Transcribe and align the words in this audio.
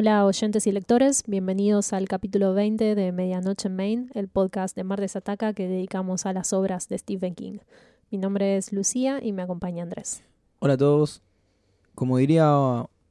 Hola 0.00 0.24
oyentes 0.24 0.66
y 0.66 0.72
lectores, 0.72 1.24
bienvenidos 1.26 1.92
al 1.92 2.08
capítulo 2.08 2.54
20 2.54 2.94
de 2.94 3.12
Medianoche 3.12 3.68
en 3.68 3.76
Maine, 3.76 4.06
el 4.14 4.28
podcast 4.28 4.74
de 4.74 4.82
Martes 4.82 5.14
Ataca 5.14 5.52
que 5.52 5.68
dedicamos 5.68 6.24
a 6.24 6.32
las 6.32 6.54
obras 6.54 6.88
de 6.88 6.96
Stephen 6.96 7.34
King. 7.34 7.58
Mi 8.10 8.16
nombre 8.16 8.56
es 8.56 8.72
Lucía 8.72 9.20
y 9.22 9.34
me 9.34 9.42
acompaña 9.42 9.82
Andrés. 9.82 10.22
Hola 10.60 10.72
a 10.72 10.76
todos. 10.78 11.20
Como 11.94 12.16
diría 12.16 12.48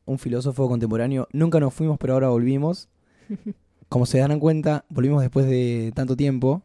un 0.06 0.18
filósofo 0.18 0.68
contemporáneo, 0.68 1.28
nunca 1.32 1.60
nos 1.60 1.76
fuimos 1.76 2.00
pero 2.00 2.14
ahora 2.14 2.30
volvimos. 2.30 2.90
Como 3.88 4.08
se 4.08 4.18
darán 4.18 4.40
cuenta, 4.40 4.84
volvimos 4.90 5.22
después 5.22 5.46
de 5.46 5.92
tanto 5.94 6.16
tiempo 6.16 6.64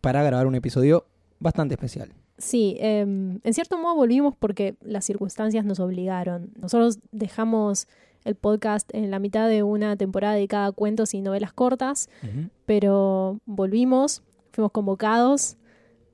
para 0.00 0.24
grabar 0.24 0.48
un 0.48 0.56
episodio 0.56 1.06
bastante 1.38 1.74
especial. 1.74 2.12
Sí, 2.36 2.78
em, 2.80 3.38
en 3.44 3.54
cierto 3.54 3.78
modo 3.78 3.94
volvimos 3.94 4.34
porque 4.36 4.74
las 4.80 5.04
circunstancias 5.04 5.64
nos 5.64 5.78
obligaron. 5.78 6.50
Nosotros 6.60 6.98
dejamos 7.12 7.86
el 8.24 8.34
podcast 8.34 8.88
en 8.94 9.10
la 9.10 9.18
mitad 9.18 9.48
de 9.48 9.62
una 9.62 9.96
temporada 9.96 10.34
dedicada 10.34 10.66
a 10.66 10.72
cuentos 10.72 11.14
y 11.14 11.20
novelas 11.20 11.52
cortas, 11.52 12.08
pero 12.66 13.40
volvimos, 13.46 14.22
fuimos 14.52 14.72
convocados 14.72 15.56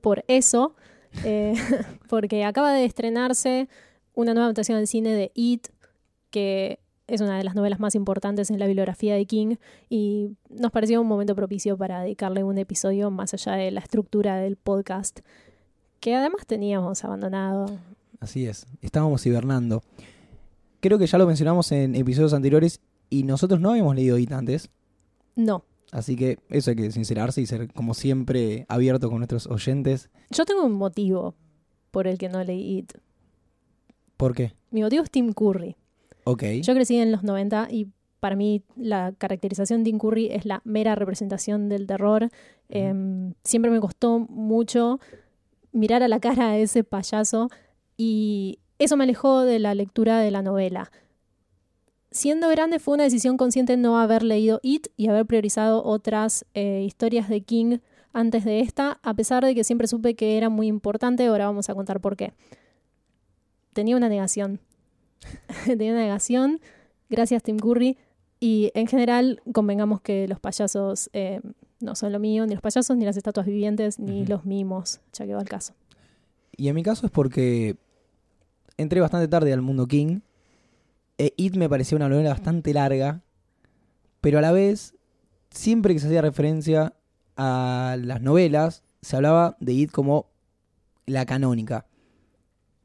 por 0.01 0.23
eso, 0.27 0.75
eh, 1.23 1.53
porque 2.09 2.43
acaba 2.45 2.73
de 2.73 2.85
estrenarse 2.85 3.67
una 4.13 4.33
nueva 4.33 4.45
adaptación 4.45 4.77
del 4.77 4.87
cine 4.87 5.13
de 5.13 5.31
It, 5.33 5.67
que 6.31 6.79
es 7.07 7.21
una 7.21 7.37
de 7.37 7.43
las 7.43 7.55
novelas 7.55 7.79
más 7.79 7.95
importantes 7.95 8.51
en 8.51 8.59
la 8.59 8.67
bibliografía 8.67 9.15
de 9.15 9.25
King 9.25 9.55
y 9.89 10.35
nos 10.49 10.71
pareció 10.71 11.01
un 11.01 11.07
momento 11.07 11.35
propicio 11.35 11.75
para 11.77 12.01
dedicarle 12.01 12.43
un 12.43 12.57
episodio 12.57 13.09
más 13.09 13.33
allá 13.33 13.53
de 13.53 13.71
la 13.71 13.79
estructura 13.79 14.37
del 14.37 14.57
podcast, 14.57 15.21
que 15.99 16.15
además 16.15 16.45
teníamos 16.45 17.03
abandonado. 17.03 17.77
Así 18.19 18.45
es, 18.45 18.67
estábamos 18.81 19.25
hibernando 19.25 19.81
creo 20.79 20.97
que 20.97 21.07
ya 21.07 21.17
lo 21.17 21.27
mencionamos 21.27 21.71
en 21.71 21.95
episodios 21.95 22.33
anteriores 22.33 22.81
y 23.09 23.23
nosotros 23.23 23.59
no 23.59 23.71
habíamos 23.71 23.95
leído 23.95 24.17
IT 24.17 24.31
antes. 24.31 24.69
No. 25.35 25.63
Así 25.91 26.15
que 26.15 26.37
eso 26.49 26.69
hay 26.69 26.75
que 26.75 26.91
sincerarse 26.91 27.41
y 27.41 27.45
ser 27.45 27.71
como 27.73 27.93
siempre 27.93 28.65
abierto 28.69 29.09
con 29.09 29.19
nuestros 29.19 29.47
oyentes. 29.47 30.09
Yo 30.29 30.45
tengo 30.45 30.63
un 30.63 30.73
motivo 30.73 31.35
por 31.91 32.07
el 32.07 32.17
que 32.17 32.29
no 32.29 32.43
leí 32.43 32.79
IT. 32.79 32.93
¿Por 34.17 34.35
qué? 34.35 34.53
Mi 34.69 34.81
motivo 34.81 35.03
es 35.03 35.09
Tim 35.09 35.33
Curry. 35.33 35.75
Ok. 36.25 36.43
Yo 36.61 36.73
crecí 36.73 36.97
en 36.97 37.11
los 37.11 37.23
90 37.23 37.69
y 37.71 37.87
para 38.19 38.35
mí 38.35 38.63
la 38.75 39.13
caracterización 39.17 39.83
de 39.83 39.89
Tim 39.89 39.97
Curry 39.97 40.27
es 40.27 40.45
la 40.45 40.61
mera 40.65 40.93
representación 40.93 41.69
del 41.69 41.87
terror. 41.87 42.29
Em, 42.67 43.33
siempre 43.43 43.71
me 43.71 43.79
costó 43.79 44.19
mucho 44.19 44.99
mirar 45.71 46.03
a 46.03 46.07
la 46.07 46.19
cara 46.19 46.49
a 46.49 46.57
ese 46.57 46.83
payaso 46.83 47.49
y 47.97 48.59
eso 48.79 48.97
me 48.97 49.03
alejó 49.03 49.41
de 49.41 49.59
la 49.59 49.75
lectura 49.75 50.19
de 50.19 50.31
la 50.31 50.41
novela. 50.41 50.91
Siendo 52.11 52.49
grande 52.49 52.79
fue 52.79 52.95
una 52.95 53.03
decisión 53.03 53.37
consciente 53.37 53.77
no 53.77 53.99
haber 53.99 54.23
leído 54.23 54.59
It 54.63 54.87
y 54.97 55.09
haber 55.09 55.25
priorizado 55.27 55.83
otras 55.83 56.45
eh, 56.55 56.83
historias 56.85 57.29
de 57.29 57.41
King 57.41 57.77
antes 58.13 58.45
de 58.45 58.61
esta, 58.61 58.99
a 59.03 59.13
pesar 59.13 59.45
de 59.45 59.53
que 59.53 59.63
siempre 59.63 59.87
supe 59.87 60.15
que 60.15 60.37
era 60.37 60.49
muy 60.49 60.67
importante, 60.67 61.27
ahora 61.27 61.45
vamos 61.45 61.69
a 61.69 61.75
contar 61.75 62.01
por 62.01 62.17
qué. 62.17 62.33
Tenía 63.73 63.95
una 63.95 64.09
negación. 64.09 64.59
Tenía 65.65 65.91
una 65.91 66.01
negación, 66.01 66.59
gracias 67.09 67.43
Tim 67.43 67.57
Curry, 67.57 67.97
y 68.39 68.71
en 68.73 68.87
general 68.87 69.41
convengamos 69.53 70.01
que 70.01 70.27
los 70.27 70.39
payasos 70.39 71.09
eh, 71.13 71.41
no 71.79 71.95
son 71.95 72.11
lo 72.11 72.19
mío, 72.19 72.45
ni 72.47 72.53
los 72.53 72.61
payasos, 72.61 72.97
ni 72.97 73.05
las 73.05 73.17
estatuas 73.17 73.45
vivientes, 73.45 73.99
ni 73.99 74.25
los 74.25 74.45
mimos, 74.45 75.01
ya 75.13 75.25
quedó 75.25 75.39
el 75.39 75.49
caso. 75.49 75.73
Y 76.57 76.69
en 76.69 76.75
mi 76.75 76.83
caso 76.83 77.05
es 77.05 77.11
porque 77.11 77.77
entré 78.79 79.01
bastante 79.01 79.27
tarde 79.27 79.53
al 79.53 79.61
mundo 79.61 79.87
King. 79.87 80.21
E 81.17 81.33
It 81.35 81.55
me 81.57 81.69
parecía 81.69 81.97
una 81.97 82.07
novela 82.07 82.29
bastante 82.29 82.73
larga, 82.73 83.21
pero 84.21 84.39
a 84.39 84.41
la 84.41 84.53
vez, 84.53 84.95
siempre 85.51 85.93
que 85.93 85.99
se 85.99 86.07
hacía 86.07 86.21
referencia 86.21 86.93
a 87.35 87.97
las 87.99 88.21
novelas, 88.21 88.83
se 89.01 89.17
hablaba 89.17 89.57
de 89.59 89.73
It 89.73 89.91
como 89.91 90.27
la 91.05 91.25
canónica. 91.25 91.87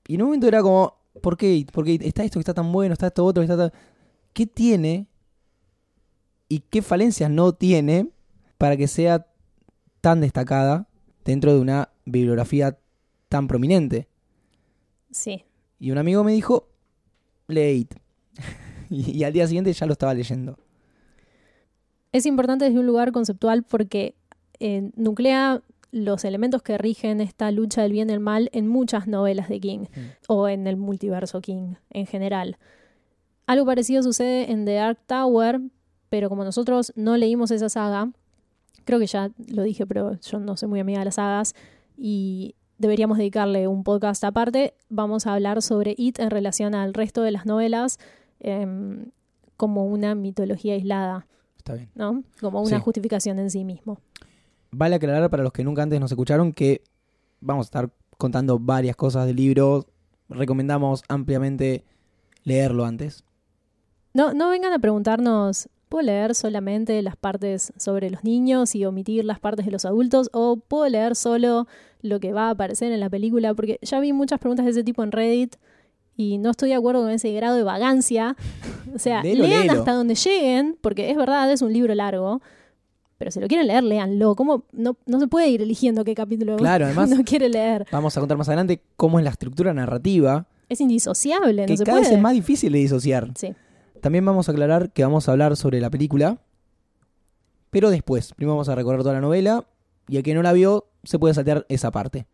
Y 0.08 0.16
en 0.16 0.22
un 0.22 0.28
momento 0.28 0.48
era 0.48 0.62
como, 0.62 0.96
¿por 1.22 1.36
qué 1.36 1.54
It? 1.54 1.70
Porque 1.70 1.98
está 2.02 2.24
esto 2.24 2.38
que 2.38 2.42
está 2.42 2.54
tan 2.54 2.72
bueno, 2.72 2.92
está 2.92 3.06
esto 3.06 3.24
otro 3.24 3.40
que 3.40 3.50
está 3.50 3.56
tan... 3.56 3.72
¿Qué 4.32 4.46
tiene 4.46 5.06
y 6.48 6.58
qué 6.58 6.82
falencias 6.82 7.30
no 7.30 7.52
tiene 7.52 8.10
para 8.58 8.76
que 8.76 8.88
sea 8.88 9.28
tan 10.00 10.20
destacada 10.20 10.88
dentro 11.24 11.54
de 11.54 11.60
una 11.60 11.90
bibliografía 12.04 12.76
tan 13.28 13.46
prominente? 13.46 14.08
Sí. 15.12 15.44
Y 15.78 15.90
un 15.90 15.98
amigo 15.98 16.24
me 16.24 16.32
dijo, 16.32 16.68
lee 17.48 17.86
y, 18.90 19.24
al 19.24 19.32
día 19.32 19.46
siguiente 19.46 19.72
ya 19.72 19.86
lo 19.86 19.92
estaba 19.92 20.14
leyendo. 20.14 20.58
Es 22.12 22.26
importante 22.26 22.64
desde 22.64 22.78
un 22.78 22.86
lugar 22.86 23.12
conceptual 23.12 23.64
porque 23.64 24.14
eh, 24.60 24.90
nuclea 24.96 25.62
los 25.90 26.24
elementos 26.24 26.62
que 26.62 26.76
rigen 26.78 27.20
esta 27.20 27.50
lucha 27.50 27.82
del 27.82 27.92
bien 27.92 28.10
y 28.10 28.12
el 28.12 28.20
mal 28.20 28.50
en 28.52 28.66
muchas 28.66 29.06
novelas 29.06 29.48
de 29.48 29.60
King 29.60 29.80
mm. 29.80 30.00
o 30.28 30.48
en 30.48 30.66
el 30.66 30.76
multiverso 30.76 31.40
King 31.40 31.74
en 31.90 32.06
general. 32.06 32.56
Algo 33.46 33.66
parecido 33.66 34.02
sucede 34.02 34.50
en 34.50 34.64
The 34.64 34.74
Dark 34.74 34.98
Tower, 35.06 35.60
pero 36.08 36.28
como 36.28 36.44
nosotros 36.44 36.92
no 36.96 37.16
leímos 37.16 37.50
esa 37.50 37.68
saga, 37.68 38.10
creo 38.84 38.98
que 38.98 39.06
ya 39.06 39.30
lo 39.48 39.62
dije, 39.62 39.86
pero 39.86 40.18
yo 40.20 40.38
no 40.38 40.56
soy 40.56 40.68
muy 40.68 40.80
amiga 40.80 41.00
de 41.00 41.04
las 41.06 41.16
sagas, 41.16 41.54
y 41.96 42.54
deberíamos 42.84 43.16
dedicarle 43.16 43.66
un 43.66 43.82
podcast 43.82 44.22
aparte. 44.24 44.74
Vamos 44.90 45.26
a 45.26 45.32
hablar 45.32 45.62
sobre 45.62 45.94
It 45.96 46.18
en 46.18 46.28
relación 46.28 46.74
al 46.74 46.92
resto 46.92 47.22
de 47.22 47.30
las 47.30 47.46
novelas 47.46 47.98
em, 48.40 49.06
como 49.56 49.86
una 49.86 50.14
mitología 50.14 50.74
aislada. 50.74 51.26
Está 51.56 51.72
bien. 51.72 51.88
¿No? 51.94 52.22
Como 52.42 52.60
una 52.60 52.80
justificación 52.80 53.38
en 53.38 53.50
sí 53.50 53.64
mismo. 53.64 54.00
Vale 54.70 54.96
aclarar 54.96 55.30
para 55.30 55.42
los 55.42 55.52
que 55.52 55.64
nunca 55.64 55.82
antes 55.82 55.98
nos 55.98 56.12
escucharon 56.12 56.52
que 56.52 56.82
vamos 57.40 57.64
a 57.64 57.68
estar 57.68 57.90
contando 58.18 58.58
varias 58.58 58.96
cosas 58.96 59.24
del 59.24 59.36
libro. 59.36 59.86
Recomendamos 60.28 61.04
ampliamente 61.08 61.84
leerlo 62.42 62.84
antes. 62.84 63.24
No, 64.12 64.34
no 64.34 64.50
vengan 64.50 64.74
a 64.74 64.78
preguntarnos 64.78 65.70
¿Puedo 65.94 66.06
leer 66.06 66.34
solamente 66.34 67.00
las 67.02 67.14
partes 67.14 67.72
sobre 67.76 68.10
los 68.10 68.24
niños 68.24 68.74
y 68.74 68.84
omitir 68.84 69.24
las 69.24 69.38
partes 69.38 69.64
de 69.64 69.70
los 69.70 69.84
adultos? 69.84 70.28
¿O 70.32 70.56
puedo 70.56 70.88
leer 70.88 71.14
solo 71.14 71.68
lo 72.02 72.18
que 72.18 72.32
va 72.32 72.48
a 72.48 72.50
aparecer 72.50 72.90
en 72.90 72.98
la 72.98 73.08
película? 73.08 73.54
Porque 73.54 73.78
ya 73.80 74.00
vi 74.00 74.12
muchas 74.12 74.40
preguntas 74.40 74.64
de 74.64 74.72
ese 74.72 74.82
tipo 74.82 75.04
en 75.04 75.12
Reddit 75.12 75.54
y 76.16 76.38
no 76.38 76.50
estoy 76.50 76.70
de 76.70 76.74
acuerdo 76.74 77.02
con 77.02 77.12
ese 77.12 77.32
grado 77.32 77.54
de 77.54 77.62
vagancia. 77.62 78.34
o 78.92 78.98
sea, 78.98 79.22
lean 79.22 79.70
hasta 79.70 79.92
donde 79.92 80.16
lleguen, 80.16 80.76
porque 80.80 81.12
es 81.12 81.16
verdad, 81.16 81.48
es 81.52 81.62
un 81.62 81.72
libro 81.72 81.94
largo. 81.94 82.42
Pero 83.16 83.30
si 83.30 83.38
lo 83.38 83.46
quieren 83.46 83.68
leer, 83.68 83.84
léanlo. 83.84 84.34
¿Cómo? 84.34 84.64
No, 84.72 84.96
no 85.06 85.20
se 85.20 85.28
puede 85.28 85.48
ir 85.48 85.62
eligiendo 85.62 86.02
qué 86.02 86.16
capítulo 86.16 86.56
claro, 86.56 86.86
además, 86.86 87.08
no 87.08 87.22
quiere 87.24 87.48
leer. 87.48 87.86
Vamos 87.92 88.16
a 88.16 88.20
contar 88.20 88.36
más 88.36 88.48
adelante 88.48 88.82
cómo 88.96 89.20
es 89.20 89.24
la 89.24 89.30
estructura 89.30 89.72
narrativa. 89.72 90.48
Es 90.68 90.80
indisociable, 90.80 91.66
que 91.66 91.76
cada 91.76 92.00
vez 92.00 92.10
es 92.10 92.20
más 92.20 92.32
difícil 92.32 92.72
de 92.72 92.80
disociar. 92.80 93.30
Sí. 93.36 93.54
También 94.04 94.26
vamos 94.26 94.50
a 94.50 94.52
aclarar 94.52 94.92
que 94.92 95.02
vamos 95.02 95.26
a 95.26 95.32
hablar 95.32 95.56
sobre 95.56 95.80
la 95.80 95.88
película, 95.88 96.36
pero 97.70 97.88
después. 97.88 98.34
Primero 98.34 98.52
vamos 98.52 98.68
a 98.68 98.74
recorrer 98.74 99.00
toda 99.00 99.14
la 99.14 99.22
novela 99.22 99.64
y 100.08 100.18
el 100.18 100.22
que 100.22 100.34
no 100.34 100.42
la 100.42 100.52
vio 100.52 100.88
se 101.04 101.18
puede 101.18 101.32
saltear 101.32 101.64
esa 101.70 101.90
parte. 101.90 102.26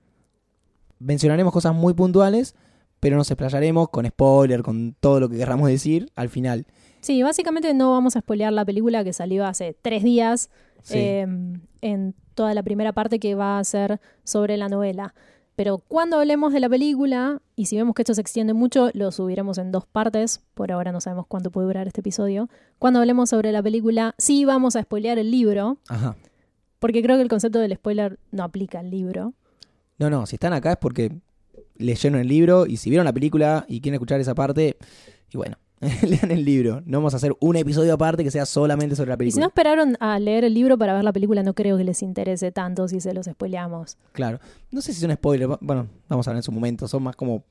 Mencionaremos 0.99 1.53
cosas 1.53 1.73
muy 1.73 1.95
puntuales, 1.95 2.57
pero 2.99 3.17
nos 3.17 3.31
explayaremos 3.31 3.89
con 3.91 4.05
spoiler, 4.05 4.65
con 4.65 4.97
todo 4.99 5.21
lo 5.21 5.29
que 5.29 5.37
querramos 5.37 5.69
decir 5.69 6.11
al 6.17 6.29
final. 6.29 6.67
Sí, 7.03 7.23
básicamente 7.23 7.73
no 7.73 7.93
vamos 7.93 8.17
a 8.17 8.21
spoilear 8.21 8.53
la 8.53 8.65
película 8.65 9.05
que 9.05 9.13
salió 9.13 9.47
hace 9.47 9.77
tres 9.81 10.03
días 10.03 10.51
em, 10.89 11.61
en 11.83 12.17
toda 12.35 12.53
la 12.53 12.65
primera 12.65 12.93
parte 12.93 13.21
que 13.21 13.37
va 13.37 13.61
a 13.61 13.63
ser 13.65 14.01
sobre 14.25 14.57
la 14.57 14.69
novela. 14.69 15.15
Pero 15.61 15.77
cuando 15.77 16.17
hablemos 16.17 16.55
de 16.55 16.61
la 16.61 16.71
película, 16.71 17.43
y 17.55 17.67
si 17.67 17.77
vemos 17.77 17.95
que 17.95 18.01
esto 18.01 18.15
se 18.15 18.23
extiende 18.23 18.55
mucho, 18.55 18.89
lo 18.95 19.13
subiremos 19.13 19.59
en 19.59 19.73
dos 19.73 19.85
partes. 19.85 20.41
Por 20.55 20.73
ahora 20.73 20.91
no 20.91 21.03
sabemos 21.03 21.27
cuánto 21.27 21.51
puede 21.51 21.67
durar 21.67 21.87
este 21.87 22.01
episodio. 22.01 22.49
Cuando 22.79 22.99
hablemos 22.99 23.29
sobre 23.29 23.53
la 23.53 23.63
película, 23.63 24.15
sí 24.17 24.47
vamos 24.47 24.75
a 24.75 24.81
spoilear 24.81 25.19
el 25.19 25.31
libro. 25.31 25.77
Ajá. 25.89 26.17
Porque 26.79 27.03
creo 27.03 27.17
que 27.17 27.23
el 27.25 27.29
concepto 27.29 27.59
del 27.59 27.75
spoiler 27.75 28.19
no 28.33 28.43
aplica 28.43 28.79
al 28.79 28.91
libro. 28.91 29.35
No, 29.99 30.09
no, 30.09 30.25
si 30.25 30.37
están 30.37 30.55
acá 30.55 30.73
es 30.73 30.79
porque 30.79 31.13
leyeron 31.77 32.19
el 32.19 32.29
libro 32.29 32.65
y 32.65 32.79
si 32.79 32.89
vieron 32.89 33.05
la 33.05 33.13
película 33.13 33.67
y 33.69 33.83
quieren 33.83 33.97
escuchar 33.97 34.19
esa 34.19 34.35
parte, 34.35 34.79
y 35.31 35.37
bueno, 35.37 35.59
lean 36.03 36.31
el 36.31 36.45
libro. 36.45 36.83
No 36.85 36.99
vamos 36.99 37.15
a 37.15 37.17
hacer 37.17 37.35
un 37.41 37.57
episodio 37.57 37.95
aparte 37.95 38.23
que 38.23 38.31
sea 38.31 38.45
solamente 38.45 38.97
sobre 38.97 39.11
la 39.11 39.17
película. 39.17 39.35
Y 39.35 39.37
si 39.37 39.41
no 39.41 39.47
esperaron 39.47 39.97
a 40.01 40.19
leer 40.19 40.45
el 40.45 40.53
libro 40.53 40.77
para 40.77 40.95
ver 40.95 41.05
la 41.05 41.13
película, 41.13 41.43
no 41.43 41.55
creo 41.55 41.79
que 41.79 41.85
les 41.85 42.03
interese 42.03 42.53
tanto 42.53 42.87
si 42.87 43.01
se 43.01 43.15
los 43.15 43.27
spoileamos. 43.27 43.97
Claro. 44.13 44.41
No 44.71 44.83
sé 44.83 44.93
si 44.93 45.01
son 45.01 45.13
spoilers. 45.13 45.59
Bueno, 45.61 45.89
vamos 46.09 46.29
a 46.29 46.33
ver 46.33 46.37
en 46.37 46.43
su 46.43 46.53
momento. 46.53 46.87
Son 46.87 47.03
más 47.03 47.17
como 47.17 47.45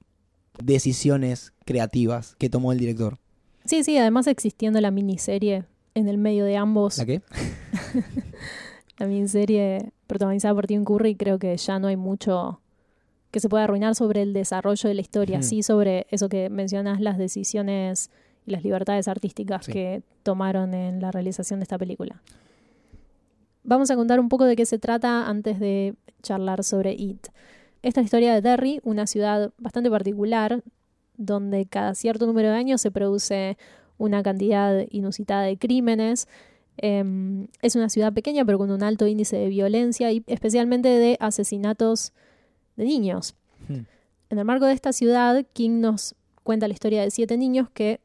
decisiones 0.61 1.53
creativas 1.65 2.35
que 2.37 2.49
tomó 2.49 2.71
el 2.71 2.77
director. 2.77 3.17
Sí, 3.65 3.83
sí. 3.83 3.97
Además 3.97 4.27
existiendo 4.27 4.79
la 4.79 4.91
miniserie 4.91 5.65
en 5.95 6.07
el 6.07 6.19
medio 6.19 6.45
de 6.45 6.55
ambos. 6.55 6.99
¿La 6.99 7.05
qué? 7.05 7.21
la 8.99 9.07
miniserie 9.07 9.91
protagonizada 10.05 10.53
por 10.53 10.67
Tim 10.67 10.83
Curry, 10.83 11.15
creo 11.15 11.39
que 11.39 11.55
ya 11.57 11.79
no 11.79 11.87
hay 11.87 11.97
mucho 11.97 12.61
que 13.31 13.39
se 13.39 13.49
pueda 13.49 13.65
arruinar 13.65 13.95
sobre 13.95 14.21
el 14.21 14.33
desarrollo 14.33 14.87
de 14.89 14.95
la 14.95 15.01
historia, 15.01 15.41
sí 15.41 15.61
sobre 15.63 16.07
eso 16.09 16.29
que 16.29 16.49
mencionas, 16.49 16.99
las 16.99 17.17
decisiones 17.17 18.09
y 18.45 18.51
las 18.51 18.63
libertades 18.63 19.07
artísticas 19.07 19.65
Sí. 19.65 19.71
que 19.71 20.01
tomaron 20.23 20.73
en 20.73 20.99
la 21.01 21.11
realización 21.11 21.59
de 21.59 21.63
esta 21.63 21.77
película. 21.77 22.21
Vamos 23.63 23.91
a 23.91 23.95
contar 23.95 24.19
un 24.19 24.29
poco 24.29 24.45
de 24.45 24.55
qué 24.55 24.65
se 24.65 24.79
trata 24.79 25.27
antes 25.29 25.59
de 25.59 25.93
charlar 26.23 26.63
sobre 26.63 26.93
It. 26.93 27.27
Esta 27.81 28.01
es 28.01 28.03
la 28.03 28.05
historia 28.05 28.33
de 28.33 28.41
Derry, 28.41 28.79
una 28.83 29.05
ciudad 29.05 29.51
bastante 29.57 29.89
particular, 29.91 30.63
donde 31.17 31.65
cada 31.65 31.93
cierto 31.95 32.25
número 32.25 32.49
de 32.49 32.55
años 32.55 32.81
se 32.81 32.91
produce 32.91 33.57
una 33.97 34.23
cantidad 34.23 34.85
inusitada 34.89 35.43
de 35.43 35.57
crímenes. 35.57 36.27
Em, 36.77 37.47
es 37.61 37.75
una 37.75 37.89
ciudad 37.89 38.13
pequeña, 38.13 38.45
pero 38.45 38.57
con 38.57 38.71
un 38.71 38.83
alto 38.83 39.05
índice 39.05 39.37
de 39.37 39.49
violencia 39.49 40.11
y 40.11 40.23
especialmente 40.27 40.87
de 40.87 41.17
asesinatos 41.19 42.13
de 42.79 42.85
niños. 42.85 43.35
Hmm. 43.67 43.81
En 44.29 44.39
el 44.39 44.45
marco 44.45 44.65
de 44.65 44.73
esta 44.73 44.93
ciudad, 44.93 45.45
King 45.53 45.81
nos 45.81 46.15
cuenta 46.43 46.67
la 46.67 46.73
historia 46.73 47.03
de 47.03 47.11
siete 47.11 47.37
niños 47.37 47.69
que 47.69 47.99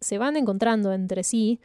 se 0.00 0.18
van 0.18 0.36
encontrando 0.36 0.92
entre 0.92 1.24
sí 1.24 1.60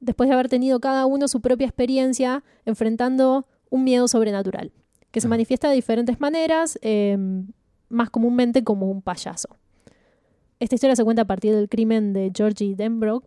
después 0.00 0.28
de 0.28 0.34
haber 0.34 0.48
tenido 0.48 0.80
cada 0.80 1.06
uno 1.06 1.28
su 1.28 1.40
propia 1.40 1.66
experiencia 1.66 2.42
enfrentando 2.64 3.46
un 3.68 3.84
miedo 3.84 4.08
sobrenatural, 4.08 4.72
que 5.10 5.20
se 5.20 5.26
Ah. 5.26 5.30
manifiesta 5.30 5.68
de 5.68 5.74
diferentes 5.74 6.18
maneras, 6.20 6.78
eh, 6.82 7.16
más 7.88 8.10
comúnmente 8.10 8.64
como 8.64 8.90
un 8.90 9.02
payaso. 9.02 9.48
Esta 10.58 10.74
historia 10.74 10.96
se 10.96 11.04
cuenta 11.04 11.22
a 11.22 11.26
partir 11.26 11.54
del 11.54 11.68
crimen 11.68 12.12
de 12.12 12.32
Georgie 12.34 12.74
Denbrook, 12.74 13.24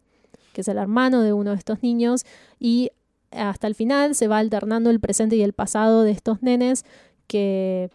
que 0.53 0.61
es 0.61 0.67
el 0.67 0.77
hermano 0.77 1.21
de 1.21 1.33
uno 1.33 1.51
de 1.51 1.57
estos 1.57 1.81
niños, 1.83 2.25
y 2.59 2.91
hasta 3.31 3.67
el 3.67 3.75
final 3.75 4.15
se 4.15 4.27
va 4.27 4.39
alternando 4.39 4.89
el 4.89 4.99
presente 4.99 5.35
y 5.35 5.41
el 5.43 5.53
pasado 5.53 6.03
de 6.03 6.11
estos 6.11 6.41
nenes 6.41 6.85
que 7.27 7.89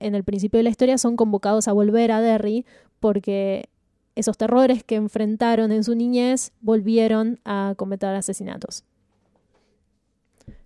en 0.00 0.14
el 0.14 0.24
principio 0.24 0.58
de 0.58 0.64
la 0.64 0.70
historia 0.70 0.98
son 0.98 1.16
convocados 1.16 1.68
a 1.68 1.72
volver 1.72 2.12
a 2.12 2.20
Derry 2.20 2.64
porque 3.00 3.68
esos 4.14 4.36
terrores 4.36 4.82
que 4.84 4.96
enfrentaron 4.96 5.70
en 5.72 5.84
su 5.84 5.94
niñez 5.94 6.52
volvieron 6.60 7.38
a 7.44 7.74
cometer 7.76 8.14
asesinatos. 8.14 8.84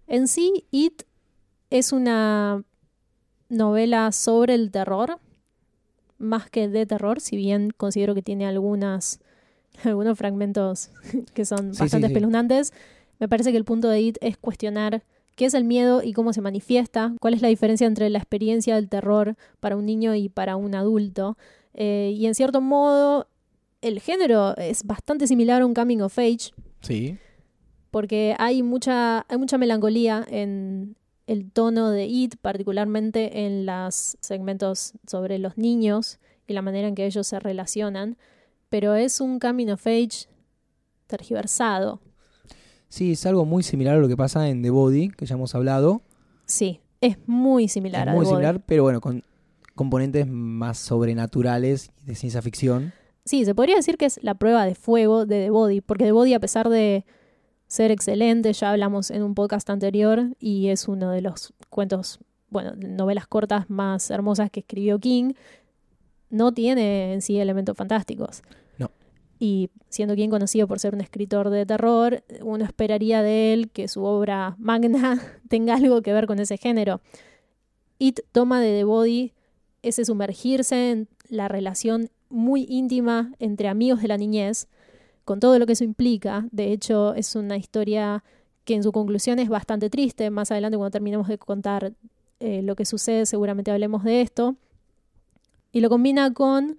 En 0.07 0.29
sí, 0.29 0.67
It 0.71 1.03
es 1.71 1.93
una 1.93 2.65
novela 3.49 4.13
sobre 4.13 4.55
el 4.55 4.71
terror, 4.71 5.19
más 6.19 6.49
que 6.51 6.69
de 6.69 6.87
terror, 6.87 7.21
si 7.21 7.37
bien 7.37 7.71
considero 7.77 8.15
que 8.15 8.23
tiene 8.23 8.47
algunas, 8.47 9.21
algunos 9.85 10.17
fragmentos 10.19 10.91
que 11.35 11.45
son 11.45 11.75
Sí, 11.75 11.81
bastante 11.81 12.07
sí, 12.09 12.13
sí. 12.13 12.17
espeluznantes. 12.17 12.73
Me 13.19 13.29
parece 13.29 13.53
que 13.53 13.59
el 13.59 13.65
punto 13.65 13.89
de 13.89 14.01
It 14.01 14.19
es 14.21 14.37
cuestionar 14.37 15.03
qué 15.37 15.47
es 15.47 15.55
el 15.55 15.65
miedo 15.65 16.03
y 16.03 16.13
cómo 16.13 16.33
se 16.33 16.41
manifiesta, 16.41 17.15
cuál 17.21 17.35
es 17.35 17.43
la 17.43 17.49
diferencia 17.49 17.87
entre 17.87 18.11
la 18.11 18.19
experiencia 18.19 18.75
del 18.77 18.89
terror 18.89 19.37
para 19.61 19.77
un 19.77 19.87
niño 19.87 20.15
y 20.15 20.29
para 20.29 20.57
un 20.57 20.75
adulto. 20.75 21.37
Eh, 21.75 22.13
y 22.17 22.27
en 22.27 22.35
cierto 22.35 22.61
modo, 22.61 23.27
el 23.81 24.01
género 24.01 24.57
es 24.57 24.85
bastante 24.85 25.27
similar 25.27 25.63
a 25.63 25.67
un 25.67 25.75
coming 25.75 25.99
of 26.01 26.19
age, 26.19 26.53
Sí. 26.83 27.17
porque 27.91 28.35
hay 28.39 28.63
mucha, 28.63 29.25
hay 29.29 29.39
mucha 29.39 29.59
melancolía 29.59 30.25
en 30.29 30.97
el 31.27 31.51
tono 31.51 31.91
de 31.91 32.07
It, 32.07 32.37
particularmente 32.41 33.47
en 33.47 33.65
los 33.65 34.17
segmentos 34.21 34.93
sobre 35.07 35.39
los 35.39 35.57
niños 35.57 36.19
y 36.47 36.53
la 36.53 36.63
manera 36.63 36.89
en 36.89 36.95
que 36.95 37.07
ellos 37.07 37.27
se 37.27 37.39
relacionan, 37.41 38.17
pero 38.69 38.95
es 38.95 39.21
un 39.21 39.39
coming 39.39 39.69
of 39.69 39.87
age 39.87 40.27
tergiversado. 41.07 42.01
Sí, 42.93 43.13
es 43.13 43.25
algo 43.25 43.47
muy 43.47 43.63
similar 43.63 43.97
a 43.97 44.01
lo 44.01 44.07
que 44.07 44.19
pasa 44.19 44.51
en 44.51 44.61
The 44.61 44.69
Body, 44.69 45.09
que 45.09 45.25
ya 45.25 45.35
hemos 45.35 45.55
hablado. 45.55 46.03
Sí, 46.45 46.83
es 47.01 47.17
muy 47.27 47.67
similar 47.67 48.07
es 48.07 48.13
a 48.13 48.15
muy 48.15 48.27
The 48.27 48.31
Body. 48.33 48.35
similar, 48.43 48.63
pero 48.67 48.83
bueno, 48.83 49.01
con 49.01 49.25
componentes 49.75 50.27
más 50.27 50.77
sobrenaturales 50.77 51.91
de 52.05 52.15
ciencia 52.15 52.43
ficción. 52.43 52.93
Sí, 53.25 53.47
se 53.47 53.55
podría 53.55 53.77
decir 53.77 53.97
que 53.97 54.05
es 54.05 54.23
la 54.23 54.35
prueba 54.35 54.67
de 54.67 54.75
fuego 54.75 55.25
de 55.25 55.45
The 55.45 55.49
Body, 55.49 55.81
porque 55.81 56.05
The 56.05 56.13
Body, 56.13 56.35
a 56.35 56.41
pesar 56.41 56.69
de 56.69 57.07
ser 57.67 57.91
excelente, 57.91 58.53
ya 58.53 58.73
hablamos 58.73 59.11
en 59.11 59.23
un 59.23 59.35
podcast 59.35 59.71
anterior, 59.71 60.37
y 60.39 60.69
es 60.69 60.87
uno 60.87 61.13
de 61.13 61.23
los 61.23 61.55
cuentos, 61.71 62.19
bueno, 62.51 62.75
novelas 62.77 63.27
cortas 63.27 63.71
más 63.71 64.11
hermosas 64.11 64.51
que 64.51 64.61
escribió 64.61 64.99
King, 64.99 65.33
no 66.29 66.53
tiene 66.53 67.15
en 67.15 67.23
sí 67.23 67.41
elementos 67.41 67.75
fantásticos. 67.75 68.43
Y 69.45 69.71
siendo 69.89 70.15
King 70.15 70.29
conocido 70.29 70.69
por 70.69 70.79
ser 70.79 70.95
un 70.95 71.01
escritor 71.01 71.51
de 71.51 71.67
terror, 71.67 72.23
uno 72.43 72.65
esperaría 72.65 73.25
de 73.25 73.53
él 73.53 73.73
que 73.73 73.89
su 73.89 74.05
obra 74.05 74.55
magna 74.57 75.21
tenga 75.49 75.75
algo 75.75 76.01
que 76.01 76.13
ver 76.13 76.29
con 76.29 76.39
ese 76.39 76.59
género. 76.59 77.01
It 77.99 78.21
toma 78.31 78.61
de 78.61 78.79
The 78.79 78.85
Body 78.85 79.33
ese 79.83 80.05
sumergirse 80.05 80.93
en 80.93 81.09
la 81.29 81.49
relación 81.49 82.09
muy 82.31 82.67
íntima 82.69 83.33
entre 83.41 83.67
amigos 83.67 84.01
de 84.01 84.07
la 84.07 84.17
niñez, 84.17 84.69
con 85.25 85.41
todo 85.41 85.59
lo 85.59 85.67
que 85.67 85.73
eso 85.73 85.83
implica. 85.83 86.47
De 86.53 86.71
hecho, 86.71 87.15
es 87.15 87.35
una 87.35 87.57
historia 87.57 88.23
que 88.65 88.75
en 88.75 88.85
su 88.85 88.93
conclusión 88.93 89.41
es 89.41 89.49
bastante 89.49 89.91
triste. 89.91 90.31
Más 90.31 90.53
adelante, 90.53 90.77
cuando 90.77 90.93
terminemos 90.93 91.27
de 91.27 91.39
contar 91.39 91.95
eh, 92.39 92.63
lo 92.63 92.77
que 92.77 92.85
sucede, 92.85 93.27
seguramente 93.27 93.73
hablemos 93.73 94.05
de 94.05 94.21
esto. 94.21 94.55
Y 95.73 95.81
lo 95.81 95.89
combina 95.89 96.33
con 96.33 96.79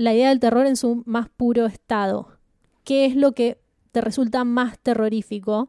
la 0.00 0.14
idea 0.14 0.30
del 0.30 0.40
terror 0.40 0.66
en 0.66 0.76
su 0.76 1.02
más 1.04 1.28
puro 1.28 1.66
estado. 1.66 2.28
¿Qué 2.84 3.04
es 3.04 3.16
lo 3.16 3.32
que 3.32 3.58
te 3.92 4.00
resulta 4.00 4.44
más 4.44 4.78
terrorífico? 4.78 5.68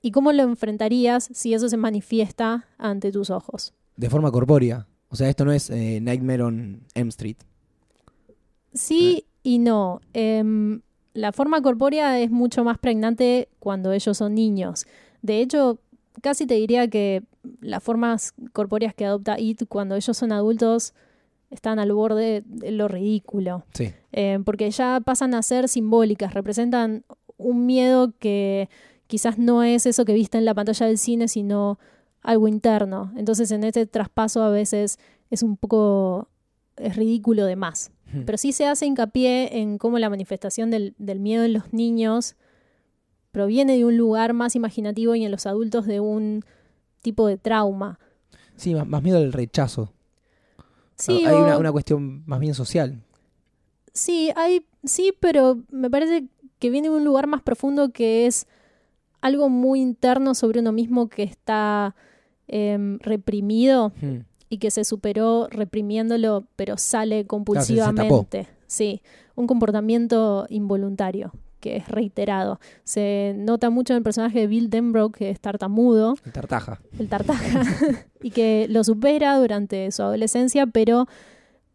¿Y 0.00 0.12
cómo 0.12 0.32
lo 0.32 0.44
enfrentarías 0.44 1.28
si 1.32 1.52
eso 1.52 1.68
se 1.68 1.76
manifiesta 1.76 2.68
ante 2.78 3.10
tus 3.10 3.28
ojos? 3.28 3.74
De 3.96 4.08
forma 4.08 4.30
corpórea. 4.30 4.86
O 5.08 5.16
sea, 5.16 5.28
esto 5.28 5.44
no 5.44 5.50
es 5.50 5.68
eh, 5.70 5.98
Nightmare 6.00 6.44
on 6.44 6.84
Elm 6.94 7.08
Street. 7.08 7.38
Sí 8.72 9.24
y 9.42 9.58
no. 9.58 10.00
Em, 10.12 10.82
la 11.12 11.32
forma 11.32 11.60
corpórea 11.60 12.20
es 12.20 12.30
mucho 12.30 12.62
más 12.62 12.78
pregnante 12.78 13.48
cuando 13.58 13.90
ellos 13.90 14.16
son 14.16 14.36
niños. 14.36 14.86
De 15.22 15.40
hecho, 15.40 15.80
casi 16.22 16.46
te 16.46 16.54
diría 16.54 16.86
que 16.86 17.24
las 17.60 17.82
formas 17.82 18.32
corpóreas 18.52 18.94
que 18.94 19.06
adopta 19.06 19.40
It 19.40 19.64
cuando 19.68 19.96
ellos 19.96 20.16
son 20.16 20.30
adultos 20.30 20.94
están 21.50 21.78
al 21.78 21.92
borde 21.92 22.42
de 22.46 22.70
lo 22.72 22.88
ridículo. 22.88 23.64
Sí. 23.72 23.92
Eh, 24.12 24.38
porque 24.44 24.70
ya 24.70 25.00
pasan 25.04 25.34
a 25.34 25.42
ser 25.42 25.68
simbólicas, 25.68 26.34
representan 26.34 27.04
un 27.36 27.66
miedo 27.66 28.12
que 28.18 28.68
quizás 29.06 29.38
no 29.38 29.62
es 29.62 29.86
eso 29.86 30.04
que 30.04 30.14
viste 30.14 30.38
en 30.38 30.44
la 30.44 30.54
pantalla 30.54 30.86
del 30.86 30.98
cine, 30.98 31.28
sino 31.28 31.78
algo 32.22 32.48
interno. 32.48 33.12
Entonces 33.16 33.50
en 33.50 33.64
este 33.64 33.86
traspaso 33.86 34.42
a 34.42 34.50
veces 34.50 34.98
es 35.30 35.42
un 35.42 35.56
poco 35.56 36.28
es 36.76 36.96
ridículo 36.96 37.46
de 37.46 37.56
más. 37.56 37.90
Hmm. 38.12 38.22
Pero 38.24 38.38
sí 38.38 38.52
se 38.52 38.66
hace 38.66 38.86
hincapié 38.86 39.58
en 39.60 39.78
cómo 39.78 39.98
la 39.98 40.10
manifestación 40.10 40.70
del, 40.70 40.94
del 40.98 41.20
miedo 41.20 41.44
en 41.44 41.52
los 41.52 41.72
niños 41.72 42.36
proviene 43.32 43.76
de 43.76 43.84
un 43.84 43.96
lugar 43.96 44.32
más 44.32 44.56
imaginativo 44.56 45.14
y 45.14 45.24
en 45.24 45.30
los 45.30 45.46
adultos 45.46 45.86
de 45.86 46.00
un 46.00 46.44
tipo 47.02 47.26
de 47.26 47.36
trauma. 47.36 47.98
Sí, 48.56 48.74
más, 48.74 48.86
más 48.86 49.02
miedo 49.02 49.18
al 49.18 49.32
rechazo. 49.32 49.92
Sí, 50.96 51.22
Hay 51.26 51.40
o- 51.40 51.44
una, 51.44 51.58
una 51.58 51.72
cuestión 51.72 52.22
más 52.26 52.40
bien 52.40 52.54
social. 52.54 53.02
Sí, 53.92 54.30
hay, 54.36 54.66
sí, 54.84 55.12
pero 55.20 55.62
me 55.70 55.90
parece 55.90 56.26
que 56.58 56.70
viene 56.70 56.88
de 56.90 56.96
un 56.96 57.04
lugar 57.04 57.26
más 57.26 57.42
profundo 57.42 57.90
que 57.92 58.26
es 58.26 58.46
algo 59.20 59.48
muy 59.48 59.80
interno 59.80 60.34
sobre 60.34 60.60
uno 60.60 60.72
mismo 60.72 61.08
que 61.08 61.22
está 61.22 61.94
em, 62.48 62.98
reprimido 63.00 63.92
Hmm. 64.00 64.18
y 64.48 64.58
que 64.58 64.70
se 64.70 64.84
superó 64.84 65.48
reprimiéndolo, 65.50 66.44
pero 66.56 66.76
sale 66.78 67.26
compulsivamente. 67.26 68.46
Sí, 68.66 69.00
un 69.34 69.46
comportamiento 69.46 70.46
involuntario 70.50 71.32
que 71.60 71.76
es 71.76 71.88
reiterado. 71.88 72.60
Se 72.84 73.34
nota 73.36 73.70
mucho 73.70 73.92
en 73.92 73.98
el 73.98 74.02
personaje 74.02 74.40
de 74.40 74.46
Bill 74.46 74.70
Denbrough, 74.70 75.12
que 75.12 75.30
es 75.30 75.40
tartamudo, 75.40 76.16
El 76.24 76.32
tartaja. 76.32 76.80
el 76.98 77.08
tartaja, 77.08 77.62
y 78.22 78.30
que 78.30 78.66
lo 78.68 78.84
supera 78.84 79.38
durante 79.38 79.90
su 79.92 80.02
adolescencia, 80.02 80.66
pero 80.66 81.06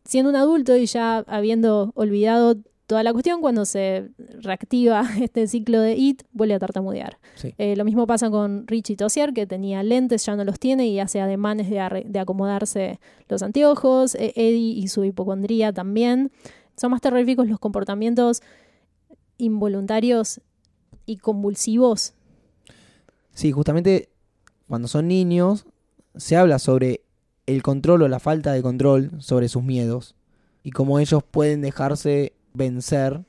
siendo 0.06 0.30
un 0.30 0.36
adulto 0.36 0.76
y 0.76 0.86
ya 0.86 1.20
habiendo 1.28 1.92
olvidado 1.96 2.58
toda 2.92 3.04
la 3.04 3.14
cuestión, 3.14 3.40
cuando 3.40 3.64
se 3.64 4.10
reactiva 4.42 5.04
este 5.22 5.48
ciclo 5.48 5.80
de 5.80 5.96
IT, 5.96 6.24
vuelve 6.34 6.56
a 6.56 6.60
tartamudear. 6.60 7.20
Sí. 7.36 7.56
Eh, 7.58 7.78
lo 7.78 7.86
mismo 7.86 8.06
pasa 8.06 8.30
con 8.30 8.68
Richie 8.68 8.98
Tossier, 8.98 9.32
que 9.32 9.48
tenía 9.48 9.82
lentes, 9.82 10.26
ya 10.26 10.36
no 10.36 10.44
los 10.44 10.60
tiene 10.60 10.88
y 10.88 11.00
hace 11.00 11.22
ademanes 11.22 11.70
de, 11.70 12.20
acomodarse 12.20 13.00
los 13.30 13.44
anteojos. 13.44 14.16
Eh, 14.16 14.34
Eddie 14.36 14.74
y 14.74 14.90
su 14.90 15.06
hipocondría 15.06 15.72
también. 15.72 16.32
Son 16.76 16.92
más 16.92 17.00
terroríficos 17.00 17.48
los 17.48 17.60
comportamientos 17.60 18.42
involuntarios 19.42 20.42
y 21.06 21.18
convulsivos 21.18 22.14
Sí, 23.34 23.52
justamente 23.52 24.10
cuando 24.68 24.88
son 24.88 25.08
niños 25.08 25.66
se 26.16 26.36
habla 26.36 26.60
sobre 26.60 27.02
el 27.46 27.64
control 27.64 28.04
o 28.04 28.08
la 28.08 28.20
falta 28.20 28.54
de 28.54 28.62
control 28.62 29.12
sobre 29.20 29.48
sus 29.48 29.64
miedos 29.64 30.16
y 30.64 30.72
cómo 30.72 31.00
ellos 31.00 31.24
pueden 31.24 31.62
dejarse 31.62 32.34
vencer 32.54 33.24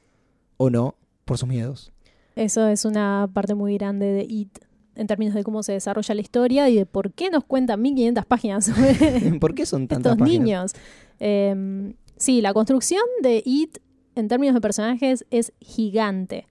o 0.57 0.71
no 0.71 0.97
por 1.25 1.39
sus 1.39 1.49
miedos. 1.49 1.93
Eso 2.37 2.67
es 2.67 2.85
una 2.85 3.29
parte 3.33 3.55
muy 3.55 3.75
grande 3.75 4.07
de 4.07 4.27
IT 4.29 4.59
en 4.95 5.07
términos 5.07 5.35
de 5.35 5.43
cómo 5.43 5.63
se 5.63 5.73
desarrolla 5.73 6.15
la 6.15 6.21
historia 6.21 6.69
y 6.69 6.77
de 6.77 6.85
por 6.85 7.13
qué 7.13 7.31
nos 7.31 7.45
cuentan 7.45 7.81
1500 7.81 8.27
páginas 8.27 8.67
sobre 8.67 9.39
¿Por 9.41 9.55
qué 9.55 9.65
son 9.65 9.89
páginas? 9.89 10.19
niños. 10.19 10.73
Eh, 11.21 11.95
sí, 12.17 12.43
la 12.43 12.53
construcción 12.53 13.03
de 13.23 13.43
IT 13.45 13.79
en 14.15 14.29
términos 14.29 14.55
de 14.55 14.61
personajes, 14.61 15.25
es 15.31 15.53
gigante. 15.61 16.47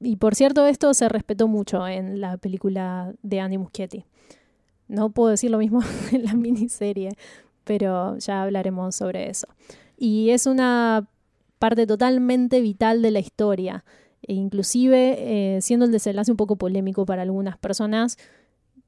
Y 0.00 0.16
por 0.16 0.34
cierto, 0.34 0.66
esto 0.66 0.94
se 0.94 1.08
respetó 1.08 1.46
mucho 1.48 1.86
en 1.86 2.20
la 2.20 2.36
película 2.36 3.14
de 3.22 3.40
Andy 3.40 3.58
Muschietti. 3.58 4.04
No 4.88 5.10
puedo 5.10 5.30
decir 5.30 5.50
lo 5.50 5.58
mismo 5.58 5.80
en 6.12 6.24
la 6.24 6.34
miniserie, 6.34 7.10
pero 7.64 8.18
ya 8.18 8.42
hablaremos 8.42 8.96
sobre 8.96 9.30
eso. 9.30 9.46
Y 9.96 10.30
es 10.30 10.46
una 10.46 11.08
parte 11.58 11.86
totalmente 11.86 12.60
vital 12.60 13.02
de 13.02 13.12
la 13.12 13.20
historia. 13.20 13.84
E 14.22 14.34
inclusive, 14.34 15.56
eh, 15.56 15.60
siendo 15.60 15.86
el 15.86 15.92
desenlace 15.92 16.30
un 16.30 16.36
poco 16.36 16.56
polémico 16.56 17.06
para 17.06 17.22
algunas 17.22 17.56
personas, 17.58 18.18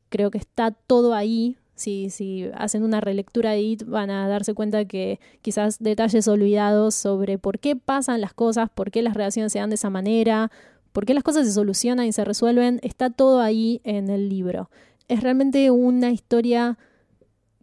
creo 0.09 0.31
que 0.31 0.39
está 0.39 0.73
todo 0.73 1.15
ahí. 1.15 1.57
Si, 1.75 2.11
si 2.11 2.49
hacen 2.55 2.85
una 2.85 3.01
relectura 3.01 3.51
de 3.51 3.61
IT, 3.61 3.85
van 3.85 4.11
a 4.11 4.29
darse 4.29 4.55
cuenta 4.55 4.85
que 4.85 5.19
quizás 5.43 5.79
detalles 5.81 6.29
olvidados 6.29 6.95
sobre 6.95 7.39
por 7.39 7.59
qué 7.59 7.75
pasan 7.75 8.21
las 8.21 8.33
cosas, 8.33 8.71
por 8.71 8.91
qué 8.91 9.03
las 9.03 9.15
relaciones 9.15 9.53
se 9.53 9.59
dan 9.59 9.71
de 9.71 9.75
esa 9.75 9.91
manera, 9.91 10.53
por 10.93 11.05
qué 11.05 11.15
las 11.15 11.25
cosas 11.25 11.47
se 11.47 11.53
solucionan 11.53 12.07
y 12.07 12.13
se 12.13 12.25
resuelven, 12.25 12.79
está 12.83 13.11
todo 13.11 13.41
ahí 13.41 13.81
en 13.83 14.09
el 14.09 14.29
libro. 14.29 14.71
Es 15.09 15.23
realmente 15.23 15.71
una 15.73 16.11
historia 16.11 16.79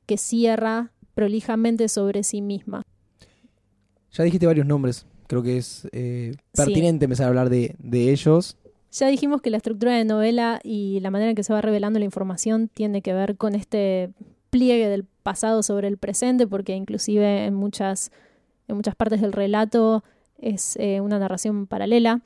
que 0.06 0.18
cierra 0.18 0.92
prolijamente 1.16 1.88
sobre 1.88 2.24
sí 2.24 2.42
misma. 2.42 2.84
Ya 4.12 4.26
dijiste 4.26 4.46
varios 4.46 4.66
nombres, 4.66 5.06
creo 5.28 5.42
que 5.42 5.58
es 5.58 5.88
eh, 5.94 6.36
pertinente 6.54 7.06
empezar 7.06 7.28
a 7.28 7.30
hablar 7.30 7.50
de, 7.50 7.76
de 7.80 8.12
ellos. 8.12 8.58
Ya 8.92 9.08
dijimos 9.08 9.42
que 9.42 9.50
la 9.50 9.58
estructura 9.58 9.96
de 9.96 10.04
novela 10.04 10.60
y 10.64 11.00
la 11.00 11.12
manera 11.12 11.30
en 11.30 11.36
que 11.36 11.44
se 11.44 11.54
va 11.54 11.62
revelando 11.62 11.98
la 11.98 12.06
información 12.06 12.68
tiene 12.68 13.02
que 13.02 13.14
ver 13.14 13.38
con 13.38 13.56
este 13.56 14.12
pliegue 14.50 14.90
del 14.90 15.06
pasado 15.24 15.64
sobre 15.64 15.88
el 15.88 15.98
presente, 15.98 16.46
porque 16.46 16.76
inclusive 16.76 17.46
en 17.46 17.54
muchas, 17.54 18.12
en 18.68 18.76
muchas 18.76 18.96
partes 18.96 19.22
del 19.22 19.32
relato 19.32 20.04
es 20.38 20.76
eh, 20.78 21.00
una 21.00 21.20
narración 21.20 21.68
paralela. 21.68 22.22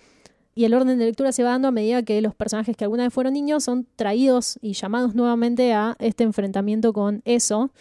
Y 0.56 0.64
el 0.64 0.74
orden 0.74 0.98
de 0.98 1.06
lectura 1.06 1.32
se 1.34 1.44
va 1.44 1.52
dando 1.52 1.68
a 1.68 1.72
medida 1.72 2.02
que 2.02 2.20
los 2.22 2.34
personajes 2.34 2.76
que 2.76 2.86
alguna 2.86 3.04
vez 3.04 3.14
fueron 3.14 3.34
niños 3.34 3.64
son 3.66 3.86
traídos 3.96 4.58
y 4.62 4.74
llamados 4.74 5.14
nuevamente 5.14 5.74
a 5.74 5.96
este 6.00 6.24
enfrentamiento 6.24 6.94
con 6.94 7.22
eso, 7.26 7.72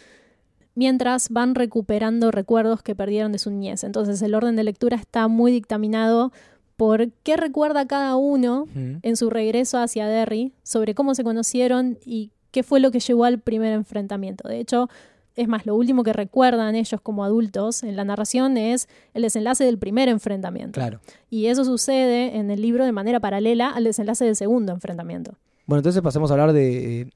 mientras 0.74 1.30
van 1.30 1.54
recuperando 1.54 2.32
recuerdos 2.32 2.82
que 2.82 2.96
perdieron 2.96 3.32
de 3.32 3.38
su 3.38 3.50
niñez. 3.50 3.84
Entonces 3.84 4.20
el 4.20 4.34
orden 4.34 4.56
de 4.56 4.64
lectura 4.64 4.96
está 4.96 5.28
muy 5.28 5.52
dictaminado 5.52 6.32
por 6.76 7.10
qué 7.22 7.36
recuerda 7.36 7.86
cada 7.86 8.16
uno 8.16 8.66
en 8.74 9.16
su 9.16 9.30
regreso 9.30 9.78
hacia 9.78 10.06
Derry 10.06 10.52
sobre 10.62 10.94
cómo 10.94 11.14
se 11.14 11.24
conocieron 11.24 11.98
y 12.04 12.32
qué 12.50 12.62
fue 12.62 12.80
lo 12.80 12.90
que 12.90 13.00
llevó 13.00 13.24
al 13.24 13.38
primer 13.38 13.72
enfrentamiento. 13.72 14.48
De 14.48 14.58
hecho, 14.58 14.88
es 15.36 15.48
más, 15.48 15.66
lo 15.66 15.74
último 15.74 16.04
que 16.04 16.12
recuerdan 16.12 16.74
ellos 16.74 17.00
como 17.00 17.24
adultos 17.24 17.82
en 17.82 17.96
la 17.96 18.04
narración 18.04 18.56
es 18.56 18.88
el 19.14 19.22
desenlace 19.22 19.64
del 19.64 19.78
primer 19.78 20.08
enfrentamiento. 20.08 20.72
Claro. 20.72 21.00
Y 21.30 21.46
eso 21.46 21.64
sucede 21.64 22.36
en 22.36 22.50
el 22.50 22.62
libro 22.62 22.84
de 22.84 22.92
manera 22.92 23.18
paralela 23.20 23.70
al 23.70 23.84
desenlace 23.84 24.24
del 24.24 24.36
segundo 24.36 24.72
enfrentamiento. 24.72 25.36
Bueno, 25.66 25.80
entonces 25.80 26.02
pasemos 26.02 26.30
a 26.30 26.34
hablar 26.34 26.52
de 26.52 27.00
eh, 27.00 27.10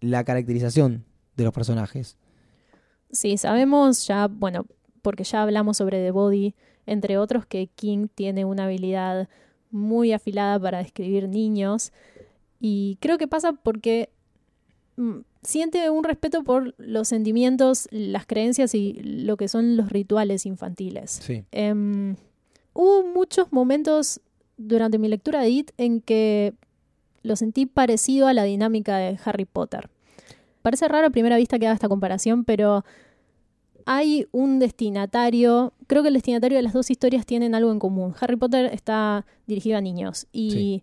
la 0.00 0.22
caracterización 0.24 1.04
de 1.36 1.44
los 1.44 1.52
personajes. 1.52 2.16
Sí, 3.10 3.36
sabemos 3.36 4.06
ya, 4.06 4.28
bueno, 4.28 4.66
porque 5.02 5.24
ya 5.24 5.42
hablamos 5.42 5.76
sobre 5.76 6.02
The 6.04 6.10
Body 6.10 6.54
entre 6.86 7.18
otros 7.18 7.46
que 7.46 7.68
King 7.74 8.08
tiene 8.14 8.44
una 8.44 8.64
habilidad 8.64 9.28
muy 9.70 10.12
afilada 10.12 10.58
para 10.58 10.78
describir 10.78 11.28
niños. 11.28 11.92
Y 12.60 12.98
creo 13.00 13.18
que 13.18 13.28
pasa 13.28 13.52
porque 13.52 14.10
mm, 14.96 15.18
siente 15.42 15.90
un 15.90 16.04
respeto 16.04 16.42
por 16.44 16.74
los 16.78 17.08
sentimientos, 17.08 17.88
las 17.90 18.26
creencias 18.26 18.74
y 18.74 18.94
lo 19.02 19.36
que 19.36 19.48
son 19.48 19.76
los 19.76 19.90
rituales 19.90 20.46
infantiles. 20.46 21.20
Em, 21.52 22.16
hubo 22.72 23.06
muchos 23.06 23.52
momentos 23.52 24.20
durante 24.56 24.98
mi 24.98 25.08
lectura 25.08 25.40
de 25.40 25.50
It 25.50 25.70
en 25.76 26.00
que 26.00 26.54
lo 27.22 27.36
sentí 27.36 27.66
parecido 27.66 28.28
a 28.28 28.32
la 28.32 28.44
dinámica 28.44 28.96
de 28.98 29.18
Harry 29.24 29.44
Potter. 29.44 29.90
Parece 30.62 30.88
raro 30.88 31.08
a 31.08 31.10
primera 31.10 31.36
vista 31.36 31.58
que 31.58 31.66
haga 31.66 31.74
esta 31.74 31.88
comparación, 31.88 32.44
pero 32.44 32.84
hay 33.86 34.26
un 34.32 34.58
destinatario, 34.58 35.72
creo 35.86 36.02
que 36.02 36.08
el 36.08 36.14
destinatario 36.14 36.58
de 36.58 36.62
las 36.62 36.72
dos 36.72 36.90
historias 36.90 37.24
tienen 37.24 37.54
algo 37.54 37.70
en 37.70 37.78
común. 37.78 38.14
Harry 38.20 38.36
Potter 38.36 38.66
está 38.74 39.24
dirigido 39.46 39.78
a 39.78 39.80
niños 39.80 40.26
y 40.32 40.82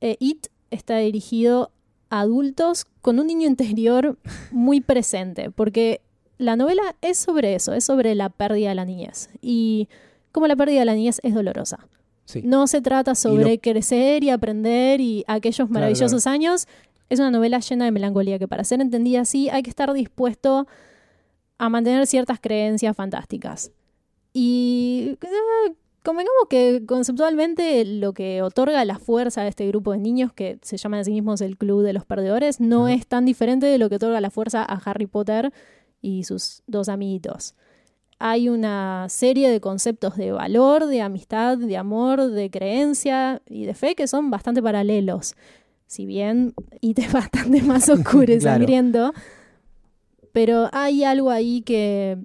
eh, 0.00 0.16
It 0.20 0.46
está 0.70 0.98
dirigido 0.98 1.72
a 2.10 2.20
adultos 2.20 2.86
con 3.00 3.18
un 3.18 3.26
niño 3.26 3.48
interior 3.48 4.16
muy 4.52 4.80
presente, 4.80 5.50
porque 5.50 6.00
la 6.38 6.54
novela 6.54 6.94
es 7.02 7.18
sobre 7.18 7.56
eso, 7.56 7.74
es 7.74 7.84
sobre 7.84 8.14
la 8.14 8.28
pérdida 8.28 8.68
de 8.68 8.74
la 8.76 8.84
niñez 8.84 9.28
y 9.40 9.88
cómo 10.30 10.46
la 10.46 10.54
pérdida 10.54 10.80
de 10.80 10.86
la 10.86 10.94
niñez 10.94 11.18
es 11.24 11.34
dolorosa. 11.34 11.88
No 12.44 12.68
se 12.68 12.80
trata 12.80 13.16
sobre 13.16 13.58
crecer 13.58 14.22
y 14.22 14.30
aprender 14.30 15.00
y 15.00 15.24
aquellos 15.26 15.68
maravillosos 15.68 16.26
años. 16.26 16.66
Es 17.10 17.18
una 17.18 17.30
novela 17.30 17.58
llena 17.58 17.84
de 17.84 17.90
melancolía 17.90 18.38
que 18.38 18.48
para 18.48 18.64
ser 18.64 18.80
entendida 18.80 19.20
así 19.22 19.50
hay 19.50 19.62
que 19.62 19.68
estar 19.68 19.92
dispuesto 19.92 20.60
a 20.60 20.66
mantener 21.68 22.06
ciertas 22.06 22.40
creencias 22.40 22.96
fantásticas. 22.96 23.70
Y 24.32 25.18
eh, 25.20 25.74
convengamos 26.02 26.46
que 26.48 26.82
conceptualmente 26.86 27.84
lo 27.84 28.12
que 28.12 28.42
otorga 28.42 28.84
la 28.84 28.98
fuerza 28.98 29.42
a 29.42 29.48
este 29.48 29.66
grupo 29.68 29.92
de 29.92 29.98
niños, 29.98 30.32
que 30.32 30.58
se 30.62 30.76
llaman 30.76 31.00
a 31.00 31.04
sí 31.04 31.12
mismos 31.12 31.40
el 31.40 31.56
Club 31.56 31.82
de 31.82 31.92
los 31.92 32.04
Perdedores, 32.04 32.60
no 32.60 32.88
es 32.88 33.06
tan 33.06 33.24
diferente 33.24 33.66
de 33.66 33.78
lo 33.78 33.88
que 33.88 33.96
otorga 33.96 34.20
la 34.20 34.30
fuerza 34.30 34.62
a 34.62 34.74
Harry 34.84 35.06
Potter 35.06 35.52
y 36.00 36.24
sus 36.24 36.62
dos 36.66 36.88
amiguitos. 36.88 37.54
Hay 38.18 38.48
una 38.48 39.06
serie 39.08 39.50
de 39.50 39.60
conceptos 39.60 40.16
de 40.16 40.30
valor, 40.30 40.86
de 40.86 41.02
amistad, 41.02 41.58
de 41.58 41.76
amor, 41.76 42.30
de 42.30 42.50
creencia 42.50 43.42
y 43.48 43.64
de 43.64 43.74
fe 43.74 43.94
que 43.94 44.06
son 44.06 44.30
bastante 44.30 44.62
paralelos. 44.62 45.34
Si 45.86 46.06
bien 46.06 46.54
y 46.80 46.94
te 46.94 47.08
bastante 47.08 47.62
más 47.62 47.88
oscuro 47.88 48.32
y 48.32 48.40
sangriento, 48.40 49.12
pero 50.32 50.68
hay 50.72 51.04
algo 51.04 51.30
ahí 51.30 51.62
que, 51.62 52.18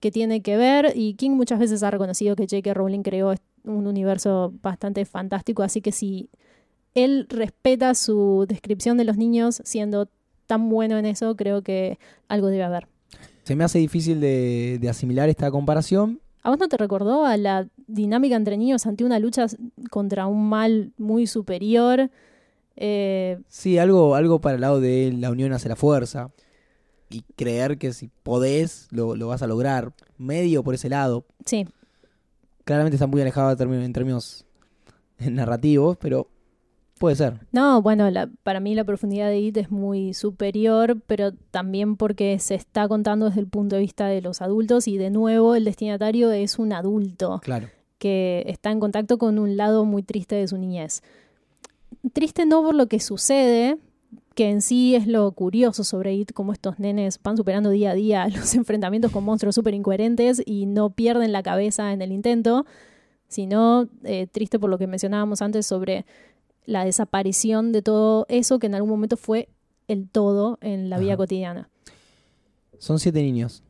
que 0.00 0.10
tiene 0.10 0.42
que 0.42 0.56
ver 0.56 0.92
y 0.94 1.14
King 1.14 1.30
muchas 1.30 1.58
veces 1.58 1.82
ha 1.82 1.90
reconocido 1.90 2.36
que 2.36 2.44
J.K. 2.44 2.74
Rowling 2.74 3.02
creó 3.02 3.34
un 3.64 3.86
universo 3.86 4.52
bastante 4.62 5.04
fantástico, 5.04 5.62
así 5.62 5.80
que 5.80 5.92
si 5.92 6.28
él 6.94 7.26
respeta 7.28 7.94
su 7.94 8.44
descripción 8.48 8.98
de 8.98 9.04
los 9.04 9.16
niños 9.16 9.62
siendo 9.64 10.08
tan 10.46 10.68
bueno 10.68 10.98
en 10.98 11.06
eso, 11.06 11.36
creo 11.36 11.62
que 11.62 11.98
algo 12.28 12.48
debe 12.48 12.64
haber. 12.64 12.88
Se 13.44 13.56
me 13.56 13.64
hace 13.64 13.78
difícil 13.78 14.20
de, 14.20 14.80
asimilar 14.88 15.28
esta 15.28 15.50
comparación. 15.50 16.20
¿A 16.42 16.50
vos 16.50 16.58
no 16.58 16.68
te 16.68 16.76
recordó 16.76 17.24
a 17.24 17.36
la 17.36 17.68
dinámica 17.86 18.36
entre 18.36 18.56
niños 18.56 18.86
ante 18.86 19.04
una 19.04 19.18
lucha 19.18 19.46
contra 19.90 20.26
un 20.26 20.48
mal 20.48 20.92
muy 20.98 21.26
superior? 21.26 22.10
Eh, 22.76 23.38
sí, 23.48 23.78
algo, 23.78 24.14
algo 24.14 24.40
para 24.40 24.56
el 24.56 24.60
lado 24.60 24.80
de 24.80 25.12
la 25.16 25.30
unión 25.30 25.52
hacia 25.52 25.68
la 25.68 25.76
fuerza 25.76 26.30
y 27.12 27.22
creer 27.36 27.78
que 27.78 27.92
si 27.92 28.10
podés 28.22 28.88
lo, 28.90 29.14
vas 29.26 29.42
a 29.42 29.46
lograr. 29.46 29.92
Medio 30.18 30.62
por 30.62 30.74
ese 30.74 30.88
lado. 30.88 31.24
Sí. 31.44 31.66
Claramente 32.64 32.96
está 32.96 33.06
muy 33.06 33.20
alejado 33.20 33.50
en 33.50 33.92
términos 33.92 34.44
narrativos, 35.18 35.96
pero 35.98 36.28
puede 36.98 37.16
ser. 37.16 37.40
No, 37.50 37.82
bueno, 37.82 38.08
para 38.44 38.60
mí 38.60 38.74
la 38.74 38.84
profundidad 38.84 39.28
de 39.28 39.40
IT 39.40 39.56
es 39.56 39.70
muy 39.70 40.14
superior, 40.14 41.00
pero 41.06 41.32
también 41.50 41.96
porque 41.96 42.38
se 42.38 42.54
está 42.54 42.86
contando 42.86 43.26
desde 43.26 43.40
el 43.40 43.48
punto 43.48 43.74
de 43.74 43.82
vista 43.82 44.06
de 44.06 44.22
los 44.22 44.40
adultos 44.40 44.86
y 44.86 44.98
de 44.98 45.10
nuevo 45.10 45.56
el 45.56 45.64
destinatario 45.64 46.30
es 46.30 46.60
un 46.60 46.72
adulto. 46.72 47.40
Claro. 47.42 47.68
Que 47.98 48.44
está 48.46 48.70
en 48.70 48.78
contacto 48.78 49.18
con 49.18 49.40
un 49.40 49.56
lado 49.56 49.84
muy 49.84 50.04
triste 50.04 50.36
de 50.36 50.46
su 50.46 50.58
niñez. 50.58 51.02
Triste 52.12 52.46
no 52.46 52.62
por 52.62 52.76
lo 52.76 52.86
que 52.86 53.00
sucede, 53.00 53.78
que 54.34 54.50
en 54.50 54.62
sí 54.62 54.94
es 54.94 55.06
lo 55.06 55.30
curioso 55.32 55.84
sobre 55.84 56.14
It, 56.14 56.32
cómo 56.32 56.52
estos 56.52 56.78
nenes 56.78 57.20
van 57.22 57.36
superando 57.36 57.70
día 57.70 57.90
a 57.90 57.94
día 57.94 58.28
los 58.34 58.54
enfrentamientos 58.54 59.12
con 59.12 59.24
monstruos 59.24 59.54
súper 59.54 59.74
incoherentes 59.74 60.42
y 60.44 60.66
no 60.66 60.90
pierden 60.90 61.32
la 61.32 61.42
cabeza 61.42 61.92
en 61.92 62.02
el 62.02 62.12
intento, 62.12 62.66
sino 63.28 63.88
eh, 64.04 64.26
triste 64.26 64.58
por 64.58 64.70
lo 64.70 64.78
que 64.78 64.86
mencionábamos 64.86 65.42
antes 65.42 65.66
sobre 65.66 66.04
la 66.64 66.84
desaparición 66.84 67.72
de 67.72 67.82
todo 67.82 68.26
eso 68.28 68.58
que 68.58 68.66
en 68.66 68.74
algún 68.74 68.90
momento 68.90 69.16
fue 69.16 69.48
el 69.88 70.08
todo 70.08 70.58
en 70.60 70.90
la 70.90 70.98
vida 70.98 71.16
cotidiana. 71.16 71.68
Son 72.78 72.98
siete 72.98 73.22
niños, 73.22 73.62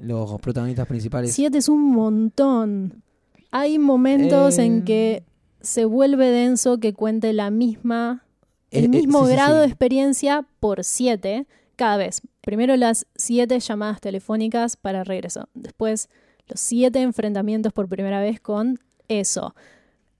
los 0.00 0.40
protagonistas 0.40 0.86
principales. 0.86 1.32
Siete 1.32 1.58
es 1.58 1.68
un 1.68 1.92
montón. 1.92 3.02
Hay 3.50 3.78
momentos 3.78 4.58
en 4.58 4.78
eh. 4.78 4.84
que 4.84 5.24
se 5.60 5.84
vuelve 5.84 6.26
denso 6.26 6.78
que 6.78 6.92
cuente 6.92 7.32
la 7.32 7.50
misma 7.50 8.24
el 8.72 8.88
mismo 8.88 9.24
grado 9.24 9.60
de 9.60 9.66
experiencia 9.66 10.46
por 10.60 10.84
siete 10.84 11.46
cada 11.76 11.96
vez. 11.96 12.22
Primero 12.40 12.76
las 12.76 13.06
siete 13.14 13.60
llamadas 13.60 14.00
telefónicas 14.00 14.76
para 14.76 15.04
regreso. 15.04 15.48
Después 15.54 16.08
los 16.48 16.60
siete 16.60 17.02
enfrentamientos 17.02 17.72
por 17.72 17.88
primera 17.88 18.20
vez 18.20 18.40
con 18.40 18.78
eso. 19.08 19.54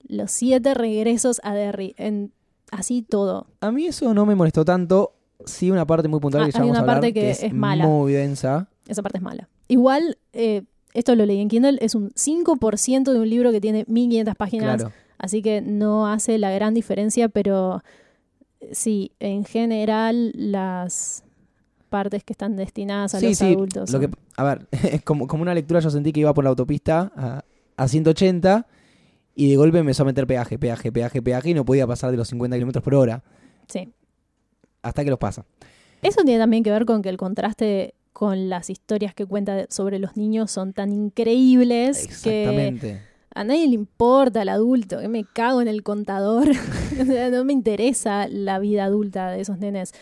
Los 0.06 0.30
siete 0.30 0.74
regresos 0.74 1.40
a 1.44 1.54
Derry. 1.54 1.94
En, 1.96 2.32
así 2.70 3.02
todo. 3.02 3.46
A 3.60 3.70
mí 3.72 3.86
eso 3.86 4.12
no 4.14 4.26
me 4.26 4.34
molestó 4.34 4.64
tanto. 4.64 5.14
Sí, 5.44 5.70
una 5.70 5.86
parte 5.86 6.08
muy 6.08 6.20
puntual 6.20 6.44
ah, 6.44 6.46
que 6.46 6.52
ya 6.52 6.62
Hay 6.62 6.70
una 6.70 6.86
parte 6.86 7.12
que, 7.12 7.30
es, 7.30 7.52
mala. 7.52 7.86
Muy 7.86 8.12
densa. 8.12 8.68
Esa 8.86 9.02
parte 9.02 9.18
es 9.18 9.22
mala. 9.22 9.48
Igual, 9.68 10.18
eh, 10.32 10.62
esto 10.94 11.14
lo 11.16 11.26
leí 11.26 11.40
en 11.40 11.48
Kindle, 11.48 11.78
es 11.80 11.94
un 11.94 12.10
5% 12.10 13.12
de 13.12 13.18
un 13.18 13.28
libro 13.28 13.50
que 13.50 13.60
tiene 13.60 13.84
1500 13.88 14.34
páginas. 14.36 14.76
Claro. 14.76 14.94
Así 15.18 15.42
que 15.42 15.60
no 15.60 16.06
hace 16.06 16.38
la 16.38 16.50
gran 16.50 16.74
diferencia, 16.74 17.28
pero 17.28 17.78
eh, 17.78 18.01
sí, 18.70 19.12
en 19.20 19.44
general 19.44 20.32
las 20.34 21.24
partes 21.88 22.24
que 22.24 22.32
están 22.32 22.56
destinadas 22.56 23.14
a 23.14 23.20
Sí, 23.20 23.28
los 23.28 23.38
sí, 23.38 23.52
adultos. 23.52 23.90
Lo 23.92 24.00
que, 24.00 24.08
a 24.36 24.44
ver, 24.44 24.66
como, 25.04 25.26
como 25.26 25.42
una 25.42 25.54
lectura 25.54 25.80
yo 25.80 25.90
sentí 25.90 26.12
que 26.12 26.20
iba 26.20 26.32
por 26.32 26.44
la 26.44 26.50
autopista 26.50 27.12
a, 27.16 27.44
a 27.76 27.88
180 27.88 28.66
y 29.34 29.50
de 29.50 29.56
golpe 29.56 29.78
empezó 29.78 30.02
a 30.02 30.06
meter 30.06 30.26
peaje, 30.26 30.58
peaje, 30.58 30.90
peaje, 30.92 31.20
peaje 31.22 31.50
y 31.50 31.54
no 31.54 31.64
podía 31.64 31.86
pasar 31.86 32.10
de 32.10 32.16
los 32.16 32.28
50 32.28 32.56
kilómetros 32.56 32.82
por 32.82 32.94
hora 32.94 33.22
Sí. 33.68 33.92
hasta 34.82 35.04
que 35.04 35.10
los 35.10 35.18
pasa. 35.18 35.44
Eso 36.02 36.22
tiene 36.24 36.38
también 36.40 36.62
que 36.62 36.70
ver 36.70 36.84
con 36.84 37.00
que 37.02 37.08
el 37.08 37.16
contraste 37.16 37.94
con 38.12 38.48
las 38.48 38.68
historias 38.70 39.14
que 39.14 39.24
cuenta 39.26 39.66
sobre 39.70 39.98
los 39.98 40.16
niños 40.16 40.50
son 40.50 40.72
tan 40.72 40.92
increíbles 40.92 41.98
que 41.98 42.04
Exactamente. 42.44 43.00
A 43.34 43.44
nadie 43.44 43.66
le 43.68 43.74
importa 43.74 44.42
el 44.42 44.48
adulto, 44.48 44.98
que 45.00 45.08
me 45.08 45.24
cago 45.24 45.62
en 45.62 45.68
el 45.68 45.82
contador. 45.82 46.48
No 47.32 47.44
me 47.44 47.52
interesa 47.52 48.28
la 48.28 48.58
vida 48.58 48.84
adulta 48.84 49.30
de 49.30 49.40
esos 49.40 49.58
nenes. 49.58 49.92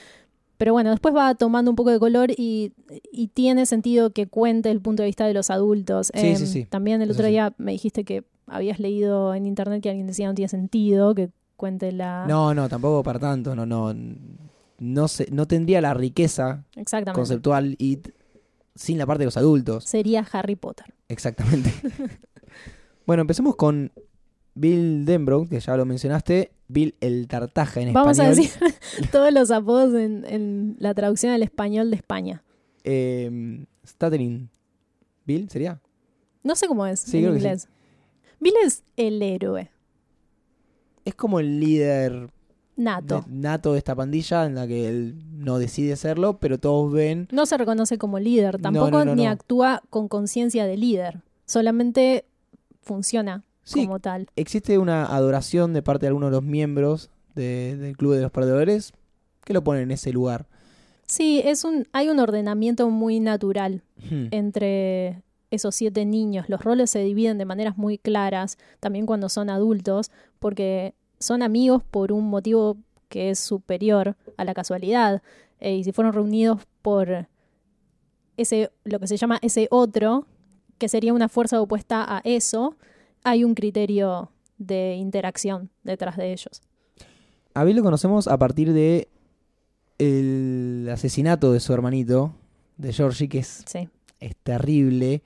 Pero 0.59 0.73
bueno, 0.73 0.91
después 0.91 1.15
va 1.15 1.35
tomando 1.37 1.71
un 1.71 1.77
poco 1.77 1.91
de 1.91 1.99
color 1.99 2.31
y, 2.37 2.73
y 3.13 3.29
tiene 3.29 3.65
sentido 3.65 4.11
que 4.11 4.27
cuente 4.27 4.71
el 4.71 4.81
punto 4.81 5.03
de 5.03 5.07
vista 5.07 5.25
de 5.27 5.33
los 5.33 5.49
adultos. 5.51 6.11
Sí, 6.15 6.27
Em, 6.29 6.37
sí, 6.37 6.47
sí. 6.47 6.65
También 6.67 7.01
el 7.01 7.11
otro 7.13 7.25
sí. 7.25 7.31
día 7.31 7.55
me 7.57 7.73
dijiste 7.73 8.05
que 8.05 8.25
habías 8.47 8.79
leído 8.81 9.35
en 9.35 9.47
internet 9.47 9.83
que 9.83 9.89
alguien 9.89 10.07
decía 10.09 10.27
no 10.27 10.35
tiene 10.35 10.49
sentido 10.49 11.15
que 11.15 11.31
cuente 11.57 11.93
la... 11.93 12.27
No, 12.29 12.53
no, 12.53 12.69
tampoco 12.69 13.03
para 13.03 13.19
tanto, 13.19 13.55
no, 13.55 13.65
no. 13.65 13.95
No, 14.79 15.09
se, 15.09 15.31
no 15.31 15.47
tendría 15.47 15.81
la 15.81 15.95
riqueza 15.95 16.65
conceptual 17.15 17.77
y 17.79 18.01
sin 18.75 18.99
la 18.99 19.07
parte 19.07 19.21
de 19.21 19.27
los 19.27 19.37
adultos. 19.37 19.85
Sería 19.85 20.27
Harry 20.33 20.57
Potter. 20.57 20.93
Exactamente. 21.09 21.73
bueno, 23.11 23.23
empecemos 23.23 23.57
con 23.57 23.91
Bill 24.55 25.05
Denbrough, 25.05 25.49
que 25.49 25.59
ya 25.59 25.77
lo 25.77 25.85
mencionaste. 25.85 26.53
Bill 26.69 26.95
el 27.01 27.27
Tartaja 27.27 27.81
en 27.81 27.93
Vamos 27.93 28.21
a 28.21 28.31
español. 28.31 28.37
decir 28.71 29.11
todos 29.13 29.33
los 29.33 29.51
apodos 29.51 29.93
en, 29.95 30.25
en 30.25 30.77
la 30.79 30.95
traducción 30.95 31.33
al 31.33 31.43
español 31.43 31.91
de 31.91 31.97
España. 31.97 32.45
Eh, 32.85 33.65
Stuttering. 33.85 34.49
¿Bill 35.27 35.51
sería? 35.51 35.81
No 36.45 36.55
sé 36.55 36.69
cómo 36.69 36.87
es 36.87 37.01
Sí, 37.01 37.17
en 37.19 37.23
creo 37.25 37.35
que 37.35 37.41
sí. 37.41 37.47
inglés. 37.47 37.69
Bill 38.39 38.55
es 38.65 38.85
el 38.97 39.21
héroe 39.21 39.71
Es 41.05 41.15
como 41.17 41.41
el 41.41 41.59
líder 41.59 42.31
nato. 42.77 43.25
de- 43.27 43.35
nato 43.35 43.73
de 43.73 43.79
esta 43.79 43.97
pandilla 43.97 44.47
en 44.47 44.55
la 44.55 44.69
que 44.69 44.89
él 44.89 45.17
no 45.33 45.59
decide 45.59 45.97
serlo, 45.97 46.39
pero 46.39 46.59
todos 46.59 46.93
ven. 46.93 47.27
No 47.33 47.45
se 47.47 47.59
reconoce 47.59 47.99
como 47.99 48.21
líder, 48.21 48.61
tampoco 48.61 48.91
no, 48.91 49.05
no, 49.05 49.15
ni 49.17 49.27
actúa 49.27 49.83
con 49.91 50.07
conciencia 50.07 50.65
de 50.67 50.77
líder. 50.77 51.23
Solamente 51.47 52.25
funciona 52.83 53.43
Sí, 53.63 53.85
como 53.87 53.99
tal. 54.01 54.27
existe 54.37 54.79
una 54.79 55.05
adoración 55.07 55.73
de 55.73 55.83
parte 55.83 56.03
de 56.05 56.09
algunos 56.09 56.31
de 56.31 56.37
los 56.37 56.43
miembros 56.43 57.11
de- 57.35 57.77
del 57.77 57.97
Club 57.97 58.15
de 58.15 58.23
los 58.23 58.31
Perdedores 58.33 58.93
que 59.45 59.53
lo 59.55 59.63
ponen 59.63 59.85
en 59.85 59.91
ese 59.93 60.13
lugar. 60.13 60.47
Sí, 61.07 61.41
es 61.45 61.65
un, 61.65 61.87
hay 61.93 62.09
un 62.09 62.21
ordenamiento 62.21 62.89
muy 62.91 63.21
natural 63.21 63.83
Hmm. 64.11 64.27
entre 64.31 65.23
esos 65.51 65.75
siete 65.75 66.05
niños. 66.05 66.49
Los 66.49 66.63
roles 66.63 66.91
se 66.91 67.01
dividen 67.01 67.37
de 67.39 67.45
maneras 67.45 67.77
muy 67.77 67.99
claras, 67.99 68.57
también 68.79 69.07
cuando 69.07 69.29
son 69.29 69.51
adultos, 69.51 70.11
porque 70.39 70.95
son 71.19 71.43
amigos 71.43 71.83
por 71.83 72.13
un 72.13 72.29
motivo 72.31 72.77
que 73.09 73.31
es 73.31 73.39
superior 73.41 74.17
a 74.37 74.45
la 74.45 74.55
casualidad. 74.55 75.23
Eh, 75.59 75.75
y 75.77 75.85
si 75.85 75.91
fueron 75.93 76.13
reunidos 76.13 76.63
por 76.83 77.27
ese, 78.37 78.71
lo 78.85 78.99
que 79.01 79.07
se 79.07 79.17
llama 79.17 79.39
ese 79.43 79.67
otro, 79.71 80.27
que 80.81 80.89
sería 80.89 81.13
una 81.13 81.29
fuerza 81.29 81.61
opuesta 81.61 82.05
a 82.05 82.21
eso, 82.25 82.75
hay 83.23 83.45
un 83.45 83.55
criterio 83.55 84.33
de 84.59 84.95
interacción 84.97 85.71
detrás 85.85 86.17
de 86.17 86.33
ellos. 86.33 86.63
A 87.55 87.63
Bill 87.65 87.77
lo 87.77 87.83
conocemos 87.83 88.27
a 88.27 88.37
partir 88.39 88.73
de 88.73 89.09
el 89.99 90.89
asesinato 90.93 91.53
de 91.53 91.61
su 91.61 91.73
hermanito, 91.75 92.35
de 92.79 92.93
Georgie, 92.93 93.29
que 93.29 93.39
es, 93.41 93.63
Sí. 93.67 93.89
es 94.19 94.35
terrible. 94.43 95.23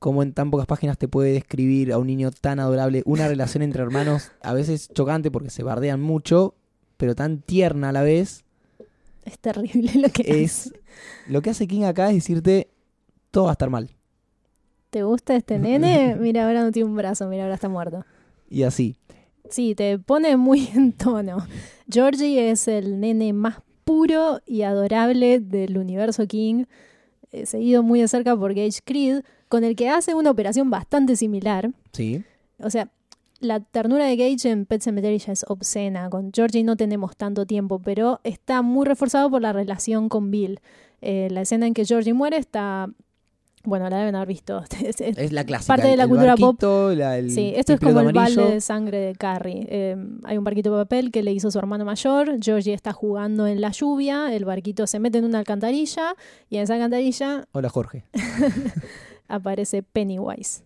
Como 0.00 0.22
en 0.22 0.32
tan 0.32 0.50
pocas 0.50 0.66
páginas 0.66 0.98
te 0.98 1.08
puede 1.08 1.32
describir 1.32 1.92
a 1.92 1.98
un 1.98 2.06
niño 2.08 2.30
tan 2.32 2.58
adorable 2.60 3.02
una 3.06 3.28
relación 3.28 3.62
entre 3.62 3.82
hermanos, 3.82 4.32
a 4.42 4.52
veces 4.52 4.88
chocante 4.92 5.30
porque 5.30 5.50
se 5.50 5.62
bardean 5.62 6.00
mucho, 6.00 6.54
pero 6.96 7.14
tan 7.14 7.40
tierna 7.40 7.90
a 7.90 7.92
la 7.92 8.02
vez. 8.02 8.44
Es 9.24 9.38
terrible 9.38 9.92
lo 9.94 10.08
que 10.08 10.42
Es 10.42 10.72
lo 11.28 11.42
que 11.42 11.50
hace 11.50 11.68
King 11.68 11.82
acá 11.84 12.08
es 12.08 12.16
decirte 12.16 12.68
todo 13.30 13.44
va 13.44 13.50
a 13.50 13.52
estar 13.52 13.70
mal. 13.70 13.90
¿Te 14.90 15.02
gusta 15.02 15.36
este 15.36 15.58
nene? 15.58 16.16
Mira, 16.20 16.46
ahora 16.46 16.62
no 16.62 16.72
tiene 16.72 16.88
un 16.88 16.96
brazo, 16.96 17.28
mira, 17.28 17.42
ahora 17.44 17.54
está 17.54 17.68
muerto. 17.68 18.04
Y 18.48 18.62
así. 18.62 18.96
Sí, 19.50 19.74
te 19.74 19.98
pone 19.98 20.36
muy 20.36 20.68
en 20.74 20.92
tono. 20.92 21.38
Georgie 21.90 22.50
es 22.50 22.68
el 22.68 23.00
nene 23.00 23.32
más 23.32 23.60
puro 23.84 24.40
y 24.46 24.62
adorable 24.62 25.40
del 25.40 25.78
universo 25.78 26.26
King, 26.26 26.64
eh, 27.32 27.46
seguido 27.46 27.82
muy 27.82 28.00
de 28.00 28.08
cerca 28.08 28.36
por 28.36 28.54
Gage 28.54 28.80
Creed, 28.84 29.22
con 29.48 29.64
el 29.64 29.76
que 29.76 29.88
hace 29.88 30.14
una 30.14 30.30
operación 30.30 30.70
bastante 30.70 31.16
similar. 31.16 31.70
Sí. 31.92 32.22
O 32.58 32.70
sea, 32.70 32.90
la 33.40 33.60
ternura 33.60 34.04
de 34.06 34.16
Gage 34.16 34.50
en 34.50 34.66
Pet 34.66 34.82
Cemetery 34.82 35.18
ya 35.18 35.32
es 35.32 35.44
obscena. 35.48 36.10
Con 36.10 36.32
Georgie 36.32 36.64
no 36.64 36.76
tenemos 36.76 37.16
tanto 37.16 37.46
tiempo, 37.46 37.78
pero 37.78 38.20
está 38.24 38.62
muy 38.62 38.84
reforzado 38.84 39.30
por 39.30 39.40
la 39.40 39.52
relación 39.52 40.08
con 40.08 40.30
Bill. 40.30 40.60
Eh, 41.00 41.28
la 41.30 41.42
escena 41.42 41.66
en 41.66 41.74
que 41.74 41.84
Georgie 41.84 42.12
muere 42.12 42.36
está. 42.36 42.88
Bueno, 43.68 43.88
la 43.90 43.98
deben 43.98 44.14
haber 44.14 44.28
visto. 44.28 44.62
Es- 44.82 45.00
es- 45.00 45.18
Es 45.18 45.32
la 45.32 45.44
clásica. 45.44 45.74
Parte 45.74 45.88
de 45.88 45.96
la 45.96 46.08
cultura 46.08 46.34
pop. 46.36 46.56
barquito, 46.60 46.94
la- 46.94 47.18
el 47.18 47.30
Sí, 47.30 47.52
esto 47.54 47.74
es 47.74 47.80
como 47.80 48.00
el 48.00 48.08
amarillo. 48.08 48.40
balde 48.42 48.54
de 48.54 48.60
sangre 48.60 48.98
de 48.98 49.14
Carrie. 49.14 49.66
Eh, 49.68 49.96
hay 50.24 50.38
un 50.38 50.44
barquito 50.44 50.70
de 50.74 50.82
papel 50.84 51.10
que 51.10 51.22
le 51.22 51.32
hizo 51.32 51.50
su 51.50 51.58
hermano 51.58 51.84
mayor. 51.84 52.36
Georgie 52.40 52.72
está 52.74 52.92
jugando 52.92 53.46
en 53.46 53.60
la 53.60 53.70
lluvia. 53.72 54.34
El 54.34 54.44
barquito 54.44 54.86
se 54.86 54.98
mete 54.98 55.18
en 55.18 55.24
una 55.26 55.38
alcantarilla. 55.40 56.14
Y 56.48 56.56
en 56.56 56.62
esa 56.62 56.74
alcantarilla 56.74 57.46
Hola 57.52 57.68
Jorge. 57.68 58.04
aparece 59.28 59.82
Pennywise. 59.82 60.62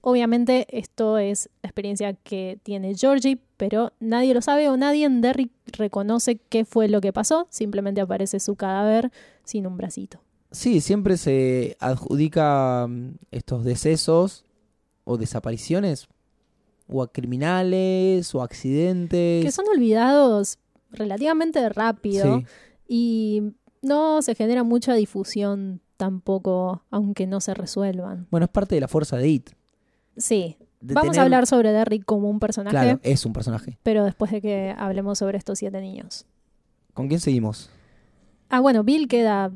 Obviamente, 0.00 0.66
esto 0.76 1.16
es 1.16 1.48
la 1.62 1.68
experiencia 1.68 2.12
que 2.12 2.58
tiene 2.62 2.94
Georgie, 2.94 3.38
pero 3.56 3.92
nadie 4.00 4.34
lo 4.34 4.42
sabe 4.42 4.68
o 4.68 4.76
nadie 4.76 5.06
en 5.06 5.22
Derry 5.22 5.50
reconoce 5.66 6.36
qué 6.50 6.64
fue 6.66 6.88
lo 6.88 7.00
que 7.00 7.12
pasó. 7.12 7.46
Simplemente 7.48 8.02
aparece 8.02 8.38
su 8.38 8.54
cadáver 8.54 9.10
sin 9.44 9.66
un 9.66 9.76
bracito. 9.78 10.20
Sí, 10.54 10.80
siempre 10.80 11.16
se 11.16 11.76
adjudica 11.80 12.86
mm, 12.88 13.16
estos 13.30 13.64
decesos 13.64 14.44
o 15.04 15.16
desapariciones 15.18 16.06
o 16.86 17.02
a 17.02 17.12
criminales 17.12 18.34
o 18.34 18.42
accidentes. 18.42 19.44
Que 19.44 19.50
son 19.52 19.66
olvidados 19.74 20.58
relativamente 20.90 21.66
rápido. 21.68 22.38
Sí. 22.38 22.46
y 22.86 23.42
no 23.82 24.22
se 24.22 24.34
genera 24.34 24.62
mucha 24.62 24.94
difusión 24.94 25.80
tampoco, 25.96 26.82
aunque 26.90 27.26
no 27.26 27.40
se 27.40 27.52
resuelvan. 27.54 28.26
Bueno, 28.30 28.44
es 28.44 28.50
parte 28.50 28.74
de 28.74 28.80
la 28.80 28.88
fuerza 28.88 29.16
de 29.16 29.28
It. 29.28 29.50
Sí, 30.16 30.56
de 30.80 30.94
vamos 30.94 31.12
tener- 31.12 31.20
a 31.20 31.24
hablar 31.24 31.46
sobre 31.46 31.72
Derrick 31.72 32.04
como 32.04 32.28
un 32.30 32.40
personaje, 32.40 32.74
Claro, 32.76 33.00
es 33.02 33.24
un 33.26 33.32
personaje. 33.32 33.78
pero 33.82 34.04
después 34.04 34.30
de 34.30 34.40
que 34.40 34.74
hablemos 34.78 35.18
sobre 35.18 35.36
estos 35.38 35.58
siete 35.58 35.80
niños. 35.80 36.26
¿Con 36.94 37.08
quién 37.08 37.20
seguimos? 37.20 37.70
Ah, 38.48 38.60
bueno, 38.60 38.84
Bill 38.84 39.08
queda 39.08 39.50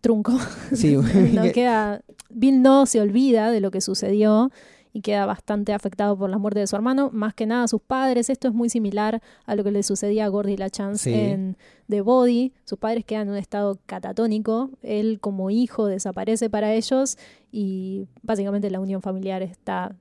trunco. 0.00 0.32
Sí, 0.72 0.96
no 1.32 1.52
queda, 1.52 2.00
Bill 2.30 2.62
no 2.62 2.86
se 2.86 3.00
olvida 3.00 3.50
de 3.50 3.60
lo 3.60 3.70
que 3.70 3.80
sucedió 3.80 4.50
y 4.92 5.02
queda 5.02 5.26
bastante 5.26 5.74
afectado 5.74 6.16
por 6.16 6.30
la 6.30 6.38
muerte 6.38 6.60
de 6.60 6.66
su 6.66 6.74
hermano, 6.74 7.10
más 7.12 7.34
que 7.34 7.44
nada 7.44 7.68
sus 7.68 7.82
padres. 7.82 8.30
Esto 8.30 8.48
es 8.48 8.54
muy 8.54 8.70
similar 8.70 9.20
a 9.44 9.54
lo 9.54 9.62
que 9.62 9.70
le 9.70 9.82
sucedía 9.82 10.24
a 10.24 10.28
Gordy 10.28 10.56
LaChance 10.56 11.04
Sí. 11.10 11.12
en 11.14 11.56
The 11.88 12.00
Body. 12.00 12.52
Sus 12.64 12.78
padres 12.78 13.04
quedan 13.04 13.24
en 13.28 13.32
un 13.34 13.36
estado 13.36 13.78
catatónico. 13.84 14.70
Él 14.82 15.18
como 15.20 15.50
hijo 15.50 15.86
desaparece 15.86 16.48
para 16.48 16.72
ellos 16.72 17.18
y 17.52 18.06
básicamente 18.22 18.70
la 18.70 18.80
unión 18.80 19.02
familiar 19.02 19.42
está 19.42 19.94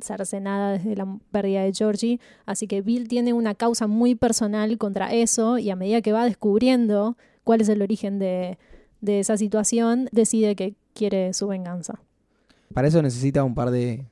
cercenada 0.00 0.72
desde 0.72 0.94
la 0.96 1.18
pérdida 1.30 1.62
de 1.62 1.72
Georgie. 1.72 2.20
Así 2.44 2.66
que 2.66 2.82
Bill 2.82 3.08
tiene 3.08 3.32
una 3.32 3.54
causa 3.54 3.86
muy 3.86 4.14
personal 4.14 4.76
contra 4.76 5.12
eso 5.14 5.56
y 5.58 5.70
a 5.70 5.76
medida 5.76 6.02
que 6.02 6.12
va 6.12 6.24
descubriendo 6.24 7.16
cuál 7.44 7.60
es 7.60 7.68
el 7.68 7.82
origen 7.82 8.18
de, 8.18 8.58
de 9.00 9.20
esa 9.20 9.36
situación, 9.36 10.08
decide 10.12 10.56
que 10.56 10.74
quiere 10.94 11.32
su 11.34 11.46
venganza. 11.46 12.00
Para 12.72 12.88
eso 12.88 13.00
necesita 13.02 13.44
un 13.44 13.54
par 13.54 13.70
de. 13.70 14.04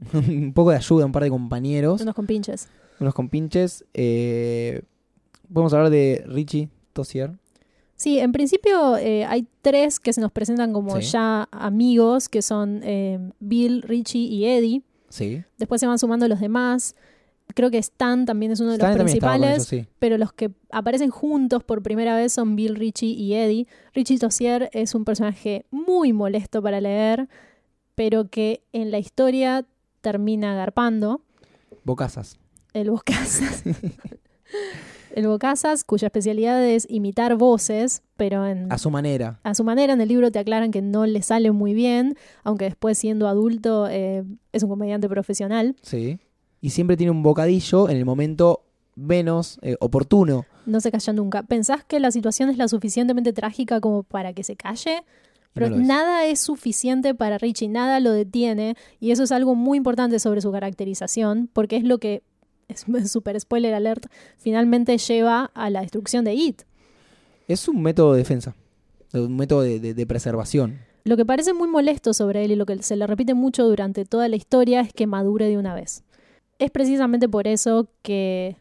un 0.12 0.52
poco 0.52 0.70
de 0.70 0.76
ayuda, 0.76 1.06
un 1.06 1.12
par 1.12 1.22
de 1.22 1.30
compañeros, 1.30 2.00
Unos 2.02 2.14
compinches. 2.14 2.68
unos 3.00 3.14
compinches. 3.14 3.84
Eh, 3.94 4.82
podemos 5.52 5.72
hablar 5.72 5.90
de 5.90 6.22
Richie 6.26 6.68
Tossier. 6.92 7.32
Sí, 7.94 8.18
en 8.18 8.30
principio 8.32 8.98
eh, 8.98 9.24
hay 9.24 9.48
tres 9.62 9.98
que 9.98 10.12
se 10.12 10.20
nos 10.20 10.30
presentan 10.30 10.72
como 10.74 11.00
Sí. 11.00 11.12
ya 11.12 11.48
amigos, 11.50 12.28
que 12.28 12.42
son 12.42 12.80
eh, 12.84 13.18
Bill, 13.40 13.80
Richie 13.82 14.20
y 14.20 14.44
Eddie. 14.44 14.82
Sí. 15.08 15.42
Después 15.56 15.80
se 15.80 15.86
van 15.86 15.98
sumando 15.98 16.28
los 16.28 16.40
demás. 16.40 16.94
Creo 17.54 17.70
que 17.70 17.78
Stan 17.78 18.26
también 18.26 18.52
es 18.52 18.60
uno 18.60 18.72
de 18.72 18.78
los 18.78 18.96
principales, 18.96 19.52
ellos, 19.54 19.66
sí. 19.66 19.86
pero 19.98 20.18
los 20.18 20.32
que 20.32 20.50
aparecen 20.70 21.10
juntos 21.10 21.64
por 21.64 21.82
primera 21.82 22.14
vez 22.14 22.32
son 22.32 22.54
Bill, 22.56 22.74
Richie 22.76 23.06
y 23.12 23.34
Eddie. 23.34 23.66
Richie 23.94 24.18
Tossier 24.18 24.68
es 24.72 24.94
un 24.94 25.04
personaje 25.04 25.64
muy 25.70 26.12
molesto 26.12 26.60
para 26.62 26.80
leer. 26.80 27.28
pero 27.94 28.28
que 28.28 28.62
en 28.74 28.90
la 28.90 28.98
historia 28.98 29.64
termina 30.02 30.52
agarpando. 30.52 31.22
Bocazas. 31.84 32.36
El 32.74 32.90
Bocazas. 32.90 33.62
el 35.14 35.26
Bocazas, 35.26 35.82
cuya 35.84 36.08
especialidad 36.08 36.62
es 36.64 36.86
imitar 36.90 37.36
voces, 37.36 38.02
pero 38.16 38.46
en, 38.46 38.70
A 38.70 38.76
su 38.78 38.90
manera. 38.90 39.40
a 39.44 39.54
su 39.54 39.64
manera 39.64 39.94
en 39.94 40.00
el 40.02 40.08
libro 40.08 40.30
te 40.30 40.38
aclaran 40.38 40.70
que 40.72 40.82
no 40.82 41.06
le 41.06 41.22
sale 41.22 41.52
muy 41.52 41.72
bien, 41.72 42.16
aunque 42.44 42.66
después 42.66 42.98
siendo 42.98 43.28
adulto 43.28 43.88
eh, 43.88 44.24
es 44.52 44.62
un 44.62 44.68
comediante 44.68 45.08
profesional. 45.08 45.74
Sí. 45.82 46.18
Y 46.60 46.70
siempre 46.70 46.96
tiene 46.96 47.10
un 47.10 47.22
bocadillo 47.22 47.88
en 47.88 47.96
el 47.96 48.04
momento 48.04 48.62
menos 48.94 49.58
eh, 49.62 49.76
oportuno. 49.80 50.46
No 50.64 50.80
se 50.80 50.90
calla 50.90 51.12
nunca. 51.12 51.42
¿Pensás 51.42 51.84
que 51.84 52.00
la 52.00 52.10
situación 52.10 52.48
es 52.50 52.56
la 52.56 52.66
suficientemente 52.68 53.32
trágica 53.32 53.80
como 53.80 54.02
para 54.02 54.32
que 54.32 54.42
se 54.42 54.56
calle? 54.56 55.02
Pero 55.52 55.70
no 55.70 55.78
nada 55.78 56.26
es 56.26 56.40
suficiente 56.40 57.14
para 57.14 57.38
Richie, 57.38 57.68
nada 57.68 58.00
lo 58.00 58.12
detiene. 58.12 58.76
Y 59.00 59.10
eso 59.10 59.22
es 59.22 59.32
algo 59.32 59.54
muy 59.54 59.78
importante 59.78 60.18
sobre 60.18 60.40
su 60.40 60.50
caracterización, 60.52 61.48
porque 61.52 61.76
es 61.76 61.84
lo 61.84 61.98
que, 61.98 62.22
es 62.68 62.84
super 63.10 63.38
spoiler 63.40 63.74
alert, 63.74 64.06
finalmente 64.38 64.96
lleva 64.98 65.50
a 65.54 65.70
la 65.70 65.80
destrucción 65.82 66.24
de 66.24 66.34
It. 66.34 66.62
Es 67.48 67.68
un 67.68 67.80
método 67.82 68.12
de 68.12 68.18
defensa. 68.18 68.54
Un 69.14 69.36
método 69.36 69.62
de, 69.62 69.78
de- 69.80 69.94
de 69.94 70.06
preservación. 70.06 70.78
Lo 71.04 71.16
que 71.16 71.24
parece 71.24 71.52
muy 71.54 71.68
molesto 71.68 72.12
sobre 72.12 72.44
él 72.44 72.50
y 72.50 72.56
lo 72.56 72.66
que 72.66 72.82
se 72.82 72.96
le 72.96 73.06
repite 73.06 73.32
mucho 73.34 73.64
durante 73.68 74.04
toda 74.04 74.28
la 74.28 74.34
historia 74.36 74.80
es 74.80 74.92
que 74.92 75.06
madure 75.06 75.48
de 75.48 75.56
una 75.56 75.74
vez. 75.74 76.02
Es 76.58 76.70
precisamente 76.70 77.28
por 77.28 77.46
eso 77.46 77.88
que 78.02 78.56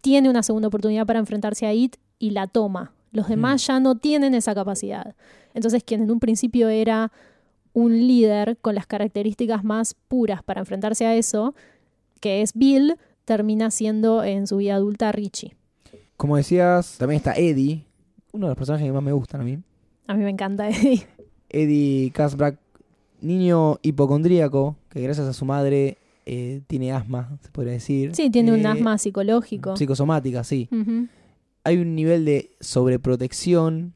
tiene 0.00 0.30
una 0.30 0.42
segunda 0.42 0.68
oportunidad 0.68 1.06
para 1.06 1.18
enfrentarse 1.18 1.66
a 1.66 1.74
It 1.74 1.96
y 2.18 2.30
la 2.30 2.46
toma. 2.46 2.92
Los 3.12 3.28
demás 3.28 3.66
ya 3.66 3.80
no 3.80 3.96
tienen 3.96 4.34
esa 4.34 4.54
capacidad. 4.54 5.16
Entonces, 5.52 5.82
quien 5.82 6.02
en 6.02 6.10
un 6.12 6.20
principio 6.20 6.68
era 6.68 7.10
un 7.72 8.06
líder 8.06 8.56
con 8.58 8.74
las 8.74 8.86
características 8.86 9.64
más 9.64 9.94
puras 9.94 10.42
para 10.42 10.60
enfrentarse 10.60 11.06
a 11.06 11.16
eso, 11.16 11.54
que 12.20 12.42
es 12.42 12.54
Bill, 12.54 12.96
termina 13.24 13.70
siendo 13.70 14.22
en 14.22 14.46
su 14.46 14.58
vida 14.58 14.76
adulta 14.76 15.12
Richie. 15.12 15.56
Como 16.16 16.36
decías, 16.36 16.98
también 16.98 17.16
está 17.16 17.34
Eddie, 17.34 17.84
uno 18.32 18.46
de 18.46 18.50
los 18.50 18.56
personajes 18.56 18.86
que 18.86 18.92
más 18.92 19.02
me 19.02 19.12
gustan 19.12 19.40
a 19.40 19.44
mí. 19.44 19.58
A 20.06 20.14
mí 20.14 20.22
me 20.22 20.30
encanta 20.30 20.68
Eddie. 20.68 21.06
Eddie 21.48 22.10
Kasbrak, 22.12 22.58
niño 23.20 23.78
hipocondríaco, 23.82 24.76
que 24.88 25.00
gracias 25.00 25.26
a 25.26 25.32
su 25.32 25.44
madre 25.44 25.98
eh, 26.32 26.62
tiene 26.68 26.92
asma, 26.92 27.36
se 27.42 27.50
podría 27.50 27.72
decir. 27.72 28.14
Sí, 28.14 28.30
tiene 28.30 28.52
un 28.52 28.60
Eh, 28.60 28.68
asma 28.68 28.96
psicológico. 28.98 29.76
Psicosomática, 29.76 30.44
sí. 30.44 30.68
Hay 31.64 31.76
un 31.78 31.94
nivel 31.96 32.24
de 32.24 32.52
sobreprotección 32.60 33.94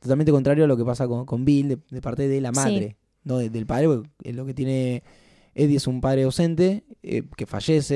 totalmente 0.00 0.32
contrario 0.32 0.64
a 0.64 0.66
lo 0.66 0.76
que 0.76 0.84
pasa 0.84 1.06
con, 1.06 1.24
con 1.26 1.44
Bill 1.44 1.68
de, 1.68 1.78
de 1.90 2.00
parte 2.02 2.26
de 2.28 2.40
la 2.40 2.48
Sí. 2.50 2.54
madre, 2.56 2.96
no 3.24 3.38
de- 3.38 3.50
del 3.50 3.66
padre, 3.66 3.86
porque 3.88 4.32
lo 4.32 4.44
que 4.46 4.54
tiene 4.54 5.02
Eddie 5.54 5.76
es 5.76 5.86
un 5.86 6.00
padre 6.00 6.24
ausente 6.24 6.84
eh, 7.02 7.22
que 7.36 7.46
fallece 7.46 7.94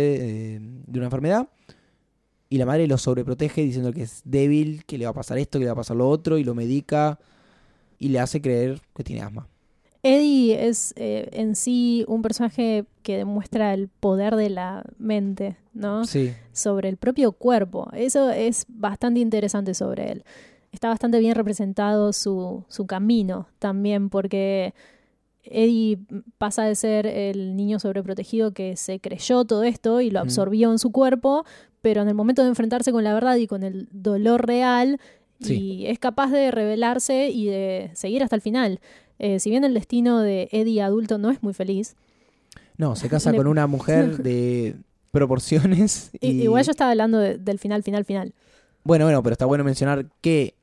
de 0.86 0.98
una 0.98 1.06
enfermedad 1.06 1.48
y 2.48 2.58
la 2.58 2.66
madre 2.66 2.86
lo 2.86 2.96
sobreprotege 2.96 3.62
diciendo 3.62 3.92
que 3.92 4.02
es 4.02 4.22
débil, 4.24 4.84
que 4.86 4.98
le 4.98 5.04
va 5.04 5.10
a 5.10 5.14
pasar 5.14 5.38
esto, 5.38 5.58
que 5.58 5.64
le 5.64 5.70
va 5.70 5.74
a 5.74 5.76
pasar 5.82 5.96
lo 5.96 6.08
otro 6.08 6.38
y 6.38 6.44
lo 6.44 6.54
medica 6.54 7.18
y 7.98 8.08
le 8.08 8.18
hace 8.20 8.40
creer 8.40 8.80
que 8.94 9.04
tiene 9.04 9.22
asma. 9.22 9.46
Eddie 10.02 10.66
es 10.68 10.94
eh, 10.96 11.28
en 11.32 11.54
sí 11.56 12.04
un 12.08 12.22
personaje 12.22 12.86
que 13.02 13.18
demuestra 13.18 13.74
el 13.74 13.88
poder 13.88 14.34
de 14.36 14.48
la 14.48 14.84
mente, 14.98 15.56
¿no? 15.74 16.04
Sí. 16.04 16.32
Sobre 16.52 16.88
el 16.88 16.96
propio 16.96 17.32
cuerpo. 17.32 17.88
Eso 17.92 18.30
es 18.30 18.64
bastante 18.68 19.20
interesante 19.20 19.74
sobre 19.74 20.10
él. 20.12 20.24
Está 20.72 20.88
bastante 20.88 21.18
bien 21.18 21.34
representado 21.34 22.12
su, 22.12 22.64
su 22.68 22.86
camino 22.86 23.48
también, 23.58 24.08
porque 24.08 24.72
Eddie 25.42 25.98
pasa 26.38 26.64
de 26.64 26.74
ser 26.76 27.06
el 27.06 27.56
niño 27.56 27.78
sobreprotegido 27.78 28.52
que 28.52 28.76
se 28.76 29.00
creyó 29.00 29.44
todo 29.44 29.64
esto 29.64 30.00
y 30.00 30.10
lo 30.10 30.20
absorbió 30.20 30.70
en 30.70 30.78
su 30.78 30.92
cuerpo, 30.92 31.44
pero 31.82 32.02
en 32.02 32.08
el 32.08 32.14
momento 32.14 32.42
de 32.42 32.48
enfrentarse 32.48 32.92
con 32.92 33.04
la 33.04 33.12
verdad 33.14 33.36
y 33.36 33.46
con 33.46 33.62
el 33.64 33.88
dolor 33.92 34.46
real, 34.46 34.98
Sí. 35.42 35.58
y 35.80 35.86
es 35.86 35.98
capaz 35.98 36.30
de 36.30 36.50
rebelarse 36.50 37.30
y 37.30 37.46
de 37.46 37.90
seguir 37.94 38.22
hasta 38.22 38.36
el 38.36 38.42
final. 38.42 38.78
Eh, 39.22 39.38
si 39.38 39.50
bien 39.50 39.62
el 39.64 39.74
destino 39.74 40.20
de 40.20 40.48
Eddie 40.50 40.80
adulto 40.82 41.18
no 41.18 41.30
es 41.30 41.42
muy 41.42 41.52
feliz, 41.54 41.94
No, 42.78 42.96
se 42.96 43.08
casa 43.08 43.30
Le- 43.32 43.36
con 43.36 43.46
una 43.46 43.66
mujer 43.66 44.16
de 44.22 44.74
proporciones 45.12 46.10
y... 46.20 46.42
igual 46.42 46.64
yo 46.64 46.70
estaba 46.70 46.90
hablando 46.92 47.18
de- 47.18 47.36
del 47.38 47.58
final, 47.58 47.82
final, 47.82 48.04
final. 48.04 48.32
Bueno, 48.82 49.04
bueno, 49.04 49.22
pero 49.22 49.32
está 49.34 49.44
bueno 49.46 49.62
mencionar 49.62 50.06
que 50.22 50.54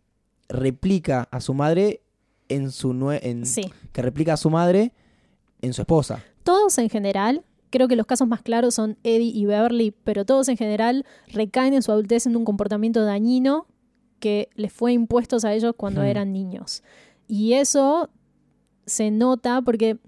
replica 0.50 1.28
a 1.32 1.40
su 1.42 1.54
madre 1.54 2.02
en 2.50 2.72
su 2.72 2.94
nue- 2.94 3.20
en 3.22 3.46
Sí. 3.46 3.72
que 3.92 4.02
replica 4.02 4.34
a 4.34 4.38
su 4.38 4.50
madre 4.50 4.92
en 5.62 5.74
su 5.74 5.82
esposa. 5.82 6.24
Todos 6.44 6.78
en 6.78 6.90
general, 6.90 7.44
creo 7.70 7.88
que 7.88 7.96
los 7.96 8.06
casos 8.06 8.28
más 8.28 8.42
claros 8.42 8.74
son 8.74 8.98
Eddie 9.04 9.32
y 9.36 9.46
Beverly, 9.46 9.94
pero 10.04 10.26
todos 10.26 10.48
en 10.48 10.58
general 10.58 11.06
recaen 11.28 11.74
en 11.74 11.82
su 11.84 11.92
adultez 11.92 12.26
en 12.26 12.36
un 12.36 12.46
comportamiento 12.46 13.04
dañino 13.04 13.68
que 14.20 14.50
les 14.56 14.72
fue 14.74 14.94
impuesto 14.94 15.38
a 15.44 15.54
ellos 15.54 15.74
cuando 15.78 16.02
Hmm. 16.02 16.06
eran 16.06 16.32
niños. 16.34 16.82
Y 17.28 17.54
eso 17.54 18.10
se 18.88 19.12
nota 19.12 19.62
porque 19.62 20.00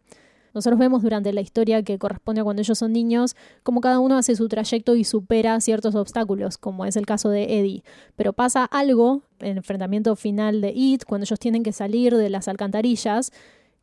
nosotros 0.53 0.79
vemos 0.79 1.03
durante 1.03 1.31
la 1.31 1.41
historia 1.41 1.83
que 1.83 1.99
corresponde 1.99 2.41
a 2.41 2.43
cuando 2.43 2.61
ellos 2.63 2.77
son 2.79 2.91
niños, 2.91 3.35
como 3.61 3.81
cada 3.81 3.99
uno 3.99 4.17
hace 4.17 4.35
su 4.35 4.47
trayecto 4.47 4.95
y 4.95 5.03
supera 5.03 5.61
ciertos 5.61 5.93
obstáculos, 5.93 6.57
como 6.57 6.85
es 6.85 6.95
el 6.95 7.05
caso 7.05 7.29
de 7.29 7.59
Eddie. 7.59 7.83
Pero 8.15 8.33
pasa 8.33 8.65
algo 8.65 9.21
en 9.39 9.49
el 9.49 9.57
enfrentamiento 9.57 10.15
final 10.15 10.61
de 10.61 10.73
It, 10.75 11.03
cuando 11.05 11.25
ellos 11.25 11.37
tienen 11.39 11.61
que 11.61 11.71
salir 11.71 12.15
de 12.15 12.31
las 12.31 12.47
alcantarillas, 12.47 13.31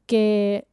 que 0.07 0.67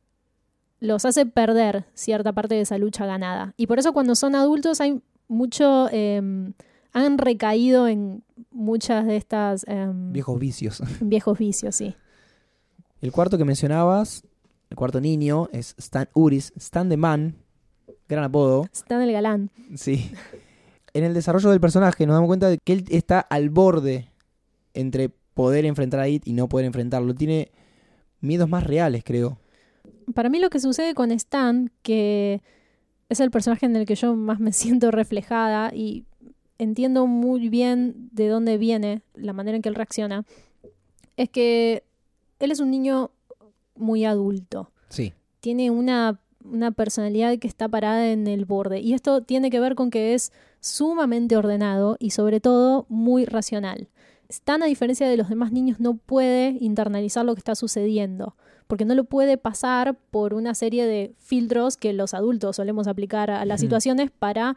los 0.80 1.06
hace 1.06 1.28
perder 1.28 1.86
cierta 1.94 2.34
parte 2.34 2.56
de 2.56 2.62
esa 2.62 2.80
lucha 2.80 3.06
ganada. 3.06 3.54
Y 3.56 3.68
por 3.68 3.78
eso 3.78 3.94
cuando 3.94 4.16
son 4.16 4.34
adultos 4.36 4.82
hay 4.82 5.00
mucho... 5.28 5.90
em, 5.92 6.54
han 6.96 7.18
recaído 7.18 7.88
en 7.88 8.24
muchas 8.52 9.08
de 9.08 9.16
estas 9.16 9.66
em, 9.68 10.12
Viejos 10.14 10.40
vicios. 10.40 10.84
viejos 11.02 11.38
vicios, 11.40 11.76
sí. 11.76 11.96
El 13.04 13.12
cuarto 13.12 13.38
que 13.38 13.44
mencionabas, 13.44 14.24
el 14.70 14.78
cuarto 14.78 15.02
niño, 15.02 15.50
es 15.52 15.76
Stan 15.78 16.08
Uris, 16.14 16.54
Stan 16.56 16.88
the 16.88 16.96
Man, 16.96 17.36
gran 18.08 18.24
apodo, 18.24 18.66
Stan 18.72 19.02
el 19.02 19.12
galán. 19.12 19.52
sí. 19.76 20.10
En 20.94 21.04
el 21.04 21.14
desarrollo 21.14 21.50
del 21.50 21.60
personaje 21.60 22.06
nos 22.06 22.14
damos 22.14 22.28
cuenta 22.28 22.48
de 22.48 22.60
que 22.64 22.72
él 22.72 22.86
está 22.90 23.20
al 23.20 23.50
borde 23.50 24.08
entre 24.74 25.10
poder 25.10 25.66
enfrentar 25.66 26.00
a 26.00 26.08
It 26.08 26.26
y 26.26 26.32
no 26.32 26.48
poder 26.48 26.66
enfrentarlo. 26.66 27.14
Tiene 27.14 27.52
miedos 28.22 28.48
más 28.48 28.64
reales, 28.64 29.04
creo. 29.04 29.38
Para 30.16 30.30
mí 30.30 30.40
lo 30.40 30.50
que 30.50 30.62
sucede 30.62 30.94
con 30.94 31.12
Stan, 31.12 31.72
que 31.82 32.42
es 33.10 33.20
el 33.20 33.32
personaje 33.32 33.66
en 33.66 33.76
el 33.76 33.86
que 33.86 33.96
yo 33.96 34.16
más 34.16 34.40
me 34.40 34.54
siento 34.54 34.92
reflejada 34.92 35.76
y 35.76 36.06
entiendo 36.58 37.06
muy 37.06 37.50
bien 37.50 38.08
de 38.14 38.30
dónde 38.30 38.58
viene 38.58 39.02
la 39.14 39.34
manera 39.34 39.58
en 39.58 39.62
que 39.62 39.68
él 39.68 39.76
reacciona, 39.76 40.24
es 41.18 41.28
que 41.28 41.84
él 42.46 42.52
es 42.52 42.60
un 42.60 42.72
niño 42.72 43.12
muy 43.76 44.06
adulto. 44.06 44.72
Sí. 44.90 45.14
Tiene 45.40 45.72
una, 45.72 46.22
una 46.44 46.72
personalidad 46.72 47.38
que 47.40 47.48
está 47.48 47.68
parada 47.68 48.12
en 48.12 48.28
el 48.28 48.46
borde. 48.46 48.80
Y 48.80 48.94
esto 48.94 49.22
tiene 49.22 49.50
que 49.50 49.60
ver 49.60 49.76
con 49.76 49.90
que 49.90 50.14
es 50.14 50.32
sumamente 50.60 51.36
ordenado 51.36 51.98
y 52.00 52.12
sobre 52.12 52.40
todo 52.40 52.86
muy 52.90 53.26
racional. 53.26 53.90
Stan, 54.30 54.64
a 54.64 54.68
diferencia 54.68 55.08
de 55.08 55.18
los 55.18 55.30
demás 55.30 55.52
niños, 55.52 55.80
no 55.80 55.98
puede 55.98 56.58
internalizar 56.60 57.26
lo 57.26 57.36
que 57.36 57.40
está 57.40 57.56
sucediendo, 57.56 58.36
porque 58.68 58.86
no 58.86 58.96
lo 58.96 59.04
puede 59.04 59.38
pasar 59.38 59.98
por 60.10 60.34
una 60.34 60.56
serie 60.56 60.88
de 60.88 61.14
filtros 61.20 61.78
que 61.78 61.94
los 61.94 62.14
adultos 62.14 62.56
solemos 62.56 62.88
aplicar 62.88 63.30
a 63.30 63.46
las 63.46 63.60
situaciones 63.60 64.10
para 64.10 64.56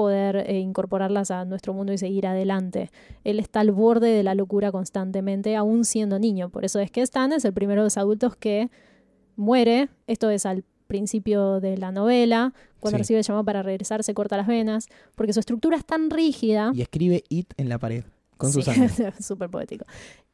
poder 0.00 0.36
eh, 0.36 0.58
incorporarlas 0.60 1.30
a 1.30 1.44
nuestro 1.44 1.74
mundo 1.74 1.92
y 1.92 1.98
seguir 1.98 2.26
adelante. 2.26 2.90
Él 3.24 3.38
está 3.38 3.60
al 3.60 3.70
borde 3.72 4.08
de 4.08 4.22
la 4.22 4.34
locura 4.34 4.72
constantemente, 4.72 5.56
aún 5.56 5.84
siendo 5.84 6.18
niño. 6.18 6.48
Por 6.48 6.64
eso 6.64 6.78
es 6.80 6.90
que 6.90 7.02
Stan 7.02 7.32
es 7.32 7.44
el 7.44 7.52
primero 7.52 7.82
de 7.82 7.86
los 7.86 7.96
adultos 7.98 8.34
que 8.36 8.70
muere. 9.36 9.88
Esto 10.06 10.30
es 10.30 10.46
al 10.46 10.64
principio 10.86 11.60
de 11.60 11.76
la 11.76 11.92
novela. 11.92 12.52
Cuando 12.80 12.96
Sí. 12.96 13.02
recibe 13.02 13.18
el 13.20 13.24
llamado 13.24 13.44
para 13.44 13.62
regresar, 13.62 14.02
se 14.02 14.14
corta 14.14 14.36
las 14.36 14.46
venas, 14.46 14.88
porque 15.14 15.32
su 15.32 15.40
estructura 15.40 15.76
es 15.76 15.84
tan 15.84 16.10
rígida. 16.10 16.72
Y 16.74 16.80
escribe 16.82 17.22
It 17.28 17.52
en 17.58 17.68
la 17.68 17.78
pared, 17.78 18.04
con 18.38 18.50
Sí, 18.52 18.62
sus. 18.62 18.74
Súper 19.24 19.50
poético. 19.50 19.84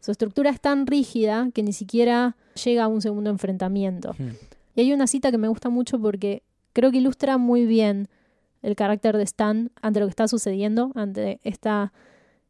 Su 0.01 0.13
estructura 0.13 0.51
es 0.51 0.61
tan 0.61 0.87
rígida 0.87 1.49
que 1.53 1.63
ni 1.63 1.73
siquiera 1.73 2.37
llega 2.65 2.85
a 2.85 2.89
un 2.89 3.01
segundo 3.03 3.31
enfrentamiento. 3.31 4.13
Hmm. 4.19 4.31
Y 4.77 4.81
hay 4.83 4.93
una 4.93 5.07
cita 5.07 5.31
que 5.31 5.39
me 5.39 5.49
gusta 5.49 5.69
mucho 5.71 5.99
porque 6.01 6.43
creo 6.73 6.91
que 6.91 6.99
ilustra 6.99 7.39
muy 7.39 7.67
bien 7.67 8.09
el 8.67 8.75
carácter 8.75 9.17
de 9.17 9.23
Stan 9.23 9.71
ante 9.81 10.01
lo 10.01 10.07
que 10.07 10.11
está 10.11 10.27
sucediendo, 10.27 10.91
ante 10.97 11.39
esta 11.45 11.93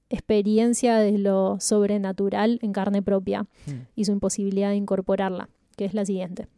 experiencia 0.09 0.97
de 0.97 1.19
lo 1.19 1.59
sobrenatural 1.61 2.59
en 2.63 2.73
carne 2.73 3.03
propia 3.03 3.43
Hmm. 3.67 3.83
y 3.95 4.07
su 4.07 4.13
imposibilidad 4.13 4.71
de 4.71 4.77
incorporarla, 4.77 5.51
que 5.77 5.85
es 5.85 5.93
la 5.93 6.07
siguiente. 6.07 6.49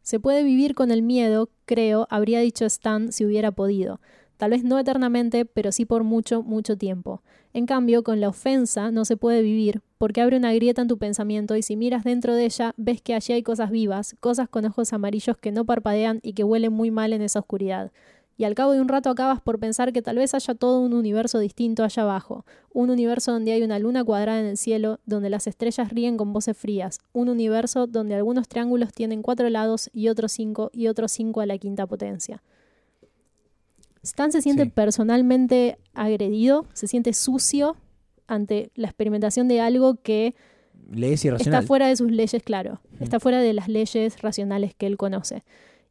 Se 0.00 0.18
puede 0.18 0.42
vivir 0.42 0.74
con 0.74 0.90
el 0.90 1.02
miedo, 1.02 1.50
creo, 1.66 2.06
habría 2.08 2.40
dicho 2.40 2.64
Stan 2.64 3.12
si 3.12 3.26
hubiera 3.26 3.52
podido. 3.52 4.00
Tal 4.42 4.50
vez 4.50 4.64
no 4.64 4.76
eternamente, 4.76 5.44
pero 5.44 5.70
sí 5.70 5.84
por 5.84 6.02
mucho, 6.02 6.42
mucho 6.42 6.76
tiempo. 6.76 7.22
En 7.52 7.64
cambio, 7.64 8.02
con 8.02 8.20
la 8.20 8.28
ofensa 8.28 8.90
no 8.90 9.04
se 9.04 9.16
puede 9.16 9.40
vivir, 9.40 9.82
porque 9.98 10.20
abre 10.20 10.36
una 10.36 10.52
grieta 10.52 10.82
en 10.82 10.88
tu 10.88 10.98
pensamiento 10.98 11.54
y 11.54 11.62
si 11.62 11.76
miras 11.76 12.02
dentro 12.02 12.34
de 12.34 12.46
ella, 12.46 12.74
ves 12.76 13.00
que 13.00 13.14
allí 13.14 13.34
hay 13.34 13.44
cosas 13.44 13.70
vivas, 13.70 14.16
cosas 14.18 14.48
con 14.48 14.64
ojos 14.64 14.92
amarillos 14.92 15.36
que 15.36 15.52
no 15.52 15.64
parpadean 15.64 16.18
y 16.24 16.32
que 16.32 16.42
huelen 16.42 16.72
muy 16.72 16.90
mal 16.90 17.12
en 17.12 17.22
esa 17.22 17.38
oscuridad 17.38 17.92
y 18.36 18.44
al 18.44 18.56
cabo 18.56 18.72
de 18.72 18.80
un 18.80 18.88
rato 18.88 19.10
acabas 19.10 19.40
por 19.40 19.60
pensar 19.60 19.92
que 19.92 20.02
tal 20.02 20.16
vez 20.16 20.34
haya 20.34 20.54
todo 20.56 20.80
un 20.80 20.94
universo 20.94 21.38
distinto 21.38 21.84
allá 21.84 22.02
abajo, 22.02 22.44
un 22.72 22.90
universo 22.90 23.30
donde 23.30 23.52
hay 23.52 23.62
una 23.62 23.78
luna 23.78 24.02
cuadrada 24.02 24.40
en 24.40 24.46
el 24.46 24.56
cielo, 24.56 24.98
donde 25.06 25.30
las 25.30 25.46
estrellas 25.46 25.90
ríen 25.90 26.16
con 26.16 26.32
voces 26.32 26.56
frías, 26.56 26.98
un 27.12 27.28
universo 27.28 27.86
donde 27.86 28.16
algunos 28.16 28.48
triángulos 28.48 28.92
tienen 28.92 29.22
cuatro 29.22 29.48
lados 29.50 29.90
y 29.92 30.08
otros 30.08 30.32
cinco 30.32 30.70
y 30.72 30.88
otros 30.88 31.12
cinco 31.12 31.40
a 31.40 31.46
la 31.46 31.58
quinta 31.58 31.86
potencia. 31.86 32.42
Stan 34.02 34.32
se 34.32 34.42
siente 34.42 34.64
Sí. 34.64 34.70
personalmente 34.70 35.78
agredido, 35.94 36.66
se 36.72 36.86
siente 36.88 37.12
sucio 37.12 37.76
ante 38.26 38.70
la 38.74 38.88
experimentación 38.88 39.48
de 39.48 39.60
algo 39.60 39.96
que 40.02 40.34
Le 40.90 41.12
es 41.12 41.24
irracional. 41.24 41.60
Está 41.60 41.66
fuera 41.66 41.86
de 41.86 41.96
sus 41.96 42.10
leyes, 42.10 42.42
claro. 42.42 42.80
Mm. 42.98 43.02
Está 43.04 43.20
fuera 43.20 43.40
de 43.40 43.52
las 43.52 43.68
leyes 43.68 44.20
racionales 44.20 44.74
que 44.74 44.86
él 44.86 44.96
conoce. 44.96 45.44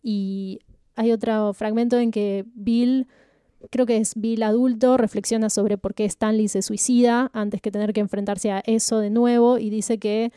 Y 0.04 0.60
hay 0.96 1.12
otro 1.12 1.54
fragmento 1.54 1.98
en 1.98 2.12
que 2.12 2.46
Bill, 2.54 3.08
creo 3.70 3.86
que 3.86 3.98
es 3.98 4.14
Bill 4.16 4.44
adulto, 4.44 4.98
reflexiona 4.98 5.50
sobre 5.50 5.78
por 5.78 5.94
qué 5.94 6.06
Stanley 6.06 6.48
se 6.50 6.62
suicida 6.62 7.30
antes 7.34 7.62
que 7.62 7.72
tener 7.72 7.94
que 7.94 8.02
enfrentarse 8.02 8.52
a 8.52 8.62
eso 8.66 9.00
de 9.00 9.10
nuevo 9.10 9.58
y 9.58 9.70
dice 9.70 9.98
que 9.98 10.32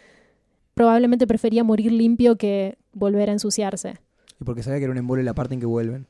probablemente 0.75 1.27
prefería 1.27 1.65
morir 1.65 1.93
limpio 1.93 2.37
que 2.37 2.77
volver 2.93 3.31
a 3.31 3.33
ensuciarse. 3.33 3.95
Y 4.41 4.45
porque 4.45 4.63
sabía 4.63 4.79
que 4.79 4.85
era 4.85 4.93
un 4.93 4.99
embole 4.99 5.23
la 5.23 5.35
parte 5.35 5.55
en 5.55 5.61
que 5.61 5.67
vuelven. 5.67 6.07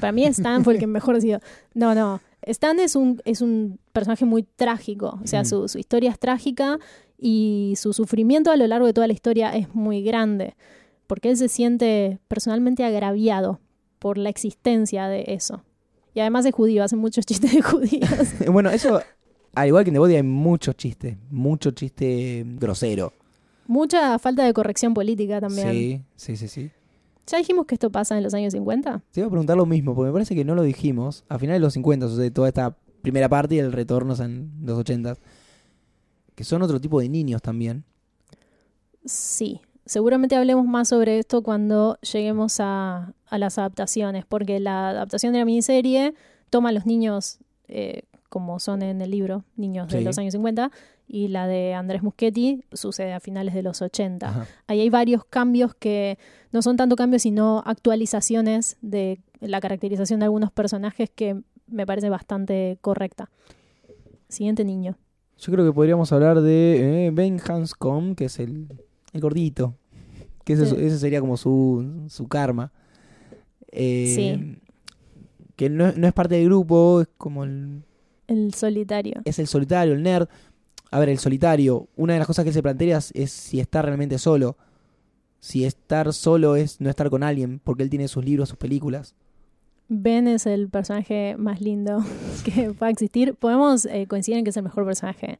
Para 0.00 0.12
mí 0.12 0.24
Stan 0.26 0.62
fue 0.64 0.74
el 0.74 0.80
que 0.80 0.86
mejor 0.86 1.16
ha 1.16 1.20
sido. 1.20 1.40
No, 1.74 1.94
no. 1.94 2.20
Stan 2.42 2.78
es 2.78 2.94
un, 2.96 3.20
es 3.24 3.40
un 3.40 3.78
personaje 3.92 4.24
muy 4.24 4.42
trágico. 4.44 5.18
O 5.22 5.26
sea, 5.26 5.42
Mm. 5.42 5.46
su, 5.46 5.68
su 5.68 5.78
historia 5.78 6.10
es 6.10 6.18
trágica 6.18 6.78
y 7.18 7.74
su 7.76 7.92
sufrimiento 7.92 8.50
a 8.50 8.56
lo 8.56 8.66
largo 8.66 8.86
de 8.86 8.92
toda 8.92 9.06
la 9.06 9.12
historia 9.12 9.50
es 9.56 9.74
muy 9.74 10.02
grande. 10.02 10.54
Porque 11.06 11.30
él 11.30 11.36
se 11.36 11.48
siente 11.48 12.18
personalmente 12.28 12.84
agraviado 12.84 13.60
por 13.98 14.18
la 14.18 14.28
existencia 14.28 15.08
de 15.08 15.24
eso. 15.28 15.62
Y 16.14 16.20
además 16.20 16.44
es 16.46 16.52
judío, 16.54 16.82
hace 16.84 16.96
muchos 16.96 17.24
chistes 17.26 17.52
de 17.52 17.62
judíos. 17.62 18.08
bueno, 18.52 18.70
eso, 18.70 19.00
al 19.54 19.68
igual 19.68 19.84
que 19.84 19.90
en 19.90 19.94
The 19.94 19.98
Body, 20.00 20.16
hay 20.16 20.22
muchos 20.22 20.76
chistes. 20.76 21.16
Mucho 21.30 21.70
chiste 21.72 22.44
grosero. 22.46 23.12
Mucha 23.66 24.18
falta 24.20 24.44
de 24.44 24.52
corrección 24.52 24.94
política 24.94 25.40
también. 25.40 25.70
Sí, 25.72 26.00
sí, 26.14 26.36
sí, 26.36 26.48
sí. 26.48 26.70
¿Ya 27.26 27.38
dijimos 27.38 27.66
que 27.66 27.74
esto 27.74 27.90
pasa 27.90 28.16
en 28.16 28.22
los 28.22 28.34
años 28.34 28.52
50? 28.52 29.02
Te 29.10 29.20
iba 29.20 29.26
a 29.26 29.30
preguntar 29.30 29.56
lo 29.56 29.66
mismo, 29.66 29.94
porque 29.94 30.08
me 30.08 30.12
parece 30.12 30.34
que 30.34 30.44
no 30.44 30.54
lo 30.54 30.62
dijimos. 30.62 31.24
A 31.28 31.38
finales 31.38 31.60
de 31.60 31.66
los 31.66 31.72
50 31.72 32.08
sucede 32.08 32.30
toda 32.30 32.48
esta 32.48 32.76
primera 33.02 33.28
parte 33.28 33.56
y 33.56 33.58
el 33.58 33.72
retorno 33.72 34.14
en 34.22 34.52
los 34.62 34.78
80. 34.78 35.16
Que 36.34 36.44
son 36.44 36.62
otro 36.62 36.80
tipo 36.80 37.00
de 37.00 37.08
niños 37.08 37.42
también. 37.42 37.84
Sí, 39.04 39.60
seguramente 39.84 40.36
hablemos 40.36 40.66
más 40.66 40.88
sobre 40.88 41.18
esto 41.18 41.42
cuando 41.42 41.98
lleguemos 42.00 42.60
a, 42.60 43.14
a 43.26 43.38
las 43.38 43.58
adaptaciones, 43.58 44.24
porque 44.24 44.60
la 44.60 44.90
adaptación 44.90 45.32
de 45.32 45.40
la 45.40 45.44
miniserie 45.44 46.14
toma 46.50 46.68
a 46.68 46.72
los 46.72 46.86
niños 46.86 47.38
eh, 47.68 48.02
como 48.28 48.58
son 48.58 48.82
en 48.82 49.00
el 49.00 49.10
libro, 49.10 49.44
niños 49.56 49.88
de 49.88 49.98
Sí. 49.98 50.04
los 50.04 50.18
años 50.18 50.32
50, 50.32 50.70
y 51.08 51.28
la 51.28 51.46
de 51.46 51.74
Andrés 51.74 52.02
Muschetti 52.02 52.64
sucede 52.72 53.12
a 53.12 53.20
finales 53.20 53.54
de 53.54 53.62
los 53.62 53.80
80. 53.82 54.28
Ajá. 54.28 54.46
Ahí 54.66 54.80
hay 54.80 54.90
varios 54.90 55.24
cambios 55.24 55.74
que 55.74 56.18
no 56.52 56.62
son 56.62 56.76
tanto 56.76 56.96
cambios, 56.96 57.22
sino 57.22 57.62
actualizaciones 57.64 58.76
de 58.82 59.20
la 59.40 59.60
caracterización 59.60 60.20
de 60.20 60.24
algunos 60.24 60.50
personajes 60.50 61.10
que 61.10 61.40
me 61.68 61.86
parece 61.86 62.08
bastante 62.10 62.78
correcta. 62.80 63.30
Siguiente 64.28 64.64
niño. 64.64 64.96
Yo 65.38 65.52
creo 65.52 65.64
que 65.66 65.72
podríamos 65.72 66.12
hablar 66.12 66.40
de 66.40 67.06
eh, 67.06 67.10
Ben 67.12 67.38
Hanscom, 67.46 68.14
que 68.14 68.24
es 68.24 68.38
el, 68.40 68.66
el 69.12 69.20
gordito. 69.20 69.74
Que 70.44 70.54
ese, 70.54 70.66
Sí. 70.66 70.76
ese 70.78 70.98
sería 70.98 71.20
como 71.20 71.36
su, 71.36 72.04
su 72.08 72.26
karma. 72.28 72.72
Eh, 73.72 74.12
Sí. 74.14 74.58
Que 75.56 75.70
no, 75.70 75.90
no 75.92 76.06
es 76.06 76.12
parte 76.12 76.34
del 76.36 76.44
grupo, 76.46 77.00
es 77.00 77.08
como 77.16 77.44
el, 77.44 77.82
El 78.28 78.52
solitario. 78.54 79.22
es 79.24 79.38
el 79.38 79.46
solitario, 79.46 79.94
el 79.94 80.02
nerd. 80.02 80.28
A 80.90 80.98
ver, 81.00 81.08
el 81.08 81.18
solitario, 81.18 81.88
una 81.96 82.12
de 82.14 82.18
las 82.20 82.26
cosas 82.26 82.44
que 82.44 82.50
él 82.50 82.54
se 82.54 82.62
plantea 82.62 82.98
es, 82.98 83.10
es 83.14 83.30
si 83.32 83.60
está 83.60 83.82
realmente 83.82 84.18
solo. 84.18 84.56
Si 85.40 85.64
estar 85.64 86.12
solo 86.12 86.56
es 86.56 86.80
no 86.80 86.88
estar 86.90 87.10
con 87.10 87.22
alguien, 87.22 87.60
porque 87.62 87.82
él 87.82 87.90
tiene 87.90 88.08
sus 88.08 88.24
libros, 88.24 88.48
sus 88.48 88.58
películas. 88.58 89.14
Ben 89.88 90.26
es 90.26 90.46
el 90.46 90.68
personaje 90.68 91.36
más 91.38 91.60
lindo 91.60 91.98
que 92.44 92.72
pueda 92.72 92.90
existir. 92.90 93.34
Podemos 93.34 93.84
eh, 93.86 94.06
coincidir 94.08 94.38
en 94.38 94.44
que 94.44 94.50
es 94.50 94.56
el 94.56 94.64
mejor 94.64 94.84
personaje, 94.84 95.38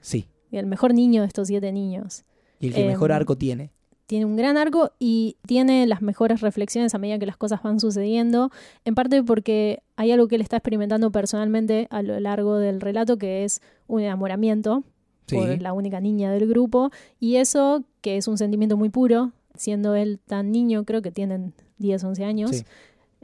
Sí. 0.00 0.26
y 0.52 0.58
el 0.58 0.66
mejor 0.66 0.94
niño 0.94 1.22
de 1.22 1.26
estos 1.28 1.48
siete 1.48 1.72
niños. 1.72 2.24
Y 2.60 2.68
el 2.68 2.74
que 2.74 2.82
Em, 2.82 2.86
mejor 2.88 3.10
arco 3.12 3.36
tiene. 3.36 3.70
Tiene 4.08 4.24
un 4.24 4.36
gran 4.36 4.56
arco 4.56 4.90
y 4.98 5.36
tiene 5.46 5.86
las 5.86 6.00
mejores 6.00 6.40
reflexiones 6.40 6.94
a 6.94 6.98
medida 6.98 7.18
que 7.18 7.26
las 7.26 7.36
cosas 7.36 7.62
van 7.62 7.78
sucediendo, 7.78 8.50
en 8.86 8.94
parte 8.94 9.22
porque 9.22 9.82
hay 9.96 10.12
algo 10.12 10.28
que 10.28 10.36
él 10.36 10.40
está 10.40 10.56
experimentando 10.56 11.12
personalmente 11.12 11.88
a 11.90 12.00
lo 12.00 12.18
largo 12.18 12.56
del 12.56 12.80
relato, 12.80 13.18
que 13.18 13.44
es 13.44 13.60
un 13.86 14.00
enamoramiento 14.00 14.82
Sí. 15.26 15.36
por 15.36 15.60
la 15.60 15.74
única 15.74 16.00
niña 16.00 16.32
del 16.32 16.48
grupo, 16.48 16.90
y 17.20 17.36
eso, 17.36 17.84
que 18.00 18.16
es 18.16 18.28
un 18.28 18.38
sentimiento 18.38 18.78
muy 18.78 18.88
puro, 18.88 19.32
siendo 19.54 19.94
él 19.94 20.20
tan 20.26 20.50
niño, 20.52 20.84
creo 20.86 21.02
que 21.02 21.10
tienen 21.12 21.52
10, 21.76 22.02
11 22.02 22.24
años, 22.24 22.50
Sí. 22.56 22.64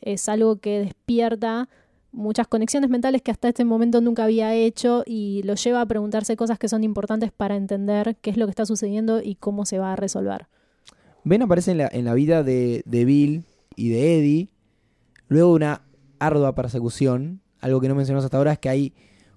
es 0.03 0.29
algo 0.29 0.57
que 0.57 0.81
despierta 0.81 1.71
muchas 2.13 2.47
conexiones 2.47 2.91
mentales 2.91 3.23
que 3.23 3.31
hasta 3.31 3.49
este 3.49 3.65
momento 3.65 4.03
nunca 4.03 4.25
había 4.25 4.55
hecho 4.55 5.03
y 5.07 5.41
lo 5.45 5.55
lleva 5.55 5.81
a 5.81 5.87
preguntarse 5.87 6.37
cosas 6.37 6.59
que 6.59 6.69
son 6.69 6.85
importantes 6.85 7.33
para 7.33 7.57
entender 7.57 8.17
qué 8.21 8.29
es 8.29 8.37
lo 8.37 8.45
que 8.45 8.51
está 8.51 8.67
sucediendo 8.67 9.23
y 9.23 9.37
cómo 9.37 9.65
se 9.65 9.79
va 9.79 9.95
a 9.95 9.97
resolver. 9.97 10.47
Ben 11.25 11.43
aparece 11.43 11.71
en 11.73 11.79
la, 11.79 11.89
en 11.93 12.05
la 12.05 12.15
vida 12.15 12.43
de, 12.43 12.83
de 12.87 13.05
Bill 13.05 13.45
y 13.77 13.89
de 13.89 14.19
Eddie. 14.19 14.49
Luego 15.29 15.51
de 15.51 15.57
una 15.57 15.83
ardua 16.19 16.55
persecución. 16.55 17.41
Algo 17.61 17.81
que 17.81 17.89
no 17.89 17.95
mencionamos 17.95 18.25
hasta 18.25 18.37
ahora 18.37 18.53
es 18.53 18.59
que 18.59 18.69
hay 18.69 18.93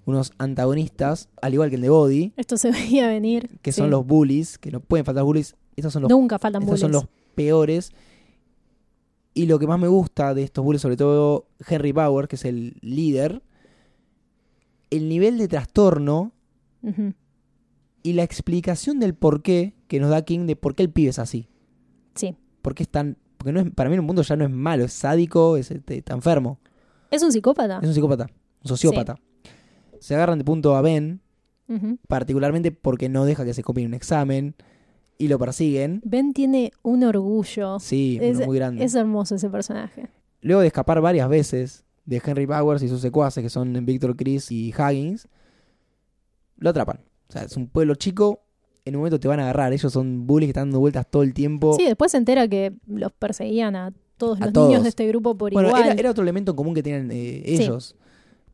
unos 0.05 0.31
antagonistas, 0.37 1.29
al 1.41 1.53
igual 1.53 1.69
que 1.69 1.75
el 1.75 1.81
de 1.81 1.89
Body, 1.89 2.33
Esto 2.37 2.57
se 2.57 2.71
veía 2.71 3.07
venir. 3.07 3.59
que 3.61 3.71
sí. 3.71 3.81
son 3.81 3.89
los 3.89 4.05
bullies, 4.05 4.57
que 4.57 4.71
no 4.71 4.79
pueden 4.79 5.05
faltar 5.05 5.23
bullies. 5.23 5.55
Estos 5.75 5.93
son 5.93 6.03
los, 6.03 6.09
Nunca 6.11 6.39
faltan 6.39 6.63
estos 6.63 6.79
son 6.79 6.91
los 6.91 7.07
peores. 7.35 7.91
Y 9.33 9.45
lo 9.45 9.59
que 9.59 9.67
más 9.67 9.79
me 9.79 9.87
gusta 9.87 10.33
de 10.33 10.43
estos 10.43 10.63
bullies, 10.63 10.81
sobre 10.81 10.97
todo 10.97 11.47
Henry 11.67 11.91
Bauer, 11.91 12.27
que 12.27 12.37
es 12.37 12.45
el 12.45 12.77
líder, 12.81 13.43
el 14.89 15.07
nivel 15.09 15.37
de 15.37 15.47
trastorno 15.47 16.31
y 18.01 18.13
la 18.13 18.23
explicación 18.23 18.99
del 18.99 19.13
por 19.13 19.41
qué 19.41 19.73
que 19.87 19.99
nos 19.99 20.09
da 20.09 20.23
King 20.23 20.47
de 20.47 20.55
por 20.55 20.73
qué 20.73 20.83
el 20.83 20.89
pibe 20.89 21.09
es 21.09 21.19
así. 21.19 21.47
Sí. 22.17 22.35
¿Por 22.61 22.75
qué 22.75 22.83
es 22.83 22.89
tan.? 22.89 23.17
Porque 23.37 23.51
no 23.53 23.59
es, 23.59 23.71
para 23.71 23.89
mí 23.89 23.93
en 23.93 23.99
un 24.01 24.05
mundo 24.07 24.21
ya 24.23 24.35
no 24.35 24.43
es 24.45 24.51
malo, 24.51 24.83
es 24.85 24.93
sádico, 24.93 25.57
es, 25.57 25.69
este, 25.71 25.97
está 25.99 26.13
enfermo. 26.13 26.59
Es 27.11 27.21
un 27.23 27.31
psicópata. 27.31 27.79
Es 27.81 27.87
un 27.87 27.93
psicópata, 27.93 28.25
un 28.63 28.67
sociópata. 28.67 29.15
Se 29.99 30.15
agarran 30.15 30.37
de 30.39 30.43
punto 30.43 30.75
a 30.75 30.81
Ben, 30.81 31.21
particularmente 32.07 32.71
porque 32.71 33.09
no 33.09 33.25
deja 33.25 33.45
que 33.45 33.53
se 33.53 33.63
copie 33.63 33.85
un 33.85 33.93
examen 33.93 34.55
y 35.17 35.27
lo 35.27 35.39
persiguen. 35.39 36.01
Ben 36.03 36.33
tiene 36.33 36.71
un 36.83 37.03
orgullo. 37.03 37.79
Sí, 37.79 38.17
Es- 38.21 38.45
muy 38.45 38.57
grande. 38.57 38.83
Es 38.83 38.95
hermoso 38.95 39.35
ese 39.35 39.49
personaje. 39.49 40.09
Luego 40.41 40.61
de 40.61 40.67
escapar 40.67 41.01
varias 41.01 41.27
veces 41.29 41.83
de 42.05 42.21
Henry 42.23 42.45
Bowers 42.45 42.83
y 42.83 42.87
sus 42.89 43.01
secuaces, 43.01 43.43
que 43.43 43.49
son 43.49 43.85
Victor 43.85 44.15
Chris 44.15 44.51
y 44.51 44.73
Huggins, 44.77 45.27
lo 46.57 46.69
atrapan. 46.69 47.01
O 47.29 47.31
sea, 47.33 47.43
es 47.43 47.57
un 47.57 47.67
pueblo 47.67 47.95
chico, 47.95 48.41
en 48.87 48.95
un 48.95 48.99
momento 49.01 49.19
te 49.19 49.27
van 49.27 49.39
a 49.39 49.43
agarrar. 49.43 49.73
Ellos 49.73 49.91
son 49.91 50.25
bullies 50.27 50.47
que 50.47 50.51
están 50.51 50.69
dando 50.69 50.79
vueltas 50.79 51.05
todo 51.09 51.23
el 51.23 51.33
tiempo. 51.33 51.73
Sí, 51.77 51.85
después 51.85 52.11
se 52.11 52.17
entera 52.17 52.47
que 52.47 52.73
los 52.87 53.11
perseguían 53.11 53.75
a 53.75 53.93
todos 54.17 54.41
A 54.41 54.45
los 54.45 54.53
todos. 54.53 54.69
niños 54.69 54.83
de 54.83 54.89
este 54.89 55.07
grupo 55.07 55.35
por 55.37 55.53
bueno, 55.53 55.69
igual. 55.69 55.83
era, 55.85 55.93
era 55.93 56.11
otro 56.11 56.23
elemento 56.23 56.55
común 56.55 56.73
que 56.73 56.81
tenían 56.83 57.11
eh, 57.11 57.43
ellos. 57.45 57.95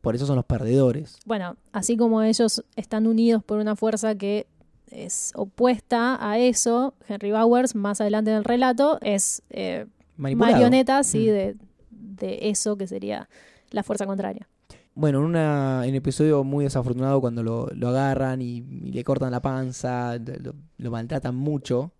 Por 0.00 0.14
eso 0.14 0.26
son 0.26 0.36
los 0.36 0.44
perdedores. 0.44 1.16
Bueno, 1.24 1.56
así 1.72 1.96
como 1.96 2.20
ellos 2.22 2.62
están 2.76 3.06
unidos 3.06 3.42
por 3.42 3.58
una 3.58 3.74
fuerza 3.74 4.14
que 4.14 4.46
es 4.90 5.32
opuesta 5.34 6.18
a 6.20 6.38
eso, 6.38 6.94
Henry 7.08 7.32
Bowers, 7.32 7.74
más 7.74 8.00
adelante 8.02 8.30
en 8.30 8.36
el 8.36 8.44
relato, 8.44 8.98
es 9.00 9.42
eh, 9.50 9.86
marioneta, 10.16 11.02
sí, 11.02 11.20
Mm. 11.28 11.32
de, 11.32 11.56
de 11.90 12.38
eso 12.50 12.76
que 12.76 12.86
sería 12.86 13.28
la 13.70 13.82
fuerza 13.82 14.04
contraria. 14.06 14.46
Bueno, 14.94 15.18
en, 15.18 15.24
una, 15.24 15.82
en 15.84 15.90
un 15.90 15.96
episodio 15.96 16.44
muy 16.44 16.64
desafortunado 16.64 17.20
cuando 17.20 17.42
lo, 17.42 17.68
lo 17.74 17.88
agarran 17.88 18.40
y, 18.40 18.58
y 18.58 18.92
le 18.92 19.02
cortan 19.04 19.32
la 19.32 19.40
panza, 19.42 20.16
lo, 20.18 20.54
lo 20.78 20.90
maltratan 20.90 21.34
mucho, 21.34 21.92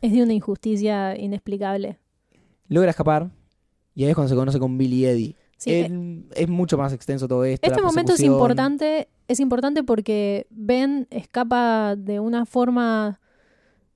Es 0.00 0.12
de 0.12 0.22
una 0.22 0.32
injusticia 0.32 1.16
inexplicable. 1.18 1.98
logra 2.68 2.90
escapar 2.90 3.30
y 3.94 4.04
ahí 4.04 4.10
es 4.10 4.14
cuando 4.14 4.28
se 4.30 4.36
conoce 4.36 4.58
con 4.58 4.78
Billy 4.78 5.04
Eddie. 5.06 5.36
Sí, 5.58 5.70
eh, 5.72 6.22
es 6.36 6.48
mucho 6.48 6.78
más 6.78 6.92
extenso 6.92 7.26
todo 7.26 7.44
esto. 7.44 7.66
este 7.68 7.82
momento 7.82 8.12
es 8.14 8.20
importante, 8.20 9.08
es 9.26 9.40
importante 9.40 9.82
porque 9.82 10.46
Ben 10.50 11.06
escapa 11.10 11.96
de 11.96 12.20
una 12.20 12.46
forma 12.46 13.20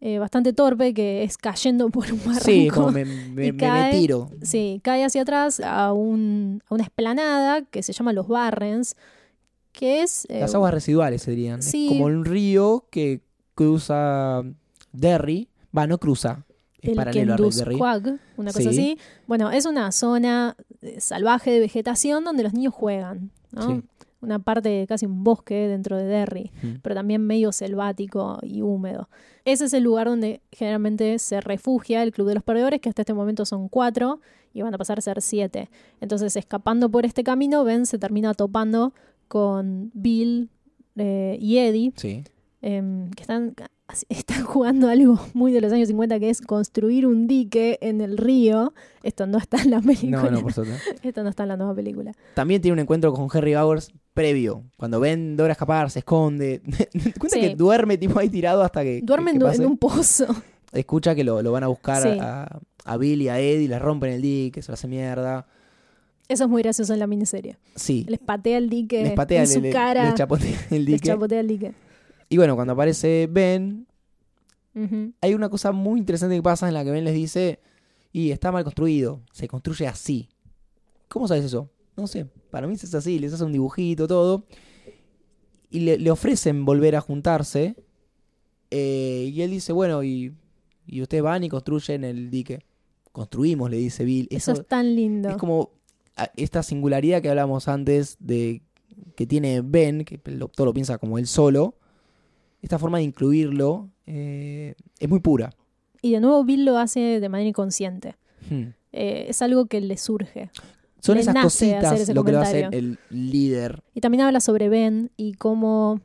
eh, 0.05 0.19
bastante 0.19 0.53
torpe 0.53 0.93
que 0.93 1.23
es 1.23 1.39
cayendo 1.39 1.89
por 1.91 2.11
un 2.13 2.19
barranco. 2.19 2.45
Sí, 2.45 2.69
como 2.69 2.91
me, 2.91 3.05
me- 3.05 3.47
y 3.47 3.53
me- 3.53 3.91
tiro. 3.93 4.31
Sí, 4.43 4.81
cae 4.83 5.05
hacia 5.05 5.23
atrás 5.23 5.61
a, 5.61 5.93
un, 5.93 6.61
a 6.69 6.75
una 6.75 6.83
esplanada 6.83 7.63
que 7.63 7.83
se 7.85 7.93
llama 7.93 8.13
Los 8.13 8.27
Barrens, 8.27 8.97
que 9.73 10.03
es... 10.03 10.27
eh, 10.29 10.41
Las 10.41 10.55
aguas 10.55 10.75
residuales 10.75 11.23
serían. 11.23 11.61
Es 11.61 11.67
sí. 11.67 11.87
como 11.89 12.07
un 12.07 12.25
río 12.25 12.87
que 12.91 13.21
cruza 13.55 14.43
Derry. 14.93 15.49
Va, 15.77 15.87
no 15.87 15.99
cruza. 15.99 16.45
Es 16.81 16.91
el 16.91 16.97
paralelo 16.97 17.35
a 17.35 17.37
una 18.37 18.53
cosa 18.53 18.61
Sí. 18.61 18.69
así. 18.69 18.99
Bueno, 19.29 19.51
es 19.53 19.67
una 19.67 19.93
zona 19.93 20.57
eh, 20.83 21.01
salvaje 21.01 21.53
de 21.53 21.61
vegetación 21.61 22.25
donde 22.25 22.43
los 22.43 22.53
niños 22.55 22.75
juegan, 22.75 23.31
¿no? 23.53 23.69
Sí. 23.77 23.83
Una 24.23 24.39
parte, 24.39 24.87
casi 24.89 25.05
un 25.05 25.23
bosque 25.25 25.67
dentro 25.69 25.97
de 25.99 26.05
Derry, 26.05 26.51
Mm. 26.63 26.77
pero 26.81 26.95
también 26.95 27.21
medio 27.27 27.53
selvático 27.53 28.39
y 28.43 28.63
húmedo. 28.63 29.09
Ese 29.45 29.65
es 29.67 29.73
el 29.75 29.83
lugar 29.83 30.07
donde 30.07 30.41
generalmente 30.53 31.19
se 31.19 31.41
refugia 31.41 32.03
el 32.03 32.13
Club 32.13 32.29
de 32.29 32.35
los 32.35 32.43
Perdedores, 32.45 32.81
que 32.81 32.89
hasta 32.89 33.03
este 33.03 33.15
momento 33.15 33.45
son 33.45 33.69
cuatro 33.69 34.21
y 34.55 34.63
van 34.63 34.73
a 34.75 34.79
pasar 34.79 34.99
a 34.99 35.03
ser 35.03 35.21
siete. 35.21 35.69
Entonces, 36.01 36.37
escapando 36.37 36.89
por 36.89 37.05
este 37.05 37.25
camino, 37.25 37.65
Ben 37.65 37.85
se 37.85 37.99
termina 37.99 38.33
topando 38.33 38.95
con 39.29 39.91
Bill 39.95 40.51
eh, 40.97 41.37
y 41.41 41.59
Eddie, 41.59 41.93
Sí. 41.97 42.23
em, 42.61 43.11
que 43.11 43.23
están, 43.23 43.55
están 44.09 44.45
jugando 44.45 44.89
algo 44.89 45.21
muy 45.35 45.53
de 45.53 45.61
los 45.61 45.73
años 45.73 45.89
50 45.89 46.19
que 46.21 46.31
es 46.31 46.41
construir 46.41 47.07
un 47.07 47.27
dique 47.27 47.79
en 47.83 48.01
el 48.01 48.17
río. 48.19 48.73
Esto 49.03 49.27
no 49.27 49.39
está 49.39 49.61
en 49.63 49.71
la 49.71 49.81
película. 49.81 50.23
No, 50.23 50.31
no, 50.31 50.41
por 50.43 50.53
suerte. 50.53 50.75
Esto 51.03 51.23
no 51.23 51.29
está 51.31 51.43
en 51.45 51.51
la 51.51 51.57
nueva 51.57 51.75
película. 51.75 52.13
También 52.35 52.61
tiene 52.63 52.75
un 52.75 52.79
encuentro 52.81 53.13
con 53.13 53.29
Henry 53.33 53.55
Bowers 53.55 53.93
previo. 54.15 54.65
Cuando 54.77 55.01
ven 55.01 55.37
Dora 55.37 55.53
escapar, 55.53 55.91
se 55.91 56.01
esconde. 56.01 56.61
Cuenta 57.19 57.29
Sí. 57.37 57.41
que 57.41 57.55
duerme 57.57 57.99
tipo 57.99 58.19
ahí 58.19 58.29
tirado 58.29 58.63
hasta 58.63 58.83
que. 58.83 59.01
Duerme 59.03 59.33
que 59.33 59.45
en, 59.57 59.67
un 59.67 59.79
pozo. 59.79 60.27
Escucha 60.73 61.15
que 61.15 61.25
lo, 61.25 61.43
lo 61.43 61.53
van 61.53 61.65
a 61.65 61.69
buscar 61.69 62.03
Sí. 62.03 62.19
a, 62.21 62.61
a 62.85 62.97
Bill 62.97 63.23
y 63.23 63.29
a 63.29 63.39
Eddie, 63.41 63.69
les 63.69 63.81
rompen 63.83 64.11
el 64.13 64.23
dique, 64.23 64.63
se 64.63 64.71
lo 64.71 64.75
hace 64.75 64.89
mierda. 64.89 65.47
Eso 66.29 66.45
es 66.45 66.51
muy 66.51 66.63
gracioso 66.63 66.95
en 66.95 67.01
la 67.01 67.07
miniserie. 67.07 67.59
Sí. 67.75 68.07
Les 68.09 68.19
patea 68.19 68.57
el 68.57 68.71
dique 68.71 69.03
Les 69.03 69.13
patea 69.13 69.41
en 69.43 69.47
su 69.49 69.61
le- 69.61 69.69
le- 69.69 69.73
cara. 69.75 70.05
les 70.07 70.15
chapotea 70.15 70.51
el 70.71 70.85
les 70.85 70.95
dique. 70.95 71.09
chapotea 71.09 71.41
el 71.41 71.49
dique. 71.49 71.73
Y 72.33 72.37
bueno, 72.39 72.55
cuando 72.57 72.73
aparece 72.73 73.29
Ben, 73.31 73.87
hay 75.21 75.35
una 75.35 75.51
cosa 75.51 75.71
muy 75.73 76.01
interesante 76.01 76.35
que 76.35 76.43
pasa 76.43 76.67
en 76.67 76.73
la 76.75 76.83
que 76.83 76.91
Ben 76.91 77.05
les 77.05 77.15
dice, 77.15 77.61
y 78.11 78.31
está 78.31 78.51
mal 78.51 78.65
construido, 78.65 79.21
se 79.33 79.47
construye 79.49 79.87
así. 79.87 80.29
¿Cómo 81.09 81.29
sabes 81.29 81.45
eso? 81.45 81.69
No 81.97 82.07
sé, 82.07 82.25
para 82.51 82.67
mí 82.67 82.73
es 82.75 82.95
así, 82.95 83.19
les 83.19 83.35
hace 83.35 83.45
un 83.45 83.53
dibujito, 83.53 84.09
todo. 84.09 84.47
Y 85.71 85.81
le, 85.81 85.99
le 85.99 86.11
ofrecen 86.11 86.65
volver 86.65 86.97
a 86.97 87.01
juntarse. 87.03 87.77
eh, 88.71 89.31
y 89.31 89.43
él 89.43 89.51
dice, 89.51 89.73
bueno, 89.75 90.03
y, 90.03 90.33
y 90.87 91.03
ustedes 91.03 91.23
van 91.23 91.45
y 91.45 91.51
construyen 91.51 92.05
el 92.05 92.31
dique. 92.31 92.65
Construimos, 93.13 93.71
le 93.71 93.77
dice 93.77 94.05
Bill. 94.05 94.27
Eso, 94.31 94.53
Eso 94.53 94.63
es 94.63 94.69
tan 94.69 94.95
lindo. 94.97 95.29
es 95.29 95.37
como 95.37 95.71
a- 96.17 96.31
esta 96.37 96.63
singularidad 96.63 97.21
que 97.21 97.29
hablamos 97.29 97.69
antes 97.69 98.17
de 98.21 98.63
que 99.17 99.27
tiene 99.27 99.61
Ben, 99.61 100.07
que 100.07 100.19
lo- 100.31 100.49
todo 100.49 100.65
lo 100.65 100.73
piensa 100.73 100.97
como 100.97 101.19
él 101.19 101.27
solo. 101.27 101.75
Esta 102.63 102.79
forma 102.79 102.99
de 102.99 103.05
incluirlo 103.05 103.91
eh, 104.07 104.75
es 104.99 105.09
muy 105.09 105.21
pura. 105.21 105.53
Y 106.01 106.13
de 106.13 106.21
nuevo 106.21 106.43
Bill 106.45 106.65
lo 106.65 106.79
hace 106.79 107.21
de 107.21 107.29
manera 107.29 107.49
inconsciente. 107.49 108.17
Hmm. 108.49 108.69
Eh, 108.93 109.27
es 109.29 109.43
algo 109.43 109.67
que 109.67 109.81
le 109.81 109.97
surge. 109.99 110.51
Son 111.01 111.17
Le 111.17 111.23
esas 111.23 111.35
cositas 111.35 112.09
lo 112.15 112.25
que 112.25 112.33
lo 112.33 112.41
hace 112.41 112.69
el 112.71 112.99
líder. 113.11 113.83
Y 113.93 114.01
también 114.01 114.23
habla 114.23 114.41
sobre 114.41 114.69
Ben 114.69 115.11
y 115.17 115.35
cómo 115.35 116.01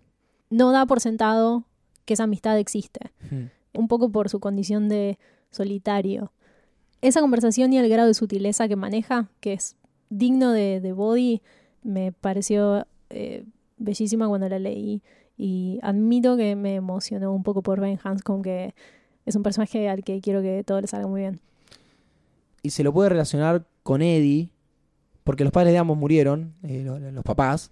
no 0.49 0.71
da 0.71 0.85
por 0.85 0.99
sentado 0.99 1.65
que 2.05 2.15
esa 2.15 2.23
amistad 2.23 2.57
existe. 2.57 3.11
Hmm. 3.29 3.45
un 3.73 3.87
poco 3.87 4.11
por 4.11 4.29
su 4.29 4.39
condición 4.39 4.89
de 4.89 5.19
solitario. 5.51 6.31
Esa 7.01 7.21
conversación 7.21 7.71
y 7.73 7.77
el 7.77 7.89
grado 7.89 8.07
de 8.07 8.15
sutileza 8.15 8.67
que 8.67 8.75
maneja, 8.75 9.29
que 9.39 9.53
es 9.53 9.75
digno 10.09 10.51
de, 10.51 10.79
de 10.81 10.93
Body, 10.93 11.41
me 11.83 12.11
pareció 12.11 12.87
eh, 13.09 13.45
bellísima 13.77 14.27
cuando 14.27 14.49
la 14.49 14.59
leí 14.59 15.01
y 15.37 15.79
admito 15.83 16.35
que 16.37 16.55
me 16.55 16.75
emocionó 16.75 17.33
un 17.33 17.43
poco 17.43 17.61
por 17.61 17.79
Ben 17.79 17.99
Hanscom, 18.03 18.41
que 18.41 18.73
es 19.25 19.35
un 19.35 19.43
personaje 19.43 19.87
al 19.89 20.03
que 20.03 20.19
quiero 20.21 20.41
que 20.41 20.63
todo 20.63 20.81
le 20.81 20.87
salga 20.87 21.07
muy 21.07 21.21
bien. 21.21 21.39
Y 22.63 22.71
se 22.71 22.83
lo 22.83 22.91
puede 22.91 23.09
relacionar 23.09 23.65
con 23.83 24.01
Eddie, 24.01 24.49
porque 25.23 25.43
los 25.43 25.53
padres 25.53 25.73
de 25.73 25.77
ambos 25.79 25.97
murieron, 25.97 26.53
eh, 26.63 26.83
lo- 26.83 26.99
los 26.99 27.23
papás. 27.23 27.71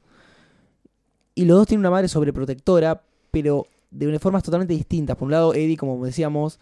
Y 1.34 1.45
los 1.45 1.58
dos 1.58 1.67
tienen 1.67 1.82
una 1.82 1.89
madre 1.91 2.08
sobreprotectora, 2.08 3.01
pero 3.32 3.65
de 3.91 4.19
formas 4.19 4.43
totalmente 4.43 4.73
distintas. 4.73 5.15
Por 5.17 5.25
un 5.25 5.32
lado, 5.32 5.54
Eddie, 5.54 5.78
como 5.78 6.04
decíamos, 6.06 6.60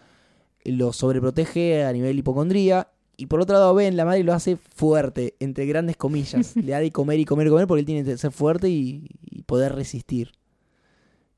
lo 0.64 0.92
sobreprotege 0.92 1.84
a 1.84 1.92
nivel 1.92 2.18
hipocondría. 2.18 2.88
Y 3.16 3.26
por 3.26 3.40
otro 3.40 3.54
lado, 3.54 3.74
Ben, 3.74 3.96
la 3.96 4.04
madre 4.04 4.24
lo 4.24 4.32
hace 4.32 4.56
fuerte, 4.56 5.34
entre 5.38 5.66
grandes 5.66 5.96
comillas. 5.96 6.56
Le 6.56 6.72
da 6.72 6.80
de 6.80 6.90
comer 6.90 7.20
y 7.20 7.24
comer 7.24 7.46
y 7.46 7.50
comer 7.50 7.66
porque 7.68 7.80
él 7.80 7.86
tiene 7.86 8.02
que 8.04 8.16
ser 8.16 8.32
fuerte 8.32 8.68
y, 8.68 9.08
y 9.30 9.42
poder 9.42 9.74
resistir. 9.74 10.32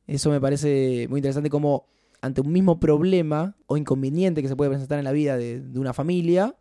Eso 0.07 0.31
me 0.31 0.41
parece 0.41 1.07
muy 1.09 1.19
interesante 1.19 1.51
como 1.51 1.87
ante 2.21 2.41
un 2.41 2.53
mismo 2.53 2.79
problema 2.81 3.57
o 3.67 3.77
inconveniente 3.77 4.43
que 4.43 4.49
se 4.49 4.57
puede 4.57 4.71
presentar 4.71 4.99
en 4.99 5.05
la 5.05 5.13
vida 5.13 5.37
de, 5.37 5.61
de 5.61 5.79
una 5.79 5.93
familia, 5.93 6.55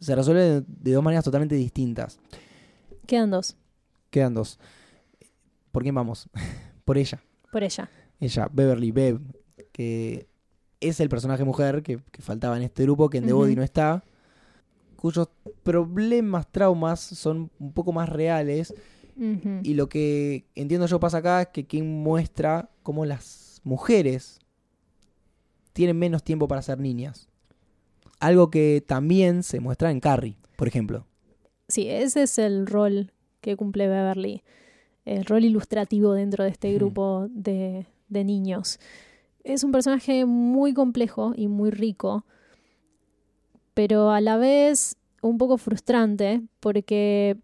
se 0.00 0.14
resuelve 0.14 0.42
de, 0.42 0.64
de 0.66 0.92
dos 0.92 1.02
maneras 1.02 1.24
totalmente 1.24 1.54
distintas. 1.54 2.18
Quedan 3.06 3.30
dos, 3.30 3.56
Quedan 4.10 4.34
dos. 4.34 4.58
¿Por 5.72 5.82
quién 5.82 5.94
vamos? 5.94 6.28
Por 6.84 6.98
ella. 6.98 7.22
por 7.52 7.62
ella. 7.62 7.88
Ella, 8.18 8.48
Beverly 8.52 8.90
Bev, 8.90 9.20
que 9.72 10.28
es 10.80 10.98
el 11.00 11.08
personaje 11.08 11.44
mujer 11.44 11.82
que, 11.82 12.00
que 12.10 12.22
faltaba 12.22 12.56
en 12.56 12.64
este 12.64 12.82
grupo, 12.82 13.08
que 13.08 13.18
en 13.18 13.26
The 13.26 13.32
Ujú. 13.32 13.42
Body 13.42 13.54
no 13.56 13.62
está, 13.62 14.02
cuyos 14.96 15.28
problemas, 15.62 16.50
traumas 16.50 17.00
son 17.00 17.50
un 17.58 17.72
poco 17.72 17.92
más 17.92 18.08
reales. 18.08 18.74
Y 19.62 19.74
lo 19.74 19.90
que 19.90 20.46
entiendo 20.54 20.86
yo 20.86 20.98
pasa 20.98 21.18
acá 21.18 21.42
es 21.42 21.48
que 21.48 21.66
King 21.66 22.02
muestra 22.02 22.70
cómo 22.82 23.04
las 23.04 23.60
mujeres 23.64 24.40
tienen 25.74 25.98
menos 25.98 26.24
tiempo 26.24 26.48
para 26.48 26.62
ser 26.62 26.78
niñas. 26.78 27.28
Algo 28.18 28.50
que 28.50 28.82
también 28.86 29.42
se 29.42 29.60
muestra 29.60 29.90
en 29.90 30.00
Carrie, 30.00 30.36
por 30.56 30.68
ejemplo. 30.68 31.06
Sí, 31.68 31.88
ese 31.88 32.22
es 32.22 32.38
el 32.38 32.66
rol 32.66 33.12
que 33.42 33.56
cumple 33.56 33.88
Beverly, 33.88 34.42
el 35.04 35.24
rol 35.24 35.44
ilustrativo 35.44 36.14
dentro 36.14 36.44
de 36.44 36.50
este 36.50 36.72
grupo 36.74 37.28
de, 37.30 37.86
de 38.08 38.24
niños. 38.24 38.80
Es 39.44 39.64
un 39.64 39.72
personaje 39.72 40.24
muy 40.24 40.72
complejo 40.72 41.32
y 41.36 41.48
muy 41.48 41.70
rico, 41.70 42.24
pero 43.74 44.10
a 44.10 44.20
la 44.20 44.36
vez 44.36 44.96
un 45.22 45.38
poco 45.38 45.58
frustrante 45.58 46.42
porque 46.60 47.36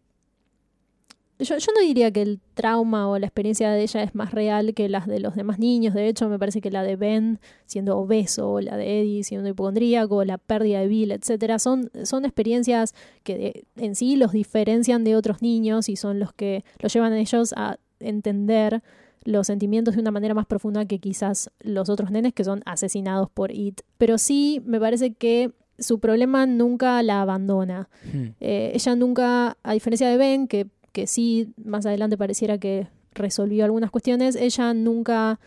yo, 1.38 1.56
yo 1.58 1.72
no 1.74 1.80
diría 1.80 2.10
que 2.10 2.22
el 2.22 2.40
trauma 2.54 3.08
o 3.08 3.18
la 3.18 3.26
experiencia 3.26 3.70
de 3.70 3.82
ella 3.82 4.02
es 4.02 4.14
más 4.14 4.32
real 4.32 4.72
que 4.74 4.88
las 4.88 5.06
de 5.06 5.20
los 5.20 5.34
demás 5.34 5.58
niños. 5.58 5.94
De 5.94 6.08
hecho, 6.08 6.28
me 6.28 6.38
parece 6.38 6.60
que 6.60 6.70
la 6.70 6.82
de 6.82 6.96
Ben 6.96 7.38
siendo 7.66 7.98
obeso, 7.98 8.52
o 8.52 8.60
la 8.60 8.76
de 8.76 9.00
Eddie 9.00 9.24
siendo 9.24 9.48
hipocondríaco, 9.48 10.24
la 10.24 10.38
pérdida 10.38 10.80
de 10.80 10.88
Bill, 10.88 11.12
etcétera, 11.12 11.58
son, 11.58 11.90
son 12.04 12.24
experiencias 12.24 12.94
que 13.22 13.36
de- 13.38 13.64
en 13.76 13.94
sí 13.94 14.16
los 14.16 14.32
diferencian 14.32 15.04
de 15.04 15.16
otros 15.16 15.42
niños 15.42 15.88
y 15.88 15.96
son 15.96 16.18
los 16.18 16.32
que 16.32 16.64
los 16.80 16.92
llevan 16.92 17.12
a 17.12 17.18
ellos 17.18 17.52
a 17.56 17.78
entender 18.00 18.82
los 19.24 19.48
sentimientos 19.48 19.94
de 19.96 20.00
una 20.00 20.12
manera 20.12 20.34
más 20.34 20.46
profunda 20.46 20.84
que 20.86 21.00
quizás 21.00 21.50
los 21.60 21.88
otros 21.88 22.10
nenes 22.12 22.32
que 22.32 22.44
son 22.44 22.62
asesinados 22.64 23.28
por 23.28 23.50
It. 23.50 23.80
Pero 23.98 24.18
sí 24.18 24.62
me 24.64 24.78
parece 24.78 25.14
que 25.14 25.50
su 25.78 25.98
problema 25.98 26.46
nunca 26.46 27.02
la 27.02 27.20
abandona. 27.22 27.88
Hmm. 28.10 28.28
Eh, 28.40 28.70
ella 28.74 28.94
nunca, 28.94 29.56
a 29.62 29.72
diferencia 29.72 30.08
de 30.08 30.16
Ben, 30.16 30.46
que, 30.46 30.68
que 30.96 31.06
sí 31.06 31.52
más 31.62 31.84
adelante 31.84 32.16
pareciera 32.16 32.56
que 32.56 32.88
resolvió 33.12 33.66
algunas 33.66 33.90
cuestiones, 33.90 34.34
ella 34.34 34.72
nunca, 34.72 35.38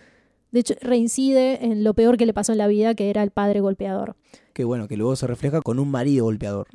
de 0.52 0.60
hecho, 0.60 0.76
reincide 0.80 1.66
en 1.66 1.84
lo 1.84 1.96
peor 1.96 2.18
que 2.18 2.28
le 2.28 2.34
pasó 2.36 2.52
en 2.52 2.60
la 2.60 2.68
vida, 2.68 2.94
que 2.94 3.10
era 3.10 3.24
el 3.24 3.32
padre 3.32 3.60
golpeador. 3.60 4.16
Que 4.54 4.64
bueno, 4.64 4.88
que 4.88 4.96
luego 4.96 5.16
se 5.16 5.26
refleja 5.26 5.62
con 5.62 5.80
un 5.80 5.90
marido 5.90 6.26
golpeador. 6.26 6.68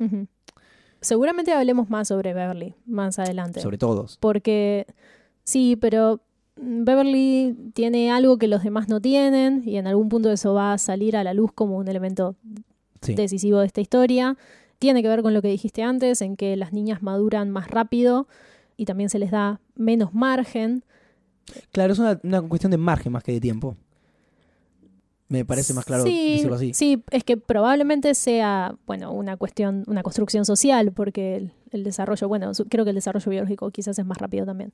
Seguramente 0.99 1.53
hablemos 1.53 1.89
más 1.89 2.09
sobre 2.09 2.33
Beverly 2.33 2.73
más 2.85 3.17
adelante. 3.17 3.61
sobre 3.61 3.77
todos. 3.77 4.17
Porque 4.19 4.85
sí, 5.45 5.77
pero 5.79 6.19
Beverly 6.57 7.55
tiene 7.73 8.11
algo 8.11 8.37
que 8.37 8.47
los 8.49 8.61
demás 8.63 8.89
no 8.89 8.99
tienen 8.99 9.63
y 9.65 9.77
en 9.77 9.87
algún 9.87 10.09
punto 10.09 10.31
eso 10.31 10.53
va 10.53 10.73
a 10.73 10.77
salir 10.77 11.15
a 11.15 11.23
la 11.23 11.33
luz 11.33 11.51
como 11.53 11.77
un 11.77 11.87
elemento 11.87 12.35
Sí. 13.01 13.13
decisivo 13.13 13.59
de 13.59 13.67
esta 13.67 13.81
historia. 13.81 14.35
Tiene 14.79 15.01
que 15.03 15.07
ver 15.07 15.21
con 15.21 15.33
lo 15.33 15.41
que 15.41 15.47
dijiste 15.49 15.83
antes, 15.83 16.21
en 16.21 16.35
que 16.35 16.55
las 16.57 16.73
niñas 16.73 17.03
maduran 17.03 17.51
más 17.51 17.69
rápido 17.69 18.27
y 18.77 18.85
también 18.85 19.09
se 19.09 19.19
les 19.19 19.31
da 19.31 19.59
menos 19.75 20.13
margen. 20.13 20.83
Claro, 21.71 21.93
es 21.93 21.99
una, 21.99 22.19
una 22.23 22.41
cuestión 22.41 22.71
de 22.71 22.77
margen 22.77 23.11
más 23.11 23.23
que 23.23 23.31
de 23.31 23.39
tiempo. 23.39 23.75
Me 25.27 25.43
parece 25.43 25.73
más 25.73 25.85
claro 25.85 26.03
sí, 26.03 26.33
decirlo 26.33 26.55
así. 26.55 26.73
Sí, 26.75 27.03
es 27.09 27.23
que 27.23 27.35
probablemente 27.35 28.13
sea, 28.13 28.75
bueno, 28.85 29.11
una 29.11 29.37
cuestión, 29.37 29.83
una 29.87 30.03
construcción 30.03 30.45
social, 30.45 30.91
porque 30.91 31.35
el, 31.37 31.51
el 31.71 31.83
desarrollo, 31.83 32.27
bueno, 32.27 32.53
su- 32.53 32.65
creo 32.65 32.83
que 32.83 32.91
el 32.91 32.95
desarrollo 32.95 33.31
biológico 33.31 33.71
quizás 33.71 33.97
es 33.97 34.05
más 34.05 34.19
rápido 34.19 34.45
también. 34.45 34.71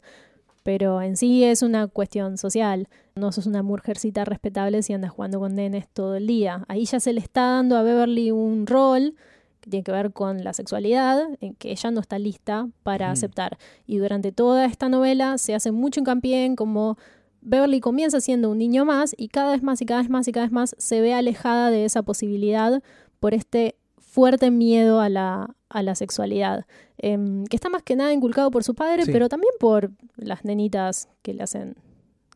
pero 0.63 1.01
en 1.01 1.15
sí 1.17 1.43
es 1.45 1.61
una 1.61 1.87
cuestión 1.87 2.37
social. 2.37 2.87
No 3.15 3.31
sos 3.31 3.47
una 3.47 3.63
mujercita 3.63 4.25
respetable 4.25 4.83
si 4.83 4.93
andas 4.93 5.11
jugando 5.11 5.39
con 5.39 5.55
nenes 5.55 5.87
todo 5.87 6.15
el 6.15 6.27
día. 6.27 6.65
Ahí 6.67 6.85
ya 6.85 6.99
se 6.99 7.13
le 7.13 7.21
está 7.21 7.41
dando 7.53 7.77
a 7.77 7.81
Beverly 7.83 8.31
un 8.31 8.67
rol 8.67 9.15
que 9.61 9.69
tiene 9.69 9.83
que 9.83 9.91
ver 9.91 10.11
con 10.11 10.43
la 10.43 10.53
sexualidad, 10.53 11.21
en 11.39 11.53
que 11.55 11.71
ella 11.71 11.91
no 11.91 12.01
está 12.01 12.19
lista 12.19 12.67
para 12.83 13.07
Mm. 13.09 13.11
aceptar. 13.11 13.57
Y 13.87 13.97
durante 13.97 14.31
toda 14.31 14.65
esta 14.65 14.89
novela 14.89 15.37
se 15.37 15.53
hace 15.55 15.71
mucho 15.71 15.99
hincapié 15.99 16.45
en 16.45 16.55
cómo 16.55 16.97
Beverly 17.41 17.79
comienza 17.79 18.19
siendo 18.21 18.51
un 18.51 18.57
niño 18.59 18.85
más 18.85 19.15
y 19.17 19.27
cada 19.29 19.51
vez 19.53 19.63
más 19.63 19.81
y 19.81 19.85
cada 19.85 20.01
vez 20.01 20.09
más 20.09 20.27
y 20.27 20.31
cada 20.31 20.45
vez 20.45 20.51
más 20.51 20.75
se 20.77 21.01
ve 21.01 21.13
alejada 21.13 21.71
de 21.71 21.85
esa 21.85 22.03
posibilidad 22.03 22.83
por 23.19 23.33
este 23.33 23.75
fuerte 23.97 24.51
miedo 24.51 24.99
a 24.99 25.09
la, 25.09 25.55
a 25.69 25.81
la 25.83 25.95
sexualidad, 25.95 26.65
em, 26.97 27.45
que 27.45 27.55
está 27.55 27.69
más 27.69 27.81
que 27.81 27.95
nada 27.95 28.11
inculcado 28.13 28.51
por 28.51 28.63
su 28.63 28.75
padre, 28.75 29.05
Sí. 29.05 29.11
pero 29.11 29.29
también 29.29 29.53
por 29.59 29.91
las 30.17 30.43
nenitas 30.43 31.07
que 31.23 31.33
le 31.33 31.43
hacen 31.43 31.75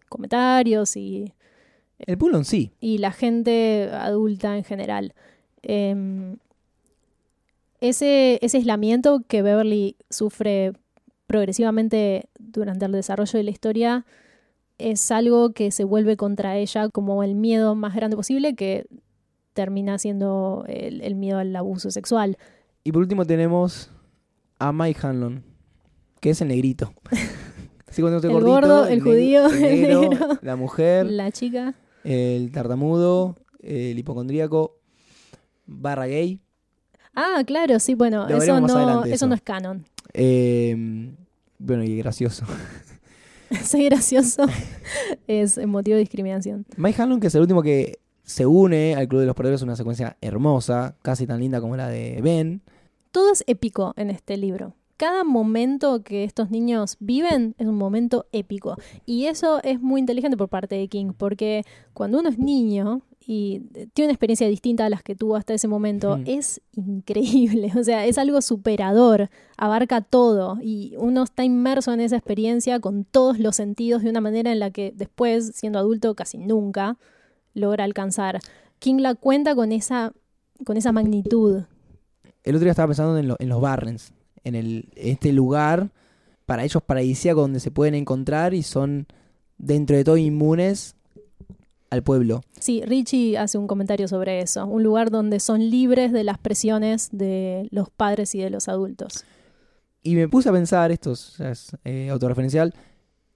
comentarios 0.09 0.95
y, 0.95 1.33
El 1.99 2.17
en 2.33 2.45
sí. 2.45 2.71
y 2.79 2.97
la 2.99 3.11
gente 3.11 3.89
adulta 3.91 4.57
en 4.57 4.63
general. 4.63 5.13
Em, 5.61 6.37
ese, 7.81 8.39
ese 8.41 8.57
aislamiento 8.57 9.21
que 9.27 9.41
Beverly 9.41 9.95
sufre 10.09 10.73
progresivamente 11.27 12.29
durante 12.39 12.85
el 12.85 12.91
desarrollo 12.91 13.37
de 13.37 13.43
la 13.43 13.51
historia 13.51 14.05
es 14.77 15.09
algo 15.11 15.53
que 15.53 15.71
se 15.71 15.83
vuelve 15.83 16.17
contra 16.17 16.57
ella 16.57 16.89
como 16.89 17.23
el 17.23 17.35
miedo 17.35 17.75
más 17.75 17.95
grande 17.95 18.15
posible 18.15 18.55
que 18.55 18.85
termina 19.53 19.97
siendo 19.97 20.65
el, 20.67 21.01
el 21.01 21.15
miedo 21.15 21.39
al 21.39 21.55
abuso 21.55 21.89
sexual. 21.91 22.37
Y 22.83 22.91
por 22.91 23.01
último 23.01 23.25
tenemos 23.25 23.89
a 24.59 24.71
Mike 24.73 24.99
Hanlon, 25.01 25.43
que 26.19 26.31
es 26.31 26.41
el 26.41 26.49
negrito. 26.49 26.93
Así 27.87 28.01
cuando 28.01 28.19
El 28.27 28.43
gordo, 28.43 28.85
el 28.87 29.01
judío, 29.01 29.47
el 29.47 29.61
negro. 29.61 30.09
la 30.41 30.55
mujer, 30.57 31.05
La 31.05 31.31
chica. 31.31 31.73
el 32.03 32.51
tartamudo, 32.51 33.37
el 33.61 33.97
hipocondríaco, 33.97 34.77
barra 35.65 36.07
gay. 36.07 36.41
Ah, 37.15 37.43
claro, 37.45 37.79
sí, 37.79 37.95
bueno, 37.95 38.27
eso 38.27 38.59
no, 38.59 38.75
adelante, 38.75 39.07
eso 39.09 39.15
eso. 39.15 39.27
no 39.27 39.35
es 39.35 39.41
canon. 39.41 39.85
eh, 40.13 41.11
bueno, 41.57 41.83
y 41.83 41.97
gracioso. 41.97 42.45
Ser 43.63 43.83
gracioso 43.85 44.43
es 45.27 45.57
motivo 45.65 45.95
de 45.95 46.01
discriminación. 46.01 46.65
Mike 46.77 47.01
Hanlon, 47.01 47.19
que 47.19 47.27
es 47.27 47.35
el 47.35 47.41
último 47.41 47.61
que 47.61 47.99
se 48.23 48.45
une 48.45 48.95
al 48.95 49.07
Club 49.07 49.21
de 49.21 49.27
los 49.27 49.35
Perdedores, 49.35 49.61
una 49.61 49.75
secuencia 49.75 50.17
hermosa, 50.19 50.95
casi 51.01 51.27
tan 51.27 51.39
linda 51.39 51.61
como 51.61 51.77
la 51.77 51.87
de 51.87 52.19
Ben. 52.21 52.61
Todo 53.11 53.31
es 53.31 53.43
épico 53.47 53.93
en 53.97 54.09
este 54.09 54.35
libro. 54.35 54.73
Cada 54.97 55.23
momento 55.23 56.03
que 56.03 56.23
estos 56.23 56.49
niños 56.51 56.95
viven 56.99 57.53
es 57.57 57.67
un 57.67 57.75
momento 57.75 58.27
épico. 58.31 58.77
Y 59.05 59.25
eso 59.25 59.61
es 59.63 59.79
muy 59.81 59.99
inteligente 59.99 60.37
por 60.37 60.49
parte 60.49 60.75
de 60.75 60.87
King, 60.87 61.11
porque 61.17 61.63
cuando 61.93 62.19
uno 62.19 62.29
es 62.29 62.39
niño 62.39 63.01
y 63.27 63.61
tiene 63.93 64.07
una 64.09 64.13
experiencia 64.13 64.47
distinta 64.47 64.85
a 64.85 64.89
las 64.89 65.01
que 65.01 65.15
tuvo 65.15 65.35
hasta 65.35 65.53
ese 65.55 65.67
momento, 65.67 66.17
Mm. 66.17 66.23
es 66.27 66.61
increíble. 66.75 67.71
O 67.79 67.83
sea, 67.83 68.05
es 68.05 68.17
algo 68.17 68.41
superador, 68.41 69.29
abarca 69.57 70.01
todo 70.01 70.57
y 70.61 70.93
uno 70.97 71.23
está 71.23 71.43
inmerso 71.43 71.91
en 71.93 72.01
esa 72.01 72.17
experiencia 72.17 72.79
con 72.79 73.03
todos 73.03 73.39
los 73.39 73.55
sentidos 73.55 74.03
de 74.03 74.09
una 74.09 74.21
manera 74.21 74.51
en 74.51 74.59
la 74.59 74.69
que 74.71 74.93
después, 74.95 75.51
siendo 75.55 75.79
adulto, 75.79 76.13
casi 76.15 76.37
nunca 76.37 76.97
logra 77.53 77.83
alcanzar. 77.83 78.39
King 78.79 78.97
la 78.99 79.15
cuenta 79.15 79.55
con 79.55 79.71
esa, 79.71 80.13
con 80.65 80.77
esa 80.77 80.91
magnitud. 80.91 81.63
El 82.43 82.55
otro 82.55 82.65
día 82.65 82.71
estaba 82.71 82.87
pensando 82.89 83.17
en, 83.17 83.27
lo- 83.29 83.37
en 83.39 83.49
los 83.49 83.59
Barrens, 83.61 84.13
en 84.43 84.53
el, 84.55 84.89
este 84.95 85.31
lugar 85.33 85.89
para 86.45 86.63
ellos 86.63 86.83
paradisíaco 86.83 87.41
donde 87.41 87.59
se 87.59 87.71
pueden 87.71 87.95
encontrar 87.95 88.53
y 88.53 88.61
son 88.61 89.07
dentro 89.57 89.95
de 89.97 90.03
todo 90.03 90.17
inmunes 90.17 90.94
al 91.89 92.03
pueblo. 92.03 92.41
Sí, 92.59 92.81
Richie 92.85 93.37
hace 93.37 93.57
un 93.57 93.67
comentario 93.67 94.07
sobre 94.07 94.41
eso, 94.41 94.65
un 94.65 94.83
lugar 94.83 95.11
donde 95.11 95.39
son 95.39 95.69
libres 95.69 96.11
de 96.11 96.23
las 96.23 96.37
presiones 96.37 97.09
de 97.11 97.67
los 97.71 97.89
padres 97.89 98.33
y 98.35 98.39
de 98.39 98.49
los 98.49 98.67
adultos. 98.67 99.23
Y 100.01 100.15
me 100.15 100.27
puse 100.27 100.49
a 100.49 100.51
pensar, 100.51 100.91
esto 100.91 101.13
es, 101.13 101.35
eh, 101.83 102.09
autorreferencial, 102.09 102.73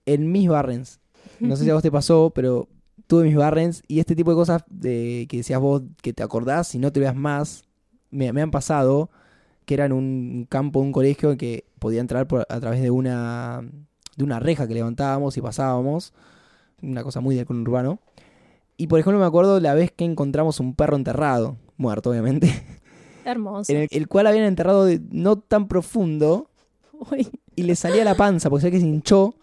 en 0.05 0.31
mis 0.31 0.47
Barrens. 0.49 0.99
No 1.39 1.55
sé 1.55 1.63
si 1.63 1.69
a 1.69 1.73
vos 1.73 1.83
te 1.83 1.91
pasó, 1.91 2.31
pero 2.33 2.67
tuve 3.07 3.23
mis 3.25 3.35
Barrens 3.35 3.81
y 3.87 3.99
este 3.99 4.15
tipo 4.15 4.31
de 4.31 4.35
cosas 4.35 4.63
de, 4.69 5.25
que 5.29 5.37
decías 5.37 5.59
vos 5.59 5.81
que 6.01 6.13
te 6.13 6.21
acordás 6.23 6.75
y 6.75 6.79
no 6.79 6.91
te 6.91 6.99
veas 6.99 7.15
más, 7.15 7.63
me, 8.11 8.31
me 8.33 8.41
han 8.41 8.51
pasado, 8.51 9.09
que 9.65 9.73
era 9.75 9.85
en 9.85 9.93
un 9.93 10.45
campo, 10.49 10.79
un 10.79 10.91
colegio 10.91 11.37
que 11.37 11.65
podía 11.79 12.01
entrar 12.01 12.27
por- 12.27 12.45
a 12.49 12.59
través 12.59 12.81
de 12.81 12.91
una, 12.91 13.61
de 14.15 14.23
una 14.23 14.39
reja 14.39 14.67
que 14.67 14.73
levantábamos 14.73 15.37
y 15.37 15.41
pasábamos, 15.41 16.13
una 16.81 17.03
cosa 17.03 17.19
muy 17.19 17.35
del 17.35 17.45
conurbano. 17.45 17.99
Y 18.79 18.87
por 18.87 18.99
ejemplo 18.99 19.19
me 19.19 19.25
acuerdo 19.25 19.59
la 19.59 19.73
vez 19.73 19.91
que 19.91 20.05
encontramos 20.05 20.59
un 20.61 20.73
perro 20.73 20.95
enterrado, 20.95 21.57
muerto 21.77 22.09
obviamente, 22.11 22.49
Hermoso. 23.25 23.71
en 23.73 23.79
el, 23.79 23.87
el 23.91 24.07
cual 24.07 24.25
habían 24.27 24.45
enterrado 24.45 24.85
de- 24.85 25.01
no 25.11 25.37
tan 25.37 25.67
profundo, 25.67 26.49
Uy, 27.11 27.27
y 27.55 27.63
le 27.63 27.75
salía 27.75 28.03
la 28.05 28.15
panza, 28.15 28.49
porque 28.49 28.65
ve 28.67 28.71
que 28.71 28.79
se 28.79 28.85
hinchó 28.87 29.35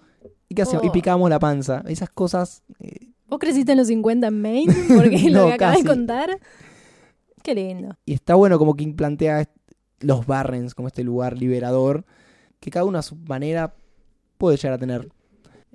y, 0.48 0.54
¿qué 0.54 0.62
hacíamos? 0.62 0.84
y 0.86 0.88
Oh. 0.88 0.92
picábamos 0.92 1.28
la 1.30 1.38
panza. 1.38 1.82
Esas 1.86 2.08
cosas. 2.08 2.62
eh, 2.80 3.08
¿Vos 3.28 3.38
creciste 3.38 3.72
en 3.72 3.78
los 3.78 3.88
50 3.88 4.26
en 4.28 4.40
Maine? 4.40 4.74
Porque 4.94 5.18
lo 5.30 5.46
que 5.48 5.52
acabas 5.52 5.82
de 5.82 5.84
contar. 5.88 6.38
Qué 7.42 7.54
lindo. 7.54 7.96
y 8.06 8.14
está 8.14 8.34
bueno 8.36 8.58
como 8.58 8.74
King 8.74 8.94
plantea 8.94 9.48
los 10.00 10.26
Barrens 10.26 10.74
como 10.74 10.88
este 10.88 11.04
lugar 11.04 11.36
liberador, 11.38 12.04
que 12.60 12.70
cada 12.70 12.84
uno 12.86 12.98
a 12.98 13.02
su 13.02 13.16
manera 13.16 13.74
puede 14.38 14.56
llegar 14.56 14.72
a 14.74 14.78
tener. 14.78 15.08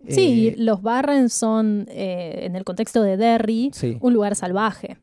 Sí, 0.07 0.49
Eh, 0.49 0.55
los 0.57 0.81
Barren 0.81 1.29
son, 1.29 1.85
eh, 1.89 2.39
en 2.43 2.55
el 2.55 2.63
contexto 2.63 3.03
de 3.03 3.17
Derry, 3.17 3.71
sí. 3.73 3.97
un 4.01 4.13
lugar 4.13 4.35
salvaje. 4.35 4.97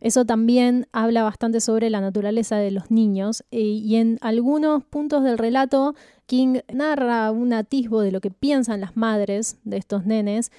Eso 0.00 0.24
también 0.24 0.86
habla 0.92 1.22
bastante 1.22 1.60
sobre 1.60 1.90
la 1.90 2.00
naturaleza 2.00 2.56
de 2.56 2.70
los 2.70 2.90
niños 2.90 3.44
eh, 3.50 3.60
y 3.60 3.96
en 3.96 4.18
algunos 4.22 4.82
puntos 4.84 5.24
del 5.24 5.36
relato 5.36 5.94
King 6.24 6.60
narra 6.72 7.30
un 7.30 7.52
atisbo 7.52 8.00
de 8.00 8.10
lo 8.10 8.20
que 8.22 8.30
piensan 8.30 8.80
las 8.80 8.96
madres 8.96 9.58
de 9.64 9.76
estos 9.76 10.06
nenes 10.06 10.52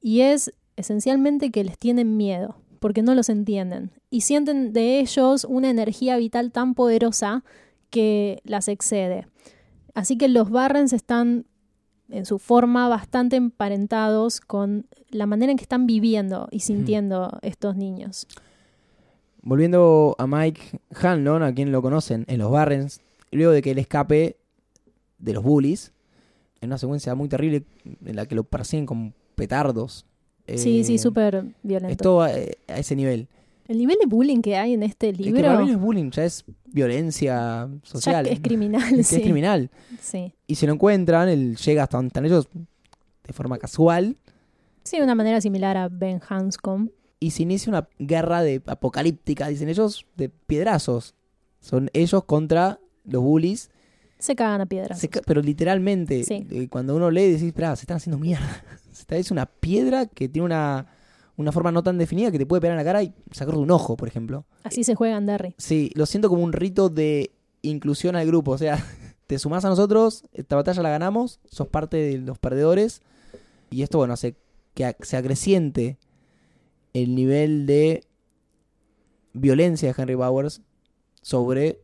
y 0.00 0.22
es 0.22 0.52
esencialmente 0.76 1.50
que 1.52 1.62
les 1.62 1.78
tienen 1.78 2.16
miedo 2.16 2.56
porque 2.80 3.02
no 3.02 3.14
los 3.14 3.28
entienden 3.28 3.92
y 4.10 4.22
sienten 4.22 4.72
de 4.72 4.98
ellos 4.98 5.46
una 5.48 5.70
energía 5.70 6.16
vital 6.16 6.50
tan 6.50 6.74
poderosa 6.74 7.44
que 7.90 8.40
las 8.44 8.66
excede. 8.66 9.28
Así 9.94 10.18
que 10.18 10.26
los 10.26 10.50
Barrens 10.50 10.92
están 10.92 11.46
en 12.12 12.26
su 12.26 12.38
forma 12.38 12.88
bastante 12.88 13.36
emparentados 13.36 14.40
con 14.40 14.86
la 15.10 15.26
manera 15.26 15.50
en 15.52 15.58
que 15.58 15.64
están 15.64 15.86
viviendo 15.86 16.48
y 16.50 16.60
sintiendo 16.60 17.38
estos 17.42 17.76
niños. 17.76 18.26
Volviendo 19.42 20.14
a 20.18 20.26
Mike 20.26 20.80
Hanlon, 20.94 21.42
a 21.42 21.52
quien 21.52 21.72
lo 21.72 21.82
conocen 21.82 22.24
en 22.28 22.38
los 22.38 22.50
Barrens, 22.50 23.00
luego 23.32 23.52
de 23.52 23.60
que 23.62 23.72
él 23.72 23.78
escape 23.78 24.36
de 25.18 25.32
los 25.32 25.42
bullies, 25.42 25.92
en 26.60 26.68
una 26.68 26.78
secuencia 26.78 27.14
muy 27.16 27.28
terrible 27.28 27.64
en 28.04 28.14
la 28.16 28.26
que 28.26 28.36
lo 28.36 28.44
persiguen 28.44 28.86
con 28.86 29.14
petardos. 29.34 30.06
Sí, 30.56 30.80
Eh, 30.80 30.84
sí, 30.84 30.98
súper 30.98 31.36
Es 31.36 31.44
violento. 31.62 32.02
todo 32.02 32.22
a, 32.22 32.26
a 32.28 32.78
ese 32.78 32.94
nivel. 32.94 33.26
El 33.72 33.78
nivel 33.78 33.96
de 34.00 34.06
bullying 34.06 34.42
que 34.42 34.56
hay 34.56 34.74
en 34.74 34.82
este 34.82 35.08
Es 35.10 35.16
que 35.16 35.22
libro 35.24 35.42
para 35.42 35.58
mí 35.60 35.66
no 35.66 35.72
es 35.72 35.78
bullying, 35.80 36.10
ya 36.10 36.24
es 36.24 36.44
violencia 36.66 37.68
ya 37.70 37.70
social. 37.82 38.26
es 38.26 38.40
criminal. 38.40 38.82
Que 38.96 39.02
sí. 39.02 39.16
es 39.16 39.22
criminal. 39.22 39.70
Sí. 40.00 40.34
Y 40.46 40.54
si 40.56 40.66
lo 40.66 40.74
encuentran, 40.74 41.28
él 41.28 41.56
llega 41.56 41.84
hasta 41.84 41.96
donde 41.96 42.08
están 42.08 42.26
ellos 42.26 42.48
de 43.24 43.32
forma 43.32 43.58
casual 43.58 44.16
Sí, 44.84 44.96
de 44.98 45.04
una 45.04 45.14
manera 45.14 45.40
similar 45.40 45.76
a 45.76 45.88
Ben 45.88 46.20
Hanscom. 46.28 46.88
y 47.20 47.30
se 47.30 47.44
inicia 47.44 47.70
una 47.70 47.88
guerra 48.00 48.42
de 48.42 48.60
apocalíptica, 48.66 49.46
dicen 49.48 49.68
ellos, 49.68 50.06
de 50.16 50.28
piedrazos. 50.28 51.14
Son 51.60 51.88
ellos 51.92 52.24
contra 52.24 52.80
los 53.04 53.22
bullies, 53.22 53.70
Se 54.18 54.34
cagan 54.34 54.60
a 54.60 54.66
piedras. 54.66 54.98
Se 54.98 55.08
pero 55.08 55.40
literalmente, 55.40 56.24
Sí. 56.24 56.46
eh, 56.50 56.68
cuando 56.68 56.94
uno 56.96 57.10
lee, 57.10 57.28
decís, 57.30 57.44
espera, 57.48 57.74
se 57.76 57.82
están 57.84 57.96
haciendo 57.98 58.18
mierda. 58.18 58.64
Es 59.08 59.30
una 59.30 59.46
piedra 59.46 60.06
que 60.06 60.28
tiene 60.28 60.46
una, 60.46 60.86
una 61.36 61.52
forma 61.52 61.72
no 61.72 61.82
tan 61.82 61.98
definida 61.98 62.30
que 62.30 62.38
te 62.38 62.46
puede 62.46 62.60
pegar 62.60 62.74
en 62.74 62.78
la 62.78 62.84
cara 62.84 63.02
y 63.02 63.14
sacar 63.30 63.54
un 63.54 63.70
ojo, 63.70 63.96
por 63.96 64.08
ejemplo. 64.08 64.44
Así 64.64 64.84
se 64.84 64.94
juega 64.94 65.16
en 65.16 65.26
Derry. 65.26 65.54
Sí, 65.58 65.90
lo 65.94 66.06
siento 66.06 66.28
como 66.28 66.42
un 66.42 66.52
rito 66.52 66.88
de 66.88 67.32
inclusión 67.62 68.16
al 68.16 68.26
grupo. 68.26 68.52
O 68.52 68.58
sea, 68.58 68.84
te 69.26 69.38
sumás 69.38 69.64
a 69.64 69.68
nosotros, 69.68 70.24
esta 70.32 70.56
batalla 70.56 70.82
la 70.82 70.90
ganamos, 70.90 71.40
sos 71.46 71.68
parte 71.68 71.96
de 71.96 72.18
los 72.18 72.38
perdedores. 72.38 73.00
Y 73.70 73.82
esto, 73.82 73.98
bueno, 73.98 74.14
hace 74.14 74.36
que 74.74 74.94
se 75.00 75.16
acreciente 75.16 75.98
el 76.92 77.14
nivel 77.14 77.66
de 77.66 78.04
violencia 79.32 79.92
de 79.92 80.02
Henry 80.02 80.14
Bowers 80.14 80.60
sobre 81.22 81.80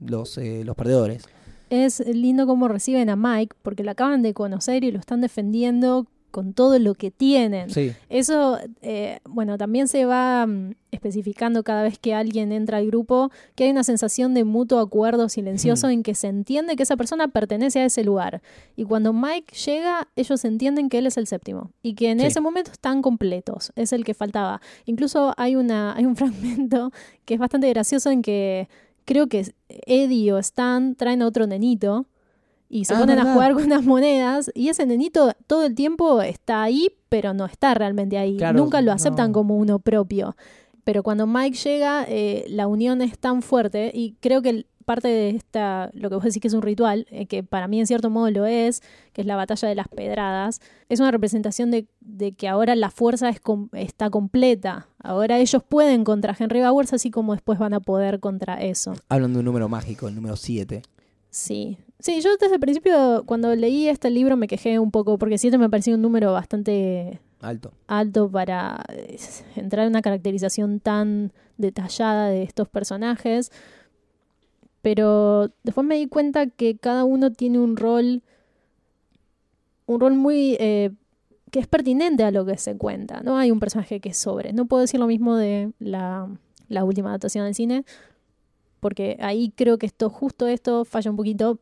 los, 0.00 0.36
eh, 0.38 0.64
los 0.64 0.74
perdedores. 0.76 1.24
Es 1.68 2.00
lindo 2.00 2.46
cómo 2.46 2.66
reciben 2.66 3.10
a 3.10 3.16
Mike 3.16 3.56
porque 3.62 3.84
lo 3.84 3.92
acaban 3.92 4.22
de 4.22 4.34
conocer 4.34 4.82
y 4.82 4.90
lo 4.90 4.98
están 4.98 5.20
defendiendo 5.20 6.08
con 6.30 6.52
todo 6.54 6.78
lo 6.78 6.94
que 6.94 7.10
tienen. 7.10 7.70
Sí. 7.70 7.92
Eso, 8.08 8.58
eh, 8.82 9.18
bueno, 9.28 9.58
también 9.58 9.88
se 9.88 10.04
va 10.04 10.46
mm, 10.46 10.72
especificando 10.92 11.62
cada 11.62 11.82
vez 11.82 11.98
que 11.98 12.14
alguien 12.14 12.52
entra 12.52 12.78
al 12.78 12.86
grupo 12.86 13.30
que 13.54 13.64
hay 13.64 13.70
una 13.70 13.84
sensación 13.84 14.34
de 14.34 14.44
mutuo 14.44 14.78
acuerdo 14.80 15.28
silencioso 15.28 15.88
en 15.88 16.02
que 16.02 16.14
se 16.14 16.28
entiende 16.28 16.76
que 16.76 16.82
esa 16.82 16.96
persona 16.96 17.28
pertenece 17.28 17.80
a 17.80 17.84
ese 17.84 18.04
lugar. 18.04 18.42
Y 18.76 18.84
cuando 18.84 19.12
Mike 19.12 19.54
llega, 19.54 20.08
ellos 20.16 20.44
entienden 20.44 20.88
que 20.88 20.98
él 20.98 21.06
es 21.06 21.16
el 21.16 21.26
séptimo 21.26 21.70
y 21.82 21.94
que 21.94 22.10
en 22.10 22.20
Sí. 22.20 22.26
ese 22.26 22.40
momento 22.40 22.70
están 22.72 23.02
completos. 23.02 23.72
Es 23.76 23.92
el 23.92 24.04
que 24.04 24.14
faltaba. 24.14 24.60
Incluso 24.86 25.34
hay, 25.36 25.56
una, 25.56 25.94
hay 25.96 26.06
un 26.06 26.16
fragmento 26.16 26.90
que 27.24 27.34
es 27.34 27.40
bastante 27.40 27.68
gracioso 27.68 28.10
en 28.10 28.22
que 28.22 28.68
creo 29.04 29.26
que 29.28 29.44
Eddie 29.86 30.32
o 30.32 30.38
Stan 30.38 30.94
traen 30.94 31.22
a 31.22 31.26
otro 31.26 31.46
nenito 31.46 32.06
y 32.70 32.86
se 32.86 32.94
Ah, 32.94 32.98
ponen 33.00 33.18
a 33.18 33.32
jugar 33.34 33.52
con 33.54 33.64
unas 33.64 33.84
monedas 33.84 34.50
y 34.54 34.68
ese 34.70 34.86
nenito 34.86 35.32
todo 35.46 35.64
el 35.66 35.74
tiempo 35.74 36.22
está 36.22 36.62
ahí, 36.62 36.88
pero 37.10 37.34
no 37.34 37.44
está 37.44 37.74
realmente 37.74 38.16
ahí. 38.16 38.38
Claro, 38.38 38.58
Nunca 38.58 38.80
lo 38.80 38.92
aceptan 38.92 39.28
no. 39.30 39.34
como 39.34 39.56
uno 39.58 39.78
propio. 39.80 40.36
Pero 40.84 41.02
cuando 41.02 41.26
Mike 41.26 41.58
llega, 41.58 42.06
eh, 42.08 42.46
la 42.48 42.66
unión 42.66 43.02
es 43.02 43.18
tan 43.18 43.42
fuerte 43.42 43.90
y 43.92 44.14
creo 44.20 44.40
que 44.40 44.64
parte 44.86 45.06
de 45.08 45.30
esta, 45.30 45.90
lo 45.92 46.08
que 46.08 46.16
vos 46.16 46.24
decís 46.24 46.40
que 46.40 46.48
es 46.48 46.54
un 46.54 46.62
ritual, 46.62 47.06
eh, 47.10 47.26
que 47.26 47.44
para 47.44 47.68
mí 47.68 47.78
en 47.78 47.86
cierto 47.86 48.10
modo 48.10 48.28
lo 48.30 48.46
es, 48.46 48.82
que 49.12 49.20
es 49.20 49.26
la 49.26 49.36
batalla 49.36 49.68
de 49.68 49.74
las 49.76 49.86
pedradas, 49.86 50.60
es 50.88 50.98
una 50.98 51.12
representación 51.12 51.70
de, 51.70 51.86
de 52.00 52.32
que 52.32 52.48
ahora 52.48 52.74
la 52.74 52.90
fuerza 52.90 53.28
es 53.28 53.38
com- 53.40 53.68
está 53.72 54.10
completa. 54.10 54.88
Ahora 55.00 55.38
ellos 55.38 55.62
pueden 55.62 56.02
contra 56.02 56.34
Henry 56.36 56.60
Bowers, 56.62 56.92
así 56.92 57.10
como 57.10 57.34
después 57.34 57.58
van 57.58 57.74
a 57.74 57.80
poder 57.80 58.18
contra 58.18 58.54
eso. 58.62 58.94
Hablan 59.08 59.32
de 59.34 59.40
un 59.40 59.44
número 59.44 59.68
mágico, 59.68 60.08
el 60.08 60.14
número 60.16 60.34
7. 60.34 60.82
Sí. 61.28 61.78
Sí, 62.00 62.20
yo 62.20 62.30
desde 62.36 62.54
el 62.54 62.60
principio, 62.60 63.24
cuando 63.26 63.54
leí 63.54 63.88
este 63.88 64.10
libro, 64.10 64.36
me 64.36 64.48
quejé 64.48 64.78
un 64.78 64.90
poco, 64.90 65.18
porque 65.18 65.38
7 65.38 65.58
me 65.58 65.68
parecía 65.68 65.94
un 65.94 66.02
número 66.02 66.32
bastante 66.32 67.20
Alto. 67.40 67.72
alto 67.86 68.30
para 68.30 68.84
eh, 68.88 69.16
entrar 69.56 69.84
en 69.84 69.90
una 69.90 70.02
caracterización 70.02 70.80
tan 70.80 71.32
detallada 71.58 72.28
de 72.28 72.42
estos 72.42 72.68
personajes. 72.68 73.52
Pero 74.82 75.50
después 75.62 75.86
me 75.86 75.96
di 75.96 76.06
cuenta 76.06 76.46
que 76.46 76.76
cada 76.76 77.04
uno 77.04 77.32
tiene 77.32 77.58
un 77.58 77.76
rol, 77.76 78.22
un 79.86 80.00
rol 80.00 80.14
muy 80.14 80.56
eh, 80.58 80.90
que 81.50 81.58
es 81.58 81.66
pertinente 81.66 82.24
a 82.24 82.30
lo 82.30 82.46
que 82.46 82.56
se 82.56 82.76
cuenta. 82.76 83.20
No 83.22 83.36
hay 83.36 83.50
un 83.50 83.60
personaje 83.60 84.00
que 84.00 84.14
sobre. 84.14 84.52
No 84.52 84.66
puedo 84.66 84.82
decir 84.82 84.98
lo 84.98 85.06
mismo 85.06 85.36
de 85.36 85.72
la, 85.78 86.28
la 86.68 86.84
última 86.84 87.10
adaptación 87.10 87.44
del 87.44 87.54
cine, 87.54 87.84
porque 88.80 89.18
ahí 89.20 89.52
creo 89.54 89.76
que 89.76 89.86
esto, 89.86 90.08
justo 90.08 90.46
esto, 90.46 90.84
falla 90.84 91.10
un 91.10 91.16
poquito. 91.16 91.58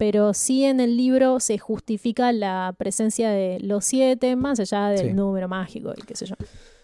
Pero 0.00 0.32
sí 0.32 0.64
en 0.64 0.80
el 0.80 0.96
libro 0.96 1.40
se 1.40 1.58
justifica 1.58 2.32
la 2.32 2.74
presencia 2.78 3.28
de 3.28 3.60
los 3.60 3.84
siete, 3.84 4.34
más 4.34 4.58
allá 4.58 4.86
del 4.88 5.08
Sí. 5.08 5.12
número 5.12 5.46
mágico 5.46 5.92
y 5.94 6.00
qué 6.06 6.16
sé 6.16 6.24
yo. 6.24 6.36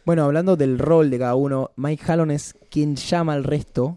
Bueno, 0.04 0.22
hablando 0.24 0.54
del 0.56 0.78
rol 0.78 1.08
de 1.08 1.18
cada 1.18 1.34
uno, 1.34 1.70
Mike 1.76 2.04
Hallon 2.06 2.30
es 2.30 2.52
quien 2.70 2.94
llama 2.94 3.32
al 3.32 3.42
resto 3.44 3.96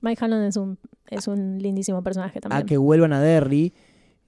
Mike 0.00 0.24
Hallon 0.24 0.42
es 0.42 0.56
un, 0.56 0.78
es 1.08 1.28
un 1.28 1.58
lindísimo 1.62 2.02
personaje 2.02 2.40
también. 2.40 2.60
a 2.62 2.66
que 2.66 2.76
vuelvan 2.76 3.12
a 3.12 3.20
Derry. 3.20 3.72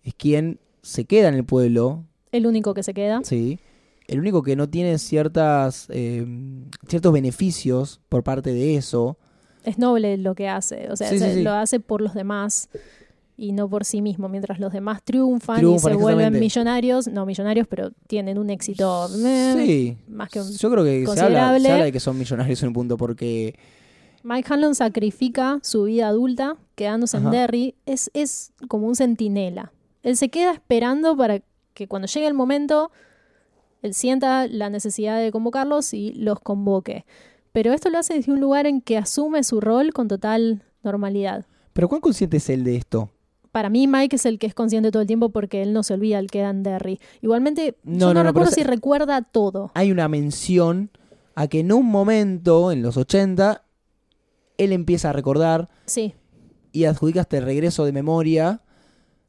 Es 0.05 0.15
quien 0.15 0.61
se 0.83 1.05
queda 1.05 1.29
en 1.29 1.35
el 1.35 1.45
pueblo, 1.45 2.05
El 2.31 2.47
único 2.47 2.75
que 2.75 2.83
se 2.85 2.95
queda. 2.95 3.23
sí. 3.25 3.59
El 4.07 4.21
único 4.21 4.43
que 4.43 4.55
no 4.57 4.69
tiene 4.69 4.99
ciertas 4.99 5.87
eh, 5.91 6.27
ciertos 6.87 7.13
beneficios 7.13 8.01
por 8.09 8.23
parte 8.23 8.53
de 8.53 8.77
eso. 8.77 9.17
Es 9.65 9.79
noble 9.79 10.17
lo 10.19 10.35
que 10.35 10.49
hace. 10.49 10.91
O 10.91 10.97
sea, 10.97 11.09
Sí, 11.09 11.19
sí, 11.19 11.25
se- 11.25 11.35
sí. 11.35 11.43
lo 11.43 11.53
hace 11.53 11.81
por 11.81 12.01
los 12.01 12.13
demás 12.15 12.69
y 13.37 13.53
no 13.53 13.69
por 13.69 13.85
sí 13.85 14.03
mismo. 14.03 14.29
Mientras 14.29 14.59
los 14.61 14.73
demás 14.73 15.03
triunfan, 15.03 15.57
Triunfan, 15.59 15.93
y 15.93 15.97
se 15.97 16.01
vuelven 16.03 16.39
millonarios. 16.39 17.09
No 17.09 17.27
millonarios, 17.27 17.67
pero 17.69 17.91
tienen 18.07 18.39
un 18.39 18.51
éxito 18.51 19.09
eh, 19.25 19.55
Sí. 19.57 19.97
más 20.09 20.31
que 20.31 20.41
un... 20.41 20.51
Yo 20.53 20.71
creo 20.71 20.85
que 20.85 20.91
se 20.91 20.99
habla, 21.03 21.07
considerable. 21.07 21.61
se 21.67 21.73
habla 21.73 21.85
de 21.87 21.93
que 21.93 22.01
son 22.01 22.19
millonarios 22.19 22.63
en 22.63 22.69
un 22.69 22.75
punto 22.75 22.97
porque 22.97 23.59
Mike 24.23 24.53
Hanlon 24.53 24.75
sacrifica 24.75 25.59
su 25.63 25.85
vida 25.85 26.09
adulta 26.09 26.57
quedándose 26.75 27.17
en. 27.17 27.31
Derry. 27.31 27.75
Es, 27.87 28.11
es 28.15 28.53
como 28.69 28.87
un 28.87 28.95
centinela. 28.97 29.73
Él 30.03 30.17
se 30.17 30.29
queda 30.29 30.53
esperando 30.53 31.17
para 31.17 31.41
que 31.75 31.89
cuando 31.89 32.07
llegue 32.07 32.27
el 32.27 32.35
momento, 32.35 32.91
él 33.83 33.95
sienta 33.95 34.47
la 34.47 34.69
necesidad 34.71 35.19
de 35.19 35.33
convocarlos 35.33 35.95
y 35.95 36.13
los 36.13 36.39
convoque. 36.41 37.05
Pero 37.53 37.73
esto 37.73 37.91
lo 37.91 37.99
hace 37.99 38.15
desde 38.15 38.33
un 38.33 38.41
lugar 38.41 38.67
en 38.67 38.81
que 38.81 38.97
asume 38.97 39.43
su 39.45 39.61
rol 39.61 39.93
con 39.93 40.09
total 40.09 40.63
normalidad. 40.83 41.47
Pero 41.73 41.89
¿cuán 41.89 42.01
consciente 42.01 42.37
es 42.39 42.49
él 42.49 42.65
de 42.65 42.77
esto? 42.77 43.11
Para 43.53 43.69
mí, 43.69 43.87
Mike 43.87 44.17
es 44.17 44.27
el 44.27 44.39
que 44.39 44.47
es 44.47 44.55
consciente 44.55 44.91
todo 44.91 45.03
el 45.03 45.07
tiempo 45.07 45.29
porque 45.29 45.63
él 45.63 45.73
no 45.75 45.83
se 45.83 45.95
olvida, 45.95 46.19
él 46.19 46.31
queda 46.31 46.51
en 46.51 46.63
Derry. 46.63 46.99
Igualmente, 47.21 47.77
No, 47.85 48.09
yo 48.09 48.15
no, 48.15 48.23
recuerdo 48.23 48.51
si 48.51 48.63
recuerda 48.65 49.21
todo. 49.23 49.71
Hay 49.75 49.93
una 49.93 50.09
mención 50.09 50.91
a 51.35 51.47
que 51.49 51.61
en 51.61 51.73
un 51.73 51.87
momento, 51.87 52.73
en 52.73 52.83
los 52.83 52.97
80, 52.97 53.63
él 54.59 54.73
empieza 54.73 55.11
a 55.11 55.13
recordar 55.13 55.69
Sí, 55.87 56.15
y 56.73 56.85
adjudica 56.85 57.21
este 57.23 57.41
regreso 57.41 57.85
de 57.85 57.93
memoria 57.93 58.63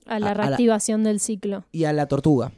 a 0.06 0.16
A- 0.16 0.20
la 0.20 0.32
a 0.32 0.36
la- 0.36 0.46
reactivación 0.46 1.04
del 1.04 1.20
ciclo. 1.20 1.66
y 1.72 1.84
a 1.84 1.94
la 1.94 2.08
tortuga. 2.08 2.52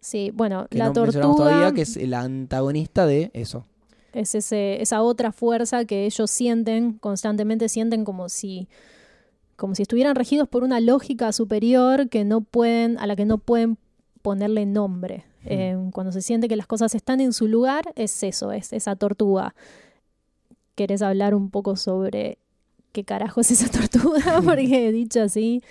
Sí, 0.00 0.30
bueno, 0.34 0.66
Que 0.70 0.78
la 0.78 0.86
no 0.86 0.92
tortuga 0.92 1.22
todavía, 1.22 1.72
que 1.72 1.82
es 1.82 1.96
el 1.96 2.14
antagonista 2.14 3.04
de 3.06 3.30
eso. 3.34 3.66
es 4.12 4.34
ese, 4.34 4.80
esa 4.82 5.02
otra 5.02 5.30
fuerza 5.32 5.84
que 5.84 6.06
ellos 6.06 6.30
sienten, 6.30 6.94
constantemente 6.94 7.68
sienten 7.68 8.04
como 8.04 8.28
si, 8.28 8.68
como 9.60 9.74
si 9.74 9.82
estuvieran 9.82 10.16
regidos 10.16 10.48
por 10.48 10.64
una 10.64 10.80
lógica 10.80 11.30
superior 11.32 12.08
que 12.08 12.24
no 12.24 12.40
pueden, 12.40 12.98
a 12.98 13.06
la 13.06 13.14
que 13.14 13.26
no 13.26 13.36
pueden 13.36 13.76
ponerle 14.22 14.64
nombre. 14.64 15.26
Eh, 15.44 15.76
cuando 15.92 16.12
se 16.12 16.22
siente 16.22 16.48
que 16.48 16.56
las 16.56 16.66
cosas 16.66 16.94
están 16.94 17.20
en 17.20 17.34
su 17.34 17.46
lugar, 17.46 17.92
es 17.94 18.22
eso, 18.22 18.52
es 18.52 18.72
esa 18.72 18.96
tortuga. 18.96 19.54
¿Querés 20.76 21.02
hablar 21.02 21.34
un 21.34 21.50
poco 21.50 21.76
sobre 21.76 22.38
qué 22.92 23.04
carajo 23.04 23.42
es 23.42 23.50
esa 23.50 23.68
tortuga? 23.68 24.40
Porque 24.44 24.92
dicho 24.92 25.20
así. 25.20 25.62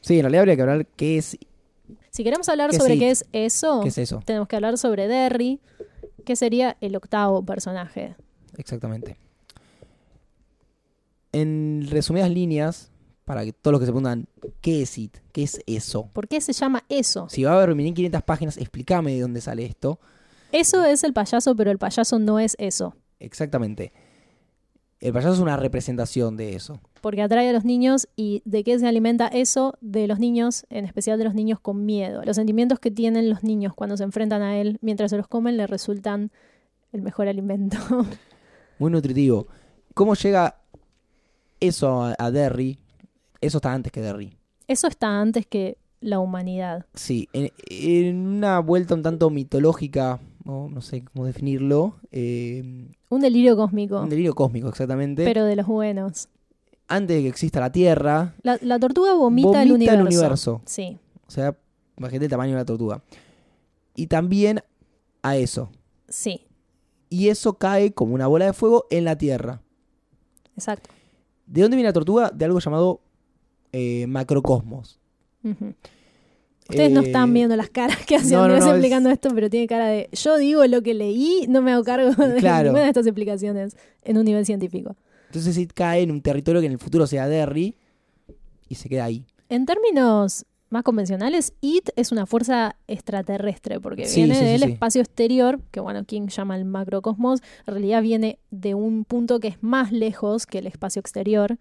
Sí, 0.00 0.16
en 0.16 0.22
realidad 0.22 0.40
habría 0.40 0.56
que 0.56 0.62
hablar 0.62 0.86
qué 0.86 1.18
es, 1.18 1.38
Si 2.08 2.24
queremos 2.24 2.48
hablar 2.48 2.70
¿Qué 2.70 2.76
es 2.76 2.82
sobre 2.82 2.94
It? 2.94 3.00
qué 3.00 3.10
es 3.10 3.26
eso, 3.32 3.80
qué 3.82 3.88
es 3.88 3.98
eso. 3.98 4.22
tenemos 4.24 4.48
que 4.48 4.56
hablar 4.56 4.78
sobre 4.78 5.08
Derry, 5.08 5.60
que 6.24 6.36
sería 6.36 6.78
el 6.80 6.96
octavo 6.96 7.44
personaje. 7.44 8.16
Exactamente. 8.56 9.18
En 11.32 11.86
resumidas 11.90 12.30
líneas, 12.30 12.90
para 13.26 13.44
que 13.44 13.52
todos 13.52 13.72
los 13.72 13.80
que 13.80 13.86
se 13.86 13.92
preguntan, 13.92 14.28
¿qué 14.60 14.82
es 14.82 14.96
IT? 14.96 15.16
¿Qué 15.32 15.42
es 15.42 15.60
eso? 15.66 16.08
¿Por 16.12 16.28
qué 16.28 16.40
se 16.40 16.52
llama 16.52 16.84
eso? 16.88 17.28
Si 17.28 17.42
va 17.42 17.50
a 17.50 17.56
haber 17.56 17.74
1500 17.74 18.22
páginas, 18.22 18.56
explícame 18.56 19.14
de 19.14 19.20
dónde 19.20 19.40
sale 19.40 19.66
esto. 19.66 19.98
Eso 20.52 20.84
es 20.84 21.02
el 21.02 21.12
payaso, 21.12 21.56
pero 21.56 21.72
el 21.72 21.78
payaso 21.78 22.20
no 22.20 22.38
es 22.38 22.54
eso. 22.60 22.94
Exactamente. 23.18 23.92
El 25.00 25.12
payaso 25.12 25.34
es 25.34 25.40
una 25.40 25.56
representación 25.56 26.36
de 26.36 26.54
eso. 26.54 26.80
Porque 27.00 27.20
atrae 27.20 27.48
a 27.48 27.52
los 27.52 27.64
niños 27.64 28.06
y 28.14 28.42
de 28.44 28.62
qué 28.62 28.78
se 28.78 28.86
alimenta 28.86 29.26
eso 29.26 29.76
de 29.80 30.06
los 30.06 30.20
niños, 30.20 30.64
en 30.70 30.84
especial 30.84 31.18
de 31.18 31.24
los 31.24 31.34
niños 31.34 31.58
con 31.58 31.84
miedo. 31.84 32.22
Los 32.24 32.36
sentimientos 32.36 32.78
que 32.78 32.92
tienen 32.92 33.28
los 33.28 33.42
niños 33.42 33.74
cuando 33.74 33.96
se 33.96 34.04
enfrentan 34.04 34.42
a 34.42 34.56
él 34.56 34.78
mientras 34.82 35.10
se 35.10 35.16
los 35.16 35.26
comen 35.26 35.56
le 35.56 35.66
resultan 35.66 36.30
el 36.92 37.02
mejor 37.02 37.26
alimento. 37.26 37.76
Muy 38.78 38.92
nutritivo. 38.92 39.48
¿Cómo 39.94 40.14
llega 40.14 40.60
eso 41.58 42.02
a, 42.02 42.14
a 42.16 42.30
Derry? 42.30 42.78
Eso 43.40 43.58
está 43.58 43.72
antes 43.72 43.92
que 43.92 44.00
Derry. 44.00 44.36
Eso 44.68 44.86
está 44.86 45.20
antes 45.20 45.46
que 45.46 45.78
la 46.00 46.18
humanidad. 46.20 46.86
Sí, 46.94 47.28
en, 47.32 47.50
en 47.68 48.16
una 48.26 48.58
vuelta 48.60 48.94
un 48.94 49.02
tanto 49.02 49.30
mitológica, 49.30 50.20
o 50.44 50.68
no 50.68 50.80
sé 50.80 51.04
cómo 51.04 51.24
definirlo, 51.26 51.96
eh, 52.12 52.88
Un 53.08 53.20
delirio 53.20 53.56
cósmico, 53.56 54.00
un 54.00 54.08
delirio 54.08 54.34
cósmico 54.34 54.68
exactamente. 54.68 55.24
pero 55.24 55.44
de 55.44 55.56
los 55.56 55.66
buenos. 55.66 56.28
Antes 56.88 57.16
de 57.16 57.22
que 57.24 57.28
exista 57.28 57.58
la 57.60 57.72
Tierra, 57.72 58.34
La, 58.42 58.58
la 58.62 58.78
tortuga 58.78 59.14
vomita, 59.14 59.62
el, 59.62 59.70
vomita 59.72 59.92
universo. 59.94 60.00
el 60.00 60.06
universo. 60.06 60.62
Sí, 60.66 60.98
O 61.26 61.30
sea, 61.30 61.56
imagínate 61.96 62.26
el 62.26 62.30
tamaño 62.30 62.52
de 62.52 62.58
la 62.58 62.64
tortuga. 62.64 63.02
Y 63.96 64.06
también 64.06 64.60
a 65.22 65.36
eso. 65.36 65.70
sí, 66.08 66.42
Y 67.08 67.28
eso 67.28 67.54
cae 67.54 67.92
como 67.92 68.14
una 68.14 68.26
bola 68.28 68.44
de 68.46 68.52
fuego 68.52 68.86
en 68.90 69.04
la 69.04 69.16
Tierra. 69.18 69.62
exacto. 70.56 70.90
¿De 71.46 71.62
dónde 71.62 71.76
viene 71.76 71.88
la 71.88 71.92
tortuga? 71.92 72.30
De 72.34 72.44
algo 72.44 72.58
llamado 72.60 73.00
eh, 73.76 74.06
macrocosmos. 74.06 74.98
Ustedes 76.68 76.90
no 76.90 77.00
Eh, 77.02 77.06
están 77.06 77.32
viendo 77.32 77.54
las 77.56 77.70
caras 77.70 78.04
que 78.06 78.16
hacen 78.16 78.32
no, 78.32 78.48
no, 78.48 78.56
es- 78.56 78.64
explicando 78.66 79.10
esto, 79.10 79.30
pero 79.34 79.48
tiene 79.48 79.66
cara 79.68 79.86
de 79.88 80.08
yo 80.12 80.36
digo 80.36 80.66
lo 80.66 80.82
que 80.82 80.94
leí, 80.94 81.46
no 81.48 81.62
me 81.62 81.72
hago 81.72 81.84
cargo 81.84 82.10
de 82.26 82.36
Claro. 82.40 82.64
ninguna 82.64 82.82
de 82.82 82.88
estas 82.88 83.06
explicaciones 83.06 83.76
en 84.02 84.18
un 84.18 84.24
nivel 84.24 84.44
científico. 84.44 84.96
Entonces 85.26 85.56
It 85.58 85.72
cae 85.72 86.02
en 86.02 86.10
un 86.10 86.22
territorio 86.22 86.60
que 86.60 86.66
en 86.66 86.72
el 86.72 86.78
futuro 86.78 87.06
sea 87.06 87.28
Derry 87.28 87.76
y 88.68 88.74
se 88.74 88.88
queda 88.88 89.04
ahí. 89.04 89.24
En 89.48 89.64
términos 89.66 90.44
más 90.70 90.82
convencionales, 90.82 91.52
IT 91.60 91.90
es 91.94 92.10
una 92.10 92.26
fuerza 92.26 92.74
extraterrestre, 92.88 93.78
porque 93.78 94.06
Sí, 94.06 94.22
viene 94.24 94.34
sí, 94.34 94.44
del 94.44 94.62
sí. 94.64 94.72
espacio 94.72 95.00
exterior, 95.02 95.60
que 95.70 95.78
bueno, 95.78 96.04
King 96.04 96.26
llama 96.26 96.56
el 96.56 96.64
macrocosmos, 96.64 97.40
en 97.68 97.74
realidad 97.74 98.02
viene 98.02 98.40
de 98.50 98.74
un 98.74 99.04
punto 99.04 99.38
que 99.38 99.46
es 99.46 99.62
más 99.62 99.92
lejos 99.92 100.46
que 100.46 100.58
el 100.58 100.66
espacio 100.66 100.98
exterior, 100.98 101.58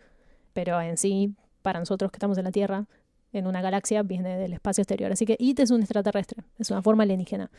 pero 0.53 0.81
en 0.81 0.97
sí, 0.97 1.35
para 1.65 1.79
nosotros 1.79 2.11
que 2.11 2.17
estamos 2.17 2.37
en 2.37 2.43
la 2.43 2.51
Tierra, 2.51 2.85
en 3.33 3.47
una 3.47 3.59
galaxia, 3.59 4.03
viene 4.03 4.37
del 4.37 4.53
espacio 4.53 4.83
exterior. 4.83 5.11
Así 5.11 5.25
que 5.25 5.35
IT 5.39 5.59
es 5.61 5.71
un 5.71 5.81
extraterrestre, 5.81 6.43
es 6.59 6.69
una 6.69 6.83
forma 6.83 7.01
alienígena. 7.01 7.49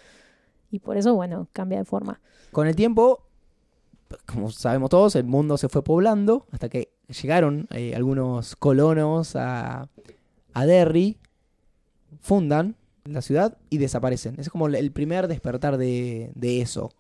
y 0.71 0.79
por 0.79 0.97
eso, 0.97 1.13
bueno, 1.15 1.49
cambia 1.53 1.79
de 1.79 1.85
forma. 1.85 2.21
Con 2.53 2.69
el 2.69 2.77
tiempo, 2.77 3.27
como 4.25 4.53
sabemos 4.53 4.91
todos, 4.91 5.17
el 5.17 5.25
mundo 5.25 5.59
se 5.59 5.69
fue 5.69 5.83
poblando 5.83 6.47
hasta 6.53 6.69
que 6.69 6.93
llegaron 7.21 7.67
eh, 7.71 7.97
algunos 7.97 8.55
colonos 8.55 9.35
a, 9.35 9.89
a 10.55 10.67
Derry, 10.67 11.19
fundan 12.21 12.77
la 13.05 13.23
ciudad 13.23 13.59
y 13.71 13.79
desaparecen. 13.79 14.35
Ese 14.35 14.43
es 14.43 14.51
como 14.51 14.69
el 14.69 14.93
primer 14.93 15.27
despertar 15.27 15.79
de, 15.79 16.31
de 16.37 16.61
eso. 16.61 16.93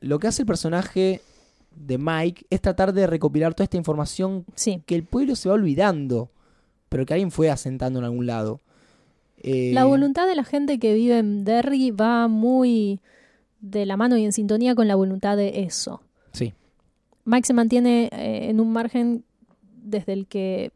Lo 0.00 0.18
que 0.18 0.28
hace 0.28 0.42
el 0.42 0.46
personaje 0.46 1.20
de 1.76 1.98
Mike 1.98 2.46
es 2.50 2.60
tratar 2.60 2.92
de 2.92 3.06
recopilar 3.06 3.54
toda 3.54 3.64
esta 3.64 3.76
información 3.76 4.44
Sí. 4.54 4.82
que 4.86 4.94
el 4.94 5.04
pueblo 5.04 5.36
se 5.36 5.48
va 5.48 5.54
olvidando, 5.54 6.30
pero 6.88 7.06
que 7.06 7.14
alguien 7.14 7.30
fue 7.30 7.50
asentando 7.50 7.98
en 7.98 8.04
algún 8.04 8.26
lado. 8.26 8.60
Eh, 9.38 9.72
La 9.74 9.84
voluntad 9.84 10.26
de 10.26 10.34
la 10.34 10.44
gente 10.44 10.78
que 10.78 10.94
vive 10.94 11.18
en 11.18 11.44
Derry 11.44 11.90
va 11.90 12.26
muy 12.28 13.00
de 13.60 13.86
la 13.86 13.96
mano 13.96 14.16
y 14.16 14.24
en 14.24 14.32
sintonía 14.32 14.74
con 14.74 14.88
la 14.88 14.94
voluntad 14.94 15.36
de 15.36 15.60
eso. 15.64 16.00
Sí, 16.32 16.54
Mike 17.24 17.46
se 17.46 17.54
mantiene 17.54 18.08
eh, 18.12 18.48
en 18.48 18.60
un 18.60 18.72
margen 18.72 19.24
desde 19.82 20.12
el 20.14 20.26
que 20.26 20.72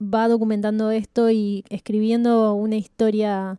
va 0.00 0.28
documentando 0.28 0.90
esto 0.90 1.30
y 1.30 1.64
escribiendo 1.70 2.52
una 2.54 2.76
historia 2.76 3.58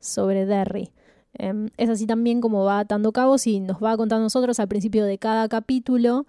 sobre 0.00 0.46
Derry. 0.46 0.90
Em, 1.34 1.68
es 1.78 1.88
así 1.88 2.06
también 2.06 2.40
como 2.40 2.64
va 2.64 2.80
atando 2.80 3.12
cabos 3.12 3.46
y 3.46 3.60
nos 3.60 3.82
va 3.82 3.92
a 3.92 3.96
nosotros 3.96 4.60
al 4.60 4.68
principio 4.68 5.04
de 5.04 5.16
cada 5.18 5.48
capítulo 5.48 6.26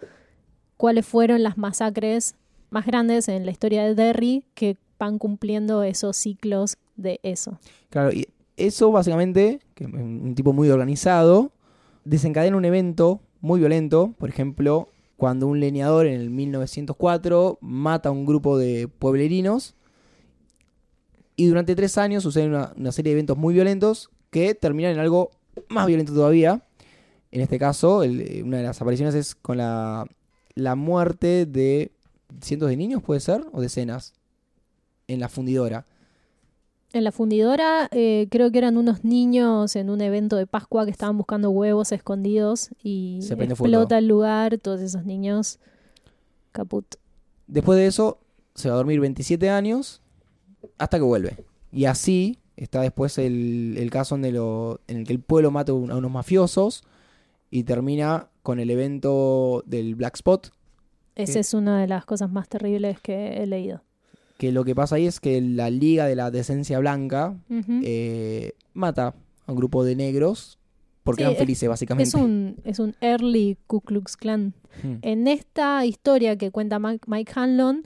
cuáles 0.77 1.05
fueron 1.05 1.43
las 1.43 1.57
masacres 1.57 2.35
más 2.69 2.85
grandes 2.85 3.27
en 3.27 3.45
la 3.45 3.51
historia 3.51 3.83
de 3.83 3.95
Derry 3.95 4.45
que 4.53 4.77
van 4.97 5.19
cumpliendo 5.19 5.83
esos 5.83 6.15
ciclos 6.15 6.77
de 6.95 7.19
eso. 7.23 7.59
claro, 7.89 8.11
y 8.11 8.27
eso 8.55 8.91
básicamente, 8.91 9.59
un 9.81 10.35
tipo 10.35 10.53
muy 10.53 10.69
organizado, 10.69 11.51
desencadena 12.05 12.55
un 12.55 12.65
evento 12.65 13.19
muy 13.41 13.59
violento, 13.59 14.13
por 14.17 14.29
ejemplo, 14.29 14.89
cuando 15.17 15.47
un 15.47 15.59
leñador 15.59 16.05
en 16.05 16.19
el 16.19 16.29
1904 16.29 17.57
mata 17.61 18.09
a 18.09 18.11
un 18.11 18.25
grupo 18.25 18.57
de 18.57 18.87
pueblerinos 18.87 19.75
y 21.35 21.47
durante 21.47 21.75
tres 21.75 21.97
años 21.97 22.23
suceden 22.23 22.53
una 22.53 22.91
serie 22.91 23.09
de 23.09 23.19
eventos 23.19 23.37
muy 23.37 23.53
violentos 23.53 24.11
que 24.33 24.53
terminan 24.53 24.91
en 24.91 24.99
algo 24.99 25.31
más 25.69 25.87
violento 25.87 26.13
todavía. 26.13 26.61
En 27.31 27.39
este 27.39 27.57
caso, 27.57 28.03
el- 28.03 28.19
eh, 28.21 28.43
una 28.43 28.57
de 28.57 28.63
las 28.63 28.81
apariciones 28.81 29.15
es 29.15 29.33
con 29.35 29.57
la, 29.57 30.05
la 30.55 30.75
muerte 30.75 31.45
de 31.45 31.91
cientos 32.41 32.67
de 32.69 32.75
niños, 32.75 33.01
puede 33.01 33.21
ser, 33.21 33.45
o 33.53 33.61
decenas, 33.61 34.13
en 35.07 35.19
la 35.21 35.29
fundidora. 35.29 35.85
En 36.93 37.03
la 37.03 37.11
fundidora 37.11 37.87
eh, 37.91 38.27
creo 38.29 38.51
que 38.51 38.59
eran 38.59 38.77
unos 38.77 39.03
niños 39.03 39.75
en 39.75 39.89
un 39.89 40.01
evento 40.01 40.35
de 40.35 40.45
Pascua 40.45 40.85
que 40.85 40.91
estaban 40.91 41.17
buscando 41.17 41.49
huevos 41.49 41.91
escondidos 41.91 42.69
y 42.83 43.19
Se 43.21 43.33
explota 43.33 43.97
el 43.97 44.07
lugar, 44.07 44.57
todos 44.59 44.79
esos 44.81 45.03
niños 45.05 45.59
caput. 46.51 46.85
Después 47.47 47.77
de 47.79 47.87
eso, 47.87 48.19
se 48.53 48.69
va 48.69 48.75
a 48.75 48.77
dormir 48.77 48.99
27 48.99 49.49
años 49.49 50.01
hasta 50.77 50.97
que 50.97 51.03
vuelve. 51.03 51.43
Y 51.71 51.85
así 51.85 52.37
está 52.57 52.81
después 52.81 53.17
el, 53.17 53.75
el 53.77 53.89
caso 53.89 54.15
donde 54.15 54.31
lo- 54.31 54.79
en 54.87 54.97
el 54.97 55.03
que 55.07 55.13
el 55.13 55.19
pueblo 55.19 55.51
mata 55.51 55.71
a 55.71 55.75
un- 55.75 55.91
a 55.91 55.97
unos 55.97 56.11
mafiosos 56.11 56.83
y 57.51 57.63
termina 57.63 58.27
con 58.41 58.59
el 58.59 58.69
evento 58.69 59.63
del 59.65 59.95
Black 59.95 60.15
Spot, 60.15 60.51
Esa 61.15 61.39
es 61.39 61.53
una 61.53 61.79
de 61.79 61.87
las 61.87 62.05
cosas 62.05 62.31
más 62.31 62.49
terribles 62.49 62.99
que 62.99 63.41
he 63.41 63.47
leído. 63.47 63.81
que 64.37 64.51
lo 64.51 64.65
que 64.65 64.75
pasa 64.75 64.95
ahí 64.95 65.05
es 65.05 65.19
que 65.19 65.39
la 65.41 65.69
Liga 65.69 66.05
de 66.05 66.15
la 66.15 66.29
Decencia 66.31 66.77
Blanca 66.79 67.37
eh, 67.49 68.53
mata 68.73 69.13
a 69.45 69.51
un 69.51 69.57
grupo 69.57 69.83
de 69.85 69.95
negros 69.95 70.57
porque 71.03 71.19
Sí, 71.19 71.23
eran 71.23 71.33
es- 71.33 71.39
felices, 71.39 71.69
básicamente. 71.69 72.07
es, 72.09 72.13
un, 72.15 72.57
es 72.65 72.79
un 72.79 72.95
early 73.01 73.57
Ku 73.67 73.81
Klux 73.81 74.17
Klan. 74.17 74.53
Mm. 74.83 74.93
En 75.01 75.27
esta 75.27 75.85
historia 75.85 76.37
que 76.37 76.49
cuenta 76.51 76.79
Mike, 76.79 77.05
Mike 77.07 77.31
Hanlon, 77.35 77.85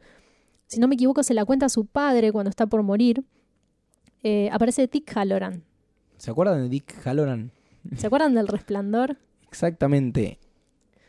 si 0.68 0.80
no 0.80 0.88
me 0.88 0.96
equivoco, 0.96 1.22
se 1.24 1.34
la 1.34 1.44
cuenta 1.46 1.66
a 1.66 1.70
su 1.70 1.86
padre 1.86 2.32
cuando 2.32 2.50
está 2.50 2.66
por 2.68 2.82
morir. 2.84 3.24
Eh, 4.24 4.50
aparece 4.52 4.88
Dick 4.88 5.12
Halloran. 5.16 5.64
¿Se 6.18 6.32
acuerdan 6.32 6.62
de 6.64 6.70
Dick 6.70 6.96
Halloran? 7.06 7.52
¿Se 7.96 8.08
acuerdan 8.08 8.34
del 8.36 8.48
resplandor? 8.48 9.18
Exactamente. 9.48 10.40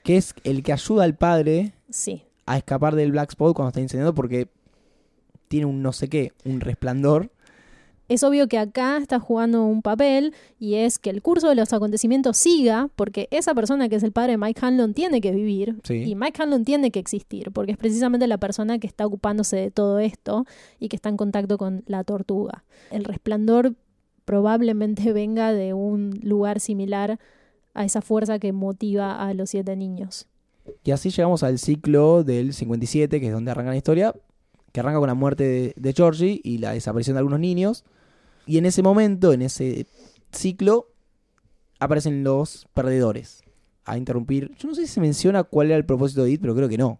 Que 0.04 0.16
es 0.16 0.34
el 0.44 0.62
que 0.62 0.72
ayuda 0.72 1.04
al 1.04 1.16
padre 1.16 1.72
Sí. 1.90 2.22
a 2.46 2.56
escapar 2.58 2.94
del 2.94 3.12
Black 3.12 3.30
Spot 3.30 3.54
cuando 3.54 3.68
está 3.68 3.80
incendiando 3.80 4.14
porque 4.14 4.48
tiene 5.48 5.66
un 5.66 5.82
no 5.82 5.92
sé 5.92 6.08
qué, 6.08 6.32
un 6.44 6.60
resplandor. 6.60 7.30
Es 8.08 8.22
obvio 8.22 8.48
que 8.48 8.56
acá 8.58 8.96
está 8.96 9.20
jugando 9.20 9.64
un 9.64 9.82
papel 9.82 10.34
y 10.58 10.76
es 10.76 10.98
que 10.98 11.10
el 11.10 11.20
curso 11.20 11.48
de 11.48 11.54
los 11.54 11.72
acontecimientos 11.74 12.38
siga 12.38 12.88
porque 12.96 13.28
esa 13.30 13.54
persona 13.54 13.88
que 13.90 13.96
es 13.96 14.02
el 14.02 14.12
padre 14.12 14.32
de 14.32 14.38
Mike 14.38 14.60
Hanlon 14.64 14.94
tiene 14.94 15.20
que 15.20 15.30
vivir 15.30 15.76
Sí. 15.84 16.04
y 16.06 16.14
Mike 16.14 16.42
Hanlon 16.42 16.64
tiene 16.64 16.90
que 16.90 16.98
existir 17.00 17.50
porque 17.52 17.72
es 17.72 17.78
precisamente 17.78 18.26
la 18.26 18.38
persona 18.38 18.78
que 18.78 18.86
está 18.86 19.04
ocupándose 19.06 19.56
de 19.56 19.70
todo 19.70 19.98
esto 19.98 20.46
y 20.80 20.88
que 20.88 20.96
está 20.96 21.10
en 21.10 21.18
contacto 21.18 21.58
con 21.58 21.84
la 21.86 22.02
tortuga. 22.02 22.64
El 22.90 23.04
resplandor 23.04 23.74
probablemente 24.24 25.12
venga 25.12 25.52
de 25.52 25.74
un 25.74 26.18
lugar 26.22 26.60
similar 26.60 27.18
a 27.74 27.84
esa 27.84 28.00
fuerza 28.00 28.38
que 28.38 28.52
motiva 28.52 29.22
a 29.26 29.34
los 29.34 29.50
siete 29.50 29.76
niños. 29.76 30.26
Y 30.84 30.90
así 30.90 31.10
llegamos 31.10 31.42
al 31.42 31.58
ciclo 31.58 32.24
del 32.24 32.52
57, 32.52 33.20
que 33.20 33.26
es 33.26 33.32
donde 33.32 33.50
arranca 33.50 33.70
la 33.70 33.76
historia, 33.76 34.14
que 34.72 34.80
arranca 34.80 34.98
con 34.98 35.06
la 35.08 35.14
muerte 35.14 35.44
de, 35.44 35.74
de 35.76 35.92
Georgie 35.92 36.40
y 36.42 36.58
la 36.58 36.72
desaparición 36.72 37.14
de 37.14 37.18
algunos 37.18 37.40
niños. 37.40 37.84
Y 38.48 38.56
en 38.58 38.66
ese 38.66 38.82
momento, 38.82 39.32
en 39.32 39.42
ese 39.42 39.86
ciclo, 40.32 40.86
aparecen 41.78 42.24
los 42.24 42.66
perdedores 42.74 43.42
a 43.84 43.96
interrumpir. 43.98 44.54
Yo 44.56 44.68
no 44.68 44.74
sé 44.74 44.82
si 44.86 44.88
se 44.94 45.00
menciona 45.00 45.44
cuál 45.44 45.66
era 45.68 45.76
el 45.76 45.84
propósito 45.84 46.24
de 46.24 46.30
It, 46.32 46.40
pero 46.40 46.54
creo 46.54 46.68
que 46.68 46.78
no. 46.78 46.98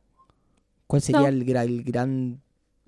¿Cuál 0.86 1.02
sería 1.02 1.22
No. 1.22 1.26
el, 1.28 1.46
gra- 1.46 1.64
el 1.64 1.82
gran... 1.84 2.40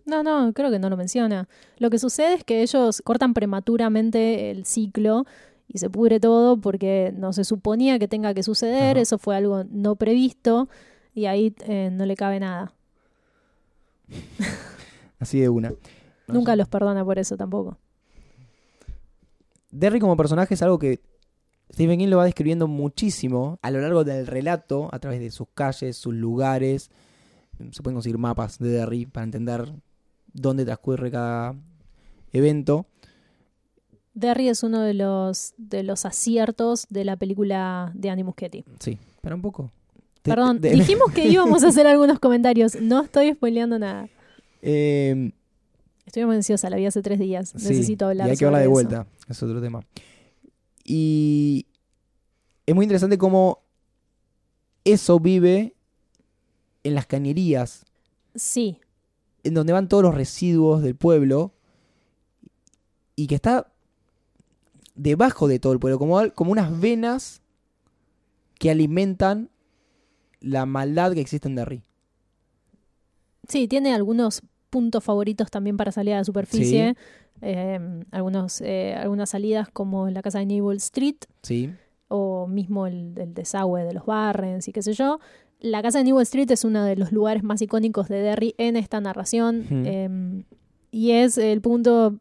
No, 0.04 0.22
no, 0.22 0.52
creo 0.52 0.70
que 0.70 0.78
no 0.78 0.90
lo 0.90 0.96
menciona. 0.96 1.48
Lo 1.78 1.88
que 1.90 1.98
sucede 1.98 2.34
es 2.34 2.44
que 2.44 2.62
ellos 2.62 3.00
cortan 3.04 3.32
prematuramente 3.34 4.50
el 4.50 4.64
ciclo 4.66 5.24
y 5.68 5.78
se 5.78 5.88
pudre 5.88 6.18
todo 6.20 6.56
porque 6.58 7.12
no 7.16 7.32
se 7.32 7.44
suponía 7.44 7.98
que 7.98 8.08
tenga 8.08 8.34
que 8.34 8.42
suceder, 8.42 8.96
Ajá. 8.96 9.00
eso 9.00 9.18
fue 9.18 9.36
algo 9.36 9.64
no 9.70 9.96
previsto 9.96 10.68
y 11.14 11.26
ahí 11.26 11.54
eh, 11.66 11.90
no 11.92 12.06
le 12.06 12.16
cabe 12.16 12.40
nada. 12.40 12.74
Así 15.18 15.38
de 15.40 15.48
una. 15.48 15.70
No 16.26 16.34
Nunca 16.34 16.52
sé. 16.52 16.56
los 16.56 16.68
perdona 16.68 17.04
por 17.04 17.18
eso 17.18 17.36
tampoco. 17.36 17.78
Derry 19.70 20.00
como 20.00 20.16
personaje 20.16 20.54
es 20.54 20.62
algo 20.62 20.78
que 20.78 21.00
Stephen 21.72 21.98
King 21.98 22.08
lo 22.08 22.16
va 22.16 22.24
describiendo 22.24 22.66
muchísimo 22.66 23.58
a 23.62 23.70
lo 23.70 23.80
largo 23.80 24.04
del 24.04 24.26
relato, 24.26 24.88
a 24.92 24.98
través 24.98 25.20
de 25.20 25.30
sus 25.30 25.48
calles, 25.54 25.96
sus 25.96 26.14
lugares. 26.14 26.90
Se 27.70 27.82
pueden 27.82 27.96
conseguir 27.96 28.18
mapas 28.18 28.58
de 28.58 28.70
Derry 28.70 29.06
para 29.06 29.24
entender 29.24 29.72
dónde 30.32 30.64
transcurre 30.64 31.10
cada 31.10 31.54
evento. 32.32 32.86
Derry 34.14 34.48
es 34.48 34.62
uno 34.62 34.80
de 34.82 34.94
los, 34.94 35.54
de 35.56 35.82
los 35.82 36.04
aciertos 36.04 36.86
de 36.90 37.04
la 37.04 37.16
película 37.16 37.92
de 37.94 38.10
Andy 38.10 38.24
Muschietti. 38.24 38.64
Sí, 38.80 38.98
para 39.20 39.36
un 39.36 39.42
poco. 39.42 39.70
Perdón, 40.22 40.60
dijimos 40.60 41.12
que 41.12 41.26
íbamos 41.26 41.62
a 41.64 41.68
hacer 41.68 41.86
algunos 41.86 42.18
comentarios. 42.18 42.80
No 42.80 43.02
estoy 43.02 43.32
spoileando 43.32 43.78
nada. 43.78 44.08
Eh, 44.62 45.32
Estoy 46.10 46.24
muy 46.24 46.34
ansiosa, 46.34 46.68
la 46.70 46.76
vi 46.76 46.86
hace 46.86 47.02
tres 47.02 47.20
días. 47.20 47.50
sí, 47.56 47.68
Necesito 47.68 48.06
hablar 48.06 48.26
Y 48.26 48.30
hay 48.32 48.36
que 48.36 48.44
sobre 48.44 48.56
de 48.58 48.62
eso. 48.64 48.70
vuelta, 48.72 49.06
es 49.28 49.40
otro 49.44 49.60
tema. 49.62 49.86
Y 50.82 51.68
es 52.66 52.74
muy 52.74 52.82
interesante 52.84 53.16
cómo 53.16 53.62
eso 54.82 55.20
vive 55.20 55.76
en 56.82 56.96
las 56.96 57.06
cañerías 57.06 57.84
Sí, 58.34 58.80
en 59.44 59.54
donde 59.54 59.72
van 59.72 59.88
todos 59.88 60.02
los 60.02 60.12
residuos 60.12 60.82
del 60.82 60.96
pueblo 60.96 61.54
y 63.14 63.28
que 63.28 63.36
está 63.36 63.72
debajo 64.96 65.46
de 65.46 65.60
todo 65.60 65.72
el 65.72 65.78
pueblo, 65.78 66.00
como, 66.00 66.28
como 66.34 66.50
unas 66.50 66.80
venas 66.80 67.40
que 68.58 68.68
alimentan 68.72 69.48
la 70.40 70.66
maldad 70.66 71.12
que 71.12 71.20
existe 71.20 71.46
en 71.46 71.54
Derry. 71.54 71.84
Sí, 73.48 73.68
tiene 73.68 73.94
algunos 73.94 74.42
puntos 74.70 75.04
favoritos 75.04 75.50
también 75.50 75.76
para 75.76 75.92
salir 75.92 76.14
a 76.14 76.18
la 76.18 76.24
superficie. 76.24 76.94
Eh, 77.42 77.78
algunos, 78.10 78.60
eh, 78.60 78.94
algunas 78.94 79.30
salidas 79.30 79.68
como 79.70 80.08
la 80.10 80.22
casa 80.22 80.40
de 80.40 80.46
Newell 80.46 80.76
Street 80.76 81.16
¿sí? 81.42 81.72
o 82.08 82.46
mismo 82.46 82.86
el, 82.86 83.14
el 83.16 83.32
desagüe 83.32 83.82
de 83.82 83.94
los 83.94 84.06
Barrens 84.06 84.68
y 84.68 84.72
qué 84.72 84.82
sé 84.82 84.92
yo. 84.92 85.20
La 85.60 85.82
casa 85.82 85.98
de 85.98 86.04
Newell 86.04 86.22
Street 86.22 86.50
es 86.50 86.64
uno 86.64 86.84
de 86.84 86.96
los 86.96 87.12
lugares 87.12 87.42
más 87.42 87.60
icónicos 87.60 88.08
de 88.08 88.20
Derry 88.20 88.54
en 88.56 88.76
esta 88.76 89.00
narración 89.00 89.66
eh, 89.70 90.44
y 90.90 91.10
es 91.12 91.36
el 91.36 91.60
punto 91.60 92.18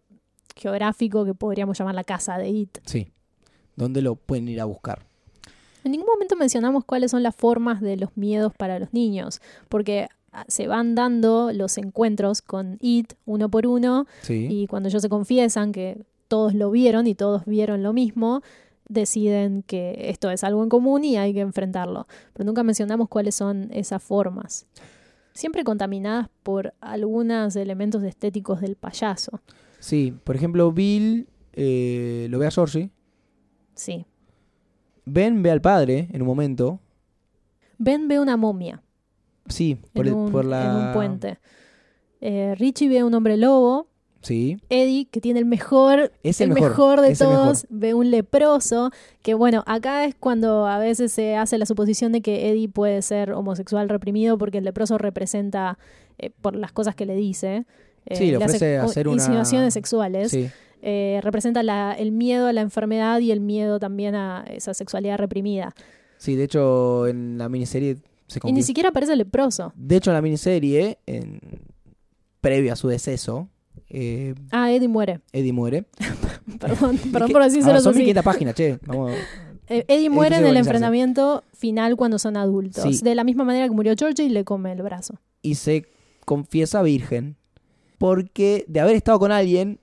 geográfico 0.55 1.23
que 1.25 1.33
podríamos 1.33 1.77
llamar 1.77 1.95
la 1.95 2.03
casa 2.03 2.37
de 2.37 2.49
It. 2.49 2.77
Sí. 2.85 3.11
¿Dónde 3.75 4.01
lo 4.01 4.15
pueden 4.15 4.49
ir 4.49 4.59
a 4.59 4.65
buscar? 4.65 5.05
En 5.85 5.93
ningún 5.93 6.07
momento 6.07 6.35
mencionamos 6.35 6.83
cuáles 6.83 7.11
son 7.11 7.23
las 7.23 7.33
formas 7.33 7.79
de 7.79 7.95
los 7.95 8.15
miedos 8.17 8.53
para 8.53 8.77
los 8.77 8.93
niños, 8.93 9.41
porque 9.69 10.09
se 10.47 10.67
van 10.67 10.95
dando 10.95 11.51
los 11.53 11.77
encuentros 11.77 12.41
con 12.41 12.77
It 12.81 13.13
uno 13.25 13.49
por 13.49 13.65
uno 13.67 14.05
Sí. 14.21 14.47
y 14.49 14.67
cuando 14.67 14.89
ellos 14.89 15.01
se 15.01 15.09
confiesan 15.09 15.71
que 15.71 16.03
todos 16.27 16.53
lo 16.53 16.69
vieron 16.71 17.07
y 17.07 17.15
todos 17.15 17.45
vieron 17.45 17.81
lo 17.83 17.91
mismo, 17.93 18.41
deciden 18.87 19.63
que 19.63 20.09
esto 20.09 20.29
es 20.31 20.43
algo 20.43 20.63
en 20.63 20.69
común 20.69 21.03
y 21.03 21.17
hay 21.17 21.33
que 21.33 21.41
enfrentarlo. 21.41 22.07
Pero 22.33 22.45
nunca 22.45 22.63
mencionamos 22.63 23.07
cuáles 23.09 23.35
son 23.35 23.69
esas 23.71 24.01
formas. 24.03 24.65
Siempre 25.33 25.63
contaminadas 25.63 26.27
por 26.43 26.73
algunos 26.81 27.55
elementos 27.55 28.03
estéticos 28.03 28.61
del 28.61 28.75
payaso. 28.75 29.41
Sí, 29.79 30.13
por 30.23 30.35
ejemplo, 30.35 30.71
Bill 30.71 31.27
eh, 31.53 32.27
lo 32.29 32.39
ve 32.39 32.47
a 32.47 32.51
Georgie. 32.51 32.89
Sí. 33.75 34.05
Ben 35.05 35.41
ve 35.41 35.51
al 35.51 35.61
padre 35.61 36.09
en 36.11 36.21
un 36.21 36.27
momento. 36.27 36.79
Ben 37.77 38.07
ve 38.07 38.19
una 38.19 38.37
momia 38.37 38.81
Sí, 39.49 39.77
por, 39.93 40.07
en, 40.07 40.13
el- 40.13 40.19
un, 40.19 40.31
por 40.31 40.45
la... 40.45 40.63
en 40.65 40.87
un 40.87 40.93
puente. 40.93 41.37
Eh, 42.21 42.55
Richie 42.57 42.89
ve 42.89 43.03
un 43.03 43.13
hombre 43.13 43.37
lobo. 43.37 43.87
Sí, 44.21 44.57
Eddie, 44.67 45.05
que 45.09 45.21
tiene 45.21 45.39
el 45.39 45.45
mejor, 45.45 46.11
es 46.23 46.41
el, 46.41 46.49
el 46.49 46.53
mejor. 46.55 46.69
mejor 46.71 47.01
de 47.01 47.07
el 47.07 47.13
mejor. 47.17 47.35
todos, 47.35 47.65
ve 47.69 47.93
un 47.93 48.11
leproso. 48.11 48.91
Que 49.21 49.33
bueno, 49.33 49.63
acá 49.65 50.03
es 50.03 50.13
cuando 50.13 50.67
a 50.67 50.77
veces 50.77 51.13
se 51.13 51.37
hace 51.37 51.57
la 51.57 51.65
suposición 51.65 52.11
de 52.11 52.19
que 52.19 52.49
Eddie 52.49 52.67
puede 52.67 53.01
ser 53.01 53.31
homosexual 53.31 53.87
reprimido 53.87 54.37
porque 54.37 54.57
el 54.57 54.65
leproso 54.65 54.97
representa, 54.97 55.79
eh, 56.17 56.31
por 56.41 56.53
las 56.57 56.73
cosas 56.73 56.95
que 56.95 57.05
le 57.05 57.15
dice, 57.15 57.65
eh, 58.07 58.15
Sí, 58.17 58.31
le 58.31 58.43
hacer 58.43 59.07
una- 59.07 59.15
insinuaciones 59.15 59.73
sexuales. 59.73 60.31
Sí, 60.31 60.49
eh, 60.81 61.21
representa 61.23 61.63
la- 61.63 61.93
el 61.93 62.11
miedo 62.11 62.47
a 62.47 62.51
la 62.53 62.59
enfermedad 62.59 63.19
y 63.21 63.31
el 63.31 63.39
miedo 63.39 63.79
también 63.79 64.15
a 64.15 64.43
esa 64.49 64.73
sexualidad 64.73 65.17
reprimida. 65.17 65.73
sí, 66.17 66.35
de 66.35 66.43
hecho 66.43 67.07
en 67.07 67.37
la 67.37 67.47
miniserie 67.47 67.95
se 68.29 68.39
Y 68.43 68.51
ni 68.53 68.63
siquiera 68.63 68.89
aparece 68.89 69.11
el 69.11 69.17
leproso. 69.19 69.73
De 69.75 69.97
hecho 69.97 70.11
en 70.11 70.15
la 70.15 70.21
miniserie, 70.21 70.99
en... 71.05 71.41
previo 72.41 72.71
a 72.71 72.75
su 72.77 72.87
deceso, 72.87 73.49
eh, 73.89 74.33
Ah, 74.51 74.71
Eddie 74.71 74.87
muere. 74.87 75.19
Eddie 75.33 75.51
muere. 75.53 75.85
Perdón, 76.59 76.97
perdón 77.11 77.31
por 77.31 77.43
decírselo 77.43 77.79
son 77.81 77.91
así. 77.91 77.99
1500 78.03 78.23
páginas, 78.23 78.55
che. 78.55 78.79
Vamos. 78.85 79.11
Eh, 79.67 79.85
Eddie 79.87 80.09
muere 80.09 80.37
en 80.37 80.45
el 80.45 80.57
enfrentamiento 80.57 81.43
final 81.53 81.95
cuando 81.95 82.17
son 82.17 82.37
adultos. 82.37 82.83
Sí. 82.83 83.03
De 83.03 83.13
la 83.15 83.23
misma 83.23 83.43
manera 83.43 83.67
que 83.67 83.73
murió 83.73 83.93
Georgie 83.97 84.23
y 84.25 84.29
le 84.29 84.43
come 84.43 84.71
el 84.71 84.81
brazo. 84.81 85.15
y 85.41 85.55
se 85.55 85.85
confiesa 86.25 86.81
virgen. 86.81 87.35
Porque 87.97 88.63
de 88.67 88.79
haber 88.79 88.95
estado 88.95 89.19
con 89.19 89.31
alguien, 89.31 89.79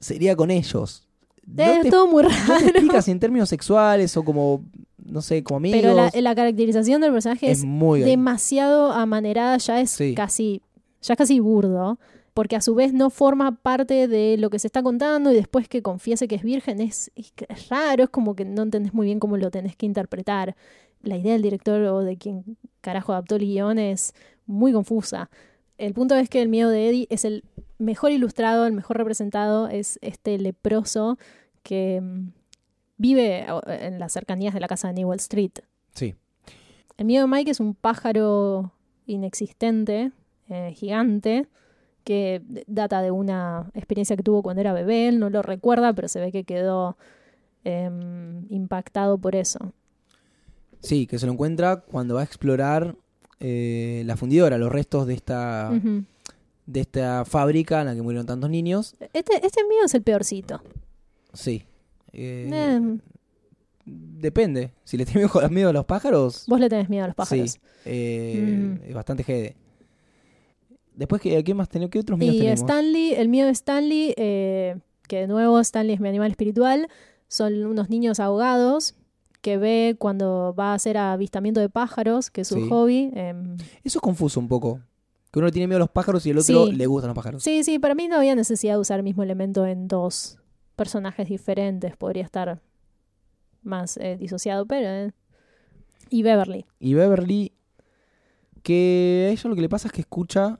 sería 0.00 0.36
con 0.36 0.50
ellos. 0.50 1.06
No 1.46 1.62
Eh, 1.64 1.78
te, 1.82 1.88
es 1.88 1.90
todo 1.90 2.06
muy 2.06 2.22
no 2.22 2.28
te 2.28 2.34
raro. 2.36 2.66
explicas 2.66 3.08
en 3.08 3.18
términos 3.18 3.48
sexuales 3.48 4.16
o 4.16 4.24
como, 4.24 4.64
no 5.04 5.22
sé, 5.22 5.42
como 5.42 5.58
amigos. 5.58 5.80
Pero 5.80 5.94
la, 5.94 6.10
la 6.14 6.34
caracterización 6.34 7.00
del 7.00 7.12
personaje 7.12 7.50
es 7.50 7.58
es, 7.58 7.64
muy 7.64 8.00
demasiado 8.00 8.92
amanerada, 8.92 9.56
ya 9.58 9.80
es 9.80 9.90
Sí. 9.90 10.14
casi, 10.14 10.62
ya 11.00 11.14
es 11.14 11.18
casi 11.18 11.40
burdo. 11.40 11.98
Porque 12.34 12.56
a 12.56 12.62
su 12.62 12.74
vez 12.74 12.94
no 12.94 13.10
forma 13.10 13.56
parte 13.56 14.08
de 14.08 14.38
lo 14.38 14.48
que 14.48 14.58
se 14.58 14.66
está 14.66 14.82
contando 14.82 15.30
y 15.30 15.34
después 15.34 15.68
que 15.68 15.82
confiese 15.82 16.28
que 16.28 16.36
es 16.36 16.42
virgen 16.42 16.80
es, 16.80 17.10
es 17.14 17.68
raro, 17.68 18.04
es 18.04 18.08
como 18.10 18.34
que 18.34 18.46
no 18.46 18.62
entendés 18.62 18.94
muy 18.94 19.04
bien 19.04 19.18
cómo 19.20 19.36
lo 19.36 19.50
tenés 19.50 19.76
que 19.76 19.84
interpretar. 19.84 20.56
La 21.02 21.18
idea 21.18 21.34
del 21.34 21.42
director 21.42 21.82
o 21.82 22.00
de 22.00 22.16
quien 22.16 22.56
carajo 22.80 23.12
adaptó 23.12 23.36
el 23.36 23.42
guion 23.42 23.78
es 23.78 24.14
muy 24.46 24.72
confusa. 24.72 25.28
El 25.76 25.92
punto 25.92 26.14
es 26.14 26.30
que 26.30 26.40
el 26.40 26.48
miedo 26.48 26.70
de 26.70 26.88
Eddie 26.88 27.06
es 27.10 27.26
el 27.26 27.44
mejor 27.78 28.12
ilustrado, 28.12 28.66
el 28.66 28.72
mejor 28.72 28.96
representado, 28.96 29.68
es 29.68 29.98
este 30.00 30.38
leproso 30.38 31.18
que 31.62 32.00
mm, 32.00 32.28
vive 33.02 33.44
en 33.66 33.98
las 33.98 34.12
cercanías 34.12 34.54
de 34.54 34.60
la 34.60 34.68
casa 34.68 34.88
de 34.88 34.94
Newell 34.94 35.18
Street. 35.18 35.52
Sí. 35.92 36.14
El 36.96 37.06
miedo 37.06 37.26
de 37.26 37.32
Mike 37.32 37.50
es 37.50 37.58
un 37.58 37.74
pájaro 37.74 38.72
inexistente, 39.06 40.12
eh, 40.48 40.72
gigante, 40.76 41.48
que 42.04 42.42
data 42.68 43.02
de 43.02 43.10
una 43.10 43.70
experiencia 43.74 44.16
que 44.16 44.22
tuvo 44.22 44.42
cuando 44.42 44.60
era 44.60 44.72
bebé. 44.72 45.08
Él 45.08 45.18
no 45.18 45.30
lo 45.30 45.42
recuerda, 45.42 45.92
pero 45.92 46.06
se 46.06 46.20
ve 46.20 46.30
que 46.30 46.44
quedó 46.44 46.96
em, 47.64 48.46
impactado 48.50 49.18
por 49.18 49.34
eso. 49.34 49.72
Sí, 50.80 51.08
que 51.08 51.18
se 51.18 51.26
lo 51.26 51.32
encuentra 51.32 51.80
cuando 51.80 52.14
va 52.14 52.20
a 52.20 52.24
explorar 52.24 52.94
eh, 53.40 54.04
la 54.06 54.16
fundidora, 54.16 54.58
los 54.58 54.70
restos 54.70 55.08
de 55.08 55.14
esta, 55.14 55.72
de 56.66 56.80
esta 56.80 57.24
fábrica 57.24 57.80
en 57.80 57.86
la 57.86 57.94
que 57.96 58.02
murieron 58.02 58.26
tantos 58.26 58.48
niños. 58.48 58.94
Este, 59.12 59.44
este 59.44 59.64
miedo 59.68 59.86
es 59.86 59.94
el 59.94 60.02
peorcito. 60.02 60.60
Sí. 61.32 61.64
Eh, 62.12 62.48
Em, 62.52 62.98
Depende. 63.84 64.72
Si 64.84 64.96
le 64.96 65.04
tiene 65.04 65.26
miedo, 65.50 65.70
a 65.70 65.72
los 65.72 65.84
pájaros, 65.84 66.44
vos 66.46 66.60
le 66.60 66.68
tenés 66.68 66.88
miedo 66.88 67.04
a 67.04 67.08
los 67.08 67.16
pájaros. 67.16 67.50
Sí. 67.52 67.58
eh, 67.84 68.76
Mm. 68.80 68.84
es 68.88 68.94
bastante 68.94 69.24
jede. 69.24 69.56
Después, 70.94 71.20
¿qué, 71.22 71.42
qué 71.42 71.54
más 71.54 71.68
tenemos? 71.68 71.90
¿Qué 71.90 71.98
otros 71.98 72.18
miedos 72.18 72.36
Y 72.36 72.38
tenemos? 72.40 72.60
Stanley, 72.60 73.14
el 73.14 73.28
miedo 73.28 73.46
de 73.46 73.52
Stanley, 73.52 74.14
eh, 74.16 74.76
que 75.08 75.20
de 75.20 75.26
nuevo 75.26 75.58
Stanley 75.58 75.94
es 75.94 76.00
mi 76.00 76.08
animal 76.08 76.30
espiritual, 76.30 76.88
son 77.28 77.64
unos 77.64 77.88
niños 77.90 78.20
ahogados 78.20 78.94
que 79.40 79.56
ve 79.56 79.96
cuando 79.98 80.54
va 80.56 80.72
a 80.72 80.74
hacer 80.74 80.96
avistamiento 80.98 81.60
de 81.60 81.68
pájaros, 81.68 82.30
que 82.30 82.42
es 82.42 82.48
su 82.48 82.56
Sí. 82.56 82.68
hobby. 82.68 83.10
em, 83.14 83.56
Eso 83.82 83.98
es 83.98 84.00
confuso 84.00 84.38
un 84.38 84.46
poco. 84.48 84.80
Que 85.32 85.38
uno 85.38 85.46
le 85.46 85.52
tiene 85.52 85.66
miedo 85.66 85.78
a 85.78 85.80
los 85.80 85.90
pájaros 85.90 86.24
y 86.26 86.30
el 86.30 86.38
otro 86.38 86.66
Sí. 86.66 86.72
le 86.72 86.86
gustan 86.86 87.08
los 87.08 87.16
pájaros. 87.16 87.42
Sí, 87.42 87.64
sí, 87.64 87.78
para 87.80 87.94
mí 87.96 88.06
no 88.06 88.16
había 88.16 88.34
necesidad 88.36 88.74
de 88.74 88.80
usar 88.80 88.98
el 89.00 89.02
mismo 89.02 89.22
elemento 89.24 89.66
en 89.66 89.88
dos 89.88 90.38
personajes 90.82 91.28
diferentes. 91.28 91.96
Podría 91.96 92.24
estar 92.24 92.60
más 93.62 93.96
eh, 93.98 94.16
disociado, 94.18 94.66
pero... 94.66 94.88
eh. 94.88 95.12
Y 96.10 96.22
Beverly. 96.24 96.66
Y 96.80 96.94
Beverly, 96.94 97.52
que 98.62 99.26
a 99.28 99.32
ella 99.32 99.48
lo 99.48 99.54
que 99.54 99.60
le 99.62 99.68
pasa 99.68 99.88
es 99.88 99.92
que 99.92 100.00
escucha 100.00 100.58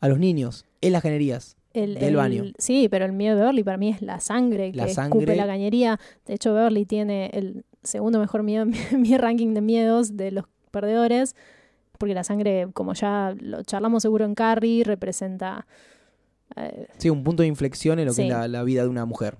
a 0.00 0.08
los 0.08 0.18
niños 0.18 0.64
en 0.80 0.92
las 0.92 1.02
cañerías. 1.02 1.56
El, 1.72 1.94
Del 1.94 2.04
el- 2.10 2.16
baño. 2.16 2.44
Sí, 2.58 2.88
pero 2.88 3.04
el 3.04 3.12
miedo 3.12 3.34
de 3.36 3.40
Beverly 3.42 3.64
para 3.64 3.76
mí 3.78 3.88
es 3.88 4.00
la 4.02 4.20
sangre 4.20 4.72
La 4.74 4.86
que 4.86 4.94
sangre. 4.94 5.18
escupe 5.20 5.36
la 5.36 5.46
cañería. 5.46 5.98
De 6.26 6.34
hecho, 6.34 6.54
Beverly 6.54 6.84
tiene 6.86 7.30
el 7.32 7.64
segundo 7.82 8.18
mejor 8.20 8.42
miedo 8.44 8.64
mi, 8.66 8.76
en 8.92 9.00
mi 9.02 9.16
ranking 9.16 9.54
de 9.54 9.60
miedos 9.60 10.16
de 10.16 10.30
los 10.30 10.44
perdedores. 10.70 11.34
Porque 11.98 12.14
la 12.14 12.24
sangre, 12.24 12.68
como 12.72 12.94
ya 12.94 13.34
lo 13.40 13.62
charlamos 13.64 14.02
seguro 14.02 14.24
en 14.24 14.34
Carrie, 14.34 14.84
representa... 14.84 15.66
eh, 16.56 16.86
Sí, 16.98 17.10
un 17.10 17.24
punto 17.24 17.42
de 17.42 17.48
inflexión 17.48 17.98
en 17.98 18.06
lo 18.06 18.14
que 18.14 18.22
es 18.24 18.28
la, 18.28 18.48
la 18.48 18.62
vida 18.62 18.82
de 18.82 18.88
una 18.88 19.04
mujer. 19.04 19.38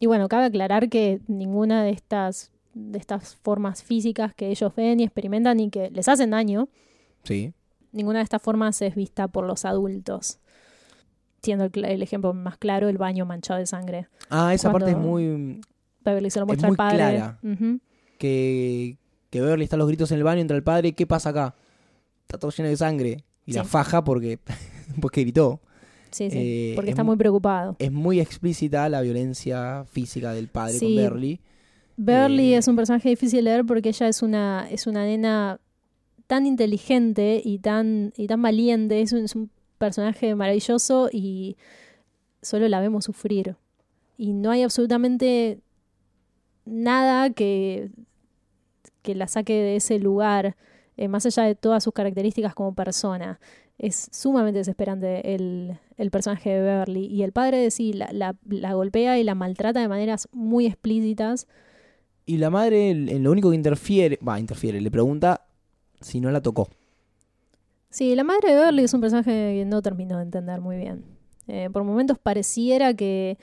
Y 0.00 0.06
bueno, 0.06 0.28
cabe 0.28 0.44
aclarar 0.46 0.88
que 0.88 1.20
ninguna 1.26 1.82
de 1.82 1.90
estas, 1.90 2.50
de 2.74 2.98
estas 2.98 3.34
formas 3.36 3.82
físicas 3.82 4.34
que 4.34 4.48
ellos 4.48 4.72
ven 4.76 5.00
y 5.00 5.04
experimentan 5.04 5.58
y 5.60 5.70
que 5.70 5.90
les 5.90 6.08
hacen 6.08 6.30
daño, 6.30 6.68
Sí. 7.24 7.52
ninguna 7.92 8.18
de 8.20 8.24
estas 8.24 8.40
formas 8.40 8.80
es 8.82 8.94
vista 8.94 9.28
por 9.28 9.44
los 9.44 9.64
adultos. 9.64 10.38
Siendo 11.42 11.64
el, 11.72 12.02
ejemplo 12.02 12.32
más 12.34 12.58
claro 12.58 12.88
el 12.88 12.98
baño 12.98 13.24
manchado 13.26 13.60
de 13.60 13.66
sangre. 13.66 14.08
Ah, 14.30 14.54
esa 14.54 14.72
parte 14.72 14.90
es 14.90 14.96
muy... 14.96 15.60
Beverly 16.04 16.30
se 16.30 16.38
lo 16.40 16.44
Es 16.44 16.48
muestra 16.48 16.68
muy 16.68 16.74
al 16.74 16.76
padre. 16.76 16.96
clara. 16.96 17.38
Que, 18.18 18.96
que 19.30 19.40
Beverly 19.40 19.64
está 19.64 19.76
a 19.76 19.78
los 19.78 19.88
gritos 19.88 20.10
en 20.10 20.18
el 20.18 20.24
baño, 20.24 20.40
entra 20.40 20.56
el 20.56 20.62
padre, 20.62 20.92
¿qué 20.92 21.06
pasa 21.06 21.30
acá? 21.30 21.54
Está 22.22 22.38
todo 22.38 22.50
lleno 22.50 22.68
de 22.68 22.76
sangre. 22.76 23.24
Y 23.46 23.52
la 23.52 23.64
faja 23.64 24.04
porque, 24.04 24.38
porque 25.00 25.22
gritó. 25.22 25.60
Sí, 26.10 26.30
sí. 26.30 26.38
Eh, 26.38 26.72
porque 26.74 26.90
es 26.90 26.94
está 26.94 27.02
mu- 27.04 27.08
muy 27.10 27.16
preocupado. 27.18 27.76
Es 27.78 27.92
muy 27.92 28.20
explícita 28.20 28.88
la 28.88 29.00
violencia 29.00 29.84
física 29.90 30.32
del 30.32 30.48
padre 30.48 30.72
con 30.78 30.88
Sí. 30.88 30.96
Beverly. 30.96 31.40
Beverly 31.96 32.54
eh, 32.54 32.58
es 32.58 32.68
un 32.68 32.76
personaje 32.76 33.08
difícil 33.08 33.38
de 33.44 33.50
leer 33.50 33.64
porque 33.64 33.88
ella 33.90 34.08
es 34.08 34.22
una, 34.22 34.68
es 34.70 34.86
una 34.86 35.04
nena 35.04 35.60
tan 36.26 36.46
inteligente 36.46 37.40
y 37.44 37.58
tan, 37.58 38.12
y 38.16 38.26
tan 38.26 38.40
valiente. 38.42 39.00
Es 39.00 39.12
un, 39.12 39.24
es 39.24 39.34
un 39.34 39.50
personaje 39.78 40.34
maravilloso 40.34 41.08
y 41.12 41.56
solo 42.42 42.68
la 42.68 42.80
vemos 42.80 43.04
sufrir. 43.04 43.56
Y 44.16 44.32
no 44.32 44.50
hay 44.50 44.62
absolutamente 44.62 45.60
nada 46.64 47.30
que, 47.30 47.90
que 49.02 49.14
la 49.14 49.26
saque 49.28 49.54
de 49.54 49.76
ese 49.76 49.98
lugar, 49.98 50.56
eh, 50.96 51.08
más 51.08 51.24
allá 51.26 51.44
de 51.44 51.54
todas 51.54 51.82
sus 51.84 51.92
características 51.92 52.54
como 52.54 52.74
persona. 52.74 53.40
Es 53.78 54.08
sumamente 54.12 54.58
desesperante 54.58 55.34
el, 55.34 55.78
el 55.96 56.10
personaje 56.10 56.50
de 56.50 56.60
Beverly. 56.60 57.06
Y 57.06 57.22
el 57.22 57.32
padre 57.32 57.58
de 57.58 57.70
sí 57.70 57.92
la, 57.92 58.08
la- 58.12 58.36
la 58.48 58.72
golpea 58.74 59.18
y 59.18 59.24
la 59.24 59.34
maltrata 59.36 59.80
de 59.80 59.88
maneras 59.88 60.28
muy 60.32 60.66
explícitas. 60.66 61.46
Y 62.26 62.38
la 62.38 62.50
madre, 62.50 62.90
en 62.90 63.22
lo 63.22 63.30
único 63.30 63.50
que 63.50 63.56
interfiere, 63.56 64.18
va, 64.26 64.38
interfiere, 64.38 64.80
le 64.80 64.90
pregunta 64.90 65.46
si 66.00 66.20
no 66.20 66.30
la 66.30 66.42
tocó. 66.42 66.68
Sí, 67.90 68.14
la 68.14 68.24
madre 68.24 68.50
de 68.50 68.56
Beverly 68.56 68.84
es 68.84 68.92
un 68.94 69.00
personaje 69.00 69.30
que 69.30 69.64
no 69.64 69.80
termino 69.80 70.16
de 70.18 70.24
entender 70.24 70.60
muy 70.60 70.76
bien. 70.76 71.04
Eh, 71.46 71.70
por 71.72 71.84
momentos 71.84 72.18
pareciera 72.18 72.92
que 72.92 73.38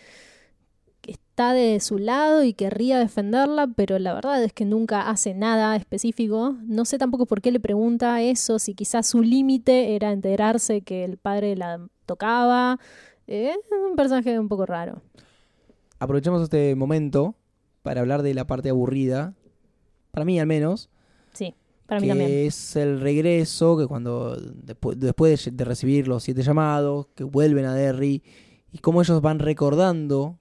está 1.36 1.52
de 1.52 1.82
su 1.82 1.98
lado 1.98 2.46
y 2.46 2.54
querría 2.54 2.98
defenderla, 2.98 3.68
pero 3.68 4.00
la 4.00 4.14
verdad 4.14 4.42
es 4.42 4.54
que 4.54 4.64
nunca 4.64 5.10
hace 5.10 5.34
nada 5.34 5.76
específico. 5.76 6.56
No 6.64 6.86
sé 6.86 6.98
tampoco 6.98 7.26
por 7.26 7.42
qué 7.42 7.52
le 7.52 7.60
pregunta 7.60 8.22
eso, 8.22 8.58
si 8.58 8.74
quizás 8.74 9.06
su 9.06 9.22
límite 9.22 9.98
era 9.98 10.14
enterarse 10.14 10.80
que 10.80 11.04
el 11.04 11.18
padre 11.18 11.58
la 11.58 11.86
tocaba. 12.06 12.80
Eh, 13.28 13.50
es 13.52 13.58
un 13.90 13.98
personaje 13.98 14.40
un 14.40 14.48
poco 14.48 14.66
raro. 14.66 15.02
Aprovechemos 16.00 16.42
este 16.42 16.74
momento 16.74 17.36
para 17.82 18.00
hablar 18.00 18.22
de 18.24 18.34
la 18.34 18.48
parte 18.48 18.70
aburrida, 18.70 19.34
para 20.12 20.24
mí 20.24 20.40
al 20.40 20.48
menos, 20.48 20.90
Sí, 21.34 21.54
para 21.86 22.00
mí 22.00 22.08
que 22.08 22.12
también. 22.14 22.32
es 22.48 22.78
el 22.78 23.02
regreso, 23.02 23.78
que 23.78 23.88
cuando 23.88 24.38
después, 24.38 24.98
después 24.98 25.44
de, 25.44 25.52
de 25.52 25.66
recibir 25.66 26.08
los 26.08 26.24
siete 26.24 26.44
llamados, 26.44 27.08
que 27.14 27.26
vuelven 27.26 27.66
a 27.66 27.74
Derry, 27.76 28.24
y 28.72 28.78
cómo 28.78 29.02
ellos 29.02 29.20
van 29.22 29.40
recordando 29.40 30.40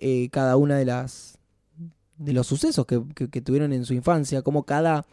eh, 0.00 0.28
cada 0.30 0.56
una 0.56 0.76
de 0.76 0.84
las 0.86 1.38
de 2.18 2.32
los 2.34 2.46
sucesos 2.46 2.84
que, 2.86 3.00
que- 3.14 3.28
que 3.30 3.40
tuvieron 3.40 3.72
en 3.72 3.84
su 3.86 3.94
infancia, 3.94 4.42
como 4.42 4.64
cada 4.64 5.06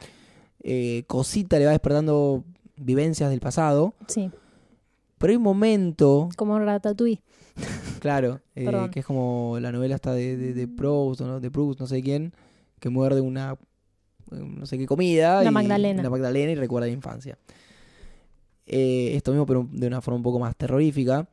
eh, 0.64 1.04
cosita 1.08 1.58
le 1.60 1.66
va 1.66 1.72
despertando 1.72 2.44
vivencias 2.76 3.30
del 3.30 3.40
pasado. 3.40 3.94
Sí, 4.08 4.30
Pero 5.18 5.32
hay 5.32 5.38
un 5.38 5.44
momento, 5.44 6.28
como 6.36 6.60
Ratatouille. 6.60 7.22
claro, 8.02 8.42
eh, 8.56 8.90
que 8.92 9.00
es 9.00 9.06
como 9.06 9.58
la 9.62 9.72
novela 9.72 9.96
está 9.96 10.14
de, 10.14 10.36
de, 10.36 10.54
de 10.54 10.68
Proust, 10.68 11.22
¿no? 11.22 11.40
de 11.40 11.50
Proust, 11.50 11.80
no 11.80 11.88
sé 11.88 12.02
quién, 12.04 12.34
que 12.80 12.90
muerde 12.90 13.22
una 13.22 13.56
no 14.30 14.66
sé 14.66 14.78
qué 14.78 14.86
comida. 14.86 15.40
Una 15.40 15.50
y- 15.50 15.54
magdalena. 15.54 16.02
Una 16.02 16.10
magdalena 16.10 16.52
y 16.52 16.56
recuerda 16.56 16.88
la 16.88 16.94
infancia. 16.94 17.38
Eh, 18.66 19.12
esto 19.16 19.32
mismo, 19.32 19.46
pero 19.46 19.68
de 19.72 19.88
una 19.88 20.02
forma 20.02 20.18
un 20.18 20.24
poco 20.24 20.40
más 20.40 20.56
terrorífica. 20.58 21.28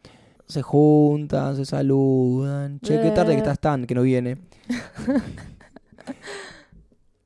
Se 0.47 0.63
juntan, 0.63 1.57
se 1.57 1.65
saludan. 1.65 2.79
Che, 2.81 3.01
qué 3.01 3.11
tarde 3.11 3.33
que 3.33 3.39
Eh. 3.39 3.39
estás 3.39 3.59
tan, 3.59 3.87
que 3.87 3.95
no 3.95 4.03
viene. 4.03 4.39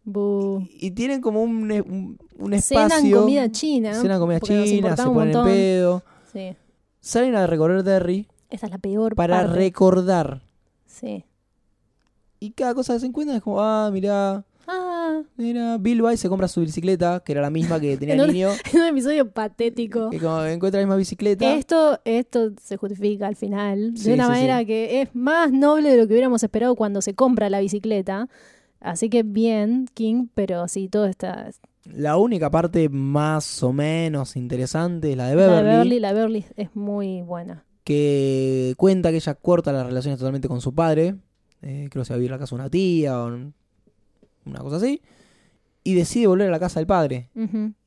Bu. 0.05 0.67
Y 0.73 0.93
tienen 0.93 1.21
como 1.21 1.43
un, 1.43 1.71
un, 1.71 2.19
un 2.39 2.61
Cenan 2.63 2.87
espacio. 2.87 3.21
comida 3.21 3.51
china. 3.51 3.95
Cenan 4.01 4.21
comida 4.21 4.41
china, 4.41 4.97
se 4.97 5.05
ponen 5.05 5.37
en 5.37 5.45
pedo. 5.45 6.03
Sí. 6.33 6.57
Salen 7.01 7.35
a 7.37 7.47
recorrer 7.47 7.83
Derry 7.83 8.27
Esa 8.51 8.67
es 8.67 8.73
la 8.73 8.79
peor 8.79 9.15
para 9.15 9.43
parte. 9.43 9.55
recordar. 9.57 10.43
Sí. 10.87 11.25
Y 12.41 12.51
cada 12.53 12.75
cosa 12.75 12.95
que 12.95 13.01
se 13.01 13.07
encuentran 13.07 13.37
es 13.37 13.43
como, 13.43 13.61
ah, 13.61 13.91
mirá, 13.93 14.45
Ah, 15.21 15.31
mira, 15.37 15.79
Bill 15.79 16.05
va 16.05 16.15
y 16.15 16.17
se 16.17 16.29
compra 16.29 16.49
su 16.49 16.61
bicicleta, 16.61 17.23
que 17.25 17.33
era 17.33 17.43
la 17.43 17.51
misma 17.51 17.81
que 17.81 17.97
tenía 17.97 18.15
En 18.15 18.21
el 18.21 18.33
niño. 18.33 18.51
es 18.65 18.75
un 18.75 18.85
episodio 18.85 19.31
patético. 19.31 20.11
Que 20.11 20.19
como 20.19 20.43
encuentra 20.45 20.81
la 20.81 20.87
misma 20.87 20.97
bicicleta. 20.97 21.55
Esto, 21.55 22.01
esto 22.05 22.53
se 22.63 22.77
justifica 22.77 23.27
al 23.27 23.37
final 23.37 23.95
de 23.95 24.15
una 24.15 24.25
sí, 24.25 24.31
manera 24.31 24.59
sí. 24.61 24.67
que 24.67 25.01
es 25.03 25.15
más 25.15 25.53
noble 25.53 25.91
de 25.91 25.97
lo 25.97 26.07
que 26.07 26.15
hubiéramos 26.15 26.43
esperado 26.43 26.75
cuando 26.75 27.03
se 27.03 27.15
compra 27.15 27.51
la 27.51 27.61
bicicleta. 27.61 28.29
Así 28.81 29.11
que 29.11 29.23
bien, 29.23 29.89
King, 29.95 30.29
pero 30.35 30.69
sí, 30.69 30.89
todo 30.89 31.07
está. 31.07 31.51
La 31.85 32.17
única 32.17 32.51
parte 32.51 32.89
más 32.89 33.63
o 33.63 33.73
menos 33.73 34.37
interesante 34.37 35.11
es 35.11 35.17
la 35.17 35.29
de 35.29 35.37
La 35.37 35.47
de 35.57 35.63
Beverly, 35.63 36.01
la 36.01 36.09
de 36.09 36.15
Beverly 36.15 36.45
es 36.57 36.75
muy 36.77 37.23
buena. 37.23 37.65
que 37.83 38.75
cuenta 38.77 39.11
que 39.11 39.17
ella 39.17 39.35
corta 39.35 39.73
las 39.73 39.87
relaciones 39.87 40.19
totalmente 40.19 40.49
con 40.49 40.61
su 40.61 40.75
padre. 40.75 41.17
Eh, 41.63 41.89
creo 41.91 42.03
que 42.03 42.07
se 42.07 42.13
va 42.13 42.17
a 42.17 42.19
vivir 42.19 42.33
a 42.33 42.37
la 42.37 42.39
casa 42.39 42.55
de 42.55 42.61
una 42.61 42.71
tía 42.71 43.19
o 43.21 43.53
una 44.51 44.61
cosa 44.61 44.77
así. 44.77 45.03
Y 45.85 45.95
decide 45.95 46.27
volver 46.27 46.49
a 46.49 46.51
la 46.51 46.59
casa 46.59 46.81
del 46.81 46.87
padre. 46.87 47.31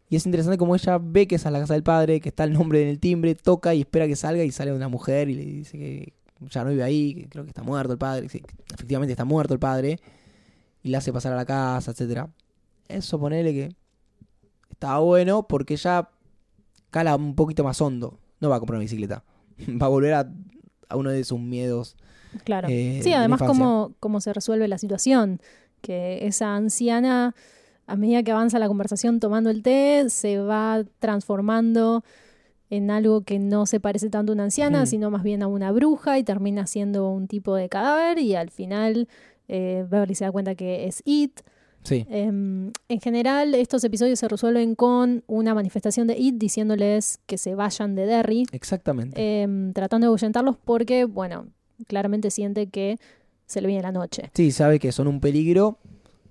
Y 0.09 0.15
es 0.15 0.25
interesante 0.25 0.57
como 0.57 0.75
ella 0.75 0.99
ve 1.01 1.27
que 1.27 1.35
esa 1.35 1.49
es 1.49 1.53
la 1.53 1.59
casa 1.59 1.73
del 1.73 1.83
padre, 1.83 2.19
que 2.19 2.29
está 2.29 2.43
el 2.43 2.53
nombre 2.53 2.81
en 2.81 2.89
el 2.89 2.99
timbre, 2.99 3.35
toca 3.35 3.73
y 3.73 3.81
espera 3.81 4.07
que 4.07 4.15
salga 4.15 4.43
y 4.43 4.51
sale 4.51 4.73
una 4.73 4.89
mujer 4.89 5.29
y 5.29 5.35
le 5.35 5.45
dice 5.45 5.77
que 5.77 6.13
ya 6.49 6.63
no 6.63 6.71
vive 6.71 6.83
ahí, 6.83 7.13
que 7.13 7.29
creo 7.29 7.43
que 7.43 7.49
está 7.49 7.63
muerto 7.63 7.93
el 7.93 7.99
padre, 7.99 8.27
sí, 8.29 8.41
efectivamente 8.73 9.11
está 9.11 9.25
muerto 9.25 9.53
el 9.53 9.59
padre, 9.59 9.99
y 10.83 10.89
la 10.89 10.97
hace 10.97 11.13
pasar 11.13 11.33
a 11.33 11.35
la 11.35 11.45
casa, 11.45 11.91
etcétera. 11.91 12.29
Eso 12.87 13.19
ponele 13.19 13.53
que 13.53 13.75
está 14.71 14.97
bueno 14.97 15.47
porque 15.47 15.75
ya 15.75 16.09
cala 16.89 17.15
un 17.15 17.35
poquito 17.35 17.63
más 17.63 17.79
hondo. 17.79 18.19
No 18.39 18.49
va 18.49 18.55
a 18.55 18.59
comprar 18.59 18.77
una 18.77 18.83
bicicleta. 18.83 19.23
Va 19.81 19.85
a 19.85 19.89
volver 19.89 20.13
a, 20.15 20.31
a 20.89 20.95
uno 20.95 21.11
de 21.11 21.23
sus 21.23 21.39
miedos. 21.39 21.95
Claro. 22.43 22.67
eh, 22.69 23.01
sí, 23.03 23.13
además 23.13 23.41
cómo, 23.43 23.93
cómo 23.99 24.19
se 24.19 24.33
resuelve 24.33 24.67
la 24.67 24.79
situación. 24.79 25.39
Que 25.81 26.25
esa 26.27 26.55
anciana, 26.55 27.35
a 27.87 27.95
medida 27.95 28.23
que 28.23 28.31
avanza 28.31 28.59
la 28.59 28.67
conversación 28.67 29.19
tomando 29.19 29.49
el 29.49 29.63
té, 29.63 30.05
se 30.09 30.37
va 30.39 30.83
transformando 30.99 32.03
en 32.69 32.89
algo 32.89 33.21
que 33.21 33.37
no 33.37 33.65
se 33.65 33.79
parece 33.81 34.09
tanto 34.09 34.31
a 34.31 34.35
una 34.35 34.43
anciana, 34.45 34.85
sino 34.85 35.11
más 35.11 35.23
bien 35.23 35.43
a 35.43 35.47
una 35.47 35.71
bruja 35.73 36.17
y 36.17 36.23
termina 36.23 36.65
siendo 36.67 37.09
un 37.11 37.27
tipo 37.27 37.53
de 37.55 37.67
cadáver 37.67 38.17
y 38.19 38.35
al 38.35 38.49
final 38.49 39.09
eh, 39.49 39.85
Beverly 39.89 40.15
se 40.15 40.23
da 40.23 40.31
cuenta 40.31 40.55
que 40.55 40.87
es 40.87 41.01
It. 41.05 41.41
Sí, 41.83 42.05
Em, 42.09 42.71
en 42.89 43.01
general, 43.01 43.55
estos 43.55 43.83
episodios 43.83 44.19
se 44.19 44.27
resuelven 44.27 44.75
con 44.75 45.23
una 45.27 45.53
manifestación 45.55 46.05
de 46.07 46.15
It 46.17 46.35
diciéndoles 46.35 47.19
que 47.25 47.37
se 47.39 47.55
vayan 47.55 47.95
de 47.95 48.05
Derry 48.05 48.45
exactamente. 48.51 49.41
em, 49.41 49.73
tratando 49.73 50.05
de 50.05 50.09
ahuyentarlos 50.09 50.57
porque, 50.63 51.05
bueno, 51.05 51.47
claramente 51.87 52.29
siente 52.29 52.67
que 52.67 52.99
se 53.51 53.61
le 53.61 53.67
viene 53.67 53.83
la 53.83 53.91
noche. 53.91 54.31
Sí, 54.33 54.51
sabe 54.51 54.79
que 54.79 54.91
son 54.91 55.07
un 55.07 55.19
peligro, 55.19 55.77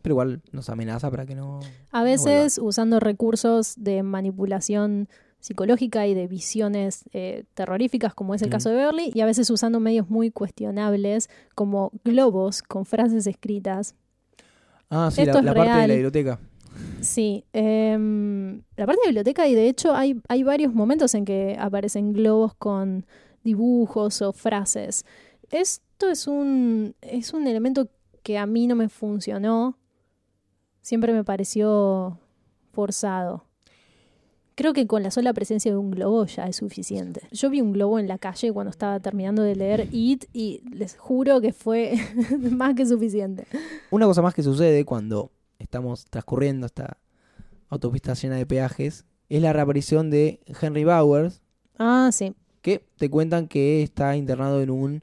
pero 0.02 0.14
igual 0.14 0.40
nos 0.52 0.70
amenaza 0.70 1.10
para 1.10 1.26
que 1.26 1.34
no... 1.34 1.60
A 1.92 2.02
veces 2.02 2.58
usando 2.58 2.98
recursos 3.00 3.74
de 3.76 4.02
manipulación 4.02 5.08
psicológica 5.40 6.06
y 6.06 6.14
de 6.14 6.26
visiones 6.26 7.04
eh, 7.12 7.44
terroríficas, 7.54 8.14
como 8.14 8.34
es 8.34 8.42
el 8.42 8.48
Mm. 8.48 8.52
caso 8.52 8.68
de 8.70 8.76
Beverly, 8.76 9.10
y 9.14 9.20
a 9.20 9.26
veces 9.26 9.48
usando 9.50 9.80
medios 9.80 10.08
muy 10.10 10.30
cuestionables, 10.30 11.28
como 11.54 11.92
globos 12.04 12.62
con 12.62 12.84
frases 12.84 13.26
escritas. 13.26 13.94
Ah, 14.90 15.10
sí, 15.12 15.22
Esto 15.22 15.40
la, 15.40 15.52
la 15.52 15.54
parte 15.54 15.80
de 15.80 15.86
la 15.88 15.94
biblioteca. 15.94 16.40
Sí, 17.00 17.44
em, 17.52 18.62
la 18.76 18.86
parte 18.86 19.00
de 19.02 19.08
biblioteca, 19.08 19.46
y 19.48 19.54
de 19.54 19.68
hecho 19.68 19.94
hay, 19.94 20.20
hay 20.28 20.42
varios 20.42 20.74
momentos 20.74 21.14
en 21.14 21.24
que 21.24 21.56
aparecen 21.58 22.12
globos 22.12 22.54
con 22.54 23.06
dibujos 23.42 24.20
o 24.22 24.32
frases. 24.32 25.04
Esto 25.50 26.08
es 26.10 26.26
un, 26.26 26.94
es 27.00 27.32
un 27.32 27.46
elemento 27.46 27.88
que 28.22 28.38
a 28.38 28.46
mí 28.46 28.66
no 28.66 28.74
me 28.76 28.88
funcionó. 28.88 29.76
Siempre 30.82 31.12
me 31.12 31.24
pareció 31.24 32.18
forzado. 32.72 33.44
Creo 34.54 34.72
que 34.74 34.86
con 34.86 35.02
la 35.02 35.10
sola 35.10 35.32
presencia 35.32 35.70
de 35.70 35.78
un 35.78 35.90
globo 35.90 36.26
ya 36.26 36.46
es 36.46 36.56
suficiente. 36.56 37.22
Yo 37.32 37.48
vi 37.48 37.60
un 37.62 37.72
globo 37.72 37.98
en 37.98 38.08
la 38.08 38.18
calle 38.18 38.52
cuando 38.52 38.70
estaba 38.70 39.00
terminando 39.00 39.42
de 39.42 39.56
leer 39.56 39.88
It 39.90 40.26
y 40.34 40.60
les 40.70 40.96
juro 40.96 41.40
que 41.40 41.52
fue 41.52 41.94
más 42.50 42.74
que 42.74 42.84
suficiente. 42.84 43.46
Una 43.90 44.06
cosa 44.06 44.20
más 44.22 44.34
que 44.34 44.42
sucede 44.42 44.84
cuando 44.84 45.30
estamos 45.58 46.04
transcurriendo 46.06 46.66
esta 46.66 46.98
autopista 47.68 48.12
llena 48.14 48.36
de 48.36 48.44
peajes 48.46 49.04
es 49.30 49.40
la 49.42 49.52
reaparición 49.52 50.10
de 50.10 50.40
Henry 50.60 50.84
Bowers, 50.84 51.40
Ah, 51.78 52.10
sí. 52.12 52.34
que 52.60 52.84
te 52.98 53.08
cuentan 53.08 53.46
que 53.48 53.82
está 53.82 54.16
internado 54.16 54.60
en 54.60 54.70
un 54.70 55.02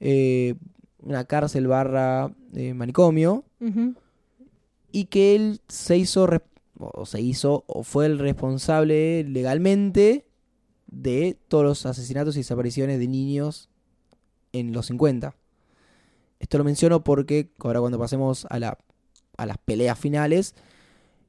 eh, 0.00 0.54
una 0.98 1.24
cárcel 1.24 1.66
barra 1.66 2.32
eh, 2.54 2.74
manicomio 2.74 3.44
y 4.92 5.04
que 5.06 5.34
él 5.34 5.60
se 5.68 5.96
hizo 5.96 6.28
o 6.78 7.06
se 7.06 7.20
hizo 7.20 7.64
o 7.66 7.82
fue 7.82 8.06
el 8.06 8.18
responsable 8.18 9.24
legalmente 9.24 10.26
de 10.86 11.38
todos 11.48 11.64
los 11.64 11.86
asesinatos 11.86 12.36
y 12.36 12.40
desapariciones 12.40 12.98
de 12.98 13.08
niños 13.08 13.68
en 14.52 14.72
los 14.72 14.86
50. 14.86 15.34
Esto 16.38 16.58
lo 16.58 16.64
menciono 16.64 17.02
porque 17.02 17.50
ahora 17.58 17.80
cuando 17.80 17.98
pasemos 17.98 18.46
a, 18.50 18.58
la, 18.58 18.78
a 19.36 19.46
las 19.46 19.58
peleas 19.58 19.98
finales, 19.98 20.54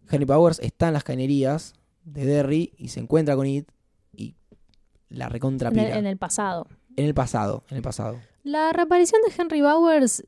Henry 0.10 0.26
Powers 0.26 0.60
está 0.60 0.88
en 0.88 0.94
las 0.94 1.04
cañerías 1.04 1.74
de 2.04 2.26
Derry 2.26 2.74
y 2.78 2.90
se 2.90 3.00
encuentra 3.00 3.36
con 3.36 3.48
It 3.48 3.70
y 4.14 4.36
la 5.10 5.30
recontra 5.30 5.70
En 5.70 5.80
el, 5.80 5.92
en 5.92 6.06
el 6.06 6.18
pasado. 6.18 6.68
En 6.96 7.06
el 7.06 7.14
pasado, 7.14 7.64
en 7.70 7.78
el 7.78 7.84
pasado. 7.84 8.20
La 8.48 8.72
reaparición 8.72 9.22
de 9.28 9.34
Henry 9.38 9.62
Bowers 9.62 10.26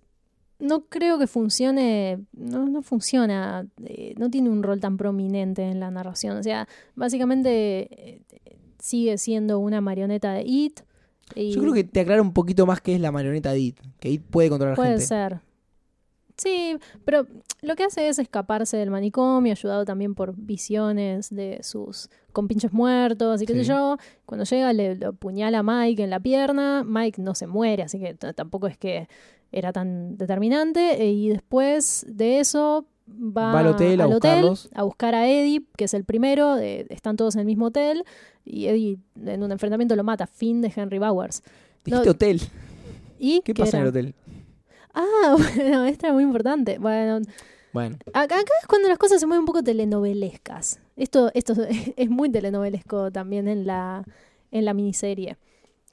no 0.59 0.81
creo 0.87 1.17
que 1.17 1.25
funcione, 1.25 2.19
no, 2.33 2.67
no 2.67 2.81
funciona, 2.81 3.65
eh, 3.85 4.13
no 4.17 4.29
tiene 4.29 4.49
un 4.49 4.61
rol 4.61 4.81
tan 4.81 4.97
prominente 4.97 5.63
en 5.63 5.79
la 5.79 5.89
narración. 5.89 6.35
O 6.35 6.43
sea, 6.43 6.67
básicamente 6.95 7.87
eh, 7.91 8.21
sigue 8.77 9.17
siendo 9.17 9.59
una 9.59 9.79
marioneta 9.79 10.33
de 10.33 10.43
It. 10.45 10.81
y 11.33 11.51
Yo 11.53 11.61
creo 11.61 11.73
que 11.73 11.85
te 11.85 12.01
aclara 12.01 12.21
un 12.21 12.33
poquito 12.33 12.65
más 12.65 12.81
que 12.81 12.93
es 12.93 12.99
la 12.99 13.13
marioneta 13.13 13.53
de 13.53 13.59
It, 13.59 13.79
que 14.01 14.09
It 14.09 14.21
puede 14.21 14.49
controlar 14.49 14.75
puede 14.75 14.89
gente. 14.89 15.05
ser. 15.05 15.39
Sí, 16.41 16.77
pero 17.05 17.27
lo 17.61 17.75
que 17.75 17.83
hace 17.83 18.07
es 18.07 18.17
escaparse 18.17 18.77
del 18.77 18.89
manicomio, 18.89 19.51
ayudado 19.51 19.83
también 19.85 20.15
por 20.15 20.33
visiones 20.35 21.29
de 21.29 21.59
sus 21.63 22.09
compinches 22.31 22.71
muertos 22.71 23.41
y 23.41 23.45
qué 23.45 23.53
sé 23.53 23.63
yo. 23.63 23.97
Cuando 24.25 24.45
llega 24.45 24.71
le, 24.73 24.95
lo 24.95 25.09
apuñala 25.09 25.59
a 25.59 25.63
Mike 25.63 26.03
en 26.03 26.09
la 26.09 26.19
pierna. 26.19 26.83
Mike 26.85 27.21
no 27.21 27.35
se 27.35 27.47
muere, 27.47 27.83
así 27.83 27.99
que 27.99 28.13
tampoco 28.13 28.67
es 28.67 28.77
que 28.77 29.07
era 29.51 29.73
tan 29.73 30.17
determinante. 30.17 31.01
e- 31.03 31.11
Y 31.11 31.29
después 31.29 32.05
de 32.07 32.39
eso 32.39 32.85
va, 33.09 33.51
Va 33.53 33.59
al 33.59 33.67
hotel 33.67 34.01
a 34.01 34.79
a 34.79 34.83
buscar 34.83 35.15
a 35.15 35.27
Eddie, 35.27 35.63
que 35.75 35.85
es 35.85 35.93
el 35.93 36.05
primero. 36.05 36.57
eh, 36.57 36.85
están 36.89 37.17
todos 37.17 37.35
en 37.35 37.41
el 37.41 37.45
mismo 37.47 37.65
hotel. 37.65 38.03
Y 38.45 38.67
Eddie 38.67 38.97
en 39.25 39.43
un 39.43 39.51
enfrentamiento 39.51 39.95
lo 39.95 40.03
mata. 40.03 40.27
Fin 40.27 40.61
de 40.61 40.71
Henry 40.73 40.99
Bowers. 40.99 41.43
Dijiste 41.83 42.05
No, 42.05 42.11
hotel. 42.11 42.41
¿Y 43.19 43.41
¿Qué 43.41 43.53
qué 43.53 43.63
pasa 43.63 43.77
en 43.77 43.83
el 43.83 43.89
hotel? 43.89 44.13
Ah, 44.93 45.35
bueno, 45.55 45.85
esta 45.85 46.07
es 46.07 46.13
muy 46.13 46.23
importante. 46.23 46.77
Bueno, 46.79 47.19
Bueno, 47.73 47.97
acá, 48.13 48.39
acá 48.39 48.51
es 48.61 48.67
cuando 48.67 48.87
las 48.89 48.97
cosas 48.97 49.19
se 49.19 49.25
mueven 49.27 49.41
un 49.41 49.45
poco 49.45 49.63
telenovelescas. 49.63 50.79
Esto, 50.95 51.31
esto 51.33 51.53
es- 51.95 52.09
muy 52.09 52.31
telenovelesco 52.31 53.11
también 53.11 53.47
en 53.47 53.65
la, 53.67 54.03
en 54.51 54.65
la 54.65 54.73
miniserie. 54.73 55.37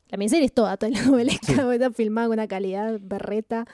La 0.09 0.19
miniserie 0.19 0.47
es 0.47 0.53
toda 0.53 0.77
telenovelesca, 0.79 1.55
Sí. 1.55 1.61
está 1.73 1.91
filmada 1.91 2.29
con 2.29 2.35
una 2.35 2.49
calidad 2.49 2.99
berreta. 3.01 3.67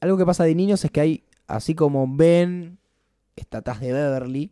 algo 0.00 0.16
que 0.18 0.26
pasa 0.26 0.44
de 0.44 0.54
niños 0.54 0.84
es 0.84 0.90
que 0.90 1.00
hay, 1.00 1.24
así 1.46 1.74
como 1.74 2.06
Ben 2.08 2.78
está 3.36 3.58
atrás 3.58 3.80
de 3.80 3.92
Beverly, 3.92 4.50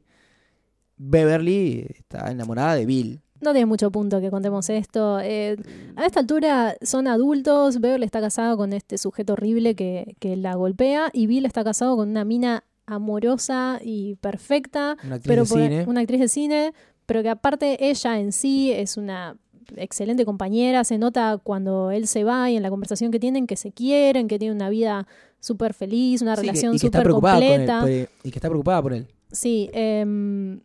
Beverly 0.96 1.86
está 1.98 2.30
enamorada 2.30 2.74
de 2.76 2.86
Bill. 2.86 3.20
No 3.44 3.52
tiene 3.52 3.66
mucho 3.66 3.90
punto 3.90 4.20
que 4.20 4.30
contemos 4.30 4.68
esto. 4.70 5.20
Eh, 5.20 5.56
a 5.96 6.06
esta 6.06 6.20
altura 6.20 6.76
son 6.82 7.06
adultos. 7.06 7.78
Beverly 7.80 8.06
está 8.06 8.20
casado 8.20 8.56
con 8.56 8.72
este 8.72 8.96
sujeto 8.98 9.34
horrible 9.34 9.74
que, 9.76 10.16
que 10.18 10.34
la 10.36 10.54
golpea. 10.54 11.10
Y 11.12 11.26
Bill 11.26 11.44
está 11.46 11.62
casado 11.62 11.94
con 11.96 12.08
una 12.08 12.24
mina 12.24 12.64
amorosa 12.86 13.80
y 13.84 14.14
perfecta. 14.16 14.96
Una 15.04 15.16
actriz 15.16 15.28
pero 15.28 15.42
de 15.44 15.48
por- 15.48 15.60
cine. 15.60 15.84
Una 15.86 16.00
actriz 16.00 16.20
de 16.20 16.28
cine. 16.28 16.72
Pero 17.06 17.22
que 17.22 17.28
aparte 17.28 17.90
ella 17.90 18.18
en 18.18 18.32
sí 18.32 18.72
es 18.72 18.96
una 18.96 19.36
excelente 19.76 20.24
compañera. 20.24 20.84
Se 20.84 20.96
nota 20.96 21.38
cuando 21.42 21.90
él 21.90 22.06
se 22.06 22.24
va 22.24 22.50
y 22.50 22.56
en 22.56 22.62
la 22.62 22.70
conversación 22.70 23.10
que 23.10 23.20
tienen 23.20 23.46
que 23.46 23.56
se 23.56 23.72
quieren, 23.72 24.26
que 24.26 24.38
tienen 24.38 24.56
una 24.56 24.70
vida 24.70 25.06
súper 25.38 25.74
feliz, 25.74 26.22
una 26.22 26.34
Sí, 26.36 26.40
relación 26.40 26.78
súper 26.78 27.06
él, 27.06 27.12
completa. 27.12 27.84
y 28.22 28.30
que 28.30 28.38
está 28.38 28.48
preocupada 28.48 28.80
por 28.80 28.94
él. 28.94 29.06
Sí, 29.30 29.68
em, 29.74 30.60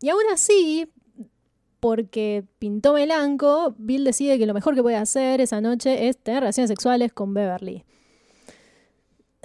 y 0.00 0.08
aún 0.08 0.22
así, 0.32 0.88
porque 1.86 2.44
pintó 2.58 2.94
melanco, 2.94 3.76
Bill 3.78 4.02
decide 4.02 4.38
que 4.40 4.46
lo 4.46 4.54
mejor 4.54 4.74
que 4.74 4.82
puede 4.82 4.96
hacer 4.96 5.40
esa 5.40 5.60
noche 5.60 6.08
es 6.08 6.18
tener 6.18 6.40
relaciones 6.40 6.68
sexuales 6.68 7.12
con 7.12 7.32
Beverly. 7.32 7.84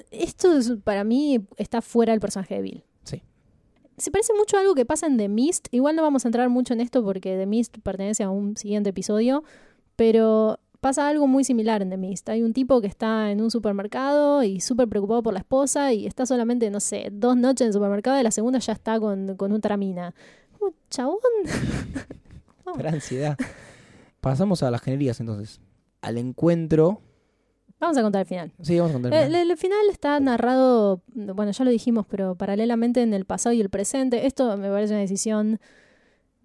Esto 0.09 0.57
es- 0.57 0.71
para 0.83 1.03
mí 1.03 1.39
está 1.57 1.83
fuera 1.83 2.13
del 2.13 2.19
personaje 2.19 2.55
de 2.55 2.61
Bill. 2.63 2.83
Sí. 3.03 3.21
Se 3.97 4.09
parece 4.09 4.33
mucho 4.33 4.57
a 4.57 4.61
algo 4.61 4.73
que 4.73 4.85
pasa 4.85 5.05
en 5.05 5.17
The 5.17 5.29
Mist. 5.29 5.67
Igual 5.69 5.95
no 5.95 6.01
vamos 6.01 6.25
a 6.25 6.29
entrar 6.29 6.49
mucho 6.49 6.73
en 6.73 6.81
esto 6.81 7.03
porque 7.03 7.37
The 7.37 7.45
Mist 7.45 7.77
pertenece 7.83 8.23
a 8.23 8.31
un 8.31 8.57
siguiente 8.57 8.89
episodio, 8.89 9.43
pero 9.95 10.59
pasa 10.79 11.07
algo 11.07 11.27
muy 11.27 11.43
similar 11.43 11.83
en 11.83 11.91
The 11.91 11.97
Mist. 11.97 12.27
Hay 12.29 12.41
un 12.41 12.53
tipo 12.53 12.81
que 12.81 12.87
está 12.87 13.29
en 13.29 13.39
un 13.39 13.51
supermercado 13.51 14.41
y 14.41 14.61
súper 14.61 14.87
preocupado 14.87 15.21
por 15.21 15.33
la 15.33 15.39
esposa 15.41 15.93
y 15.93 16.07
está 16.07 16.25
solamente, 16.25 16.71
no 16.71 16.79
sé, 16.79 17.09
dos 17.11 17.37
noches 17.37 17.61
en 17.61 17.67
el 17.67 17.73
supermercado 17.73 18.19
y 18.19 18.23
la 18.23 18.31
segunda 18.31 18.57
ya 18.57 18.73
está 18.73 18.99
con, 18.99 19.35
con 19.37 19.51
un 19.53 19.61
tramina. 19.61 20.15
Como, 20.57 20.73
chabón. 20.89 21.17
Para 22.75 22.91
ansiedad. 22.91 23.37
Pasamos 24.19 24.61
a 24.63 24.71
las 24.71 24.81
generías 24.81 25.19
entonces. 25.19 25.59
Al 26.01 26.17
encuentro. 26.17 27.01
Vamos 27.79 27.97
a 27.97 28.03
contar 28.03 28.21
el 28.21 28.27
final. 28.27 28.51
Sí, 28.61 28.77
vamos 28.77 28.91
a 28.91 28.93
contar. 28.93 29.13
El, 29.13 29.19
el 29.19 29.27
final. 29.29 29.51
el 29.51 29.57
final 29.57 29.79
está 29.89 30.19
narrado, 30.19 31.01
bueno, 31.15 31.51
ya 31.51 31.65
lo 31.65 31.71
dijimos, 31.71 32.05
pero 32.07 32.35
paralelamente 32.35 33.01
en 33.01 33.13
el 33.13 33.25
pasado 33.25 33.53
y 33.53 33.61
el 33.61 33.69
presente. 33.69 34.27
Esto 34.27 34.55
me 34.57 34.69
parece 34.69 34.93
una 34.93 35.01
decisión 35.01 35.59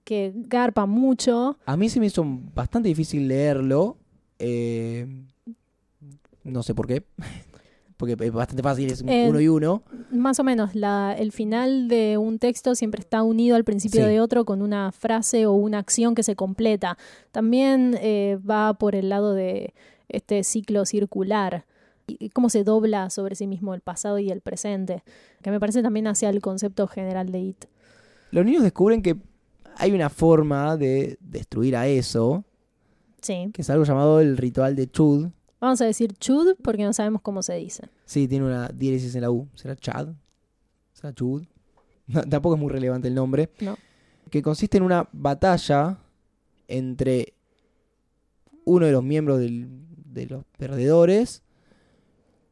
que 0.05 0.33
garpa 0.35 0.87
mucho. 0.87 1.59
A 1.67 1.77
mí 1.77 1.89
se 1.91 2.01
me 2.01 2.07
hizo 2.07 2.25
bastante 2.55 2.89
difícil 2.89 3.29
leerlo. 3.29 3.99
eh, 4.39 5.07
no 6.45 6.63
sé 6.63 6.75
por 6.75 6.87
qué. 6.87 7.03
Porque 7.97 8.15
es 8.19 8.33
bastante 8.33 8.63
fácil, 8.63 8.91
es 8.91 9.03
Eh, 9.07 9.27
uno 9.29 9.41
y 9.41 9.49
uno. 9.49 9.83
Más 10.11 10.39
o 10.39 10.45
menos, 10.45 10.75
la, 10.75 11.15
el 11.19 11.33
final 11.33 11.89
de 11.89 12.19
un 12.19 12.39
texto 12.39 12.75
siempre 12.75 13.01
está 13.01 13.23
unido 13.23 13.57
al 13.57 13.65
principio 13.65 14.03
Sí. 14.03 14.07
de 14.09 14.21
otro 14.21 14.45
con 14.45 14.61
una 14.61 14.93
frase 14.93 15.47
o 15.47 15.53
una 15.55 15.79
acción 15.79 16.15
que 16.15 16.23
se 16.23 16.37
completa. 16.37 16.99
También 17.33 17.97
eh, 18.03 18.39
va 18.49 18.75
por 18.75 18.95
el 18.95 19.09
lado 19.09 19.33
de 19.33 19.73
este 20.09 20.45
ciclo 20.45 20.85
circular 20.85 21.65
y 21.67 22.17
y 22.19 22.29
cómo 22.31 22.51
se 22.51 22.63
dobla 22.63 23.11
sobre 23.11 23.35
sí 23.35 23.49
mismo 23.49 23.75
el 23.75 23.81
pasado 23.81 24.21
y 24.21 24.31
el 24.31 24.41
presente, 24.41 25.03
que 25.43 25.51
me 25.51 25.59
parece 25.59 25.83
también 25.83 26.07
hacia 26.07 26.29
el 26.31 26.41
concepto 26.41 26.87
general 26.87 27.33
de 27.33 27.41
It. 27.41 27.65
Los 28.31 28.45
niños 28.45 28.63
descubren 28.63 29.03
que 29.03 29.17
hay 29.77 29.91
una 29.91 30.09
forma 30.09 30.77
de 30.77 31.19
destruir 31.21 31.75
a 31.75 31.89
eso, 31.89 32.45
Sí. 33.23 33.51
que 33.53 33.63
es 33.63 33.71
algo 33.71 33.83
llamado 33.85 34.21
el 34.21 34.37
ritual 34.37 34.77
de 34.77 34.89
Chud. 34.89 35.31
Vamos 35.61 35.81
a 35.81 35.87
decir 35.87 36.13
chud 36.15 36.55
porque 36.63 36.85
no 36.85 36.93
sabemos 36.93 37.23
cómo 37.23 37.43
se 37.43 37.55
dice. 37.55 37.89
Sí, 38.05 38.29
tiene 38.29 38.45
una 38.47 38.69
diéresis 38.69 39.15
en 39.15 39.23
la 39.23 39.31
U. 39.31 39.49
¿Será 39.55 39.75
Chad? 39.77 40.09
¿Será 40.93 41.13
Chud? 41.15 41.45
No, 42.09 42.23
tampoco 42.23 42.55
es 42.55 42.61
muy 42.61 42.71
relevante 42.71 43.09
el 43.09 43.15
nombre. 43.17 43.51
No. 43.61 43.77
Que 44.31 44.41
consiste 44.43 44.77
en 44.79 44.85
una 44.85 45.09
batalla 45.13 45.99
entre 46.69 47.35
uno 48.65 48.87
de 48.87 48.93
los 48.93 49.03
miembros 49.03 49.41
del- 49.41 49.69
de 50.05 50.27
los 50.27 50.45
perdedores 50.57 51.43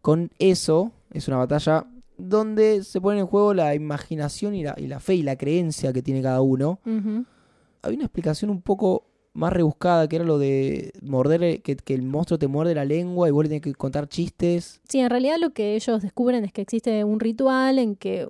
con 0.01 0.31
eso. 0.41 0.91
Es 1.13 1.29
una 1.29 1.37
batalla 1.37 1.87
donde 2.19 2.83
se 2.83 3.01
pone 3.01 3.21
en 3.21 3.27
juego 3.27 3.55
la 3.55 3.75
imaginación 3.77 4.55
y 4.57 4.65
la, 4.65 4.75
y 4.77 4.89
la 4.89 4.99
fe 4.99 5.15
y 5.15 5.23
la 5.23 5.37
creencia 5.37 5.93
que 5.93 6.03
tiene 6.03 6.21
cada 6.21 6.41
uno. 6.41 6.81
Había 7.83 7.97
una 7.97 8.05
explicación 8.07 8.51
un 8.51 8.61
poco 8.61 9.05
más 9.35 9.53
rebuscada 9.53 10.09
que 10.09 10.17
era 10.17 10.25
lo 10.25 10.39
de 10.39 10.93
morder, 11.03 11.61
que, 11.61 11.77
que 11.77 11.95
el 11.95 12.03
monstruo 12.03 12.39
te 12.39 12.47
muerde 12.47 12.75
la 12.75 12.85
lengua 12.85 13.29
y 13.29 13.33
vos 13.33 13.45
le 13.45 13.49
tenés 13.49 13.63
que 13.63 13.75
contar 13.75 14.09
chistes. 14.09 14.81
Sí, 14.89 15.01
en 15.01 15.11
realidad 15.11 15.37
lo 15.39 15.51
que 15.51 15.75
ellos 15.75 16.01
descubren 16.01 16.45
es 16.45 16.53
que 16.53 16.63
existe 16.63 17.05
un 17.05 17.21
ritual 17.21 17.79
en 17.79 17.97
que 17.97 18.29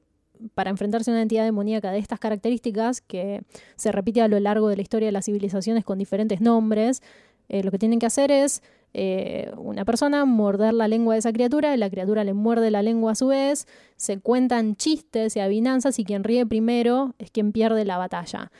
para 0.54 0.70
enfrentarse 0.70 1.10
a 1.10 1.14
una 1.14 1.22
entidad 1.22 1.44
demoníaca 1.44 1.92
de 1.92 1.98
estas 1.98 2.18
características, 2.18 3.00
que 3.00 3.42
se 3.76 3.92
repite 3.92 4.20
a 4.20 4.28
lo 4.28 4.40
largo 4.40 4.68
de 4.68 4.76
la 4.76 4.82
historia 4.82 5.06
de 5.06 5.12
las 5.12 5.26
civilizaciones 5.26 5.84
con 5.84 5.98
diferentes 5.98 6.40
nombres, 6.40 7.02
eh, 7.48 7.62
lo 7.62 7.70
que 7.70 7.78
tienen 7.78 7.98
que 7.98 8.06
hacer 8.06 8.30
es 8.30 8.62
eh, 8.94 9.50
una 9.56 9.84
persona 9.84 10.24
morder 10.24 10.72
la 10.72 10.88
lengua 10.88 11.14
de 11.14 11.18
esa 11.20 11.32
criatura, 11.32 11.76
la 11.76 11.90
criatura 11.90 12.24
le 12.24 12.32
muerde 12.32 12.70
la 12.70 12.82
lengua 12.82 13.12
a 13.12 13.14
su 13.14 13.28
vez, 13.28 13.66
se 13.96 14.18
cuentan 14.20 14.76
chistes 14.76 15.36
y 15.36 15.40
adivinanzas 15.40 15.98
y 15.98 16.04
quien 16.04 16.24
ríe 16.24 16.46
primero 16.46 17.14
es 17.18 17.30
quien 17.30 17.52
pierde 17.52 17.84
la 17.84 17.98
batalla. 17.98 18.50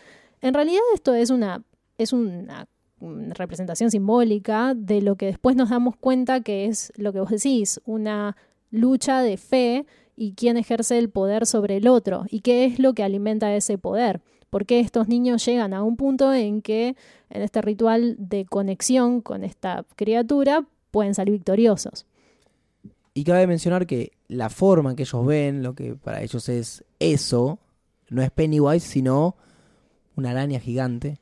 En 0.43 0.55
realidad 0.55 0.83
esto 0.95 1.15
es 1.15 1.31
una, 1.31 1.63
es 1.99 2.13
una 2.13 2.67
representación 3.01 3.91
simbólica 3.91 4.75
de 4.75 5.03
lo 5.03 5.17
que 5.17 5.27
después 5.27 5.57
nos 5.57 5.71
damos 5.71 5.97
cuenta 5.97 6.41
que 6.41 6.67
es 6.67 6.93
lo 6.97 7.13
que 7.13 7.21
vos 7.21 7.31
decís, 7.31 7.81
una 7.85 8.37
lucha 8.71 9.21
de 9.21 9.37
fe 9.37 9.87
y 10.17 10.33
quién 10.35 10.57
ejerce 10.57 10.99
el 10.99 11.11
poder 11.11 11.47
sobre 11.47 11.77
el 11.77 11.89
otro 11.89 12.25
y 12.29 12.41
qué 12.41 12.65
es 12.65 12.79
lo 12.79 12.95
que 12.95 13.03
alimenta 13.03 13.55
ese 13.55 13.79
poder. 13.79 14.21
Porque 14.51 14.79
estos 14.79 15.09
niños 15.09 15.45
llegan 15.45 15.75
a 15.75 15.83
un 15.83 15.97
punto 15.97 16.33
en 16.33 16.63
que 16.63 16.97
en 17.31 17.43
este 17.43 17.61
ritual 17.61 18.17
de 18.19 18.45
conexión 18.45 19.21
con 19.21 19.43
esta 19.43 19.85
criatura 19.97 20.65
pueden 20.93 21.15
salir 21.15 21.33
victoriosos. 21.33 22.07
Y 23.15 23.25
cabe 23.25 23.47
mencionar 23.47 23.87
que 23.87 24.13
la 24.29 24.51
forma 24.51 24.91
en 24.91 24.97
que 24.97 25.03
ellos 25.03 25.27
ven, 25.27 25.63
lo 25.63 25.75
que 25.75 25.95
para 25.95 26.23
ellos 26.23 26.49
es 26.49 26.85
eso, 26.99 27.59
no 28.09 28.23
es 28.23 28.31
Pennywise, 28.31 28.87
sino 28.87 29.37
una 30.17 30.31
araña 30.31 30.61
gigante. 30.61 31.19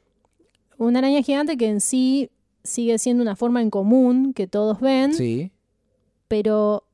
Una 0.83 0.99
araña 0.99 1.23
gigante 1.23 1.57
que 1.57 1.69
en 1.69 1.81
sí 1.81 2.31
sigue 2.65 2.99
siendo 2.99 3.23
una 3.23 3.37
forma 3.37 3.61
en 3.63 3.71
común 3.71 4.33
que 4.35 4.47
todos 4.47 4.81
ven, 4.81 5.15
Sí. 5.15 5.51
pero 6.29 6.85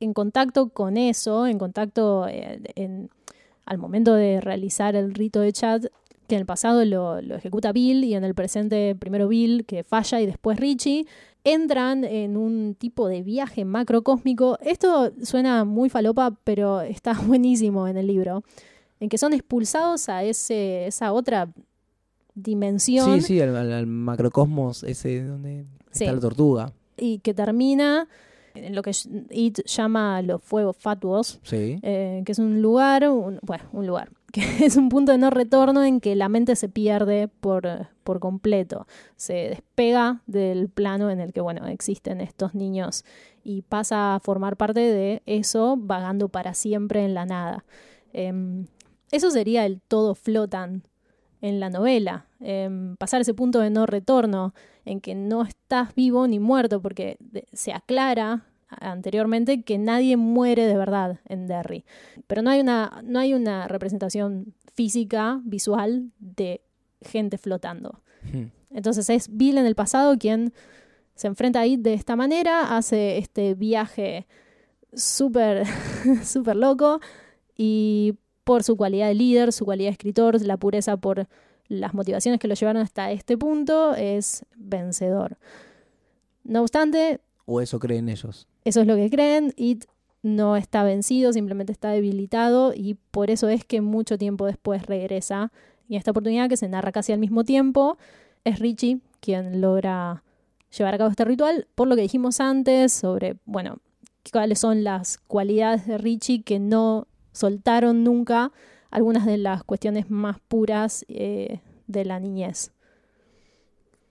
en 0.00 0.12
contacto 0.14 0.68
con 0.70 0.96
eso, 0.96 1.46
en 1.46 1.58
contacto 1.58 2.26
eh, 2.28 2.60
en- 2.76 3.10
al 3.64 3.78
momento 3.78 4.14
de 4.14 4.40
realizar 4.40 4.96
el 4.96 5.14
rito 5.14 5.40
de 5.40 5.52
chat, 5.52 5.84
que 6.26 6.34
en 6.34 6.40
el 6.40 6.46
pasado 6.46 6.84
lo, 6.84 7.20
lo 7.22 7.34
ejecuta 7.36 7.72
Bill 7.72 8.04
y 8.04 8.14
en 8.14 8.24
el 8.24 8.34
presente 8.34 8.94
primero 8.94 9.28
Bill, 9.28 9.64
que 9.66 9.82
falla, 9.84 10.20
y 10.20 10.26
después 10.26 10.58
Richie, 10.58 11.06
entran 11.44 12.04
en 12.04 12.36
un 12.36 12.74
tipo 12.78 13.08
de 13.08 13.22
viaje 13.22 13.64
macrocósmico. 13.64 14.58
Esto 14.62 15.12
suena 15.22 15.64
muy 15.64 15.88
falopa, 15.90 16.36
pero 16.44 16.80
está 16.80 17.12
buenísimo 17.26 17.88
en 17.88 17.96
el 17.96 18.06
libro, 18.06 18.42
en 19.00 19.08
que 19.08 19.16
son 19.18 19.32
expulsados 19.32 20.08
a 20.08 20.22
ese, 20.24 20.86
esa 20.86 21.12
otra 21.12 21.48
dimensión 22.42 23.20
Sí, 23.20 23.20
sí, 23.20 23.40
al, 23.40 23.86
macrocosmos 23.86 24.82
ese 24.84 25.22
donde 25.24 25.64
Sí. 25.90 26.04
está 26.04 26.14
la 26.14 26.20
tortuga. 26.20 26.72
y 26.96 27.18
que 27.20 27.32
termina 27.34 28.08
en 28.54 28.74
lo 28.74 28.82
que 28.82 28.90
It 29.30 29.60
llama 29.66 30.20
los 30.22 30.42
fuegos 30.42 30.76
fatuos, 30.76 31.38
Sí. 31.44 31.78
eh, 31.82 32.22
que 32.26 32.32
es 32.32 32.38
un 32.40 32.60
lugar, 32.60 33.08
un- 33.08 33.38
bueno, 33.42 33.64
un 33.72 33.86
lugar, 33.86 34.10
que 34.32 34.64
es 34.66 34.76
un 34.76 34.88
punto 34.88 35.12
de 35.12 35.18
no 35.18 35.30
retorno 35.30 35.84
en 35.84 36.00
que 36.00 36.16
la 36.16 36.28
mente 36.28 36.56
se 36.56 36.68
pierde 36.68 37.28
por, 37.28 37.68
por 38.02 38.18
completo, 38.18 38.86
se 39.16 39.34
despega 39.34 40.22
del 40.26 40.68
plano 40.68 41.08
en 41.10 41.20
el 41.20 41.32
que, 41.32 41.40
bueno, 41.40 41.66
existen 41.68 42.20
estos 42.20 42.54
niños 42.54 43.04
y 43.44 43.62
pasa 43.62 44.16
a 44.16 44.20
formar 44.20 44.56
parte 44.56 44.80
de 44.80 45.22
eso 45.26 45.76
vagando 45.78 46.28
para 46.28 46.52
siempre 46.54 47.04
en 47.04 47.14
la 47.14 47.26
nada. 47.26 47.64
Em, 48.12 48.66
eso 49.12 49.30
sería 49.30 49.64
el 49.66 49.80
todo 49.86 50.14
flotan 50.16 50.82
en 51.40 51.60
la 51.60 51.70
novela, 51.70 52.26
em, 52.40 52.96
pasar 52.96 53.20
ese 53.20 53.34
punto 53.34 53.60
de 53.60 53.70
no 53.70 53.86
retorno 53.86 54.54
en 54.84 55.00
que 55.00 55.14
no 55.14 55.42
estás 55.42 55.94
vivo 55.94 56.26
ni 56.26 56.38
muerto, 56.38 56.80
porque 56.82 57.16
de- 57.20 57.46
se 57.52 57.72
aclara 57.72 58.44
anteriormente 58.68 59.62
que 59.62 59.78
nadie 59.78 60.16
muere 60.16 60.66
de 60.66 60.76
verdad 60.76 61.20
en 61.26 61.46
Derry. 61.46 61.84
Pero 62.26 62.42
no 62.42 62.50
hay 62.50 62.60
una, 62.60 63.00
no 63.04 63.18
hay 63.18 63.34
una 63.34 63.66
representación 63.68 64.54
física, 64.74 65.40
visual, 65.44 66.10
de 66.18 66.60
gente 67.00 67.38
flotando. 67.38 68.02
Hmm. 68.32 68.46
Entonces 68.70 69.08
es 69.08 69.34
Bill 69.36 69.58
en 69.58 69.66
el 69.66 69.74
pasado 69.74 70.18
quien 70.18 70.52
se 71.14 71.26
enfrenta 71.28 71.60
a 71.60 71.66
It 71.66 71.80
de 71.80 71.94
esta 71.94 72.14
manera, 72.16 72.76
hace 72.76 73.18
este 73.18 73.54
viaje 73.54 74.26
súper, 74.92 75.64
súper 76.24 76.56
loco 76.56 77.00
y 77.56 78.14
por 78.48 78.62
su 78.62 78.78
cualidad 78.78 79.08
de 79.08 79.14
líder, 79.14 79.52
su 79.52 79.66
cualidad 79.66 79.88
de 79.88 79.92
escritor, 79.92 80.40
la 80.40 80.56
pureza 80.56 80.96
por 80.96 81.28
las 81.68 81.92
motivaciones 81.92 82.40
que 82.40 82.48
lo 82.48 82.54
llevaron 82.54 82.80
hasta 82.80 83.12
este 83.12 83.36
punto, 83.36 83.94
es 83.94 84.46
vencedor. 84.56 85.36
No 86.44 86.62
obstante, 86.62 87.20
O 87.44 87.60
eso 87.60 87.78
creen 87.78 88.08
ellos. 88.08 88.46
eso 88.64 88.80
es 88.80 88.86
lo 88.86 88.96
que 88.96 89.10
creen. 89.10 89.52
It 89.58 89.84
no 90.22 90.56
está 90.56 90.82
vencido, 90.82 91.34
simplemente 91.34 91.72
está 91.72 91.90
debilitado 91.90 92.72
y 92.74 92.96
por 93.10 93.30
eso 93.30 93.50
es 93.50 93.66
que 93.66 93.82
mucho 93.82 94.16
tiempo 94.16 94.46
después 94.46 94.86
regresa 94.86 95.52
Y 95.86 95.96
esta 95.96 96.12
oportunidad 96.12 96.48
que 96.48 96.56
se 96.56 96.68
narra 96.68 96.90
casi 96.90 97.12
al 97.12 97.18
mismo 97.18 97.44
tiempo, 97.44 97.98
es 98.44 98.60
Richie 98.60 99.00
quien 99.20 99.60
logra 99.60 100.22
llevar 100.74 100.94
a 100.94 100.96
cabo 100.96 101.10
este 101.10 101.26
ritual, 101.26 101.66
por 101.74 101.86
lo 101.86 101.96
que 101.96 102.02
dijimos 102.02 102.40
antes 102.40 102.94
sobre, 102.94 103.36
bueno, 103.44 103.76
cuáles 104.32 104.58
son 104.58 104.84
las 104.84 105.18
cualidades 105.18 105.86
de 105.86 105.98
Richie 105.98 106.42
que 106.42 106.58
no 106.58 107.07
soltaron 107.38 108.02
nunca 108.02 108.52
algunas 108.90 109.24
de 109.24 109.38
las 109.38 109.62
cuestiones 109.62 110.10
más 110.10 110.40
puras 110.40 111.04
eh, 111.08 111.60
de 111.86 112.04
la 112.04 112.18
niñez. 112.18 112.72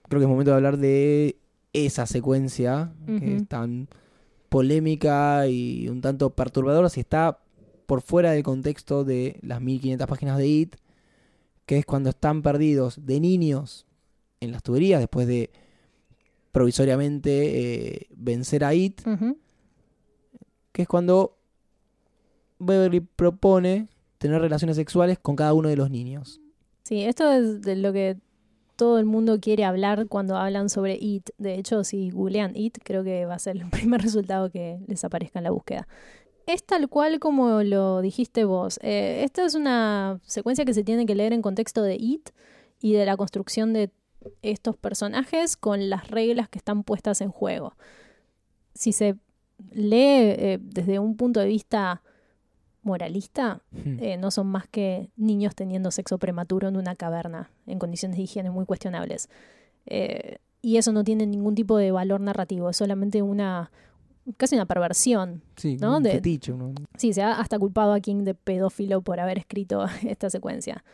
Creo 0.08 0.20
que 0.20 0.24
es 0.24 0.30
momento 0.30 0.52
de 0.52 0.56
hablar 0.56 0.78
de 0.78 1.36
esa 1.74 2.06
secuencia 2.06 2.92
que 3.06 3.36
es 3.36 3.46
tan 3.46 3.88
polémica 4.48 5.46
y 5.46 5.88
un 5.90 6.00
tanto 6.00 6.30
perturbadora 6.30 6.88
si 6.88 7.00
está 7.00 7.40
por 7.84 8.00
fuera 8.00 8.32
del 8.32 8.42
contexto 8.42 9.04
de 9.04 9.38
las 9.42 9.60
1500 9.60 10.06
páginas 10.06 10.38
de 10.38 10.46
IT, 10.46 10.76
que 11.66 11.76
es 11.78 11.84
cuando 11.84 12.08
están 12.10 12.40
perdidos 12.40 13.04
de 13.04 13.20
niños 13.20 13.86
en 14.40 14.52
las 14.52 14.62
tuberías 14.62 15.00
después 15.00 15.26
de 15.26 15.50
provisoriamente 16.52 17.98
eh, 17.98 18.06
vencer 18.16 18.64
a 18.64 18.74
IT, 18.74 19.02
que 20.72 20.82
es 20.82 20.88
cuando 20.88 21.37
Beverly 22.58 23.00
propone 23.00 23.88
tener 24.18 24.40
relaciones 24.40 24.76
sexuales 24.76 25.18
con 25.18 25.36
cada 25.36 25.54
uno 25.54 25.68
de 25.68 25.76
los 25.76 25.90
niños. 25.90 26.40
Sí, 26.82 27.02
esto 27.02 27.30
es 27.30 27.62
de 27.62 27.76
lo 27.76 27.92
que 27.92 28.16
todo 28.76 28.98
el 28.98 29.04
mundo 29.04 29.40
quiere 29.40 29.64
hablar 29.64 30.06
cuando 30.06 30.36
hablan 30.36 30.68
sobre 30.68 30.96
IT. 31.00 31.30
De 31.36 31.54
hecho, 31.54 31.82
si 31.84 32.10
googlean 32.10 32.56
IT, 32.56 32.78
creo 32.84 33.02
que 33.02 33.26
va 33.26 33.34
a 33.34 33.38
ser 33.38 33.56
el 33.56 33.68
primer 33.70 34.00
resultado 34.00 34.50
que 34.50 34.78
les 34.86 35.04
aparezca 35.04 35.38
en 35.40 35.44
la 35.44 35.50
búsqueda. 35.50 35.88
Es 36.46 36.64
tal 36.64 36.88
cual 36.88 37.18
como 37.18 37.62
lo 37.62 38.00
dijiste 38.00 38.44
vos. 38.44 38.78
Eh, 38.82 39.22
esta 39.24 39.44
es 39.44 39.54
una 39.54 40.20
secuencia 40.22 40.64
que 40.64 40.72
se 40.72 40.84
tiene 40.84 41.04
que 41.04 41.14
leer 41.14 41.32
en 41.32 41.42
contexto 41.42 41.82
de 41.82 41.96
IT 41.96 42.30
y 42.80 42.94
de 42.94 43.04
la 43.04 43.16
construcción 43.16 43.72
de 43.72 43.90
estos 44.42 44.76
personajes 44.76 45.56
con 45.56 45.90
las 45.90 46.08
reglas 46.08 46.48
que 46.48 46.58
están 46.58 46.84
puestas 46.84 47.20
en 47.20 47.30
juego. 47.30 47.76
Si 48.74 48.92
se 48.92 49.16
lee 49.72 50.38
eh, 50.38 50.58
desde 50.60 50.98
un 50.98 51.16
punto 51.16 51.40
de 51.40 51.46
vista 51.46 52.02
moralista, 52.88 53.60
Hmm. 53.70 53.98
eh, 54.02 54.16
no 54.16 54.30
son 54.30 54.46
más 54.48 54.66
que 54.66 55.10
niños 55.16 55.54
teniendo 55.54 55.90
sexo 55.92 56.18
prematuro 56.18 56.66
en 56.68 56.76
una 56.76 56.96
caverna 56.96 57.50
en 57.66 57.78
condiciones 57.78 58.16
de 58.16 58.24
higiene 58.24 58.50
muy 58.50 58.64
cuestionables. 58.66 59.28
Eh, 59.86 60.38
y 60.60 60.76
eso 60.78 60.92
no 60.92 61.04
tiene 61.04 61.26
ningún 61.26 61.54
tipo 61.54 61.76
de 61.76 61.92
valor 61.92 62.20
narrativo, 62.20 62.68
es 62.70 62.76
solamente 62.76 63.22
una 63.22 63.70
casi 64.36 64.56
una 64.56 64.66
perversión. 64.66 65.42
Sí, 65.56 65.76
¿no? 65.80 65.96
un 65.98 66.02
De- 66.02 66.10
fetiche, 66.12 66.52
uno- 66.52 66.74
Sí, 66.98 67.12
se 67.14 67.22
ha 67.22 67.38
hasta 67.40 67.58
culpado 67.58 67.92
a 67.94 68.00
King 68.00 68.24
de 68.24 68.34
pedófilo 68.34 69.00
por 69.00 69.20
haber 69.20 69.38
escrito 69.38 69.84
esta 70.06 70.28
secuencia. 70.30 70.84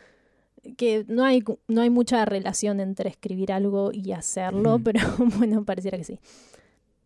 Que 0.77 1.05
no 1.07 1.23
hay, 1.25 1.43
no 1.67 1.81
hay 1.81 1.89
mucha 1.89 2.23
relación 2.25 2.79
entre 2.79 3.09
escribir 3.09 3.51
algo 3.51 3.91
y 3.93 4.11
hacerlo, 4.13 4.79
pero 4.83 4.99
bueno, 5.39 5.63
pareciera 5.65 5.97
que 5.97 6.03
sí. 6.05 6.19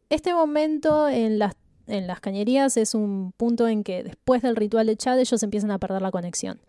Este 0.09 0.33
momento 0.33 1.07
en 1.09 1.39
las, 1.39 1.55
en 1.89 2.07
las 2.07 2.19
cañerías 2.19 2.77
es 2.77 2.93
un 2.95 3.33
punto 3.35 3.67
en 3.67 3.83
que 3.83 4.03
después 4.03 4.41
del 4.41 4.55
ritual 4.55 4.87
de 4.87 4.95
Chad 4.95 5.19
ellos 5.19 5.41
empiezan 5.43 5.71
a 5.71 5.79
perder 5.79 6.01
la 6.01 6.11
conexión. 6.11 6.59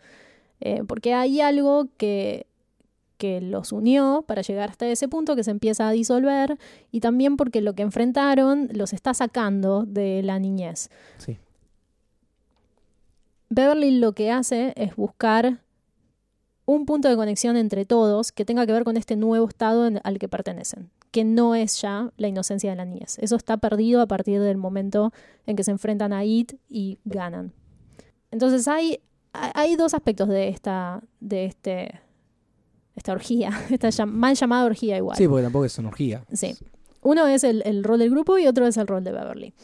Eh, 0.60 0.82
porque 0.86 1.14
hay 1.14 1.40
algo 1.40 1.86
que, 1.96 2.46
que 3.16 3.40
los 3.40 3.72
unió 3.72 4.24
para 4.26 4.42
llegar 4.42 4.70
hasta 4.70 4.86
ese 4.86 5.08
punto 5.08 5.36
que 5.36 5.44
se 5.44 5.50
empieza 5.50 5.88
a 5.88 5.92
disolver 5.92 6.58
y 6.90 7.00
también 7.00 7.36
porque 7.36 7.60
lo 7.60 7.74
que 7.74 7.82
enfrentaron 7.82 8.68
los 8.72 8.92
está 8.92 9.14
sacando 9.14 9.84
de 9.86 10.22
la 10.22 10.38
niñez. 10.38 10.90
sí. 11.18 11.38
Beverly 13.52 13.98
lo 13.98 14.12
que 14.12 14.30
hace 14.30 14.72
es 14.76 14.94
buscar 14.94 15.58
un 16.66 16.86
punto 16.86 17.08
de 17.08 17.16
conexión 17.16 17.56
entre 17.56 17.84
todos 17.84 18.30
que 18.30 18.44
tenga 18.44 18.64
que 18.64 18.72
ver 18.72 18.84
con 18.84 18.96
este 18.96 19.16
nuevo 19.16 19.48
estado 19.48 19.88
en- 19.88 20.00
al 20.04 20.18
que 20.20 20.28
pertenecen, 20.28 20.88
que 21.10 21.24
no 21.24 21.54
es 21.54 21.80
ya 21.80 22.12
la 22.16 22.28
inocencia 22.28 22.70
de 22.70 22.76
la 22.76 22.84
niñez. 22.84 23.18
Eso 23.18 23.36
está 23.36 23.56
perdido 23.56 24.00
a 24.00 24.06
partir 24.06 24.40
del 24.40 24.56
momento 24.56 25.12
en 25.46 25.56
que 25.56 25.64
se 25.64 25.70
enfrentan 25.72 26.12
a 26.12 26.24
It 26.24 26.52
y 26.68 26.98
ganan. 27.04 27.52
Entonces 28.30 28.68
hay, 28.68 29.00
hay 29.32 29.74
dos 29.76 29.92
aspectos 29.94 30.28
de 30.28 30.48
esta, 30.48 31.02
de 31.18 31.46
este, 31.46 32.00
esta 32.94 33.12
orgía, 33.12 33.50
esta 33.70 33.88
llam- 33.88 34.10
mal 34.12 34.34
llamada 34.36 34.64
orgía 34.64 34.96
igual. 34.96 35.16
Sí, 35.16 35.26
porque 35.26 35.42
tampoco 35.42 35.64
es 35.64 35.78
energía. 35.78 36.24
Sí. 36.32 36.54
Uno 37.02 37.26
es 37.26 37.44
el, 37.44 37.62
el 37.64 37.82
rol 37.82 37.98
del 37.98 38.10
grupo 38.10 38.38
y 38.38 38.46
otro 38.46 38.66
es 38.66 38.76
el 38.76 38.86
rol 38.86 39.02
de 39.02 39.12
Beverly. 39.12 39.54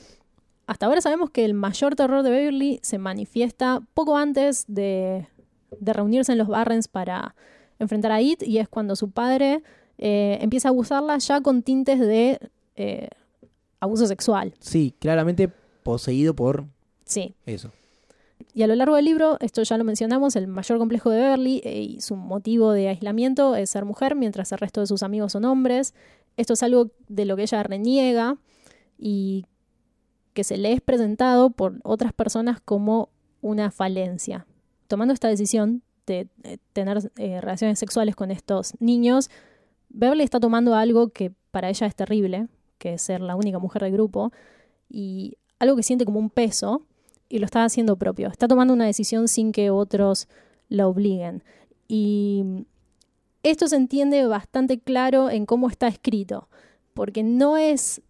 Hasta 0.67 0.87
ahora 0.87 1.01
sabemos 1.01 1.31
que 1.31 1.45
el 1.45 1.55
mayor 1.55 1.95
terror 1.95 2.25
de 2.25 2.31
Beverly 2.31 2.81
se 2.83 2.99
manifiesta 2.99 3.83
poco 3.95 4.17
antes 4.17 4.65
de, 4.67 5.29
de 5.79 5.93
reunirse 5.93 6.33
en 6.33 6.39
los 6.39 6.49
Barrens 6.49 6.89
para 6.89 7.37
enfrentar 7.79 8.11
a 8.11 8.21
It 8.21 8.43
y 8.43 8.59
es 8.59 8.69
cuando 8.69 8.97
su 8.97 9.11
padre 9.11 9.63
eh, 9.99 10.39
empieza 10.41 10.69
a 10.69 10.71
abusarla 10.71 11.19
ya 11.19 11.41
con 11.41 11.63
tintes 11.63 11.99
de 12.01 12.39
eh, 12.77 13.09
abuso 13.81 14.07
sexual. 14.07 14.55
Sí, 14.61 14.95
claramente 14.99 15.49
poseído 15.83 16.35
por 16.35 16.67
Sí. 17.05 17.35
eso. 17.47 17.71
Y 18.53 18.63
a 18.63 18.67
lo 18.67 18.75
largo 18.75 18.97
del 18.97 19.05
libro, 19.05 19.37
esto 19.41 19.63
ya 19.63 19.79
lo 19.79 19.85
mencionamos, 19.85 20.35
el 20.37 20.47
mayor 20.47 20.79
complejo 20.79 21.11
de 21.11 21.21
Beverly 21.21 21.61
eh, 21.65 21.81
y 21.83 22.01
su 22.01 22.17
motivo 22.17 22.73
de 22.73 22.89
aislamiento 22.89 23.55
es 23.55 23.71
ser 23.71 23.85
mujer, 23.85 24.15
mientras 24.15 24.51
el 24.53 24.59
resto 24.59 24.81
de 24.81 24.87
sus 24.87 25.03
amigos 25.03 25.33
son 25.33 25.45
hombres. 25.45 25.95
Esto 26.37 26.53
es 26.55 26.63
algo 26.63 26.91
de 27.09 27.25
lo 27.25 27.37
que 27.37 27.43
ella 27.43 27.63
reniega 27.63 28.37
y 28.99 29.47
que 30.35 30.45
se 30.45 30.59
le 30.59 30.73
es 30.73 30.81
presentado 30.83 31.51
por 31.51 31.81
otras 31.83 32.13
personas 32.13 32.61
como 32.61 33.09
una 33.41 33.71
falencia. 33.71 34.47
Tomando 34.87 35.15
esta 35.15 35.29
decisión 35.29 35.83
de 36.07 36.29
tener 36.73 37.11
eh, 37.17 37.41
relaciones 37.41 37.79
sexuales 37.79 38.15
con 38.17 38.31
estos 38.31 38.75
niños, 38.81 39.31
Beverly 39.99 40.25
está 40.25 40.41
tomando 40.41 40.75
algo 40.75 41.09
que 41.09 41.33
para 41.51 41.69
ella 41.71 41.87
es 41.87 41.95
terrible, 41.95 42.49
que 42.79 42.95
es 42.95 43.03
ser 43.03 43.21
la 43.21 43.35
única 43.37 43.59
mujer 43.59 43.83
del 43.83 43.93
grupo, 43.93 44.31
y 44.91 45.37
algo 45.59 45.75
que 45.77 45.83
siente 45.83 46.05
como 46.05 46.19
un 46.21 46.31
peso, 46.31 46.83
y 47.29 47.39
lo 47.39 47.47
está 47.47 47.65
haciendo 47.65 47.97
propio. 47.97 48.29
Está 48.29 48.47
tomando 48.47 48.75
una 48.75 48.85
decisión 48.87 49.27
sin 49.27 49.53
que 49.53 49.71
otros 49.71 50.29
la 50.69 50.87
obliguen. 50.87 51.43
Y 51.89 52.67
esto 53.43 53.69
se 53.69 53.77
entiende 53.77 54.27
bastante 54.27 54.79
claro 54.79 55.31
en 55.31 55.47
cómo 55.47 55.69
está 55.69 55.89
escrito, 55.89 56.49
porque 56.95 57.23
no 57.23 57.57
es 57.57 58.03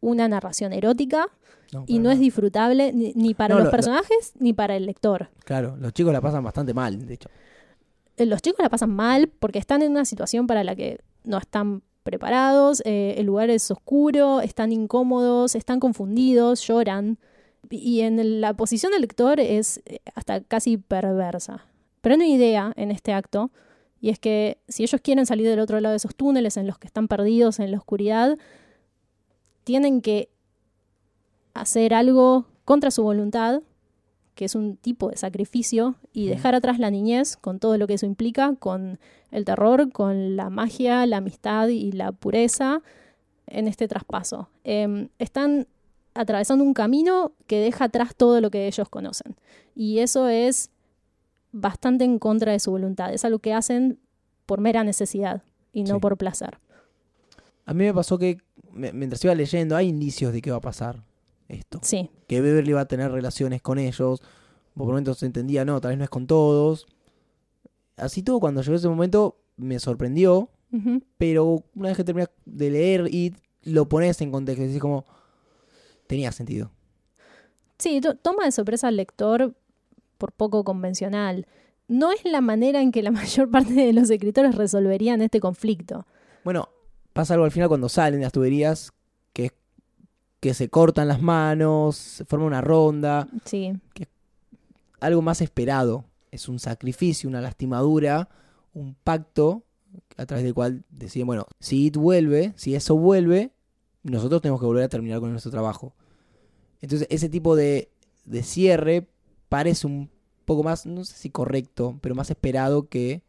una 0.00 0.28
narración 0.28 0.72
erótica 0.72 1.26
y 1.86 1.98
no 2.00 2.10
es 2.10 2.18
disfrutable 2.18 2.92
ni, 2.92 3.12
ni 3.14 3.32
para 3.34 3.54
No, 3.54 3.60
los 3.60 3.64
lo- 3.64 3.70
lo- 3.70 3.76
personajes 3.76 4.32
ni 4.38 4.52
para 4.52 4.76
el 4.76 4.84
lector. 4.86 5.30
Claro, 5.44 5.76
los 5.78 5.92
chicos 5.92 6.12
la 6.12 6.20
pasan 6.20 6.44
bastante 6.44 6.74
mal, 6.74 7.06
de 7.06 7.14
hecho. 7.14 7.28
Eh, 8.18 8.26
Los 8.26 8.42
chicos 8.42 8.58
la 8.62 8.68
pasan 8.68 8.90
mal 8.94 9.28
porque 9.28 9.58
están 9.58 9.80
en 9.82 9.90
una 9.92 10.04
situación 10.04 10.46
para 10.46 10.62
la 10.64 10.76
que 10.76 11.00
no 11.24 11.38
están 11.38 11.82
preparados, 12.02 12.82
eh, 12.84 13.14
el 13.18 13.26
lugar 13.26 13.50
es 13.50 13.70
oscuro, 13.70 14.40
están 14.40 14.72
incómodos, 14.72 15.54
están 15.54 15.80
confundidos, 15.80 16.66
lloran. 16.66 17.18
Y 17.70 18.00
en 18.00 18.40
la 18.40 18.54
posición 18.54 18.92
del 18.92 19.02
lector 19.02 19.40
es 19.40 19.80
eh, 19.86 20.00
hasta 20.14 20.40
casi 20.42 20.76
perversa. 20.76 21.64
Pero 22.00 22.14
hay 22.14 22.16
una 22.16 22.26
idea 22.28 22.72
en 22.76 22.90
este 22.90 23.12
acto, 23.12 23.50
y 24.00 24.10
es 24.10 24.18
que 24.18 24.58
si 24.66 24.82
ellos 24.82 25.00
quieren 25.00 25.26
salir 25.26 25.48
del 25.48 25.60
otro 25.60 25.80
lado 25.80 25.92
de 25.92 25.98
esos 25.98 26.16
túneles 26.16 26.56
en 26.56 26.66
los 26.66 26.78
que 26.78 26.88
están 26.88 27.06
perdidos 27.06 27.60
en 27.60 27.70
la 27.70 27.78
oscuridad, 27.78 28.36
tienen 29.62 30.00
que 30.00 30.28
hacer 31.54 31.94
algo 31.94 32.46
contra 32.64 32.90
su 32.90 33.04
voluntad, 33.04 33.62
que 34.34 34.44
es 34.46 34.54
un 34.54 34.76
tipo 34.76 35.10
de 35.10 35.16
sacrificio, 35.16 35.96
y 36.12 36.26
dejar 36.26 36.54
atrás 36.54 36.78
la 36.78 36.90
niñez 36.90 37.36
con 37.36 37.58
todo 37.58 37.76
lo 37.78 37.86
que 37.86 37.94
eso 37.94 38.06
implica, 38.06 38.54
con 38.58 38.98
el 39.30 39.44
terror, 39.44 39.92
con 39.92 40.36
la 40.36 40.48
magia, 40.50 41.04
la 41.06 41.18
amistad 41.18 41.68
y 41.68 41.92
la 41.92 42.12
pureza 42.12 42.80
en 43.46 43.68
este 43.68 43.88
traspaso. 43.88 44.48
Em, 44.64 45.08
están 45.18 45.66
atravesando 46.14 46.64
un 46.64 46.74
camino 46.74 47.32
que 47.46 47.58
deja 47.60 47.84
atrás 47.86 48.14
todo 48.16 48.40
lo 48.40 48.50
que 48.50 48.66
ellos 48.66 48.88
conocen. 48.88 49.34
Y 49.74 49.98
eso 49.98 50.28
es 50.28 50.70
bastante 51.52 52.04
en 52.04 52.18
contra 52.18 52.52
de 52.52 52.60
su 52.60 52.70
voluntad. 52.70 53.12
Es 53.12 53.24
algo 53.24 53.38
que 53.38 53.52
hacen 53.52 53.98
por 54.46 54.60
mera 54.60 54.84
necesidad 54.84 55.42
y 55.72 55.84
no 55.84 55.94
Sí. 55.96 56.00
por 56.00 56.16
placer. 56.16 56.58
A 57.64 57.74
mí 57.74 57.84
me 57.84 57.94
pasó 57.94 58.18
que 58.18 58.38
mientras 58.72 59.22
iba 59.24 59.34
leyendo 59.34 59.76
hay 59.76 59.88
indicios 59.88 60.32
de 60.32 60.42
que 60.42 60.50
va 60.50 60.56
a 60.58 60.60
pasar 60.60 61.02
esto. 61.52 61.78
Sí, 61.82 62.10
Que 62.26 62.40
Beverly 62.40 62.72
va 62.72 62.82
a 62.82 62.88
tener 62.88 63.10
relaciones 63.10 63.62
con 63.62 63.78
ellos. 63.78 64.22
Por 64.74 64.86
momentos 64.86 65.18
se 65.18 65.26
entendía, 65.26 65.64
no, 65.64 65.80
tal 65.80 65.90
vez 65.90 65.98
no 65.98 66.04
es 66.04 66.10
con 66.10 66.26
todos. 66.26 66.86
Así 67.96 68.22
todo, 68.22 68.40
cuando 68.40 68.62
llegó 68.62 68.76
ese 68.76 68.88
momento 68.88 69.36
me 69.56 69.78
sorprendió, 69.78 70.48
pero 71.18 71.62
una 71.74 71.88
vez 71.88 71.96
que 71.98 72.04
terminas 72.04 72.30
de 72.46 72.70
leer 72.70 73.08
y 73.12 73.34
lo 73.64 73.86
pones 73.88 74.20
en 74.22 74.30
contexto, 74.32 74.62
decís 74.64 74.80
como, 74.80 75.04
tenía 76.06 76.32
sentido. 76.32 76.70
Sí, 77.78 78.00
to- 78.00 78.14
toma 78.16 78.44
de 78.46 78.52
sorpresa 78.52 78.88
al 78.88 78.96
lector 78.96 79.54
por 80.18 80.32
poco 80.32 80.64
convencional. 80.64 81.46
No 81.88 82.10
es 82.12 82.24
la 82.24 82.40
manera 82.40 82.80
en 82.80 82.90
que 82.92 83.02
la 83.02 83.10
mayor 83.10 83.50
parte 83.50 83.74
de 83.74 83.92
los 83.92 84.08
escritores 84.10 84.54
resolverían 84.54 85.20
este 85.20 85.40
conflicto. 85.40 86.06
Bueno, 86.44 86.70
pasa 87.12 87.34
algo 87.34 87.44
al 87.44 87.50
final 87.52 87.68
cuando 87.68 87.88
salen 87.90 88.20
de 88.20 88.24
las 88.24 88.32
tuberías, 88.32 88.92
que 90.42 90.54
se 90.54 90.68
cortan 90.68 91.06
las 91.06 91.22
manos, 91.22 91.94
se 91.94 92.24
forma 92.24 92.46
una 92.46 92.60
ronda, 92.60 93.28
Sí, 93.44 93.72
algo 94.98 95.22
más 95.22 95.40
esperado. 95.40 96.04
Es 96.32 96.48
un 96.48 96.58
sacrificio, 96.58 97.28
una 97.28 97.40
lastimadura, 97.40 98.28
un 98.74 98.96
pacto 99.04 99.62
a 100.16 100.26
través 100.26 100.42
del 100.44 100.52
cual 100.52 100.82
deciden, 100.90 101.28
bueno, 101.28 101.46
si 101.60 101.86
It 101.86 101.96
vuelve, 101.96 102.54
si 102.56 102.74
eso 102.74 102.96
vuelve, 102.96 103.52
nosotros 104.02 104.42
tenemos 104.42 104.60
que 104.60 104.66
volver 104.66 104.82
a 104.82 104.88
terminar 104.88 105.20
con 105.20 105.30
nuestro 105.30 105.52
trabajo. 105.52 105.94
Entonces, 106.80 107.06
ese 107.08 107.28
tipo 107.28 107.54
de, 107.54 107.92
de 108.24 108.42
cierre 108.42 109.06
parece 109.48 109.86
un 109.86 110.10
poco 110.44 110.64
más, 110.64 110.86
no 110.86 111.04
sé 111.04 111.14
si 111.14 111.30
correcto, 111.30 112.00
pero 112.00 112.16
más 112.16 112.30
esperado 112.30 112.88
que 112.88 113.22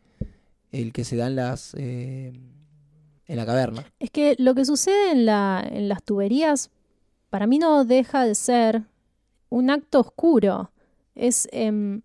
el 0.72 0.94
que 0.94 1.04
se 1.04 1.16
da 1.16 1.28
en 1.28 1.36
las 1.36 1.76
eh, 1.78 2.34
en 3.28 3.38
la 3.38 3.46
caverna. 3.46 3.86
Es 4.00 4.10
que 4.10 4.36
lo 4.40 4.56
que 4.56 4.66
sucede 4.66 5.12
en, 5.12 5.28
la, 5.28 5.64
en 5.72 5.90
las 5.90 6.02
tuberías, 6.02 6.72
para 7.34 7.48
mí 7.48 7.58
no 7.58 7.84
deja 7.84 8.26
de 8.26 8.36
ser 8.36 8.84
un 9.50 9.72
acto 9.72 10.02
oscuro. 10.02 10.70
Es 11.16 11.48
em, 11.52 12.04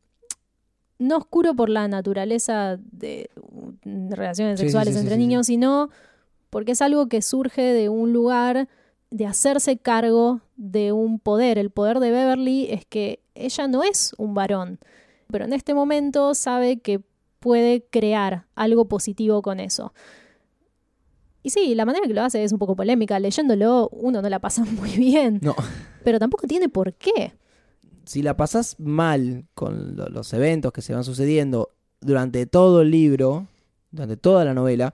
no 0.98 1.18
oscuro 1.18 1.54
por 1.54 1.68
la 1.68 1.86
naturaleza 1.86 2.78
de, 2.80 3.28
relaciones 3.84 4.58
Sí, 4.58 4.64
sexuales 4.64 4.94
sí, 4.94 5.00
sí, 5.00 5.04
entre 5.04 5.18
niños, 5.18 5.48
sino 5.48 5.90
porque 6.48 6.72
es 6.72 6.80
algo 6.80 7.10
que 7.10 7.20
surge 7.20 7.60
de 7.60 7.90
un 7.90 8.14
lugar 8.14 8.70
de 9.10 9.26
hacerse 9.26 9.76
cargo 9.76 10.40
de 10.56 10.92
un 10.92 11.18
poder. 11.18 11.58
El 11.58 11.68
poder 11.68 12.00
de 12.00 12.10
Beverly 12.10 12.68
es 12.70 12.86
que 12.86 13.20
ella 13.34 13.68
no 13.68 13.82
es 13.82 14.14
un 14.16 14.32
varón, 14.32 14.78
pero 15.30 15.44
en 15.44 15.52
este 15.52 15.74
momento 15.74 16.32
sabe 16.32 16.78
que 16.78 17.02
puede 17.38 17.84
crear 17.90 18.46
algo 18.54 18.86
positivo 18.86 19.42
con 19.42 19.60
eso. 19.60 19.92
Y 21.48 21.50
sí, 21.50 21.74
la 21.74 21.86
manera 21.86 22.06
que 22.06 22.12
lo 22.12 22.20
hace 22.20 22.44
es 22.44 22.52
un 22.52 22.58
poco 22.58 22.76
polémica. 22.76 23.18
Leyéndolo, 23.18 23.88
uno 23.90 24.20
no 24.20 24.28
la 24.28 24.38
pasa 24.38 24.64
muy 24.78 24.90
bien, 24.90 25.38
No, 25.42 25.54
pero 26.04 26.18
tampoco 26.18 26.46
tiene 26.46 26.68
por 26.68 26.92
qué. 26.92 27.32
si 28.04 28.20
la 28.22 28.36
pasas 28.36 28.76
mal 28.78 29.46
con 29.54 29.96
lo- 29.96 30.10
los 30.10 30.30
eventos 30.34 30.72
que 30.72 30.82
se 30.82 30.92
van 30.92 31.04
sucediendo 31.04 31.70
durante 32.02 32.44
todo 32.44 32.82
el 32.82 32.90
libro, 32.90 33.46
durante 33.90 34.18
toda 34.18 34.44
la 34.44 34.52
novela, 34.52 34.92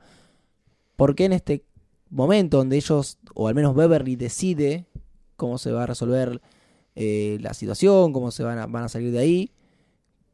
¿por 0.95 1.17
qué 1.17 1.25
en 1.25 1.33
este 1.33 1.65
momento 2.09 2.59
donde 2.59 2.77
ellos, 2.77 3.19
o 3.35 3.49
al 3.49 3.57
menos 3.57 3.75
Beverly, 3.75 4.15
decide 4.15 4.87
cómo 5.37 5.59
se 5.59 5.73
va 5.73 5.83
a 5.83 5.87
resolver 5.87 6.41
eh, 6.95 7.39
la 7.41 7.53
situación, 7.53 8.13
cómo 8.13 8.31
se 8.31 8.45
van 8.45 8.59
a, 8.59 8.67
van 8.67 8.85
a 8.85 8.89
salir 8.89 9.11
de 9.11 9.19
ahí, 9.19 9.51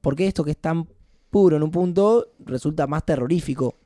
por 0.03 0.17
qué 0.17 0.27
esto 0.27 0.45
que 0.45 0.51
es 0.51 0.59
tan 0.59 0.87
puro 1.31 1.57
en 1.57 1.63
un 1.63 1.71
punto 1.71 2.27
resulta 2.41 2.87
más 2.87 3.07
terrorífico? 3.07 3.77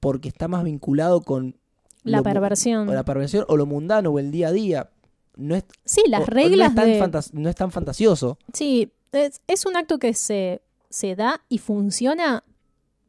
Porque 0.00 0.28
está 0.28 0.48
más 0.48 0.64
vinculado 0.64 1.20
con 1.20 1.56
La 2.04 2.18
lo 2.18 2.24
perversión. 2.24 2.88
o 2.88 2.92
la 2.94 3.04
perversión 3.04 3.44
o 3.48 3.56
lo 3.56 3.66
mundano 3.66 4.10
o 4.10 4.18
el 4.18 4.30
día 4.30 4.48
a 4.48 4.52
día. 4.52 4.90
No 5.36 5.54
es, 5.54 5.64
Sí, 5.84 6.02
las 6.08 6.20
o- 6.20 6.24
o 6.24 6.26
reglas 6.26 6.74
no 6.74 6.82
es 6.82 6.98
tan 7.00 7.10
de... 7.10 7.20
no 7.32 7.48
es 7.48 7.56
tan 7.56 7.70
fantasioso. 7.72 8.38
Sí, 8.52 8.92
es, 9.12 9.40
es 9.46 9.64
un 9.66 9.76
acto 9.76 9.98
que 9.98 10.12
se, 10.14 10.60
se 10.90 11.14
da 11.16 11.40
y 11.48 11.58
funciona 11.58 12.44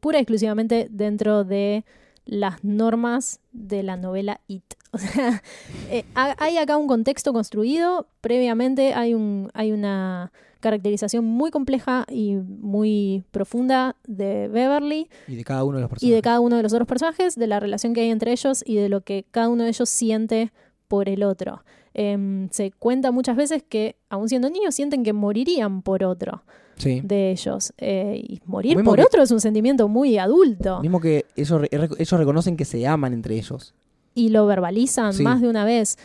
pura 0.00 0.18
y 0.18 0.22
exclusivamente 0.22 0.88
dentro 0.90 1.44
de 1.44 1.84
las 2.26 2.62
normas 2.64 3.40
de 3.52 3.82
la 3.82 3.96
novela 3.96 4.40
It. 4.48 4.64
O 4.94 4.98
sea, 4.98 5.42
eh, 5.90 6.04
ha- 6.14 6.36
hay 6.38 6.56
acá 6.56 6.76
un 6.76 6.86
contexto 6.86 7.32
construido, 7.32 8.06
previamente 8.20 8.94
hay, 8.94 9.12
un, 9.12 9.50
hay 9.52 9.72
una 9.72 10.30
caracterización 10.64 11.24
muy 11.24 11.50
compleja 11.52 12.04
y 12.10 12.34
muy 12.34 13.22
profunda 13.30 13.94
de 14.08 14.48
Beverly 14.48 15.08
Y 15.28 15.36
de 15.36 15.44
cada 15.44 15.62
uno 15.62 15.76
de 15.76 15.82
los 15.82 15.88
y 15.88 15.90
personajes. 15.90 16.16
de 16.16 16.22
cada 16.22 16.40
uno 16.40 16.56
de 16.56 16.62
los 16.64 16.72
otros 16.72 16.88
personajes, 16.88 17.36
de 17.36 17.46
la 17.46 17.60
relación 17.60 17.94
que 17.94 18.00
hay 18.00 18.10
entre 18.10 18.32
ellos 18.32 18.64
y 18.66 18.74
de 18.76 18.88
lo 18.88 19.02
que 19.02 19.24
cada 19.30 19.48
uno 19.48 19.62
de 19.62 19.68
ellos 19.68 19.88
siente 19.88 20.52
por 20.88 21.08
el 21.08 21.22
otro. 21.22 21.62
Em, 21.94 22.48
se 22.50 22.72
cuenta 22.72 23.12
muchas 23.12 23.36
veces 23.36 23.62
que, 23.62 23.94
aun 24.10 24.28
siendo 24.28 24.50
niños, 24.50 24.74
sienten 24.74 25.04
que 25.04 25.12
morirían 25.12 25.82
por 25.82 26.02
otro 26.02 26.42
Sí. 26.76 27.00
de 27.04 27.30
ellos. 27.30 27.72
Eh, 27.78 28.20
y 28.20 28.40
morir 28.46 28.82
por 28.82 28.96
que- 28.96 29.02
otro 29.04 29.22
es 29.22 29.30
un 29.30 29.40
sentimiento 29.40 29.86
muy 29.86 30.18
adulto. 30.18 30.80
Mismo 30.80 30.98
que 31.00 31.24
ellos, 31.36 31.62
ellos 31.70 32.18
reconocen 32.18 32.56
que 32.56 32.64
se 32.64 32.84
aman 32.86 33.12
entre 33.12 33.36
ellos. 33.36 33.74
Y 34.14 34.30
lo 34.30 34.46
verbalizan 34.46 35.12
Sí. 35.12 35.22
más 35.22 35.40
de 35.40 35.48
una 35.48 35.64
vez. 35.64 35.96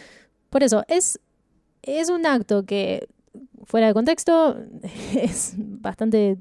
Por 0.51 0.61
eso, 0.63 0.83
es, 0.87 1.19
es 1.81 2.09
un 2.09 2.25
acto 2.27 2.63
que, 2.65 3.07
fuera 3.65 3.87
de 3.87 3.93
contexto, 3.93 4.57
es 5.13 5.53
bastante 5.57 6.37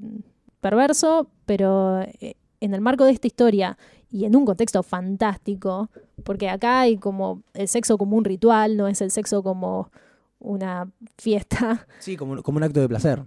perverso, 0.61 1.29
pero 1.45 2.01
eh, 2.01 2.35
en 2.59 2.73
el 2.73 2.81
marco 2.81 3.05
de 3.05 3.11
esta 3.11 3.27
historia 3.27 3.77
y 4.11 4.25
en 4.25 4.35
un 4.35 4.45
contexto 4.45 4.81
fantástico, 4.83 5.89
porque 6.23 6.49
acá 6.49 6.81
hay 6.81 6.97
como 6.97 7.43
el 7.53 7.67
sexo 7.67 7.97
como 7.97 8.17
un 8.17 8.25
ritual, 8.25 8.75
no 8.75 8.87
es 8.87 9.01
el 9.01 9.11
sexo 9.11 9.43
como 9.43 9.91
una 10.39 10.89
fiesta. 11.17 11.87
Sí, 11.99 12.15
como, 12.17 12.41
como 12.41 12.57
un 12.57 12.63
acto 12.63 12.79
de 12.79 12.87
placer. 12.87 13.23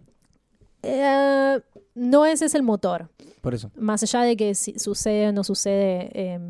Eh, 0.82 1.60
no 1.94 2.27
ese 2.27 2.47
es 2.47 2.55
el 2.55 2.62
motor, 2.62 3.09
Por 3.40 3.55
eso. 3.55 3.70
más 3.77 4.02
allá 4.02 4.23
de 4.23 4.36
que 4.36 4.55
si 4.55 4.78
sucede 4.78 5.28
o 5.28 5.32
no 5.32 5.44
sucede, 5.44 6.10
eh, 6.12 6.40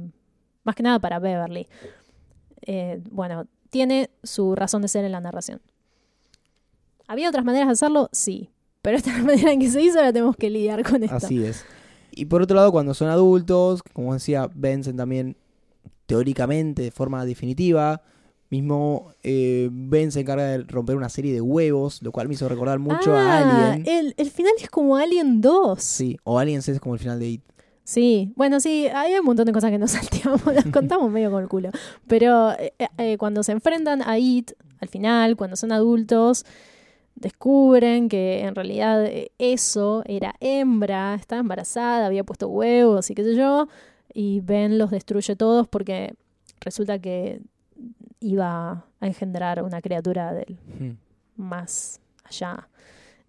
más 0.65 0.75
que 0.75 0.83
nada 0.83 0.99
para 0.99 1.19
Beverly. 1.19 1.67
Eh, 2.63 3.03
bueno, 3.11 3.47
tiene 3.71 4.11
su 4.23 4.55
razón 4.55 4.83
de 4.83 4.89
ser 4.89 5.05
en 5.05 5.13
la 5.13 5.21
narración. 5.21 5.61
¿Había 7.13 7.29
otras 7.29 7.45
maneras 7.45 7.69
de 7.69 7.73
hacerlo? 7.73 8.09
Sí. 8.13 8.49
Pero 8.81 8.97
esta 8.97 9.11
es 9.13 9.19
la 9.21 9.25
manera 9.25 9.53
en 9.53 9.61
que 9.61 9.71
se 9.71 9.83
hizo, 9.83 9.99
ahora 9.99 10.13
tenemos 10.13 10.35
que 10.37 10.49
lidiar 10.51 10.83
con 10.83 11.03
esto. 11.05 11.17
Así 11.17 11.45
es. 11.45 11.65
Y 12.11 12.25
por 12.25 12.43
otro 12.43 12.57
lado, 12.57 12.73
cuando 12.73 12.95
son 12.95 13.09
adultos, 13.09 13.83
como 13.93 14.15
decía, 14.15 14.49
vencen 14.55 14.97
también 14.97 15.37
teóricamente 16.07 16.83
de 16.83 16.91
forma 16.91 17.25
definitiva. 17.25 18.03
Mismo 18.51 19.13
eh, 19.23 19.69
Ben 19.73 20.13
se 20.13 20.21
encarga 20.21 20.45
de 20.45 20.59
romper 20.65 20.97
una 20.97 21.09
serie 21.09 21.33
de 21.33 21.41
huevos, 21.41 22.03
lo 22.03 22.13
cual 22.13 22.29
me 22.29 22.35
hizo 22.35 22.49
recordar 22.49 22.79
mucho 22.79 23.15
a 23.15 23.21
Ah, 23.39 23.73
Alien. 23.73 23.87
El, 23.87 24.15
el 24.19 24.31
final 24.31 24.53
es 24.61 24.69
como 24.69 24.97
Alien 24.97 25.41
2. 25.41 25.83
Sí, 25.83 26.19
o 26.25 26.39
Aliens 26.39 26.69
es 26.69 26.79
como 26.81 26.95
el 26.95 27.01
final 27.01 27.19
de 27.19 27.29
It. 27.29 27.43
Sí, 27.85 28.33
bueno, 28.37 28.61
sí, 28.61 28.89
hay 28.89 29.15
un 29.19 29.25
montón 29.25 29.47
de 29.47 29.53
cosas 29.53 29.71
que 29.71 29.79
nos 29.79 29.91
salteamos, 29.93 30.45
las 30.55 30.67
contamos 30.67 31.11
medio 31.11 31.31
con 31.31 31.43
el 31.43 31.49
culo. 31.49 31.71
Pero 32.07 32.53
eh, 32.53 32.75
eh, 32.99 33.17
cuando 33.19 33.43
se 33.43 33.53
enfrentan 33.53 34.03
a 34.03 34.19
It, 34.19 34.53
al 34.81 34.89
final, 34.89 35.37
cuando 35.37 35.57
son 35.57 35.73
adultos, 35.73 36.45
descubren 37.15 38.09
que 38.09 38.41
en 38.41 38.55
realidad 38.55 39.05
eh, 39.07 39.31
eso 39.39 40.03
era 40.07 40.35
hembra, 40.41 41.15
estaba 41.15 41.41
embarazada, 41.41 42.07
había 42.07 42.25
puesto 42.25 42.49
huevos 42.49 43.11
y 43.11 43.15
qué 43.15 43.25
sé 43.25 43.35
yo, 43.37 43.69
y 44.13 44.41
Ben 44.41 44.79
los 44.79 44.91
destruye 44.91 45.37
todos 45.37 45.69
porque 45.69 46.15
resulta 46.61 46.99
que 46.99 47.41
iba 48.21 48.85
a 49.01 49.07
engendrar 49.07 49.63
una 49.63 49.81
criatura 49.81 50.33
del 50.33 50.59
Hmm. 50.79 50.93
más 51.37 52.01
allá. 52.25 52.69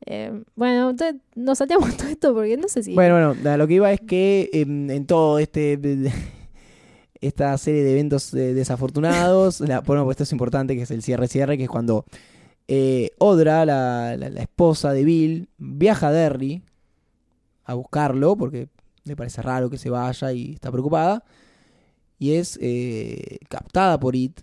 Eh, 0.05 0.43
bueno, 0.55 0.89
entonces 0.89 1.21
nos 1.35 1.57
salteamos 1.57 1.95
todo 1.97 2.07
esto 2.09 2.33
porque 2.33 2.57
no 2.57 2.67
sé 2.67 2.83
si... 2.83 2.93
Bueno, 2.93 3.33
bueno, 3.35 3.57
lo 3.57 3.67
que 3.67 3.73
iba 3.75 3.91
es 3.91 4.01
que 4.01 4.49
em, 4.53 4.89
en 4.89 5.05
todo 5.05 5.39
este 5.39 5.79
esta 7.21 7.57
serie 7.57 7.83
de 7.83 7.91
eventos 7.93 8.33
eh, 8.33 8.53
desafortunados, 8.53 9.61
la, 9.61 9.79
bueno, 9.79 10.03
pues 10.03 10.15
esto 10.15 10.23
es 10.23 10.31
importante, 10.33 10.75
que 10.75 10.81
es 10.81 10.91
el 10.91 11.01
cierre-cierre, 11.01 11.57
que 11.57 11.63
es 11.63 11.69
cuando 11.69 12.05
eh, 12.67 13.11
Odra, 13.19 13.65
la, 13.65 14.15
la- 14.17 14.29
la 14.29 14.41
esposa 14.41 14.93
de 14.93 15.03
Bill, 15.03 15.49
viaja 15.57 16.07
a 16.07 16.11
Derry 16.11 16.63
a 17.65 17.73
buscarlo, 17.75 18.35
porque 18.35 18.69
le 19.05 19.15
parece 19.15 19.41
raro 19.41 19.69
que 19.69 19.77
se 19.77 19.89
vaya 19.89 20.31
y 20.33 20.53
está 20.53 20.71
preocupada, 20.71 21.23
y 22.19 22.33
es 22.33 22.57
eh, 22.61 23.37
captada 23.49 23.99
por 23.99 24.15
It, 24.15 24.39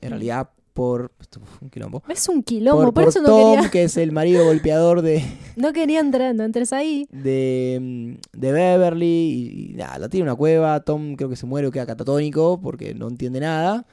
en 0.00 0.10
realidad 0.10 0.50
por... 0.74 1.12
Esto 1.20 1.40
un 1.60 1.68
quilombo. 1.70 2.02
Es 2.08 2.28
un 2.30 2.42
quilombo, 2.42 2.78
por, 2.84 2.94
por, 2.94 3.04
por 3.04 3.08
eso 3.10 3.20
no 3.22 3.28
Tom, 3.28 3.54
quería, 3.56 3.70
que 3.70 3.84
es 3.84 3.96
el 3.98 4.10
marido 4.12 4.44
golpeador 4.46 5.02
de, 5.02 5.22
no 5.56 5.72
quería 5.72 6.00
entrar, 6.00 6.34
no 6.34 6.44
entres 6.44 6.72
ahí. 6.72 7.06
de, 7.10 8.18
de 8.32 8.52
Beverly 8.52 9.06
y, 9.06 9.70
y 9.72 9.74
nada, 9.74 9.98
la 9.98 10.08
tiene 10.08 10.22
en 10.24 10.28
una 10.30 10.36
cueva, 10.36 10.80
Tom 10.80 11.14
creo 11.16 11.28
que 11.28 11.36
se 11.36 11.46
muere 11.46 11.68
o 11.68 11.70
queda 11.70 11.84
catatónico 11.86 12.58
porque 12.60 12.94
no 12.94 13.08
entiende 13.08 13.40
nada 13.40 13.86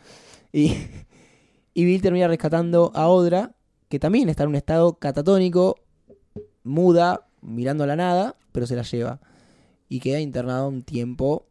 y, 0.54 0.74
y 1.74 1.86
Bill 1.86 2.02
termina 2.02 2.28
rescatando 2.30 2.92
a 2.96 3.08
Odra 3.10 3.56
que 3.90 4.00
también 4.00 4.30
está 4.30 4.44
en 4.44 4.50
un 4.50 4.56
estado 4.56 4.94
catatónico, 4.94 5.76
muda, 6.64 7.28
mirando 7.42 7.84
a 7.84 7.88
la 7.88 7.96
nada, 7.96 8.36
pero 8.52 8.66
se 8.68 8.76
la 8.76 8.84
lleva 8.84 9.20
y 9.88 10.00
queda 10.00 10.20
internado 10.20 10.68
un 10.68 10.84
tiempo 10.84 11.48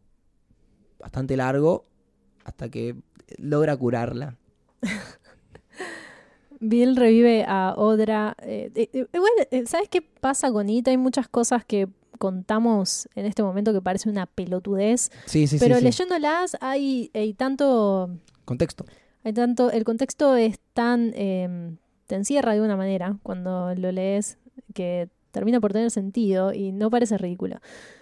bastante 0.98 1.36
largo 1.36 1.84
hasta 2.44 2.68
que 2.68 2.94
logra 3.36 3.76
curarla. 3.76 4.36
Bill 6.60 6.96
revive 6.96 7.44
a 7.46 7.74
Odra. 7.76 8.34
eh, 8.42 8.70
eh, 8.74 8.88
eh, 8.92 9.06
bueno, 9.12 9.36
eh, 9.50 9.64
¿sabes 9.66 9.88
qué 9.88 10.02
pasa 10.02 10.50
con 10.50 10.68
Ita? 10.68 10.90
Hay 10.90 10.96
muchas 10.96 11.28
cosas 11.28 11.64
que 11.64 11.88
contamos 12.18 13.08
en 13.14 13.26
este 13.26 13.44
momento 13.44 13.72
que 13.72 13.80
parece 13.80 14.08
una 14.08 14.26
pelotudez, 14.26 15.10
Sí, 15.26 15.46
sí, 15.46 15.56
pero 15.60 15.76
sí, 15.76 15.84
leyéndolas 15.84 16.56
hay, 16.60 17.12
hay 17.14 17.32
tanto 17.34 18.10
Contexto. 18.44 18.84
Hay 19.22 19.32
tanto, 19.32 19.70
el 19.70 19.84
contexto 19.84 20.34
es 20.34 20.58
tan, 20.74 21.12
eh, 21.14 21.76
te 22.08 22.16
encierra 22.16 22.54
de 22.54 22.60
una 22.60 22.76
manera 22.76 23.16
cuando 23.22 23.72
lo 23.76 23.92
lees 23.92 24.38
que 24.74 25.08
termina 25.30 25.60
por 25.60 25.72
tener 25.72 25.92
sentido 25.92 26.52
y 26.52 26.72
no 26.72 26.90
parece 26.90 27.16
ridículo. 27.16 27.58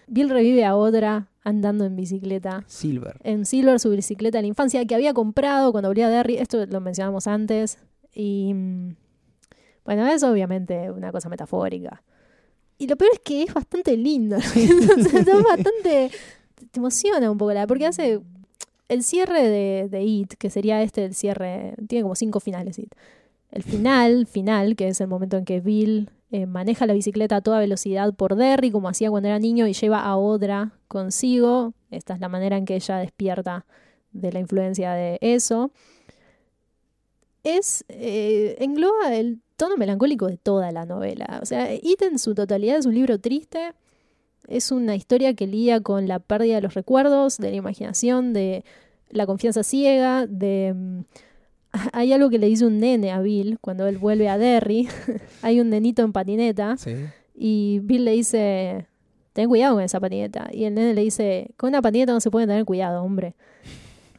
Bill 0.07 0.31
revive 0.31 0.65
a 0.65 0.77
Odra 0.77 1.29
andando 1.45 1.85
en 1.85 1.95
bicicleta. 1.97 2.65
Silver. 2.67 3.19
En 3.23 3.45
Silver, 3.45 3.79
su 3.79 3.91
bicicleta 3.91 4.39
de 4.39 4.43
la 4.43 4.49
infancia, 4.49 4.85
que 4.87 4.95
había 4.95 5.13
comprado 5.13 5.73
cuando 5.73 5.91
volvía 5.91 6.07
a 6.07 6.11
Derry. 6.11 6.39
Esto 6.39 6.65
lo 6.65 6.81
mencionamos 6.81 7.27
antes. 7.27 7.79
Y 8.15 8.55
mm, 8.55 8.97
bueno, 9.85 10.07
es 10.07 10.23
obviamente 10.23 10.91
una 10.91 11.13
cosa 11.13 11.29
metafórica. 11.29 12.03
Y 12.79 12.87
lo 12.87 12.97
peor 12.97 13.11
es 13.13 13.21
que 13.21 13.43
es 13.43 13.53
bastante 13.53 13.97
lindo. 13.97 14.37
Entonces, 14.55 15.27
es 15.27 15.43
bastante 15.43 16.11
te 16.71 16.79
emociona 16.79 17.31
un 17.31 17.39
poco 17.39 17.53
la, 17.53 17.67
porque 17.67 17.87
hace 17.87 18.21
el 18.89 19.03
cierre 19.03 19.49
de, 19.49 19.89
de 19.91 20.03
It, 20.03 20.35
que 20.35 20.51
sería 20.51 20.83
este 20.83 21.05
el 21.05 21.15
cierre, 21.15 21.75
tiene 21.89 22.03
como 22.03 22.15
cinco 22.15 22.41
finales 22.41 22.79
It. 22.79 22.93
El 23.51 23.63
final, 23.63 24.27
final, 24.27 24.77
que 24.77 24.89
es 24.89 25.01
el 25.01 25.09
momento 25.09 25.37
en 25.37 25.45
que 25.45 25.61
Bill 25.61 26.11
eh, 26.33 26.47
maneja 26.47 26.87
la 26.87 26.93
bicicleta 26.93 27.37
a 27.37 27.41
toda 27.41 27.61
velocidad 27.61 28.13
por 28.15 28.37
Derry, 28.37 28.71
como 28.71 28.89
hacía 28.89 29.11
cuando 29.11 29.29
era 29.29 29.39
niño, 29.39 29.67
y 29.67 29.73
lleva 29.73 30.01
a 30.01 30.17
Odra 30.17 30.73
consigo. 30.89 31.73
Esta 31.91 32.15
es 32.15 32.21
la 32.21 32.29
manera 32.29 32.57
en 32.57 32.65
que 32.65 32.75
ella 32.75 32.99
despierta 32.99 33.65
de 34.13 34.33
la 34.33 34.41
influencia 34.41 34.93
de 34.93 35.19
eso. 35.21 35.71
Es, 37.45 37.85
eh, 37.89 38.57
engloba 38.59 39.15
el 39.15 39.41
tono 39.57 39.77
melancólico 39.77 40.27
de 40.27 40.37
toda 40.37 40.73
la 40.73 40.85
novela. 40.85 41.39
O 41.43 41.47
sea, 41.47 41.73
It 41.73 42.03
en 42.03 42.19
su 42.19 42.35
totalidad 42.35 42.79
es 42.79 42.87
un 42.87 42.95
libro 42.95 43.19
triste. 43.21 43.73
Es 44.49 44.73
una 44.73 44.97
historia 44.97 45.35
que 45.35 45.47
lía 45.47 45.81
con 45.81 46.09
la 46.09 46.19
pérdida 46.19 46.57
de 46.57 46.63
los 46.63 46.75
recuerdos, 46.75 47.39
de 47.39 47.51
la 47.51 47.57
imaginación, 47.57 48.33
de 48.33 48.65
la 49.11 49.27
confianza 49.27 49.63
ciega, 49.63 50.27
de 50.27 50.75
mm, 50.75 51.01
hay 51.93 52.13
algo 52.13 52.31
que 52.31 52.39
le 52.39 52.47
dice 52.47 52.67
un 52.67 52.79
nene 52.79 53.11
a 53.11 53.21
Bill 53.21 53.59
cuando 53.61 53.87
él 53.87 53.99
vuelve 53.99 54.29
a 54.29 54.39
Derry. 54.39 54.89
hay 55.43 55.61
un 55.61 55.71
nenito 55.71 56.03
en 56.03 56.13
patineta 56.13 56.77
y 57.35 57.81
Bill 57.83 58.05
le 58.05 58.13
dice, 58.13 58.87
ten 59.33 59.49
cuidado 59.49 59.75
con 59.75 59.85
esa 59.85 60.01
patineta. 60.01 60.49
Y 60.53 60.65
el 60.65 60.75
nene 60.75 60.95
le 60.95 61.03
dice, 61.03 61.51
con 61.57 61.69
una 61.69 61.83
patineta 61.83 62.13
no 62.13 62.21
se 62.21 62.31
puede 62.31 62.47
tener 62.47 62.65
cuidado, 62.65 63.03
hombre. 63.03 63.35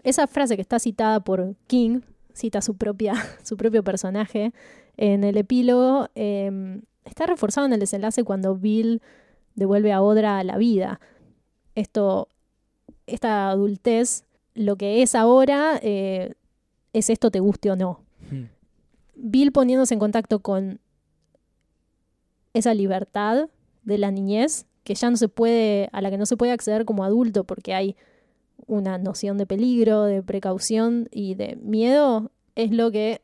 Esa 0.03 0.27
frase 0.27 0.55
que 0.55 0.61
está 0.61 0.79
citada 0.79 1.19
por 1.19 1.55
King, 1.65 2.01
cita 2.33 2.61
su, 2.61 2.77
propia, 2.77 3.13
su 3.43 3.57
propio 3.57 3.83
personaje 3.83 4.53
en 4.95 5.23
el 5.23 5.37
epílogo, 5.37 6.09
em, 6.15 6.81
está 7.03 7.25
reforzado 7.25 7.65
en 7.67 7.73
el 7.73 7.79
desenlace 7.79 8.23
cuando 8.23 8.55
Bill 8.55 9.01
devuelve 9.55 9.91
a 9.91 10.01
Odra 10.01 10.39
a 10.39 10.43
la 10.43 10.57
vida. 10.57 10.99
Esto, 11.75 12.29
esta 13.07 13.49
adultez, 13.49 14.25
lo 14.53 14.75
que 14.75 15.01
es 15.01 15.15
ahora, 15.15 15.79
eh, 15.81 16.33
es 16.93 17.09
esto 17.09 17.31
te 17.31 17.39
guste 17.39 17.71
o 17.71 17.75
no. 17.75 18.01
Hmm. 18.31 18.45
Bill 19.15 19.51
poniéndose 19.51 19.93
en 19.93 19.99
contacto 19.99 20.39
con 20.39 20.79
esa 22.53 22.73
libertad 22.73 23.49
de 23.83 23.97
la 23.97 24.11
niñez 24.11 24.65
que 24.83 24.95
ya 24.95 25.09
no 25.09 25.17
se 25.17 25.27
puede, 25.27 25.89
a 25.91 26.01
la 26.01 26.09
que 26.09 26.17
no 26.17 26.25
se 26.25 26.37
puede 26.37 26.51
acceder 26.51 26.85
como 26.85 27.03
adulto 27.03 27.43
porque 27.43 27.73
hay 27.73 27.95
una 28.65 28.97
noción 28.97 29.37
de 29.37 29.45
peligro, 29.45 30.03
de 30.03 30.23
precaución 30.23 31.07
y 31.11 31.35
de 31.35 31.57
miedo, 31.57 32.31
es 32.55 32.71
lo 32.71 32.91
que 32.91 33.21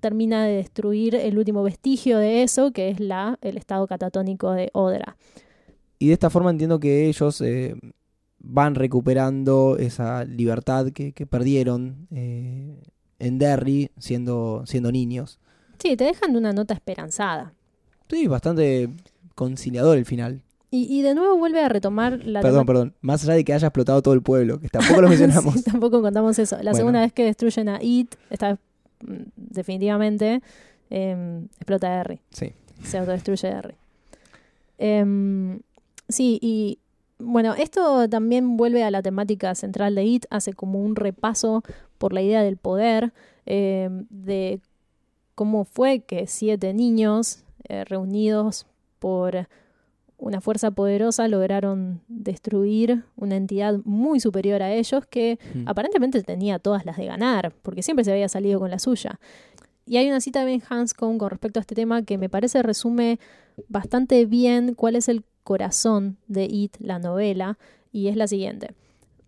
termina 0.00 0.44
de 0.44 0.56
destruir 0.56 1.14
el 1.14 1.38
último 1.38 1.62
vestigio 1.62 2.18
de 2.18 2.42
eso, 2.42 2.72
que 2.72 2.90
es 2.90 3.00
la, 3.00 3.38
el 3.40 3.56
estado 3.56 3.86
catatónico 3.86 4.52
de 4.52 4.70
Odra. 4.72 5.16
Y 5.98 6.08
de 6.08 6.12
esta 6.12 6.30
forma 6.30 6.50
entiendo 6.50 6.78
que 6.78 7.08
ellos 7.08 7.40
eh, 7.40 7.74
van 8.48 8.74
recuperando 8.74 9.76
esa 9.78 10.24
libertad 10.24 10.86
que, 10.92 11.12
perdieron 11.26 12.08
eh, 12.10 12.82
en 13.18 13.38
Derry 13.38 13.90
siendo, 13.98 14.62
siendo 14.66 14.90
niños. 14.90 15.38
Sí, 15.78 15.96
te 15.96 16.04
dejan 16.04 16.34
una 16.34 16.52
nota 16.52 16.74
esperanzada. 16.74 17.52
Sí, 18.08 18.26
bastante 18.26 18.88
conciliador 19.34 19.98
el 19.98 20.06
final. 20.06 20.42
Y, 20.70 21.00
de 21.00 21.14
nuevo 21.14 21.38
vuelve 21.38 21.62
a 21.62 21.70
retomar 21.70 22.26
la... 22.26 22.42
Perdón, 22.42 22.66
perdón. 22.66 22.94
Más 23.00 23.24
allá 23.24 23.34
de 23.34 23.44
que 23.44 23.54
haya 23.54 23.68
explotado 23.68 24.02
todo 24.02 24.12
el 24.12 24.20
pueblo, 24.20 24.60
que 24.60 24.68
tampoco 24.68 25.00
lo 25.00 25.08
mencionamos. 25.08 25.64
tampoco 25.64 26.02
contamos 26.02 26.38
eso. 26.38 26.58
La 26.62 26.74
segunda 26.74 27.00
vez 27.00 27.12
que 27.14 27.24
destruyen 27.24 27.70
a 27.70 27.78
It, 27.82 28.14
está 28.28 28.58
mm, 29.00 29.14
definitivamente 29.36 30.42
em, 30.90 31.44
explota 31.56 31.88
Derry. 31.96 32.20
Sí. 32.30 32.52
Se 32.82 32.98
autodestruye 32.98 33.48
Derry. 33.48 33.74
Em, 34.76 35.60
sí, 36.06 36.38
y 36.42 36.78
bueno, 37.18 37.54
esto 37.54 38.08
también 38.08 38.56
vuelve 38.56 38.84
a 38.84 38.90
la 38.90 39.02
temática 39.02 39.54
central 39.54 39.94
de 39.94 40.04
IT, 40.04 40.26
hace 40.30 40.52
como 40.52 40.80
un 40.80 40.96
repaso 40.96 41.62
por 41.98 42.12
la 42.12 42.22
idea 42.22 42.42
del 42.42 42.56
poder, 42.56 43.12
eh, 43.46 43.88
de 44.10 44.60
cómo 45.34 45.64
fue 45.64 46.00
que 46.00 46.26
siete 46.26 46.72
niños 46.74 47.44
eh, 47.68 47.84
reunidos 47.84 48.66
por 48.98 49.48
una 50.16 50.40
fuerza 50.40 50.72
poderosa 50.72 51.28
lograron 51.28 52.00
destruir 52.08 53.04
una 53.16 53.36
entidad 53.36 53.78
muy 53.84 54.18
superior 54.18 54.62
a 54.62 54.72
ellos 54.72 55.06
que 55.06 55.38
hmm. 55.54 55.68
aparentemente 55.68 56.22
tenía 56.22 56.58
todas 56.58 56.84
las 56.84 56.96
de 56.96 57.06
ganar, 57.06 57.52
porque 57.62 57.82
siempre 57.82 58.04
se 58.04 58.12
había 58.12 58.28
salido 58.28 58.58
con 58.58 58.70
la 58.70 58.78
suya. 58.78 59.20
Y 59.86 59.96
hay 59.96 60.08
una 60.08 60.20
cita 60.20 60.40
de 60.40 60.46
Ben 60.46 60.62
Hanscom 60.68 61.18
con 61.18 61.30
respecto 61.30 61.60
a 61.60 61.62
este 61.62 61.74
tema 61.74 62.02
que 62.02 62.18
me 62.18 62.28
parece 62.28 62.62
resume 62.62 63.18
bastante 63.68 64.26
bien 64.26 64.74
cuál 64.74 64.96
es 64.96 65.08
el 65.08 65.24
corazón 65.48 66.18
de 66.26 66.44
It, 66.44 66.76
la 66.78 66.98
novela, 66.98 67.56
y 67.90 68.08
es 68.08 68.16
la 68.16 68.26
siguiente. 68.26 68.74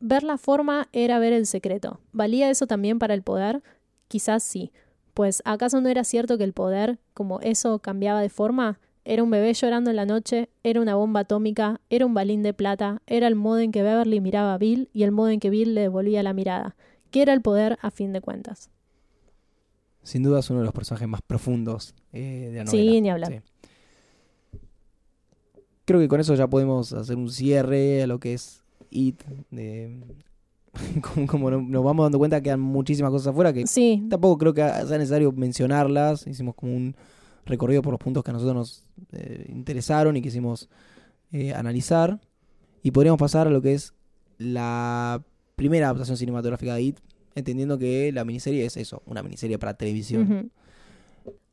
Ver 0.00 0.22
la 0.22 0.36
forma 0.36 0.86
era 0.92 1.18
ver 1.18 1.32
el 1.32 1.46
secreto. 1.46 1.98
¿Valía 2.12 2.50
eso 2.50 2.66
también 2.66 2.98
para 2.98 3.14
el 3.14 3.22
poder? 3.22 3.62
Quizás 4.06 4.42
sí. 4.42 4.70
Pues 5.14 5.40
¿acaso 5.46 5.80
no 5.80 5.88
era 5.88 6.04
cierto 6.04 6.36
que 6.36 6.44
el 6.44 6.52
poder, 6.52 6.98
como 7.14 7.40
eso 7.40 7.78
cambiaba 7.78 8.20
de 8.20 8.28
forma? 8.28 8.80
Era 9.06 9.22
un 9.22 9.30
bebé 9.30 9.54
llorando 9.54 9.88
en 9.88 9.96
la 9.96 10.04
noche, 10.04 10.50
era 10.62 10.82
una 10.82 10.94
bomba 10.94 11.20
atómica, 11.20 11.80
era 11.88 12.04
un 12.04 12.12
balín 12.12 12.42
de 12.42 12.52
plata, 12.52 13.00
era 13.06 13.26
el 13.26 13.34
modo 13.34 13.60
en 13.60 13.72
que 13.72 13.82
Beverly 13.82 14.20
miraba 14.20 14.52
a 14.52 14.58
Bill 14.58 14.90
y 14.92 15.04
el 15.04 15.12
modo 15.12 15.30
en 15.30 15.40
que 15.40 15.48
Bill 15.48 15.74
le 15.74 15.80
devolvía 15.80 16.22
la 16.22 16.34
mirada. 16.34 16.76
¿Qué 17.10 17.22
era 17.22 17.32
el 17.32 17.40
poder 17.40 17.78
a 17.80 17.90
fin 17.90 18.12
de 18.12 18.20
cuentas? 18.20 18.68
Sin 20.02 20.22
duda 20.22 20.40
es 20.40 20.50
uno 20.50 20.58
de 20.58 20.66
los 20.66 20.74
personajes 20.74 21.08
más 21.08 21.22
profundos 21.22 21.94
eh, 22.12 22.50
de 22.52 22.58
la 22.58 22.64
novela. 22.64 22.92
Sí, 22.92 23.00
ni 23.00 23.08
hablar 23.08 23.42
creo 25.90 26.00
que 26.00 26.06
con 26.06 26.20
eso 26.20 26.36
ya 26.36 26.46
podemos 26.46 26.92
hacer 26.92 27.16
un 27.16 27.28
cierre 27.28 28.04
a 28.04 28.06
lo 28.06 28.20
que 28.20 28.34
es 28.34 28.62
IT. 28.90 29.22
como, 31.26 31.50
nos 31.50 31.84
vamos 31.84 32.04
dando 32.04 32.18
cuenta 32.18 32.36
que 32.38 32.44
quedan 32.44 32.60
muchísimas 32.60 33.10
cosas 33.10 33.26
afuera 33.28 33.52
que 33.52 33.64
tampoco 34.08 34.38
creo 34.38 34.54
que 34.54 34.62
sea 34.62 34.98
necesario 34.98 35.32
mencionarlas. 35.32 36.28
Hicimos 36.28 36.54
como 36.54 36.76
un 36.76 36.94
recorrido 37.44 37.82
por 37.82 37.92
los 37.92 37.98
puntos 37.98 38.22
que 38.22 38.30
a 38.30 38.34
nosotros 38.34 38.54
nos 38.54 38.84
eh, 39.10 39.46
interesaron 39.48 40.16
y 40.16 40.22
quisimos 40.22 40.68
eh, 41.32 41.54
analizar. 41.54 42.20
Y 42.84 42.92
podríamos 42.92 43.18
pasar 43.18 43.48
a 43.48 43.50
lo 43.50 43.60
que 43.60 43.74
es 43.74 43.92
la 44.38 45.24
primera 45.56 45.86
adaptación 45.86 46.16
cinematográfica 46.16 46.76
de 46.76 46.82
IT, 46.82 46.98
entendiendo 47.34 47.78
que 47.78 48.12
la 48.12 48.24
miniserie 48.24 48.64
es 48.64 48.76
eso, 48.76 49.02
una 49.06 49.24
miniserie 49.24 49.58
para 49.58 49.74
televisión. 49.74 50.52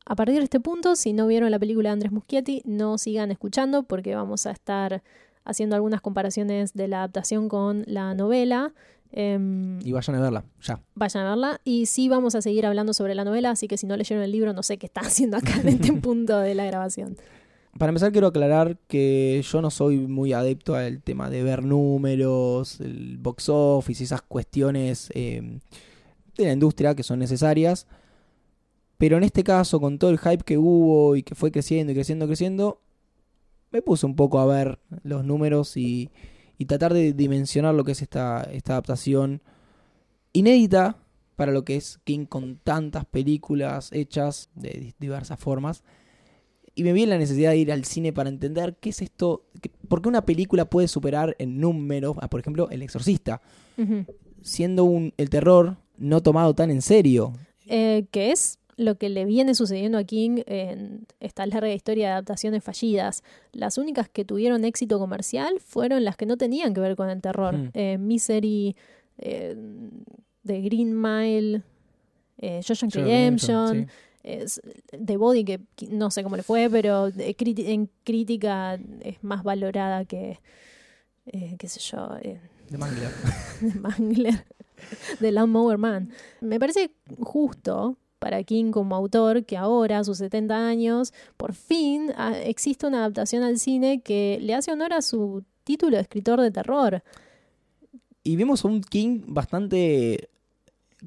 A 0.08 0.16
partir 0.16 0.36
de 0.36 0.44
este 0.44 0.58
punto, 0.58 0.96
si 0.96 1.12
no 1.12 1.26
vieron 1.26 1.50
la 1.50 1.58
película 1.58 1.90
de 1.90 1.92
Andrés 1.92 2.12
Muschietti, 2.12 2.62
no 2.64 2.96
sigan 2.96 3.30
escuchando 3.30 3.82
porque 3.82 4.14
vamos 4.14 4.46
a 4.46 4.52
estar 4.52 5.02
haciendo 5.44 5.76
algunas 5.76 6.00
comparaciones 6.00 6.72
de 6.72 6.88
la 6.88 7.00
adaptación 7.00 7.50
con 7.50 7.84
la 7.86 8.14
novela. 8.14 8.72
Em, 9.12 9.78
y 9.84 9.92
vayan 9.92 10.16
a 10.16 10.20
verla, 10.20 10.44
ya. 10.62 10.80
Vayan 10.94 11.26
a 11.26 11.28
verla. 11.28 11.60
Y 11.62 11.84
sí 11.84 12.08
vamos 12.08 12.34
a 12.34 12.40
seguir 12.40 12.64
hablando 12.64 12.94
sobre 12.94 13.14
la 13.14 13.22
novela, 13.24 13.50
así 13.50 13.68
que 13.68 13.76
si 13.76 13.86
no 13.86 13.98
leyeron 13.98 14.24
el 14.24 14.32
libro, 14.32 14.54
no 14.54 14.62
sé 14.62 14.78
qué 14.78 14.86
están 14.86 15.04
haciendo 15.06 15.36
acá 15.36 15.60
en 15.60 15.68
este 15.68 15.92
punto 16.00 16.38
de 16.38 16.54
la 16.54 16.64
grabación. 16.64 17.18
Para 17.78 17.90
empezar, 17.90 18.10
quiero 18.10 18.28
aclarar 18.28 18.78
que 18.88 19.44
yo 19.46 19.60
no 19.60 19.70
soy 19.70 19.98
muy 19.98 20.32
adepto 20.32 20.74
al 20.74 21.02
tema 21.02 21.28
de 21.28 21.42
ver 21.42 21.64
números, 21.64 22.80
el 22.80 23.18
box 23.18 23.50
office 23.50 24.02
y 24.02 24.06
esas 24.06 24.22
cuestiones 24.22 25.10
em, 25.14 25.60
de 26.38 26.46
la 26.46 26.52
industria 26.54 26.94
que 26.94 27.02
son 27.02 27.18
necesarias. 27.18 27.86
Pero 28.98 29.16
en 29.16 29.22
este 29.22 29.44
caso, 29.44 29.80
con 29.80 29.98
todo 29.98 30.10
el 30.10 30.18
hype 30.18 30.44
que 30.44 30.58
hubo 30.58 31.16
y 31.16 31.22
que 31.22 31.34
fue 31.34 31.52
creciendo 31.52 31.92
y 31.92 31.94
creciendo, 31.94 32.26
creciendo, 32.26 32.80
me 33.70 33.80
puse 33.80 34.04
un 34.04 34.16
poco 34.16 34.40
a 34.40 34.46
ver 34.46 34.78
los 35.02 35.24
números 35.24 35.76
y, 35.76 36.10
tratar 36.66 36.92
de 36.92 37.12
dimensionar 37.12 37.74
lo 37.74 37.84
que 37.84 37.92
es 37.92 38.02
esta, 38.02 38.42
esta 38.52 38.72
adaptación 38.72 39.40
inédita 40.32 40.98
para 41.36 41.52
lo 41.52 41.64
que 41.64 41.76
es 41.76 42.00
King 42.02 42.26
con 42.26 42.56
tantas 42.56 43.04
películas 43.04 43.90
hechas 43.92 44.50
de 44.56 44.92
diversas 44.98 45.38
formas. 45.38 45.84
Y 46.74 46.82
me 46.82 46.92
vi 46.92 47.04
en 47.04 47.10
la 47.10 47.18
necesidad 47.18 47.52
de 47.52 47.58
ir 47.58 47.72
al 47.72 47.84
cine 47.84 48.12
para 48.12 48.28
entender 48.28 48.76
qué 48.80 48.90
es 48.90 49.02
esto, 49.02 49.44
por 49.86 50.02
qué 50.02 50.08
una 50.08 50.26
película 50.26 50.68
puede 50.68 50.88
superar 50.88 51.36
en 51.38 51.60
números, 51.60 52.16
a, 52.20 52.28
por 52.28 52.40
ejemplo, 52.40 52.68
El 52.70 52.82
Exorcista, 52.82 53.40
siendo 54.42 54.82
un, 54.82 55.14
el 55.16 55.30
terror 55.30 55.76
no 55.96 56.22
tomado 56.22 56.54
tan 56.54 56.72
en 56.72 56.82
serio. 56.82 57.32
Eh, 57.66 58.06
¿Qué 58.10 58.32
es? 58.32 58.58
Lo 58.78 58.96
que 58.96 59.08
le 59.08 59.24
viene 59.24 59.54
sucediendo 59.54 59.98
a 59.98 60.04
King 60.04 60.42
en 60.46 61.06
esta 61.18 61.44
larga 61.44 61.72
historia 61.72 62.06
de 62.06 62.12
adaptaciones 62.12 62.62
fallidas. 62.62 63.24
Las 63.52 63.76
únicas 63.76 64.08
que 64.08 64.24
tuvieron 64.24 64.64
éxito 64.64 65.00
comercial 65.00 65.58
fueron 65.58 66.04
las 66.04 66.16
que 66.16 66.26
no 66.26 66.36
tenían 66.36 66.72
que 66.72 66.80
ver 66.80 66.94
con 66.94 67.10
el 67.10 67.20
terror. 67.20 67.56
Hmm. 67.56 67.70
Eh, 67.74 67.98
Misery, 67.98 68.76
eh, 69.18 69.56
The 70.46 70.60
Green 70.60 70.98
Mile, 70.98 71.62
eh, 72.38 72.60
Redemption. 72.92 73.88
The 74.22 75.16
Body, 75.16 75.44
que 75.44 75.60
no 75.90 76.10
sé 76.10 76.22
cómo 76.22 76.36
le 76.36 76.42
fue, 76.42 76.68
pero 76.70 77.10
en 77.16 77.90
crítica 78.04 78.78
es 79.00 79.24
más 79.24 79.42
valorada 79.42 80.04
que, 80.04 80.38
eh, 81.26 81.56
qué 81.58 81.68
sé 81.68 81.80
yo, 81.80 82.08
de 82.68 82.78
Mangler. 82.78 83.10
de 83.60 83.80
Mangler. 83.80 84.44
de 85.18 85.32
Lawnmower 85.32 85.78
Man. 85.78 86.10
Me 86.40 86.60
parece 86.60 86.92
justo 87.20 87.96
para 88.18 88.42
King 88.44 88.70
como 88.70 88.96
autor 88.96 89.44
que 89.44 89.56
ahora, 89.56 89.98
a 89.98 90.04
sus 90.04 90.18
70 90.18 90.68
años, 90.68 91.12
por 91.36 91.54
fin 91.54 92.12
ah, 92.16 92.36
existe 92.38 92.86
una 92.86 92.98
adaptación 92.98 93.42
al 93.42 93.58
cine 93.58 94.00
que 94.00 94.38
le 94.40 94.54
hace 94.54 94.72
honor 94.72 94.92
a 94.92 95.02
su 95.02 95.44
título 95.64 95.96
de 95.96 96.02
escritor 96.02 96.40
de 96.40 96.50
terror. 96.50 97.02
Y 98.22 98.36
vimos 98.36 98.64
a 98.64 98.68
un 98.68 98.82
King 98.82 99.22
bastante 99.26 100.30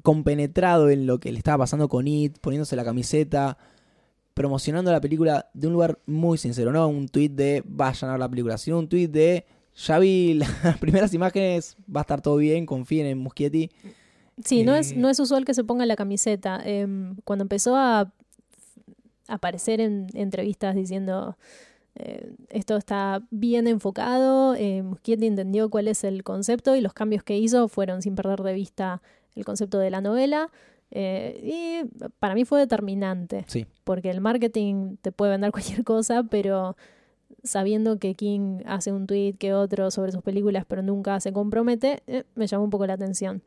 compenetrado 0.02 0.90
en 0.90 1.06
lo 1.06 1.20
que 1.20 1.32
le 1.32 1.38
estaba 1.38 1.64
pasando 1.64 1.88
con 1.88 2.08
It, 2.08 2.38
poniéndose 2.38 2.76
la 2.76 2.84
camiseta, 2.84 3.58
promocionando 4.34 4.90
la 4.90 5.00
película 5.00 5.50
de 5.52 5.66
un 5.66 5.74
lugar 5.74 5.98
muy 6.06 6.38
sincero, 6.38 6.72
no 6.72 6.88
un 6.88 7.08
tweet 7.08 7.28
de 7.30 7.62
vayan 7.66 8.10
a 8.10 8.14
ver 8.14 8.20
la 8.20 8.28
película, 8.28 8.58
sino 8.58 8.78
un 8.78 8.88
tweet 8.88 9.08
de 9.08 9.44
ya 9.76 9.98
vi 9.98 10.34
las 10.62 10.78
primeras 10.78 11.12
imágenes, 11.14 11.76
va 11.94 12.00
a 12.00 12.02
estar 12.02 12.20
todo 12.20 12.36
bien, 12.36 12.66
confíen 12.66 13.06
en 13.06 13.18
Muschietti. 13.18 13.70
Sí, 14.44 14.64
no, 14.64 14.74
es, 14.74 14.92
Eh. 14.92 14.96
no 14.96 15.08
es 15.08 15.18
usual 15.20 15.44
que 15.44 15.54
se 15.54 15.64
ponga 15.64 15.86
la 15.86 15.96
camiseta. 15.96 16.60
Em, 16.64 17.16
cuando 17.24 17.42
empezó 17.44 17.76
a 17.76 18.12
aparecer 19.28 19.80
en 19.80 20.06
entrevistas 20.14 20.74
diciendo 20.74 21.36
eh, 21.94 22.32
esto 22.48 22.76
está 22.76 23.22
bien 23.30 23.66
enfocado, 23.66 24.54
eh, 24.54 24.82
Muschietti 24.82 25.26
entendió 25.26 25.68
cuál 25.70 25.88
es 25.88 26.04
el 26.04 26.22
concepto 26.24 26.74
y 26.74 26.80
los 26.80 26.94
cambios 26.94 27.22
que 27.22 27.36
hizo 27.38 27.68
fueron 27.68 28.00
sin 28.02 28.14
perder 28.14 28.40
de 28.42 28.54
vista 28.54 29.02
el 29.34 29.44
concepto 29.44 29.78
de 29.78 29.90
la 29.90 30.00
novela. 30.00 30.50
eh, 30.90 31.82
y 31.84 31.88
para 32.18 32.34
mí 32.34 32.44
fue 32.44 32.60
determinante, 32.60 33.44
Sí, 33.48 33.66
porque 33.84 34.10
el 34.10 34.20
marketing 34.20 34.96
te 35.00 35.10
puede 35.12 35.32
vender 35.32 35.50
cualquier 35.52 35.84
cosa, 35.84 36.22
pero 36.24 36.76
sabiendo 37.42 37.98
que 37.98 38.14
King 38.14 38.60
hace 38.66 38.92
un 38.92 39.06
tweet 39.06 39.34
que 39.38 39.54
otro 39.54 39.90
sobre 39.90 40.12
sus 40.12 40.22
películas, 40.22 40.64
pero 40.66 40.82
nunca 40.82 41.18
se 41.20 41.32
compromete, 41.32 42.02
me 42.34 42.46
llamó 42.46 42.64
un 42.64 42.70
poco 42.70 42.86
la 42.86 42.92
atención. 42.94 43.42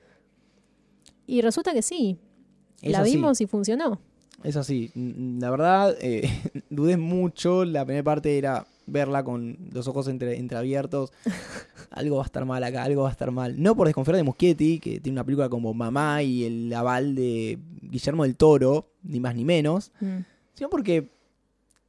Y 1.28 1.42
resulta 1.42 1.74
que 1.74 1.82
sí, 1.82 2.18
es 2.82 2.92
la 2.92 3.00
así, 3.00 3.16
vimos 3.16 3.42
y 3.42 3.48
funcionó. 3.48 4.00
es 4.44 4.56
así. 4.56 4.92
La 4.96 5.50
verdad, 5.50 5.96
eh, 6.02 6.30
dudé 6.70 6.98
mucho, 6.98 7.66
la 7.66 7.86
primera 7.86 8.04
parte 8.04 8.38
era 8.38 8.66
verla 8.88 9.24
con 9.24 9.58
los 9.74 9.88
ojos 9.88 10.08
entre, 10.08 10.38
entreabiertos. 10.38 11.12
algo 11.90 12.18
va 12.18 12.24
a 12.24 12.26
estar 12.26 12.46
mal 12.46 12.64
acá, 12.64 12.84
algo 12.84 13.04
va 13.04 13.10
a 13.10 13.12
estar 13.12 13.32
mal. 13.32 13.62
No 13.62 13.76
por 13.76 13.88
desconfiar 13.88 14.18
de 14.18 14.24
Muschietti, 14.24 14.80
que 14.80 15.00
tiene 15.00 15.16
una 15.16 15.24
película 15.24 15.50
como 15.50 15.74
Mamá 15.74 16.22
y 16.24 16.44
el 16.44 16.74
aval 16.74 17.16
de 17.16 17.58
Guillermo 17.82 18.24
del 18.24 18.36
Toro, 18.36 18.92
ni 19.04 19.20
más 19.20 19.34
ni 19.36 19.46
menos, 19.46 19.92
Mm. 20.02 20.18
sino 20.54 20.70
porque 20.70 21.10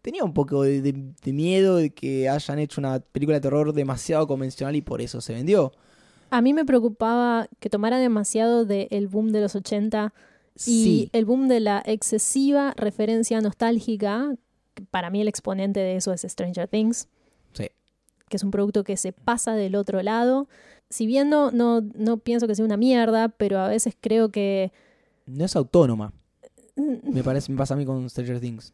tenía 0.01 0.23
un 0.25 0.33
poco 0.33 0.63
de, 0.63 0.81
de- 0.81 1.13
de 1.23 1.33
miedo 1.33 1.77
de 1.77 1.91
que 1.91 2.29
hayan 2.29 2.59
hecho 2.61 2.81
una 2.81 3.01
película 3.01 3.37
de 3.37 3.41
terror 3.43 3.73
demasiado 3.73 4.27
convencional 4.27 4.77
y 4.77 4.81
por 4.83 5.03
eso 5.03 5.21
se 5.21 5.35
vendió. 5.35 5.73
A 6.31 6.41
mí 6.43 6.53
me 6.55 6.65
preocupaba 6.65 7.49
que 7.61 7.71
tomara 7.71 7.99
demasiado 7.99 8.65
del 8.65 9.09
boom 9.09 9.33
de 9.33 9.41
los 9.41 9.55
80 9.55 10.13
y 10.55 10.59
Sí, 10.59 11.11
el 11.13 11.25
boom 11.25 11.49
de 11.49 11.61
la 11.61 11.83
excesiva 11.85 12.73
referencia 12.77 13.41
nostálgica. 13.41 14.35
Para 14.91 15.11
mí 15.11 15.21
el 15.21 15.29
exponente 15.29 15.81
de 15.81 15.97
eso 15.97 16.13
es 16.13 16.23
Stranger 16.23 16.67
Things. 16.69 17.09
Sí. 17.53 17.69
Que 18.29 18.37
es 18.37 18.43
un 18.43 18.51
producto 18.51 18.83
que 18.85 18.97
se 18.97 19.13
pasa 19.13 19.55
del 19.55 19.75
otro 19.77 20.03
lado. 20.03 20.49
Si 20.91 21.07
bien 21.07 21.29
no, 21.31 21.51
no, 21.51 21.81
no 21.81 22.17
pienso 22.19 22.47
que 22.47 22.55
sea 22.55 22.65
una 22.65 22.77
mierda, 22.77 23.29
pero 23.29 23.59
a 23.59 23.69
veces 23.69 23.95
creo 24.01 24.31
que 24.31 24.73
no 25.27 25.45
es 25.45 25.57
autónoma. 25.57 26.13
mm, 26.77 27.13
Me 27.13 27.23
parece, 27.23 27.51
me 27.53 27.59
pasa 27.59 27.75
a 27.75 27.77
mí 27.77 27.85
con 27.85 28.09
Stranger 28.09 28.41
Things. 28.41 28.73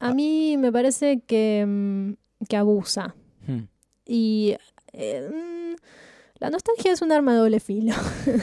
a 0.00 0.12
mí 0.12 0.56
me 0.58 0.70
parece 0.70 1.20
que, 1.20 1.64
mm, 1.66 2.44
que 2.48 2.56
abusa. 2.56 3.14
Hmm. 3.46 3.62
Y 4.06 4.54
eh, 4.92 5.30
mm, 5.32 5.74
la 6.44 6.50
nostalgia 6.50 6.92
es 6.92 7.00
un 7.00 7.10
arma 7.10 7.32
de 7.32 7.38
doble 7.38 7.60
filo. 7.60 7.94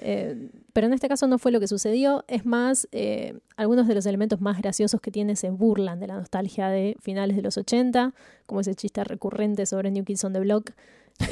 Eh, 0.00 0.50
pero 0.72 0.86
en 0.86 0.92
este 0.92 1.08
caso 1.08 1.26
no 1.26 1.38
fue 1.38 1.50
lo 1.50 1.58
que 1.58 1.66
sucedió. 1.66 2.24
Es 2.28 2.46
más, 2.46 2.86
eh, 2.92 3.36
algunos 3.56 3.88
de 3.88 3.96
los 3.96 4.06
elementos 4.06 4.40
más 4.40 4.56
graciosos 4.62 5.00
que 5.00 5.10
tiene 5.10 5.34
se 5.34 5.50
burlan 5.50 5.98
de 5.98 6.06
la 6.06 6.14
nostalgia 6.14 6.68
de 6.68 6.96
finales 7.00 7.34
de 7.34 7.42
los 7.42 7.56
80, 7.58 8.14
como 8.46 8.60
ese 8.60 8.76
chiste 8.76 9.02
recurrente 9.02 9.66
sobre 9.66 9.90
New 9.90 10.04
Kids 10.04 10.22
on 10.22 10.34
the 10.34 10.38
Block. 10.38 10.70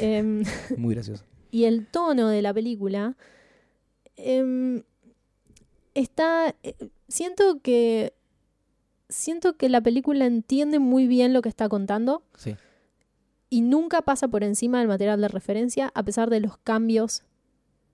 Em, 0.01 0.43
Muy 0.77 0.95
gracioso. 0.95 1.23
y 1.49 1.63
el 1.63 1.87
tono 1.87 2.27
de 2.27 2.41
la 2.41 2.53
película 2.53 3.15
em, 4.17 4.83
está 5.93 6.53
eh, 6.63 6.75
siento 7.07 7.61
que 7.61 8.11
siento 9.07 9.55
que 9.55 9.69
la 9.69 9.79
película 9.79 10.25
entiende 10.25 10.79
muy 10.79 11.07
bien 11.07 11.31
lo 11.31 11.41
que 11.41 11.47
está 11.47 11.69
contando 11.69 12.21
Sí. 12.35 12.55
Y 13.49 13.61
nunca 13.61 14.01
pasa 14.01 14.27
por 14.27 14.43
encima 14.43 14.79
del 14.79 14.87
material 14.87 15.21
de 15.21 15.27
referencia 15.27 15.91
a 15.95 16.03
pesar 16.03 16.29
de 16.29 16.39
los 16.39 16.57
cambios 16.57 17.23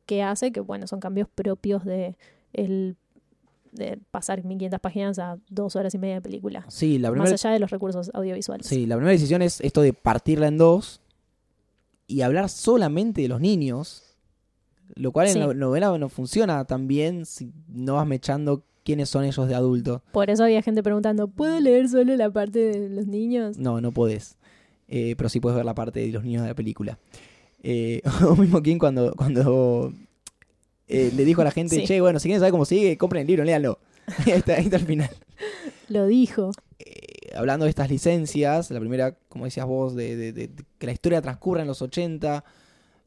que 0.06 0.24
hace 0.24 0.52
que 0.52 0.60
bueno 0.60 0.88
son 0.88 1.00
cambios 1.00 1.28
propios 1.34 1.86
de 1.86 2.18
el 2.54 2.98
de 3.72 4.00
pasar 4.12 4.44
1500 4.44 4.80
páginas 4.80 5.18
a 5.20 5.38
dos 5.50 5.76
horas 5.76 5.94
y 5.96 5.98
media 5.98 6.16
de 6.16 6.22
película 6.22 6.66
Sí, 6.70 7.00
la 7.00 7.10
más 7.10 7.14
primera, 7.16 7.34
allá 7.34 7.50
de 7.52 7.60
los 7.60 7.72
recursos 7.72 8.12
audiovisuales 8.14 8.68
sí, 8.68 8.86
la 8.86 8.96
primera 8.96 9.12
decisión 9.14 9.42
es 9.42 9.62
esto 9.62 9.82
de 9.82 9.94
partirla 9.94 10.48
en 10.48 10.58
dos 10.58 11.02
y 12.06 12.22
hablar 12.22 12.50
solamente 12.50 13.22
de 13.22 13.28
los 13.30 13.40
niños, 13.40 14.04
lo 14.96 15.12
cual 15.12 15.30
Sí. 15.30 15.40
en 15.40 15.48
la 15.48 15.54
novela 15.54 15.98
no 15.98 16.10
funciona 16.10 16.66
tan 16.66 16.88
bien 16.88 17.26
si 17.26 17.52
no 17.68 17.96
vas 17.96 18.06
mechando 18.06 18.64
quiénes 18.84 19.10
son 19.10 19.24
ellos 19.24 19.48
de 19.48 19.56
adulto. 19.56 20.04
por 20.12 20.30
eso 20.30 20.44
había 20.44 20.62
gente 20.62 20.84
preguntando 20.84 21.28
¿puedo 21.28 21.60
leer 21.60 21.88
solo 21.90 22.16
la 22.16 22.30
parte 22.30 22.60
de 22.60 22.90
los 22.90 23.08
niños? 23.08 23.58
No, 23.58 23.80
no 23.82 23.92
podés. 23.92 24.38
Eh, 24.88 25.16
pero 25.18 25.30
sí 25.30 25.40
puedes 25.40 25.56
ver 25.56 25.66
la 25.66 25.74
parte 25.76 26.00
de 26.02 26.08
los 26.08 26.24
niños 26.24 26.42
de 26.44 26.50
la 26.50 26.56
película. 26.56 27.00
Eh, 27.64 28.02
o 28.28 28.36
mismo 28.36 28.62
quien 28.62 28.78
cuando, 28.80 29.14
cuando 29.16 29.94
eh, 30.88 31.12
le 31.16 31.26
dijo 31.26 31.42
a 31.42 31.46
la 31.46 31.52
gente, 31.52 31.76
Sí. 31.78 31.86
che, 31.86 32.02
bueno, 32.02 32.20
si 32.20 32.28
quieren 32.28 32.40
saber 32.42 32.52
cómo 32.52 32.66
sigue, 32.66 32.98
compren 32.98 33.22
el 33.22 33.28
libro, 33.28 33.44
léanlo. 33.44 33.80
ahí, 34.26 34.34
está, 34.34 34.56
ahí 34.56 34.66
está 34.66 34.78
el 34.78 34.86
final. 34.86 35.10
lo 35.88 36.06
dijo 36.08 36.52
Eh, 36.80 37.32
hablando 37.36 37.64
de 37.66 37.70
estas 37.70 37.90
licencias, 37.90 38.70
la 38.70 38.80
primera, 38.80 39.16
como 39.30 39.46
decías 39.46 39.66
vos, 39.66 39.96
de, 39.96 40.16
de- 40.18 40.34
de- 40.34 40.48
de 40.50 40.64
que 40.78 40.86
la 40.86 40.92
historia 40.92 41.22
transcurra 41.22 41.62
en 41.62 41.68
los 41.68 41.82
80, 41.82 42.44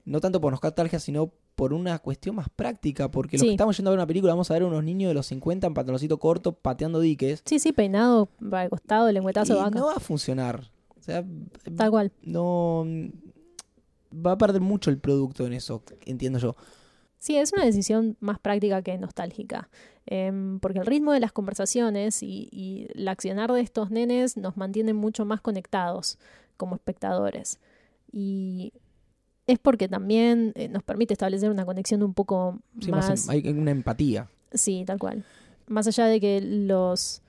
no 0.07 0.21
tanto 0.21 0.41
por 0.41 0.53
nostalgia, 0.53 0.99
sino 0.99 1.31
por 1.55 1.73
una 1.75 1.99
cuestión 1.99 2.37
más 2.37 2.49
práctica, 2.55 3.11
porque 3.11 3.37
los 3.37 3.43
Sí. 3.43 3.47
que 3.49 3.53
estamos 3.53 3.77
yendo 3.77 3.91
a 3.91 3.93
ver 3.93 3.99
una 3.99 4.07
película 4.07 4.33
vamos 4.33 4.51
a 4.51 4.55
ver 4.55 4.63
unos 4.65 4.83
niños 4.85 5.09
de 5.11 5.15
los 5.15 5.27
50 5.27 5.67
en 5.67 5.75
pantaloncito 5.75 6.19
corto 6.19 6.53
pateando 6.53 7.01
diques, 7.01 7.43
Sí, 7.45 7.59
sí, 7.59 7.73
peinado 7.73 8.27
para 8.51 8.65
el 8.65 8.71
costado, 8.71 9.11
lengüetazo 9.13 9.55
y 9.55 9.57
vaca. 9.57 9.79
no 9.79 9.87
va 9.87 9.95
a 9.95 10.01
funcionar. 10.01 10.71
O 11.07 11.13
sea, 11.13 11.25
Tal 11.77 11.91
cual. 11.91 12.11
no 12.23 12.85
va 14.13 14.33
a 14.33 14.39
perder 14.39 14.61
mucho 14.61 14.91
el 14.91 14.99
producto 14.99 15.47
en 15.47 15.53
eso, 15.53 15.83
entiendo 16.05 16.39
yo. 16.39 16.57
Sí, 17.19 17.37
es 17.37 17.53
una 17.53 17.65
decisión 17.65 18.17
más 18.21 18.39
práctica 18.39 18.83
que 18.83 18.99
nostálgica. 18.99 19.69
Em, 20.07 20.59
porque 20.61 20.79
el 20.81 20.87
ritmo 20.87 21.13
de 21.13 21.21
las 21.21 21.33
conversaciones 21.33 22.23
y, 22.23 22.49
y 22.53 22.89
el 22.95 23.09
accionar 23.09 23.53
de 23.53 23.61
estos 23.61 23.91
nenes 23.91 24.37
nos 24.37 24.57
mantienen 24.57 24.97
mucho 24.97 25.25
más 25.25 25.41
conectados 25.41 26.19
como 26.57 26.75
espectadores. 26.77 27.59
Y 28.13 28.73
es 29.47 29.59
porque 29.59 29.89
también 29.89 30.53
eh, 30.57 30.69
nos 30.69 30.83
permite 30.83 31.15
establecer 31.15 31.51
una 31.51 31.65
conexión 31.65 32.03
un 32.03 32.15
poco 32.15 32.59
Sí, 32.81 32.91
más 32.91 33.09
más. 33.09 33.25
em- 33.29 33.31
hay 33.31 33.49
una 33.49 33.71
empatía. 33.71 34.29
Sí, 34.53 34.85
tal 34.87 34.99
cual. 34.99 35.25
Más 35.69 35.87
allá 35.89 36.07
de 36.07 36.21
que 36.21 36.41
los, 36.41 37.23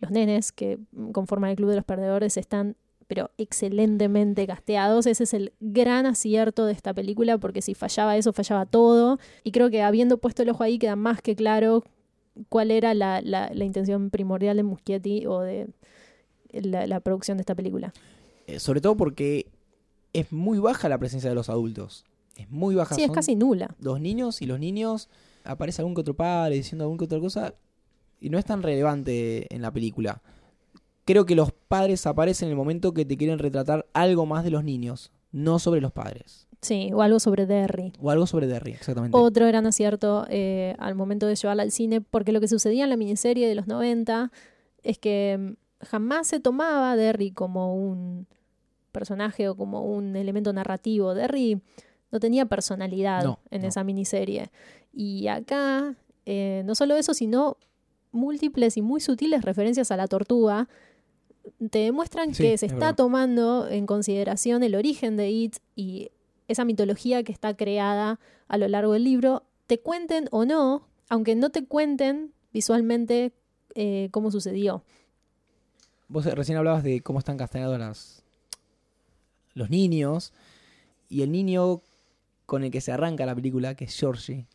los 0.00 0.10
nenes 0.10 0.52
que 0.52 0.78
conforman 1.12 1.50
el 1.50 1.56
Club 1.56 1.70
de 1.70 1.76
los 1.76 1.84
Perdedores 1.84 2.36
están 2.36 2.76
pero 3.10 3.32
excelentemente 3.38 4.46
casteados. 4.46 5.04
Ese 5.06 5.24
es 5.24 5.34
el 5.34 5.52
gran 5.58 6.06
acierto 6.06 6.64
de 6.64 6.72
esta 6.72 6.94
película, 6.94 7.38
porque 7.38 7.60
si 7.60 7.74
fallaba 7.74 8.16
eso, 8.16 8.32
fallaba 8.32 8.66
todo. 8.66 9.18
Y 9.42 9.50
creo 9.50 9.68
que 9.68 9.82
habiendo 9.82 10.18
puesto 10.18 10.44
el 10.44 10.50
ojo 10.50 10.62
ahí, 10.62 10.78
queda 10.78 10.94
más 10.94 11.20
que 11.20 11.34
claro 11.34 11.82
cuál 12.48 12.70
era 12.70 12.94
la, 12.94 13.20
la, 13.20 13.50
la 13.52 13.64
intención 13.64 14.10
primordial 14.10 14.58
de 14.58 14.62
Muschietti 14.62 15.26
o 15.26 15.40
de 15.40 15.66
la, 16.52 16.86
la 16.86 17.00
producción 17.00 17.36
de 17.36 17.40
esta 17.40 17.56
película. 17.56 17.92
Eh, 18.46 18.60
sobre 18.60 18.80
todo 18.80 18.96
porque 18.96 19.50
es 20.12 20.30
muy 20.30 20.60
baja 20.60 20.88
la 20.88 20.98
presencia 20.98 21.30
de 21.30 21.34
los 21.34 21.48
adultos. 21.48 22.04
Es 22.36 22.48
muy 22.48 22.76
baja. 22.76 22.94
Sí, 22.94 23.00
es 23.00 23.08
Son 23.08 23.14
casi 23.16 23.34
nula. 23.34 23.74
Dos 23.80 24.00
niños 24.00 24.40
y 24.40 24.46
los 24.46 24.60
niños 24.60 25.08
aparece 25.42 25.82
algún 25.82 25.96
que 25.96 26.02
otro 26.02 26.14
padre 26.14 26.54
diciendo 26.54 26.84
algún 26.84 26.96
que 26.96 27.06
otra 27.06 27.18
cosa 27.18 27.54
y 28.20 28.30
no 28.30 28.38
es 28.38 28.44
tan 28.44 28.62
relevante 28.62 29.52
en 29.52 29.62
la 29.62 29.72
película. 29.72 30.22
Creo 31.10 31.26
que 31.26 31.34
los 31.34 31.50
padres 31.50 32.06
aparecen 32.06 32.46
en 32.46 32.50
el 32.52 32.56
momento 32.56 32.94
que 32.94 33.04
te 33.04 33.16
quieren 33.16 33.40
retratar 33.40 33.84
algo 33.94 34.26
más 34.26 34.44
de 34.44 34.50
los 34.50 34.62
niños, 34.62 35.10
no 35.32 35.58
sobre 35.58 35.80
los 35.80 35.90
padres. 35.90 36.46
Sí, 36.60 36.92
o 36.94 37.02
algo 37.02 37.18
sobre 37.18 37.46
Derry. 37.46 37.92
O 38.00 38.12
algo 38.12 38.28
sobre 38.28 38.46
Derry, 38.46 38.70
exactamente. 38.70 39.18
Otro 39.18 39.44
gran 39.48 39.66
acierto 39.66 40.24
eh, 40.30 40.76
al 40.78 40.94
momento 40.94 41.26
de 41.26 41.34
llevarla 41.34 41.64
al 41.64 41.72
cine, 41.72 42.00
porque 42.00 42.30
lo 42.30 42.40
que 42.40 42.46
sucedía 42.46 42.84
en 42.84 42.90
la 42.90 42.96
miniserie 42.96 43.48
de 43.48 43.56
los 43.56 43.66
90 43.66 44.30
es 44.84 44.98
que 44.98 45.36
mm, 45.36 45.84
jamás 45.84 46.28
se 46.28 46.38
tomaba 46.38 46.92
a 46.92 46.96
Derry 46.96 47.32
como 47.32 47.74
un 47.74 48.28
personaje 48.92 49.48
o 49.48 49.56
como 49.56 49.82
un 49.82 50.14
elemento 50.14 50.52
narrativo. 50.52 51.14
Derry 51.14 51.60
no 52.12 52.20
tenía 52.20 52.46
personalidad 52.46 53.24
No, 53.24 53.40
en 53.50 53.62
no. 53.62 53.66
esa 53.68 53.82
miniserie. 53.82 54.52
Y 54.92 55.26
acá, 55.26 55.96
eh, 56.24 56.62
no 56.66 56.76
solo 56.76 56.94
eso, 56.94 57.14
sino 57.14 57.56
múltiples 58.12 58.76
y 58.76 58.82
muy 58.82 59.00
sutiles 59.00 59.42
referencias 59.42 59.90
a 59.90 59.96
la 59.96 60.06
tortuga 60.06 60.68
te 61.70 61.80
demuestran 61.80 62.34
Sí, 62.34 62.42
que 62.42 62.58
se 62.58 62.66
es 62.66 62.72
está 62.72 62.86
verdad. 62.86 62.96
tomando 62.96 63.68
en 63.68 63.86
consideración 63.86 64.62
el 64.62 64.74
origen 64.74 65.16
de 65.16 65.30
It 65.30 65.56
y 65.76 66.10
esa 66.48 66.64
mitología 66.64 67.22
que 67.22 67.32
está 67.32 67.56
creada 67.56 68.18
a 68.48 68.58
lo 68.58 68.66
largo 68.68 68.92
del 68.94 69.04
libro, 69.04 69.44
te 69.66 69.78
cuenten 69.80 70.28
o 70.32 70.44
no, 70.44 70.88
aunque 71.08 71.34
no 71.36 71.50
te 71.50 71.64
cuenten 71.64 72.32
visualmente 72.52 73.32
eh, 73.74 74.08
cómo 74.10 74.30
sucedió. 74.30 74.82
Vos 76.08 76.24
recién 76.26 76.58
hablabas 76.58 76.82
de 76.82 77.02
cómo 77.02 77.20
están 77.20 77.36
casteados 77.36 77.78
las, 77.78 78.24
los 79.54 79.70
niños. 79.70 80.32
y 81.08 81.22
el 81.22 81.30
niño 81.32 81.82
con 82.46 82.64
el 82.64 82.70
que 82.72 82.80
se 82.80 82.90
arranca 82.92 83.26
la 83.26 83.34
película, 83.34 83.74
que 83.76 83.84
es 83.84 83.96
Georgie. 83.96 84.46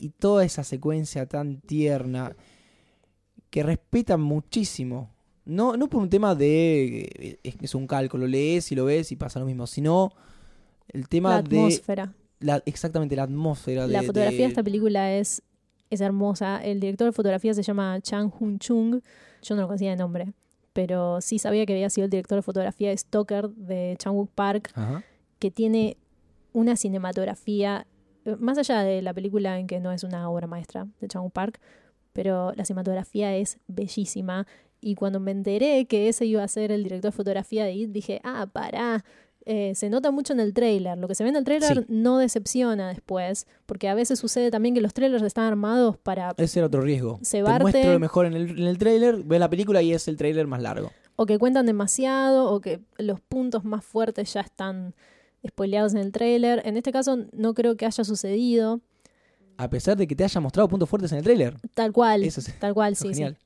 Y 0.00 0.10
toda 0.10 0.44
esa 0.44 0.62
secuencia 0.62 1.26
tan 1.26 1.60
tierna 1.60 2.36
que 3.50 3.62
respeta 3.64 4.16
muchísimo. 4.16 5.10
No, 5.48 5.76
no 5.76 5.88
por 5.88 6.00
un 6.02 6.10
tema 6.10 6.34
de 6.34 7.08
eh, 7.18 7.38
es, 7.42 7.56
es 7.60 7.74
un 7.74 7.86
cálculo, 7.86 8.26
lees 8.26 8.70
y 8.70 8.74
lo 8.74 8.84
ves 8.84 9.10
y 9.12 9.16
pasa 9.16 9.40
lo 9.40 9.46
mismo, 9.46 9.66
sino 9.66 10.12
el 10.88 11.08
tema 11.08 11.30
la 11.30 11.42
de 11.42 11.58
atmósfera. 11.58 12.12
la, 12.40 12.62
exactamente 12.66 13.16
la 13.16 13.22
atmósfera 13.24 13.86
de 13.86 13.92
La 13.92 14.02
fotografía 14.02 14.38
de 14.38 14.44
de- 14.44 14.48
esta 14.48 14.62
película 14.62 15.14
es, 15.14 15.42
es 15.90 16.00
hermosa. 16.00 16.62
El 16.62 16.80
director 16.80 17.06
de 17.06 17.12
fotografía 17.12 17.54
se 17.54 17.62
llama 17.62 17.98
Chang 18.02 18.30
Hun 18.38 18.58
Chung. 18.58 19.00
Yo 19.42 19.54
no 19.56 19.62
lo 19.62 19.68
conocía 19.68 19.90
de 19.90 19.96
nombre, 19.96 20.32
pero 20.74 21.20
sí 21.20 21.38
sabía 21.38 21.64
que 21.66 21.72
había 21.72 21.90
sido 21.90 22.04
el 22.04 22.10
director 22.10 22.36
de 22.36 22.42
fotografía 22.42 22.90
de 22.90 22.96
Stoker 22.98 23.48
de 23.50 23.96
Chang-wook 23.98 24.28
Park, 24.34 24.70
Ajá. 24.74 25.02
que 25.38 25.50
tiene 25.50 25.96
una 26.52 26.76
cinematografía, 26.76 27.86
eh, 28.24 28.36
más 28.38 28.58
allá 28.58 28.80
de 28.80 29.00
la 29.02 29.14
película 29.14 29.58
en 29.58 29.66
que 29.66 29.80
no 29.80 29.92
es 29.92 30.04
una 30.04 30.28
obra 30.28 30.46
maestra 30.46 30.86
de 31.00 31.08
Chang-wook 31.08 31.32
Park, 31.32 31.60
pero 32.12 32.52
la 32.54 32.64
cinematografía 32.64 33.34
es 33.36 33.58
bellísima. 33.68 34.46
Y 34.80 34.94
cuando 34.94 35.18
me 35.20 35.30
enteré 35.32 35.86
que 35.86 36.08
ese 36.08 36.24
iba 36.26 36.42
a 36.42 36.48
ser 36.48 36.70
el 36.72 36.82
director 36.84 37.10
de 37.10 37.16
fotografía 37.16 37.64
de 37.64 37.72
IT, 37.74 37.90
dije, 37.92 38.20
ah, 38.24 38.46
pará. 38.52 39.04
Eh, 39.50 39.74
se 39.74 39.88
nota 39.88 40.10
mucho 40.10 40.34
en 40.34 40.40
el 40.40 40.52
trailer. 40.52 40.98
Lo 40.98 41.08
que 41.08 41.14
se 41.14 41.24
ve 41.24 41.30
en 41.30 41.36
el 41.36 41.44
trailer 41.44 41.78
Sí. 41.78 41.84
no 41.88 42.18
decepciona 42.18 42.88
después, 42.90 43.46
porque 43.64 43.88
a 43.88 43.94
veces 43.94 44.18
sucede 44.18 44.50
también 44.50 44.74
que 44.74 44.82
los 44.82 44.92
trailers 44.92 45.22
están 45.22 45.44
armados 45.46 45.96
para 45.96 46.34
Ese 46.36 46.58
era 46.58 46.66
otro 46.66 46.82
riesgo. 46.82 47.18
Te 47.28 47.42
muestro 47.42 47.92
lo 47.94 47.98
mejor 47.98 48.26
en 48.26 48.34
el, 48.34 48.50
en 48.50 48.66
el 48.66 48.76
trailer, 48.76 49.22
ves 49.24 49.40
la 49.40 49.48
película 49.48 49.80
y 49.80 49.92
es 49.94 50.06
el 50.06 50.16
trailer 50.18 50.46
más 50.46 50.60
largo. 50.60 50.90
o 51.16 51.24
que 51.26 51.38
cuentan 51.38 51.64
demasiado 51.66 52.50
o 52.52 52.60
que 52.60 52.80
los 52.98 53.20
puntos 53.20 53.64
más 53.64 53.84
fuertes 53.84 54.32
ya 54.34 54.42
están 54.42 54.94
spoileados 55.46 55.92
en 55.94 55.98
el 56.00 56.12
trailer. 56.12 56.60
En 56.64 56.76
este 56.76 56.92
caso 56.92 57.18
no 57.32 57.54
creo 57.54 57.76
que 57.76 57.86
haya 57.86 58.04
sucedido 58.04 58.80
A 59.56 59.68
pesar 59.70 59.96
de 59.96 60.06
que 60.06 60.14
te 60.14 60.22
haya 60.24 60.40
mostrado 60.40 60.68
puntos 60.68 60.88
fuertes 60.88 61.10
en 61.12 61.18
el 61.18 61.24
trailer. 61.24 61.56
tal 61.74 61.92
cual. 61.92 62.22
Eso 62.22 62.40
es- 62.40 62.56
tal 62.60 62.74
cual, 62.74 62.92
Eso 62.92 63.02
sí, 63.10 63.10
es 63.10 63.16
sí. 63.16 63.36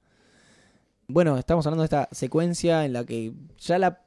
Bueno, 1.09 1.37
estamos 1.37 1.67
hablando 1.67 1.83
de 1.83 1.87
esta 1.87 2.09
secuencia 2.13 2.85
en 2.85 2.93
la 2.93 3.05
que 3.05 3.33
ya 3.59 3.79
la 3.79 4.01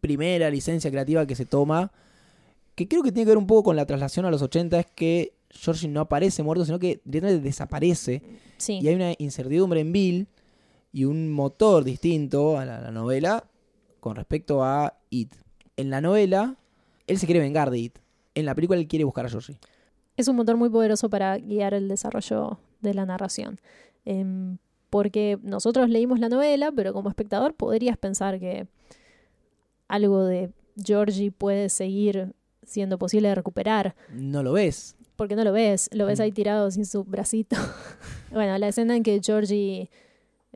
primera 0.00 0.50
licencia 0.50 0.90
creativa 0.90 1.26
que 1.26 1.34
se 1.34 1.46
toma, 1.46 1.92
que 2.74 2.88
creo 2.88 3.02
que 3.02 3.12
tiene 3.12 3.26
que 3.26 3.30
ver 3.30 3.38
un 3.38 3.46
poco 3.46 3.64
con 3.64 3.76
la 3.76 3.86
traslación 3.86 4.24
a 4.26 4.30
los 4.30 4.42
80, 4.42 4.80
es 4.80 4.86
que 4.86 5.34
Georgie 5.50 5.88
no 5.88 6.00
aparece 6.00 6.42
muerto, 6.42 6.64
sino 6.64 6.78
que 6.78 7.00
directamente 7.04 7.42
desaparece. 7.42 8.22
Sí. 8.56 8.78
Y 8.82 8.88
hay 8.88 8.94
una 8.94 9.12
incertidumbre 9.18 9.80
en 9.80 9.92
Bill 9.92 10.28
y 10.92 11.04
un 11.04 11.30
motor 11.30 11.84
distinto 11.84 12.58
a 12.58 12.64
la, 12.64 12.80
la 12.80 12.90
novela 12.90 13.44
con 14.00 14.16
respecto 14.16 14.64
a 14.64 14.98
It. 15.10 15.34
En 15.76 15.90
la 15.90 16.00
novela, 16.00 16.56
él 17.06 17.18
se 17.18 17.26
quiere 17.26 17.40
vengar 17.40 17.70
de 17.70 17.78
It. 17.78 17.98
En 18.34 18.46
la 18.46 18.54
película, 18.54 18.78
él 18.78 18.88
quiere 18.88 19.04
buscar 19.04 19.26
a 19.26 19.28
Georgie. 19.28 19.58
es 20.16 20.28
un 20.28 20.36
motor 20.36 20.56
muy 20.56 20.70
poderoso 20.70 21.10
para 21.10 21.36
guiar 21.38 21.74
el 21.74 21.88
desarrollo 21.88 22.58
de 22.80 22.94
la 22.94 23.06
narración. 23.06 23.58
Em, 24.04 24.58
porque 24.90 25.38
nosotros 25.42 25.88
leímos 25.88 26.18
la 26.20 26.28
novela, 26.28 26.70
pero 26.72 26.92
como 26.92 27.08
espectador 27.08 27.54
podrías 27.54 27.96
pensar 27.96 28.38
que 28.38 28.66
algo 29.88 30.24
de 30.24 30.50
Georgie 30.76 31.30
puede 31.32 31.68
seguir 31.68 32.32
siendo 32.64 32.98
posible 32.98 33.28
de 33.28 33.34
recuperar. 33.34 33.94
No 34.12 34.42
lo 34.42 34.52
ves. 34.52 34.96
Porque 35.16 35.36
no 35.36 35.44
lo 35.44 35.52
ves, 35.52 35.88
lo 35.92 36.06
ves 36.06 36.18
Mm. 36.18 36.22
ahí 36.22 36.32
tirado 36.32 36.70
sin 36.70 36.86
su 36.86 37.04
bracito. 37.04 37.56
bueno, 38.32 38.56
la 38.58 38.68
escena 38.68 38.96
en 38.96 39.02
que 39.02 39.20
Georgie, 39.22 39.90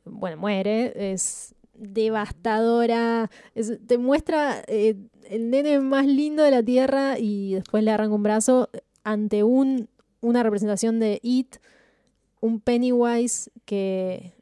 bueno, 0.05 0.37
muere 0.37 1.13
es 1.13 1.55
devastadora. 1.75 3.31
Es- 3.55 3.79
te 3.87 3.99
muestra 3.99 4.63
eh, 4.69 4.97
el 5.29 5.51
nene 5.51 5.81
más 5.81 6.07
lindo 6.07 6.43
de 6.43 6.51
la 6.51 6.63
tierra 6.63 7.19
y 7.19 7.55
después 7.55 7.83
le 7.85 7.91
arranca 7.91 8.15
un 8.15 8.23
brazo 8.23 8.71
ante 9.03 9.43
un, 9.43 9.89
una 10.21 10.43
representación 10.43 10.99
de 11.01 11.19
It, 11.23 11.57
un 12.45 12.61
Pennywise 12.61 13.51
que 13.65 14.35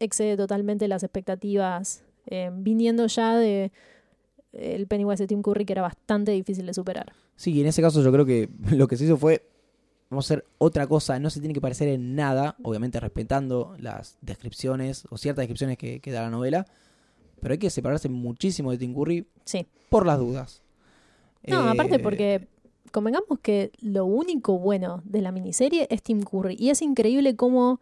excede 0.00 0.36
totalmente 0.36 0.88
las 0.88 1.04
expectativas, 1.04 2.02
eh, 2.26 2.50
viniendo 2.52 3.06
ya 3.06 3.36
de 3.36 3.70
eh, 4.52 4.74
el 4.74 4.88
Pennywise 4.88 5.22
de 5.22 5.28
Tim 5.28 5.40
Curry 5.42 5.64
que 5.64 5.72
era 5.74 5.82
bastante 5.82 6.32
difícil 6.32 6.66
de 6.66 6.74
superar. 6.74 7.12
Sí, 7.36 7.52
y 7.52 7.60
en 7.60 7.68
ese 7.68 7.82
caso 7.82 8.02
yo 8.02 8.10
creo 8.12 8.26
que 8.26 8.48
lo 8.72 8.88
que 8.88 8.96
se 8.96 9.04
hizo 9.04 9.16
fue, 9.16 9.46
vamos 10.10 10.24
a 10.24 10.34
hacer 10.34 10.44
otra 10.58 10.88
cosa, 10.88 11.20
no 11.20 11.30
se 11.30 11.38
tiene 11.38 11.54
que 11.54 11.60
parecer 11.60 11.86
en 11.88 12.16
nada, 12.16 12.56
obviamente 12.64 12.98
respetando 12.98 13.76
las 13.78 14.18
descripciones 14.20 15.06
o 15.10 15.16
ciertas 15.16 15.42
descripciones 15.42 15.78
que, 15.78 16.00
que 16.00 16.10
da 16.10 16.22
la 16.22 16.30
novela, 16.30 16.66
pero 17.40 17.52
hay 17.52 17.58
que 17.58 17.70
separarse 17.70 18.08
muchísimo 18.08 18.72
de 18.72 18.78
Tim 18.78 18.92
Curry 18.92 19.26
Sí. 19.44 19.66
por 19.88 20.04
las 20.04 20.18
dudas. 20.18 20.62
No, 21.46 21.64
Eh, 21.68 21.70
aparte 21.70 22.00
porque 22.00 22.48
convengamos 22.94 23.40
que 23.42 23.72
lo 23.80 24.06
único 24.06 24.56
bueno 24.60 25.02
de 25.04 25.20
la 25.20 25.32
miniserie 25.32 25.88
es 25.90 26.00
Tim 26.00 26.22
Curry. 26.22 26.54
Y 26.56 26.70
es 26.70 26.80
increíble 26.80 27.34
cómo 27.34 27.80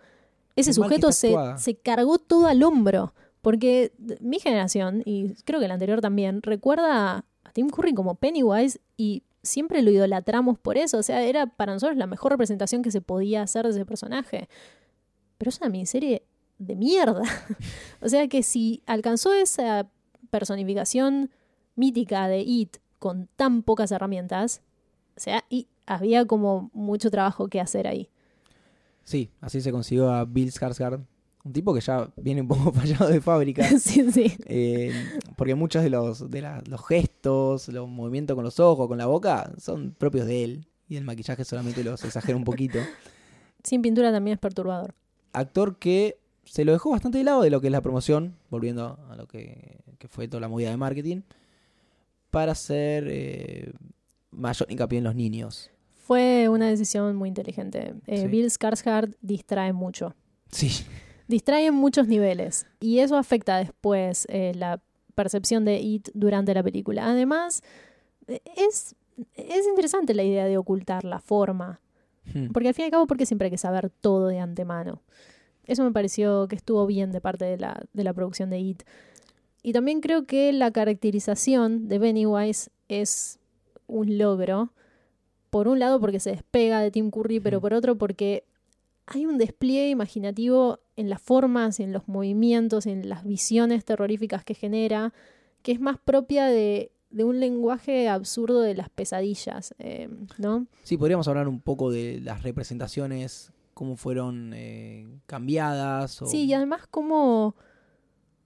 ese 0.56 0.70
Qué 0.70 0.74
sujeto 0.74 1.12
se, 1.12 1.36
se 1.58 1.74
cargó 1.74 2.18
todo 2.18 2.46
al 2.46 2.62
hombro. 2.62 3.12
Porque 3.42 3.92
mi 4.20 4.40
generación, 4.40 5.02
y 5.04 5.34
creo 5.44 5.60
que 5.60 5.68
la 5.68 5.74
anterior 5.74 6.00
también, 6.00 6.40
recuerda 6.40 7.18
a 7.18 7.52
Tim 7.52 7.68
Curry 7.68 7.92
como 7.92 8.14
Pennywise 8.14 8.80
y 8.96 9.22
siempre 9.42 9.82
lo 9.82 9.90
idolatramos 9.90 10.58
por 10.58 10.78
eso. 10.78 10.96
O 10.96 11.02
sea, 11.02 11.22
era 11.22 11.44
para 11.44 11.74
nosotros 11.74 11.98
la 11.98 12.06
mejor 12.06 12.32
representación 12.32 12.80
que 12.80 12.90
se 12.90 13.02
podía 13.02 13.42
hacer 13.42 13.66
de 13.66 13.72
ese 13.72 13.84
personaje. 13.84 14.48
Pero 15.36 15.50
es 15.50 15.60
una 15.60 15.68
miniserie 15.68 16.22
de 16.56 16.74
mierda. 16.74 17.22
o 18.00 18.08
sea 18.08 18.28
que 18.28 18.42
si 18.42 18.82
alcanzó 18.86 19.34
esa 19.34 19.90
personificación 20.30 21.30
mítica 21.74 22.28
de 22.28 22.40
It 22.40 22.78
con 22.98 23.28
tan 23.36 23.62
pocas 23.62 23.92
herramientas, 23.92 24.62
o 25.16 25.20
sea, 25.20 25.44
y 25.50 25.66
había 25.86 26.24
como 26.26 26.70
mucho 26.72 27.10
trabajo 27.10 27.48
que 27.48 27.60
hacer 27.60 27.86
ahí. 27.86 28.08
Sí, 29.04 29.30
así 29.40 29.60
se 29.60 29.72
consiguió 29.72 30.10
a 30.10 30.24
Bill 30.24 30.50
Skarsgård, 30.52 31.04
un 31.44 31.52
tipo 31.52 31.74
que 31.74 31.80
ya 31.80 32.08
viene 32.16 32.40
un 32.42 32.48
poco 32.48 32.72
fallado 32.72 33.08
de 33.08 33.20
fábrica. 33.20 33.64
sí, 33.78 34.10
sí. 34.12 34.32
eh, 34.46 34.92
porque 35.36 35.54
muchos 35.54 35.82
de 35.82 35.90
los 35.90 36.30
de 36.30 36.40
la- 36.42 36.62
los 36.68 36.86
gestos, 36.86 37.68
los 37.68 37.88
movimientos 37.88 38.34
con 38.36 38.44
los 38.44 38.60
ojos, 38.60 38.86
con 38.88 38.98
la 38.98 39.06
boca, 39.06 39.52
son 39.58 39.92
propios 39.98 40.26
de 40.26 40.44
él. 40.44 40.66
Y 40.88 40.96
el 40.96 41.04
maquillaje 41.04 41.44
solamente 41.44 41.82
los 41.82 42.04
exagera 42.04 42.36
un 42.36 42.44
poquito. 42.44 42.78
Sin 43.64 43.80
pintura 43.82 44.12
también 44.12 44.34
es 44.34 44.40
perturbador. 44.40 44.94
actor 45.32 45.76
que 45.78 46.18
se 46.44 46.64
lo 46.64 46.72
dejó 46.72 46.90
bastante 46.90 47.18
de 47.18 47.24
lado 47.24 47.42
de 47.42 47.50
lo 47.50 47.60
que 47.60 47.68
es 47.68 47.72
la 47.72 47.80
promoción, 47.80 48.34
volviendo 48.50 48.98
a 49.08 49.16
lo 49.16 49.26
que, 49.26 49.78
que 49.98 50.08
fue 50.08 50.26
toda 50.28 50.40
la 50.40 50.48
movida 50.48 50.70
de 50.70 50.76
marketing, 50.76 51.22
para 52.30 52.52
hacer 52.52 53.04
eh, 53.08 53.72
mayor 54.32 54.70
hincapié 54.70 54.98
en 54.98 55.04
los 55.04 55.14
niños. 55.14 55.70
Fue 56.04 56.48
una 56.48 56.68
decisión 56.68 57.14
muy 57.16 57.28
inteligente. 57.28 57.94
Eh, 58.06 58.22
Sí. 58.22 58.26
Bill 58.26 58.46
Skarsgård 58.50 59.16
distrae 59.20 59.72
mucho. 59.72 60.14
Sí, 60.50 60.70
Distrae 61.28 61.66
en 61.66 61.74
muchos 61.74 62.08
niveles. 62.08 62.66
Y 62.80 62.98
eso 62.98 63.16
afecta 63.16 63.56
después 63.58 64.26
eh, 64.28 64.52
la 64.54 64.82
percepción 65.14 65.64
de 65.64 65.78
It 65.78 66.08
durante 66.12 66.52
la 66.52 66.62
película. 66.62 67.06
Además, 67.08 67.62
eh, 68.26 68.40
es, 68.56 68.94
es 69.34 69.66
interesante 69.66 70.12
la 70.14 70.24
idea 70.24 70.46
de 70.46 70.58
ocultar 70.58 71.04
la 71.04 71.20
forma. 71.20 71.80
Hmm. 72.34 72.48
Porque 72.48 72.68
al 72.68 72.74
fin 72.74 72.82
y 72.82 72.86
al 72.86 72.90
cabo, 72.90 73.06
porque 73.06 73.24
siempre 73.24 73.46
hay 73.46 73.50
que 73.50 73.58
saber 73.58 73.88
todo 73.88 74.26
de 74.28 74.40
antemano. 74.40 75.02
Eso 75.64 75.84
me 75.84 75.92
pareció 75.92 76.48
que 76.48 76.56
estuvo 76.56 76.86
bien 76.86 77.12
de 77.12 77.20
parte 77.20 77.44
de 77.44 77.56
la, 77.56 77.80
de 77.92 78.04
la 78.04 78.12
producción 78.12 78.50
de 78.50 78.58
It. 78.58 78.82
Y 79.62 79.72
también 79.72 80.00
creo 80.00 80.26
que 80.26 80.52
la 80.52 80.72
caracterización 80.72 81.88
de 81.88 82.00
Pennywise 82.00 82.70
es 82.88 83.38
un 83.86 84.18
logro. 84.18 84.72
Por 85.50 85.68
un 85.68 85.78
lado 85.78 86.00
porque 86.00 86.20
se 86.20 86.30
despega 86.30 86.80
de 86.80 86.90
Tim 86.90 87.10
Curry, 87.10 87.40
pero 87.40 87.60
por 87.60 87.74
otro 87.74 87.96
porque 87.98 88.44
hay 89.06 89.26
un 89.26 89.38
despliegue 89.38 89.90
imaginativo 89.90 90.80
en 90.96 91.10
las 91.10 91.20
formas, 91.20 91.80
en 91.80 91.92
los 91.92 92.08
movimientos, 92.08 92.86
en 92.86 93.08
las 93.08 93.24
visiones 93.24 93.84
terroríficas 93.84 94.44
que 94.44 94.54
genera, 94.54 95.12
que 95.62 95.72
es 95.72 95.80
más 95.80 95.98
propia 95.98 96.46
de, 96.46 96.92
de 97.10 97.24
un 97.24 97.40
lenguaje 97.40 98.08
absurdo 98.08 98.60
de 98.60 98.74
las 98.74 98.88
pesadillas, 98.88 99.74
eh, 99.78 100.08
¿no? 100.38 100.66
Sí, 100.82 100.96
podríamos 100.96 101.28
hablar 101.28 101.48
un 101.48 101.60
poco 101.60 101.90
de 101.90 102.20
las 102.22 102.42
representaciones, 102.42 103.52
cómo 103.74 103.96
fueron 103.96 104.52
eh, 104.54 105.06
cambiadas. 105.26 106.22
O... 106.22 106.26
Sí, 106.26 106.44
y 106.44 106.54
además 106.54 106.86
cómo, 106.90 107.54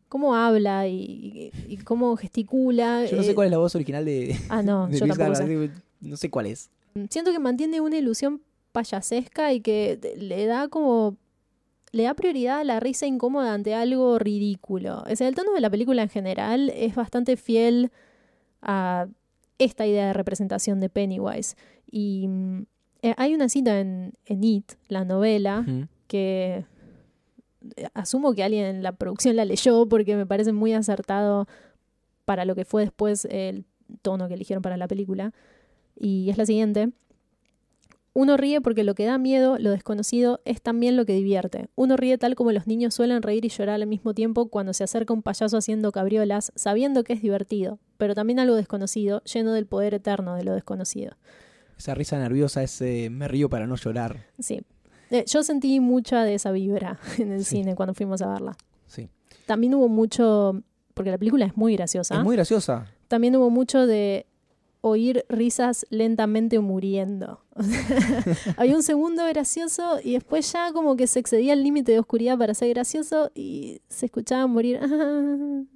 cómo 0.09 0.35
habla 0.35 0.87
y, 0.89 1.51
cómo 1.85 2.16
gesticula. 2.16 3.05
Yo 3.07 3.16
no 3.16 3.23
eh, 3.23 3.27
sé 3.27 3.35
cuál 3.35 3.47
es 3.47 3.51
la 3.51 3.59
voz 3.59 3.74
original 3.74 4.05
de, 4.05 4.37
Ah, 4.49 4.62
no, 4.62 4.87
de 4.89 4.99
yo 4.99 5.07
tampoco 5.07 5.35
sé. 5.35 5.70
No 6.01 6.16
sé 6.16 6.31
cuál 6.31 6.47
es. 6.47 6.70
Siento 7.11 7.33
que 7.33 7.39
mantiene 7.39 7.81
una 7.81 7.97
ilusión 7.97 8.41
payasesca 8.73 9.53
y 9.53 9.61
que 9.61 9.99
le 10.19 10.47
da 10.47 10.69
como... 10.69 11.16
Le 11.93 12.03
da 12.03 12.15
prioridad 12.15 12.59
a 12.59 12.65
la 12.65 12.78
risa 12.81 13.07
incómoda 13.07 13.55
ante 13.55 13.74
algo 13.74 14.19
ridículo. 14.19 15.05
O 15.11 15.16
sea, 15.16 15.28
el 15.28 15.35
tono 15.35 15.53
de 15.53 15.61
la 15.61 15.70
película 15.70 16.03
en 16.03 16.11
general 16.11 16.70
es 16.74 16.95
bastante 16.95 17.37
fiel 17.37 17.91
a 18.61 19.07
esta 19.59 19.87
idea 19.87 20.09
de 20.09 20.12
representación 20.12 20.81
de 20.81 20.91
Pennywise. 20.91 21.57
Y 21.91 22.27
mm, 22.28 22.66
eh, 23.03 23.15
hay 23.16 23.35
una 23.35 23.49
cita 23.49 23.81
en, 23.81 24.12
en 24.27 24.45
It, 24.45 24.73
la 24.89 25.05
novela, 25.05 25.65
que 26.07 26.57
eh, 26.57 26.65
asumo 27.94 28.34
que 28.34 28.44
alguien 28.44 28.64
en 28.64 28.82
la 28.82 28.93
producción 28.93 29.36
la 29.36 29.44
leyó 29.44 29.86
porque 29.88 30.16
me 30.16 30.26
parece 30.26 30.52
muy 30.52 30.72
acertado 30.72 31.47
para 32.24 32.44
lo 32.44 32.55
que 32.55 32.64
fue 32.64 32.82
después 32.82 33.26
el 33.30 33.64
tono 34.02 34.28
que 34.28 34.34
eligieron 34.34 34.62
para 34.62 34.76
la 34.76 34.88
película. 34.88 35.32
Y 35.98 36.28
es 36.30 36.38
la 36.38 36.47
siguiente. 36.47 36.90
Uno 38.12 38.38
ríe 38.38 38.62
porque 38.62 38.82
lo 38.82 38.94
que 38.94 39.05
da 39.05 39.18
miedo, 39.18 39.59
lo 39.59 39.70
desconocido, 39.70 40.40
es 40.47 40.62
también 40.62 40.97
lo 40.97 41.05
que 41.05 41.12
divierte. 41.12 41.68
Uno 41.74 41.98
ríe 41.98 42.16
tal 42.16 42.34
como 42.34 42.51
los 42.51 42.66
niños 42.66 42.94
suelen 42.94 43.20
reír 43.20 43.44
y 43.44 43.51
llorar 43.51 43.82
al 43.82 43.86
mismo 43.86 44.14
tiempo 44.14 44.48
cuando 44.48 44.72
se 44.72 44.84
acerca 44.84 45.12
un 45.12 45.22
payaso 45.22 45.59
haciendo 45.59 45.93
cabriolas, 45.93 46.51
sabiendo 46.55 47.05
que 47.05 47.12
es 47.12 47.20
divertido, 47.20 47.78
pero 47.98 48.14
también 48.14 48.38
algo 48.38 48.55
desconocido, 48.55 49.22
lleno 49.24 49.52
del 49.52 49.66
poder 49.66 49.93
eterno 49.93 50.34
de 50.34 50.44
lo 50.44 50.55
desconocido. 50.55 51.18
Esa 51.76 51.94
risa 51.94 52.18
nerviosa, 52.18 52.62
ese 52.62 53.10
me 53.10 53.28
río 53.28 53.51
para 53.51 53.66
no 53.66 53.76
llorar. 53.76 54.24
Sí. 54.38 54.62
Eh, 55.11 55.24
yo 55.27 55.43
sentí 55.43 55.81
mucha 55.81 56.23
de 56.24 56.35
esa 56.35 56.51
vibra 56.53 56.99
en 57.19 57.33
el 57.33 57.45
Sí. 57.45 57.57
cine 57.59 57.74
cuando 57.74 57.95
fuimos 57.95 58.23
a 58.23 58.28
verla. 58.28 58.57
Sí. 58.87 59.09
También 59.47 59.74
hubo 59.74 59.89
mucho, 59.89 60.62
porque 60.95 61.11
la 61.11 61.19
película 61.19 61.47
es 61.47 61.57
muy 61.57 61.77
graciosa, 61.77 62.16
Es 62.19 62.24
muy 62.24 62.37
graciosa. 62.37 62.87
también 63.09 63.37
hubo 63.37 63.51
mucho 63.51 63.87
de 63.87 64.27
oír 64.81 65.24
risas 65.28 65.85
lentamente 65.91 66.59
muriendo. 66.61 67.41
Había 68.57 68.77
un 68.77 68.83
segundo 68.85 69.24
gracioso 69.27 69.99
y 70.03 70.12
después 70.12 70.53
ya 70.53 70.73
como 70.73 70.95
que 70.97 71.07
se 71.09 71.19
excedía 71.19 71.55
el 71.55 71.65
límite 71.65 71.91
de 71.93 71.99
oscuridad 71.99 72.39
para 72.39 72.55
ser 72.55 72.69
gracioso 72.70 73.31
y 73.35 73.81
se 73.89 74.07
escuchaba 74.07 74.47
morir. 74.47 74.81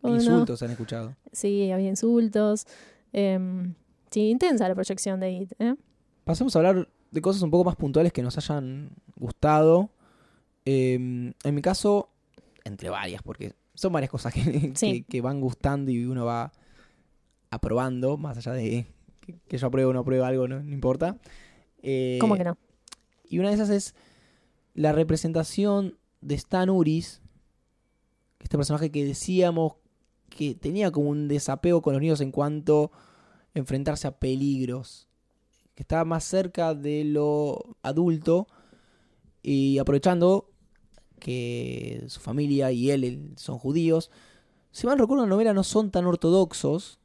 Oh, 0.00 0.10
no. 0.10 0.14
Insultos 0.14 0.62
han 0.62 0.70
escuchado. 0.70 1.16
Sí, 1.32 1.72
había 1.72 1.88
insultos. 1.88 2.66
Em, 3.12 3.74
sí, 4.12 4.28
intensa 4.30 4.68
la 4.68 4.74
proyección 4.76 5.18
de 5.18 5.32
It. 5.32 5.52
¿eh? 5.58 5.74
Pasemos 6.24 6.54
a 6.54 6.60
hablar 6.60 6.88
de 7.10 7.20
cosas 7.20 7.42
un 7.42 7.50
poco 7.50 7.64
más 7.64 7.76
puntuales 7.76 8.12
que 8.12 8.22
nos 8.22 8.36
hayan 8.38 8.90
gustado. 9.16 9.90
Eh, 10.64 10.94
en 10.94 11.54
mi 11.54 11.62
caso, 11.62 12.10
entre 12.64 12.90
varias, 12.90 13.22
porque 13.22 13.54
son 13.74 13.92
varias 13.92 14.10
cosas 14.10 14.34
que, 14.34 14.40
Sí. 14.74 15.02
que- 15.02 15.04
que 15.04 15.20
van 15.20 15.40
gustando 15.40 15.90
y 15.90 16.04
uno 16.04 16.24
va 16.24 16.52
aprobando, 17.50 18.16
más 18.16 18.36
allá 18.36 18.52
de 18.52 18.86
que, 19.20 19.38
que 19.48 19.58
yo 19.58 19.66
apruebe 19.68 19.88
o 19.88 19.92
no 19.92 20.00
apruebe 20.00 20.24
algo, 20.24 20.46
no, 20.48 20.62
no 20.62 20.72
importa. 20.74 21.16
Eh, 21.82 22.18
¿Cómo 22.20 22.36
que 22.36 22.44
no? 22.44 22.58
Y 23.28 23.38
una 23.38 23.48
de 23.48 23.54
esas 23.54 23.70
es 23.70 23.94
la 24.74 24.92
representación 24.92 25.96
de 26.20 26.34
Stan 26.34 26.68
Uris, 26.70 27.20
este 28.40 28.56
personaje 28.56 28.90
que 28.90 29.04
decíamos 29.04 29.74
que 30.28 30.54
tenía 30.54 30.90
como 30.90 31.08
un 31.10 31.28
desapego 31.28 31.80
con 31.82 31.94
los 31.94 32.02
niños 32.02 32.20
en 32.20 32.30
cuanto 32.32 32.90
a 33.54 33.58
enfrentarse 33.58 34.06
a 34.06 34.18
peligros, 34.18 35.07
que 35.78 35.82
estaba 35.84 36.04
más 36.04 36.24
cerca 36.24 36.74
de 36.74 37.04
lo 37.04 37.76
adulto 37.84 38.48
y 39.44 39.78
aprovechando 39.78 40.50
que 41.20 42.02
su 42.08 42.18
familia 42.18 42.72
y 42.72 42.90
él, 42.90 43.30
son 43.36 43.58
judíos. 43.58 44.10
Si 44.72 44.88
mal 44.88 44.98
recuerdo, 44.98 45.22
la 45.24 45.30
novela 45.30 45.54
no 45.54 45.62
son 45.62 45.92
tan 45.92 46.04
ortodoxos, 46.06 46.98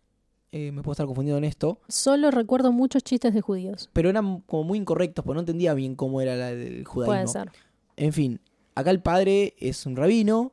eh, 0.51 0.71
me 0.71 0.81
puedo 0.81 0.93
estar 0.93 1.05
confundiendo 1.05 1.37
en 1.37 1.43
esto, 1.43 1.81
Solo 1.87 2.31
recuerdo 2.31 2.71
muchos 2.71 3.03
chistes 3.03 3.35
de 3.35 3.41
judíos. 3.41 3.91
pero 3.93 4.09
eran 4.09 4.39
como 4.41 4.63
muy 4.63 4.79
incorrectos, 4.79 5.23
porque 5.23 5.35
no 5.35 5.41
entendía 5.41 5.75
bien 5.75 5.93
cómo 5.95 6.19
era 6.19 6.35
la- 6.35 6.49
el 6.49 6.83
judaísmo. 6.83 7.13
Puede 7.13 7.27
ser. 7.27 7.51
En 7.95 8.11
fin, 8.11 8.39
acá 8.73 8.89
el 8.89 9.03
padre 9.03 9.53
es 9.59 9.85
un 9.85 9.95
rabino 9.95 10.51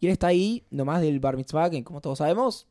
y 0.00 0.06
él 0.06 0.12
está 0.12 0.28
ahí 0.28 0.64
nomás 0.70 1.02
del 1.02 1.20
bar 1.20 1.36
mitzvah, 1.36 1.68
que 1.68 1.84
como 1.84 2.00
todos 2.00 2.16
sabemos, 2.16 2.66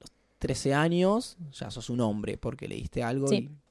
los 0.00 0.10
13 0.40 0.74
años 0.74 1.36
ya 1.52 1.70
sos 1.70 1.90
un 1.90 2.00
hombre 2.00 2.38
porque 2.38 2.66
leíste 2.66 3.04
algo 3.04 3.28
Sí. 3.28 3.36
y 3.36 3.61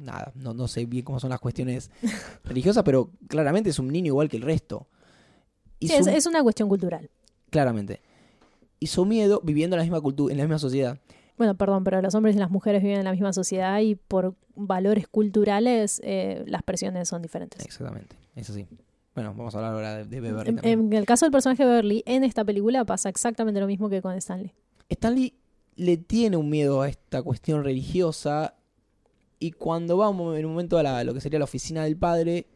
nada, 0.00 0.32
no, 0.34 0.54
no 0.54 0.66
sé 0.68 0.86
bien 0.86 1.04
cómo 1.04 1.20
son 1.20 1.30
las 1.30 1.40
cuestiones 1.40 1.90
religiosas, 2.44 2.82
pero 2.84 3.10
claramente 3.28 3.70
es 3.70 3.78
un 3.78 3.88
niño 3.88 4.08
igual 4.08 4.28
que 4.28 4.36
el 4.36 4.42
resto. 4.42 4.88
Y 5.78 5.88
Sí, 5.88 5.94
su- 6.02 6.08
es, 6.10 6.16
es 6.16 6.26
una 6.26 6.42
cuestión 6.42 6.68
cultural. 6.68 7.10
Claramente. 7.50 8.00
Y 8.78 8.86
su 8.86 9.04
miedo, 9.04 9.40
viviendo 9.44 9.76
en 9.76 9.78
la 9.78 9.84
misma 9.84 10.00
cultura, 10.00 10.32
en 10.32 10.38
la 10.38 10.44
misma 10.44 10.58
sociedad, 10.58 10.98
Bueno, 11.36 11.54
perdón, 11.56 11.84
pero 11.84 12.00
los 12.02 12.14
hombres 12.14 12.36
y 12.36 12.38
las 12.38 12.50
mujeres 12.50 12.82
viven 12.82 12.98
en 12.98 13.04
la 13.04 13.12
misma 13.12 13.32
sociedad 13.32 13.78
y 13.80 13.94
por 13.94 14.34
valores 14.54 15.06
culturales 15.08 16.00
eh, 16.04 16.44
las 16.46 16.62
presiones 16.62 17.08
son 17.08 17.22
diferentes. 17.22 17.64
exactamente, 17.64 18.16
es 18.34 18.50
así. 18.50 18.66
Bueno, 19.14 19.34
vamos 19.36 19.54
a 19.54 19.58
hablar 19.58 19.72
ahora 19.74 19.96
de, 19.96 20.04
de 20.04 20.20
Beverly 20.20 20.50
En, 20.50 20.56
también. 20.56 20.80
en 20.80 20.92
el 20.92 21.04
caso 21.06 21.24
del 21.24 21.32
personaje 21.32 21.62
de 21.64 21.68
Beverly, 21.68 22.02
en 22.06 22.24
esta 22.24 22.44
película 22.44 22.84
pasa 22.84 23.08
exactamente 23.08 23.58
lo 23.60 23.66
mismo 23.66 23.88
que 23.90 24.00
con 24.02 24.14
Stanley. 24.16 24.52
Stanley 24.88 25.34
le 25.76 25.96
tiene 25.96 26.36
un 26.36 26.48
miedo 26.50 26.80
a 26.82 26.88
esta 26.88 27.22
cuestión 27.22 27.64
religiosa 27.64 28.54
y 29.40 29.50
cuando 29.52 29.96
vamos 29.96 30.38
en 30.38 30.44
un 30.44 30.52
momento 30.52 30.78
a 30.78 30.82
la- 30.84 31.02
lo 31.02 31.12
que 31.14 31.20
sería 31.20 31.38
la 31.40 31.46
oficina 31.46 31.82
del 31.82 31.96
padre, 31.96 32.46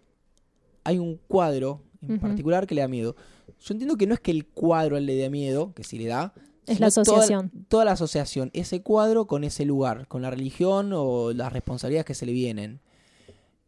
hay 0.85 0.99
un 1.01 1.19
cuadro 1.27 1.81
en 2.03 2.21
particular 2.21 2.67
que 2.67 2.75
le 2.77 2.83
da 2.83 2.89
miedo. 2.89 3.17
Yo 3.61 3.73
entiendo 3.73 3.97
que 3.97 4.07
no 4.07 4.13
es 4.15 4.21
que 4.21 4.31
el 4.31 4.47
cuadro 4.47 5.01
le 5.01 5.15
dé 5.17 5.31
miedo, 5.31 5.73
que 5.75 5.83
sí 5.83 5.99
le 5.99 6.07
da. 6.07 6.35
Es 6.67 6.81
la 6.81 6.87
asociación. 6.89 7.51
Toda, 7.69 7.85
la 7.87 7.93
asociación, 7.93 8.51
ese 8.53 8.83
cuadro 8.83 9.27
con 9.27 9.43
ese 9.45 9.65
lugar, 9.65 10.07
con 10.09 10.21
la 10.23 10.31
religión 10.31 10.93
o 10.95 11.33
las 11.33 11.53
responsabilidades 11.53 12.05
que 12.07 12.15
se 12.15 12.27
le 12.27 12.33
vienen. 12.33 12.81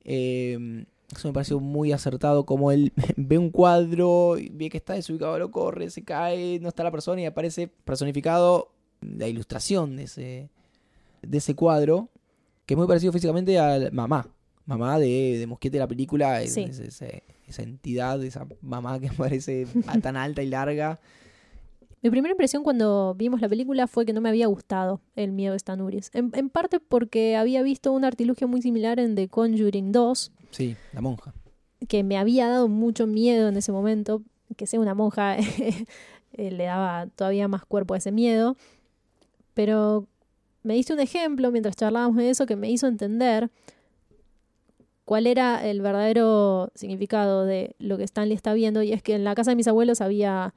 Eh, 0.05 0.85
eso 1.15 1.29
me 1.29 1.35
pareció 1.35 1.61
muy 1.61 1.93
acertado, 1.93 2.45
como 2.47 2.73
él 2.73 2.93
ve 3.17 3.39
un 3.39 3.51
cuadro, 3.51 4.37
ve 4.53 4.69
que 4.71 4.77
está 4.77 4.95
desubicado, 4.95 5.39
lo 5.39 5.51
corre, 5.51 5.89
se 5.91 6.03
cae, 6.05 6.59
no 6.61 6.69
está 6.69 6.83
la 6.85 6.91
persona 6.91 7.21
y 7.23 7.27
aparece 7.27 7.69
personificado 7.69 8.73
la 9.01 9.29
ilustración 9.29 9.97
de 9.97 10.03
ese, 10.05 10.51
de 11.23 11.39
ese 11.39 11.55
cuadro, 11.55 12.09
que 12.67 12.75
es 12.75 12.79
muy 12.79 12.87
parecido 12.87 13.13
físicamente 13.13 13.59
a 13.59 13.79
la 13.79 13.91
mamá. 13.91 14.29
Mamá 14.67 14.99
de, 14.99 15.37
de 15.39 15.47
Mosquete 15.47 15.77
de 15.77 15.81
la 15.81 15.87
película, 15.89 16.43
es- 16.43 16.53
Sí. 16.55 16.63
es- 16.65 16.81
esa 17.49 17.63
entidad, 17.63 18.23
esa 18.25 18.45
mamá 18.61 18.99
que 18.99 19.09
parece 19.17 19.67
tan 20.03 20.17
alta 20.17 20.43
y 20.43 20.49
larga. 20.49 20.99
Mi 22.03 22.11
primera 22.11 22.33
impresión 22.33 22.63
cuando 22.65 23.15
vimos 23.17 23.41
la 23.41 23.49
película 23.49 23.87
fue 23.87 24.05
que 24.05 24.13
no 24.13 24.21
me 24.21 24.29
había 24.29 24.47
gustado 24.49 25.01
el 25.15 25.31
miedo 25.33 25.53
de 25.53 25.57
Stan 25.57 25.81
Uris. 25.81 26.11
En, 26.13 26.31
en 26.35 26.51
parte 26.51 26.79
porque 26.81 27.37
había 27.37 27.63
visto 27.63 27.93
un 27.93 28.05
artilugio 28.05 28.49
muy 28.49 28.63
similar 28.63 28.99
en 29.01 29.15
The 29.15 29.29
Conjuring 29.29 29.93
2, 29.93 30.33
Sí, 30.51 30.77
la 30.93 31.01
monja. 31.01 31.35
que 31.89 32.03
me 32.05 32.19
había 32.19 32.49
dado 32.49 32.69
mucho 32.69 33.07
miedo 33.07 33.49
en 33.49 33.57
ese 33.57 33.71
momento. 33.73 34.23
Que 34.57 34.67
sea 34.67 34.79
una 34.81 34.95
monja 34.95 35.37
eh, 36.33 36.51
le 36.51 36.65
daba 36.65 37.07
todavía 37.15 37.47
más 37.49 37.65
cuerpo 37.65 37.95
a 37.95 37.99
ese 37.99 38.13
miedo. 38.13 38.57
Pero 39.55 40.07
me 40.67 40.75
diste 40.75 40.93
un 40.93 41.01
ejemplo 41.01 41.51
mientras 41.51 41.77
charlábamos 41.77 42.17
de 42.17 42.29
eso 42.31 42.45
que 42.47 42.57
me 42.57 42.71
hizo 42.71 42.87
entender 42.87 43.51
cuál 45.05 45.27
era 45.27 45.65
el 45.67 45.81
verdadero 45.81 46.71
significado 46.75 47.45
de 47.45 47.77
lo 47.79 47.97
que 47.97 48.05
Stanley 48.05 48.35
está 48.35 48.53
viendo. 48.55 48.83
Y 48.83 48.93
es 48.93 49.03
que 49.03 49.15
en 49.15 49.25
la 49.25 49.35
casa 49.35 49.53
de 49.53 49.57
mis 49.57 49.69
abuelos 49.69 50.01
había 50.01 50.53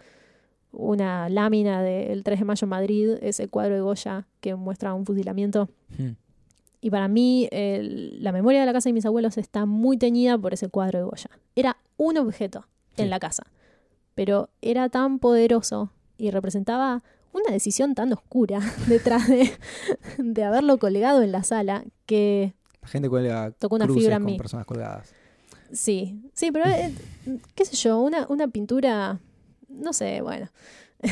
una 0.72 1.30
lámina 1.30 1.82
del 1.82 2.24
3 2.24 2.40
de 2.40 2.46
mayo 2.46 2.66
en 2.66 2.70
Madrid, 2.70 3.10
ese 3.22 3.48
cuadro 3.48 3.76
de 3.76 3.82
Goya 3.82 4.28
que 4.40 4.56
muestra 4.56 4.94
un 4.94 5.06
fusilamiento. 5.06 5.70
Hmm. 5.98 6.12
Y 6.82 6.90
para 6.92 7.08
mí, 7.08 7.48
el- 7.52 8.24
la 8.24 8.32
memoria 8.32 8.62
de 8.62 8.66
la 8.66 8.74
casa 8.74 8.90
de 8.90 8.94
mis 8.94 9.06
abuelos 9.06 9.38
está 9.38 9.66
muy 9.66 9.98
teñida 9.98 10.38
por 10.38 10.54
ese 10.54 10.70
cuadro 10.70 11.00
de 11.00 11.06
Goya. 11.06 11.30
Era 11.56 11.78
un 11.98 12.18
objeto 12.18 12.66
Sí. 12.96 13.04
en 13.04 13.10
la 13.10 13.20
casa, 13.20 13.44
pero 14.16 14.50
era 14.62 14.90
tan 14.90 15.20
poderoso 15.20 15.92
y 16.18 16.32
representaba 16.32 17.04
una 17.34 17.52
decisión 17.52 17.96
tan 17.96 18.12
oscura 18.14 18.60
detrás 18.88 19.28
de, 19.28 19.52
de 20.18 20.44
haberlo 20.44 20.78
colgado 20.78 21.22
en 21.22 21.32
la 21.32 21.44
sala 21.44 21.84
que 22.06 22.54
La 22.82 22.88
gente 22.88 23.10
cuelga 23.10 23.52
Tocó 23.52 23.76
una 23.76 23.88
fibra 23.88 24.16
en 24.16 24.24
con 24.24 24.32
mí. 24.32 24.38
personas 24.38 24.66
colgadas. 24.66 25.14
sí, 25.72 26.20
sí, 26.34 26.52
pero 26.52 26.66
eh, 26.70 26.94
qué 27.56 27.66
sé 27.66 27.76
yo, 27.76 28.00
una, 28.00 28.26
una 28.30 28.48
pintura, 28.48 29.20
no 29.68 29.94
sé, 29.94 30.22
bueno. 30.22 30.50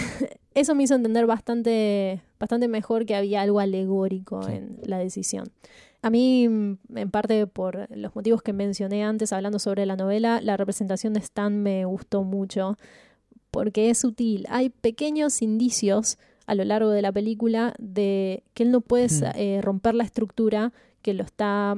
Eso 0.54 0.74
me 0.74 0.84
hizo 0.84 0.96
entender 0.96 1.28
bastante, 1.28 2.22
bastante 2.40 2.68
mejor 2.68 3.06
que 3.06 3.16
había 3.16 3.42
algo 3.42 3.60
alegórico 3.60 4.42
Sí. 4.44 4.54
en 4.54 4.80
la 4.84 4.98
decisión. 4.98 5.46
A 6.02 6.10
mí, 6.10 6.48
mm, 6.50 6.78
en 6.96 7.12
parte 7.12 7.46
por 7.48 7.88
los 7.96 8.16
motivos 8.16 8.42
que 8.42 8.54
mencioné 8.54 9.04
antes 9.04 9.34
hablando 9.34 9.60
sobre 9.60 9.86
la 9.86 9.96
novela, 9.96 10.42
la 10.42 10.58
representación 10.58 11.14
de 11.14 11.20
Stan 11.20 11.62
me 11.62 11.86
gustó 11.86 12.24
mucho 12.24 12.76
porque 13.58 13.90
es 13.90 13.98
sutil. 13.98 14.46
Hay 14.50 14.70
pequeños 14.70 15.42
indicios 15.42 16.20
a 16.46 16.54
lo 16.54 16.64
largo 16.64 16.92
de 16.92 17.02
la 17.02 17.12
película 17.12 17.74
de 17.80 18.44
que 18.54 18.62
él 18.62 18.70
no 18.70 18.82
puede 18.82 19.08
eh, 19.34 19.62
romper 19.64 19.96
la 19.96 20.04
estructura 20.04 20.74
que 21.02 21.16
lo 21.16 21.24
está, 21.24 21.76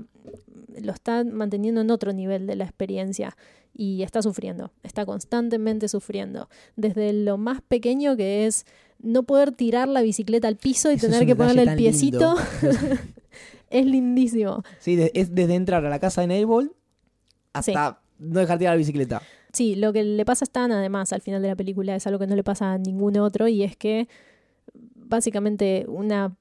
lo 0.81 0.91
está 0.91 1.23
manteniendo 1.23 1.79
en 1.79 1.89
otro 1.89 2.11
nivel 2.11 2.47
de 2.47 2.57
la 2.57 2.65
experiencia 2.65 3.37
y 3.73 4.03
está 4.03 4.21
sufriendo, 4.21 4.73
está 4.83 5.05
constantemente 5.05 5.87
sufriendo. 5.87 6.49
Desde 6.75 7.13
lo 7.13 7.37
más 7.37 7.61
pequeño 7.61 8.17
que 8.17 8.45
es 8.45 8.65
no 9.01 9.23
poder 9.23 9.53
tirar 9.53 9.87
la 9.87 10.01
bicicleta 10.01 10.49
al 10.49 10.57
piso 10.57 10.91
y 10.91 10.95
Eso 10.95 11.07
tener 11.07 11.25
que 11.25 11.37
ponerle 11.37 11.61
el 11.61 11.77
piecito, 11.77 12.35
es 13.69 13.85
lindísimo. 13.85 14.63
Sí, 14.79 14.99
es 15.13 15.33
desde 15.33 15.55
entrar 15.55 15.85
a 15.85 15.89
la 15.89 15.99
casa 15.99 16.19
de 16.19 16.27
Nailball 16.27 16.73
hasta 17.53 18.01
no 18.19 18.41
dejar 18.41 18.57
tirar 18.57 18.73
la 18.73 18.79
bicicleta. 18.79 19.21
Sí, 19.53 19.75
lo 19.75 19.91
que 19.93 20.03
le 20.03 20.25
pasa 20.25 20.43
a 20.43 20.47
Stan, 20.47 20.71
además, 20.71 21.11
al 21.13 21.21
final 21.21 21.41
de 21.41 21.47
la 21.47 21.55
película, 21.55 21.95
es 21.95 22.05
algo 22.07 22.19
que 22.19 22.27
no 22.27 22.35
le 22.35 22.43
pasa 22.43 22.73
a 22.73 22.77
ningún 22.77 23.17
otro, 23.17 23.47
y 23.47 23.63
es 23.63 23.75
que 23.75 24.07
básicamente 24.95 25.85
una 25.87 26.35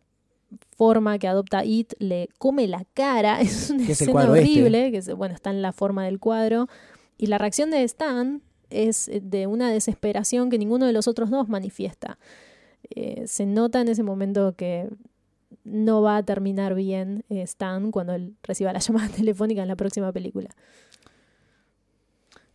forma 0.76 1.18
que 1.18 1.28
adopta 1.28 1.64
It 1.64 1.94
le 1.98 2.28
come 2.38 2.66
la 2.68 2.84
cara. 2.94 3.40
Es 3.40 3.70
una 3.70 3.82
es 3.84 3.90
escena 4.00 4.20
este. 4.22 4.30
horrible, 4.30 4.90
que 4.90 4.98
es- 4.98 5.14
bueno, 5.14 5.34
está 5.34 5.50
en 5.50 5.62
la 5.62 5.72
forma 5.72 6.04
del 6.04 6.18
cuadro. 6.18 6.68
Y 7.16 7.26
la 7.26 7.38
reacción 7.38 7.70
de 7.70 7.82
Stan 7.84 8.42
es 8.70 9.10
de 9.22 9.46
una 9.46 9.70
desesperación 9.70 10.50
que 10.50 10.58
ninguno 10.58 10.86
de 10.86 10.92
los 10.92 11.08
otros 11.08 11.30
dos 11.30 11.48
manifiesta. 11.48 12.18
Eh, 12.94 13.24
se 13.26 13.44
nota 13.46 13.80
en 13.80 13.88
ese 13.88 14.02
momento 14.02 14.54
que 14.56 14.88
no 15.64 16.00
va 16.02 16.18
a 16.18 16.22
terminar 16.22 16.74
bien 16.74 17.24
eh, 17.28 17.42
Stan 17.42 17.90
cuando 17.90 18.14
él 18.14 18.34
reciba 18.42 18.72
la 18.72 18.78
llamada 18.86 19.08
telefónica 19.08 19.62
en 19.62 19.68
la 19.68 19.76
próxima 19.76 20.12
película. 20.12 20.50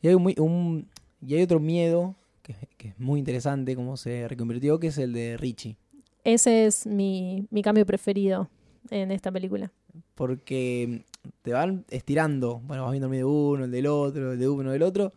Y 0.03 0.09
hay, 0.09 0.13
un 0.15 0.21
muy- 0.21 0.35
un- 0.37 0.87
y 1.25 1.33
hay 1.33 1.41
otro 1.41 1.59
miedo 1.59 2.13
que, 2.43 2.55
que 2.77 2.89
es 2.89 2.99
muy 2.99 3.17
interesante, 3.19 3.75
como 3.75 3.97
se 3.97 4.27
reconvirtió, 4.27 4.79
que 4.79 4.87
es 4.87 4.97
el 4.99 5.13
de 5.13 5.37
Richie. 5.37 5.77
Ese 6.23 6.65
es 6.67 6.85
mi, 6.85 7.47
mi 7.49 7.61
cambio 7.63 7.85
preferido 7.85 8.49
en 8.91 9.11
esta 9.11 9.31
película. 9.31 9.71
Porque 10.15 11.03
te 11.41 11.51
van 11.53 11.85
estirando. 11.89 12.59
Bueno, 12.65 12.83
vas 12.83 12.91
viendo 12.91 13.07
el 13.07 13.11
miedo 13.11 13.27
de 13.27 13.33
uno, 13.33 13.65
el 13.65 13.71
del 13.71 13.87
otro, 13.87 14.33
el 14.33 14.39
de 14.39 14.47
uno, 14.49 14.71
del 14.71 14.83
otro. 14.83 15.13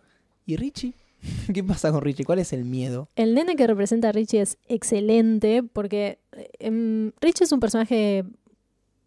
¿Y 0.47 0.57
Richie? 0.57 0.95
¿Qué 1.53 1.65
pasa 1.65 1.91
con 1.93 2.03
Richie? 2.03 2.25
¿Cuál 2.25 2.39
es 2.39 2.53
el 2.53 2.65
miedo? 2.65 3.09
El 3.17 3.35
nene 3.35 3.57
que 3.57 3.67
representa 3.67 4.09
a 4.11 4.13
Richie 4.13 4.41
es 4.41 4.57
excelente 4.69 5.63
porque 5.65 6.19
em, 6.61 7.11
Richie 7.21 7.45
es 7.45 7.53
un 7.53 7.59
personaje 7.61 8.25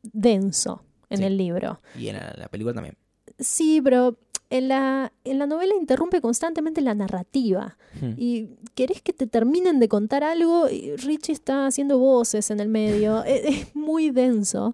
denso 0.04 0.82
en 1.10 1.20
Sí. 1.20 1.24
el 1.24 1.38
libro. 1.38 1.80
Y 1.98 2.08
en 2.10 2.18
la, 2.18 2.34
la 2.38 2.48
película 2.50 2.74
también. 2.74 2.96
Sí, 3.40 3.82
pero 3.82 4.18
en 4.50 4.68
la, 4.68 5.14
en 5.24 5.40
la 5.40 5.46
novela 5.46 5.74
interrumpe 5.76 6.22
constantemente 6.22 6.82
la 6.82 6.96
narrativa. 6.96 7.78
Hmm. 8.02 8.14
Y 8.18 8.50
querés 8.74 9.02
que 9.02 9.14
te 9.14 9.28
terminen 9.28 9.80
de 9.80 9.88
contar 9.88 10.24
algo 10.24 10.70
y 10.70 10.96
Richie 10.96 11.34
está 11.34 11.68
haciendo 11.68 12.00
voces 12.00 12.50
en 12.50 12.60
el 12.60 12.70
medio. 12.70 13.24
Es, 13.30 13.46
es 13.46 13.76
muy 13.76 14.10
denso. 14.10 14.74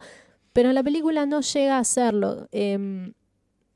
Pero 0.54 0.70
en 0.70 0.76
la 0.76 0.84
película 0.84 1.26
no 1.26 1.42
llega 1.42 1.76
a 1.76 1.80
hacerlo. 1.80 2.48
Em, 2.52 3.14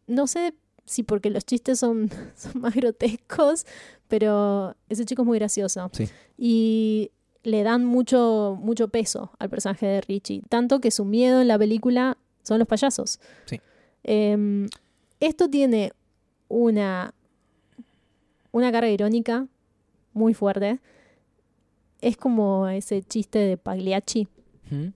no 0.07 0.27
sé 0.27 0.53
si 0.85 1.03
porque 1.03 1.29
los 1.29 1.45
chistes 1.45 1.79
son, 1.79 2.09
son 2.35 2.61
más 2.61 2.73
grotescos, 2.73 3.65
pero 4.07 4.75
ese 4.87 5.03
chico 5.03 5.23
es 5.23 5.25
muy 5.27 5.37
gracioso. 5.39 5.89
Sí. 5.91 6.07
Y 6.37 7.11
le 7.43 7.63
dan 7.63 7.83
mucho, 7.83 8.57
mucho 8.61 8.87
peso 8.87 9.31
al 9.39 9.49
personaje 9.49 9.85
de 9.85 10.01
Richie. 10.01 10.41
Tanto 10.47 10.79
que 10.79 10.91
su 10.91 11.03
miedo 11.03 11.41
en 11.41 11.49
la 11.49 11.59
película 11.59 12.17
son 12.43 12.59
los 12.59 12.67
payasos. 12.67 13.19
Sí. 13.45 13.59
Em, 14.03 14.67
esto 15.19 15.49
tiene 15.49 15.91
una, 16.47 17.13
una 18.51 18.71
carga 18.71 18.89
irónica 18.89 19.47
muy 20.13 20.33
fuerte. 20.33 20.79
Es 22.01 22.17
como 22.17 22.67
ese 22.67 23.01
chiste 23.03 23.39
de 23.39 23.57
Pagliacci. 23.57 24.27
¿Mm? 24.69 24.87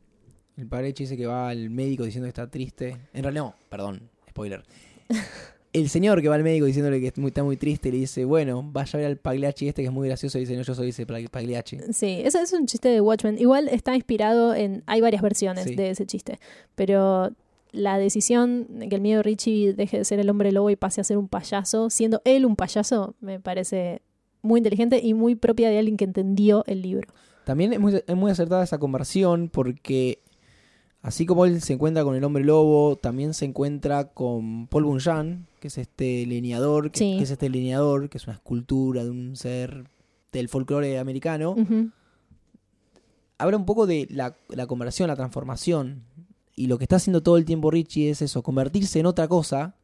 El 0.56 0.70
Richie 0.70 1.04
dice 1.06 1.18
que 1.18 1.26
va 1.26 1.50
al 1.50 1.70
médico 1.70 2.04
diciendo 2.04 2.26
que 2.26 2.30
está 2.30 2.48
triste. 2.50 2.98
En 3.14 3.24
realidad, 3.24 3.44
no, 3.46 3.56
perdón, 3.70 4.10
spoiler. 4.30 4.64
El 5.74 5.90
señor 5.90 6.22
que 6.22 6.30
va 6.30 6.36
al 6.36 6.44
médico 6.44 6.68
diciéndole 6.68 7.02
que 7.02 7.08
está 7.08 7.44
muy 7.44 7.58
triste 7.58 7.92
le 7.92 7.98
dice, 7.98 8.26
bueno, 8.26 8.62
vaya 8.64 8.92
a 8.94 8.98
ver 8.98 9.08
al 9.08 9.18
Pagliacci 9.18 9.68
este 9.68 9.82
que 9.82 9.88
es 9.88 9.92
muy 9.94 10.08
gracioso. 10.08 10.38
Y 10.38 10.42
dice, 10.42 10.56
no, 10.56 10.62
yo 10.62 10.76
soy 10.76 10.90
ese 10.90 11.08
Pag- 11.08 11.30
Pagliacci. 11.32 11.80
Sí, 11.92 12.22
ese 12.24 12.40
es 12.44 12.54
un 12.54 12.68
chiste 12.68 12.90
de 12.90 13.02
Watchmen. 13.02 13.40
Igual 13.40 13.68
está 13.70 13.96
inspirado 13.96 14.54
en... 14.54 14.84
Hay 14.86 15.02
varias 15.02 15.24
versiones 15.24 15.64
Sí. 15.64 15.76
de 15.76 15.90
ese 15.90 16.06
chiste. 16.06 16.40
Pero 16.76 17.32
la 17.74 17.98
decisión 17.98 18.68
de 18.80 18.88
que 18.88 18.96
el 18.96 19.02
miedo 19.02 19.18
de 19.18 19.24
Richie 19.24 19.74
deje 19.74 19.98
de 19.98 20.06
ser 20.06 20.20
el 20.20 20.30
hombre 20.30 20.52
lobo 20.54 20.70
y 20.70 20.76
pase 20.78 21.02
a 21.02 21.04
ser 21.04 21.18
un 21.18 21.28
payaso, 21.28 21.90
siendo 21.90 22.22
él 22.24 22.46
un 22.46 22.56
payaso, 22.56 23.16
me 23.20 23.40
parece 23.42 24.02
muy 24.42 24.60
inteligente 24.60 25.02
y 25.04 25.14
muy 25.14 25.36
propia 25.36 25.70
de 25.70 25.80
alguien 25.80 25.98
que 25.98 26.06
entendió 26.06 26.64
el 26.68 26.82
libro. 26.82 27.08
También 27.46 27.74
es 27.74 27.80
muy, 27.80 28.02
es 28.08 28.16
muy 28.16 28.32
acertada 28.32 28.64
esa 28.64 28.78
conversión 28.78 29.50
porque 29.50 30.20
así 31.02 31.26
como 31.26 31.46
él 31.46 31.62
se 31.62 31.74
encuentra 31.74 32.04
con 32.06 32.16
el 32.16 32.24
hombre 32.24 32.44
lobo, 32.46 32.96
también 32.96 33.34
se 33.34 33.46
encuentra 33.46 34.06
con 34.14 34.68
Paul 34.68 34.86
Bunyan, 34.86 35.48
que 35.60 35.68
es 35.68 35.78
este 35.78 36.26
lineador, 36.26 36.92
que, 36.92 37.00
Sí. 37.00 37.16
que 37.18 37.24
es 37.24 37.32
este 37.32 37.50
lineador, 37.50 38.08
que 38.10 38.18
es 38.18 38.26
una 38.28 38.36
escultura 38.36 39.04
de 39.04 39.10
un 39.10 39.36
ser 39.36 39.86
del 40.32 40.48
folclore 40.48 41.00
americano. 41.00 41.56
Habla 43.38 43.58
un 43.58 43.66
poco 43.66 43.86
de 43.88 44.08
la, 44.10 44.36
la 44.50 44.68
conversión, 44.68 45.08
la 45.08 45.16
transformación. 45.16 46.04
Y 46.56 46.68
lo 46.68 46.78
que 46.78 46.84
está 46.86 46.98
haciendo 46.98 47.22
todo 47.24 47.38
el 47.38 47.46
tiempo 47.46 47.72
Richie 47.72 48.10
es 48.12 48.22
eso, 48.22 48.44
convertirse 48.44 49.00
en 49.00 49.06
otra 49.08 49.28
cosa, 49.28 49.76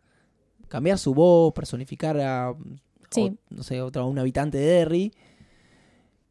cambiar 0.67 0.97
su 0.99 1.13
voz, 1.13 1.53
personificar 1.53 2.19
a, 2.19 2.53
Sí. 3.09 3.21
o- 3.21 3.55
no 3.55 3.63
sé, 3.63 3.81
otro, 3.81 4.03
a 4.03 4.05
un 4.05 4.19
habitante 4.19 4.57
de 4.59 4.65
Derry. 4.65 5.11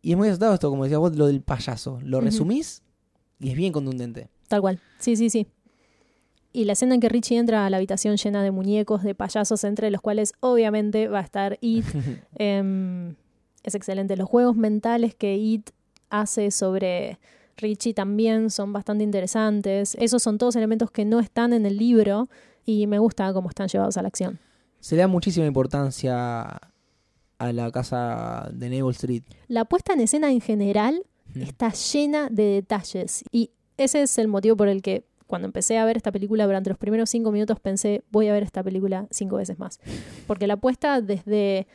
Y 0.01 0.13
es 0.13 0.17
muy 0.17 0.29
acertado 0.29 0.55
esto, 0.55 0.71
como 0.71 0.85
decías 0.85 1.01
vos, 1.01 1.17
lo 1.17 1.27
del 1.27 1.43
payaso. 1.43 1.99
Lo 2.05 2.21
resumís 2.21 2.83
y 3.41 3.51
es 3.51 3.57
bien 3.57 3.73
contundente. 3.73 4.29
Tal 4.47 4.61
cual. 4.61 4.81
Sí, 4.99 5.17
sí, 5.17 5.29
sí. 5.29 5.49
Y 6.53 6.65
la 6.65 6.73
escena 6.73 6.95
en 6.95 7.01
que 7.01 7.09
Richie 7.09 7.37
entra 7.37 7.67
a 7.67 7.71
la 7.71 7.77
habitación 7.77 8.17
llena 8.17 8.43
de 8.43 8.51
muñecos, 8.53 9.03
de 9.03 9.15
payasos, 9.15 9.65
entre 9.65 9.91
los 9.91 10.01
cuales 10.01 10.33
obviamente 10.41 11.09
va 11.09 11.19
a 11.19 11.23
estar 11.23 11.59
It. 11.61 11.85
Em, 12.37 13.17
es 13.65 13.75
excelente. 13.75 14.17
Los 14.17 14.29
juegos 14.29 14.57
mentales 14.57 15.15
que 15.17 15.37
It 15.37 15.71
hace 16.11 16.51
sobre 16.53 17.19
Richie 17.59 17.93
también 17.95 18.51
son 18.51 18.73
bastante 18.73 19.05
interesantes. 19.05 19.97
Esos 20.01 20.23
son 20.23 20.39
todos 20.39 20.57
elementos 20.57 20.91
que 20.91 21.05
no 21.05 21.21
están 21.21 21.53
en 21.53 21.67
el 21.67 21.77
libro 21.77 22.29
y 22.65 22.87
me 22.87 22.99
gusta 22.99 23.33
cómo 23.33 23.49
están 23.49 23.69
llevados 23.69 23.97
a 23.97 24.03
la 24.03 24.09
acción. 24.09 24.39
Se 24.81 24.95
le 24.97 25.03
da 25.03 25.09
muchísima 25.09 25.47
importancia 25.47 26.47
a 27.39 27.53
la 27.53 27.71
casa 27.71 28.49
de 28.53 28.69
Neville 28.69 28.91
Street. 28.93 29.23
La 29.49 29.65
puesta 29.65 29.93
en 29.93 30.01
escena 30.01 30.31
en 30.31 30.41
general 30.41 31.03
Mm. 31.35 31.43
está 31.43 31.73
llena 31.73 32.29
de 32.31 32.43
detalles 32.45 33.23
y 33.31 33.51
ese 33.77 34.01
es 34.03 34.17
el 34.17 34.29
motivo 34.29 34.57
por 34.57 34.69
el 34.69 34.81
que 34.81 35.05
cuando 35.27 35.47
empecé 35.47 35.77
a 35.77 35.85
ver 35.85 35.97
esta 35.99 36.11
película 36.11 36.47
durante 36.47 36.71
los 36.71 36.79
primeros 36.79 37.11
cinco 37.11 37.31
minutos 37.33 37.61
pensé 37.61 38.03
voy 38.11 38.29
a 38.29 38.33
ver 38.33 38.43
esta 38.43 38.63
película 38.63 39.07
cinco 39.11 39.37
veces 39.37 39.59
más 39.59 39.79
porque 40.27 40.47
la 40.47 40.57
puesta 40.57 41.03
desde 41.03 41.67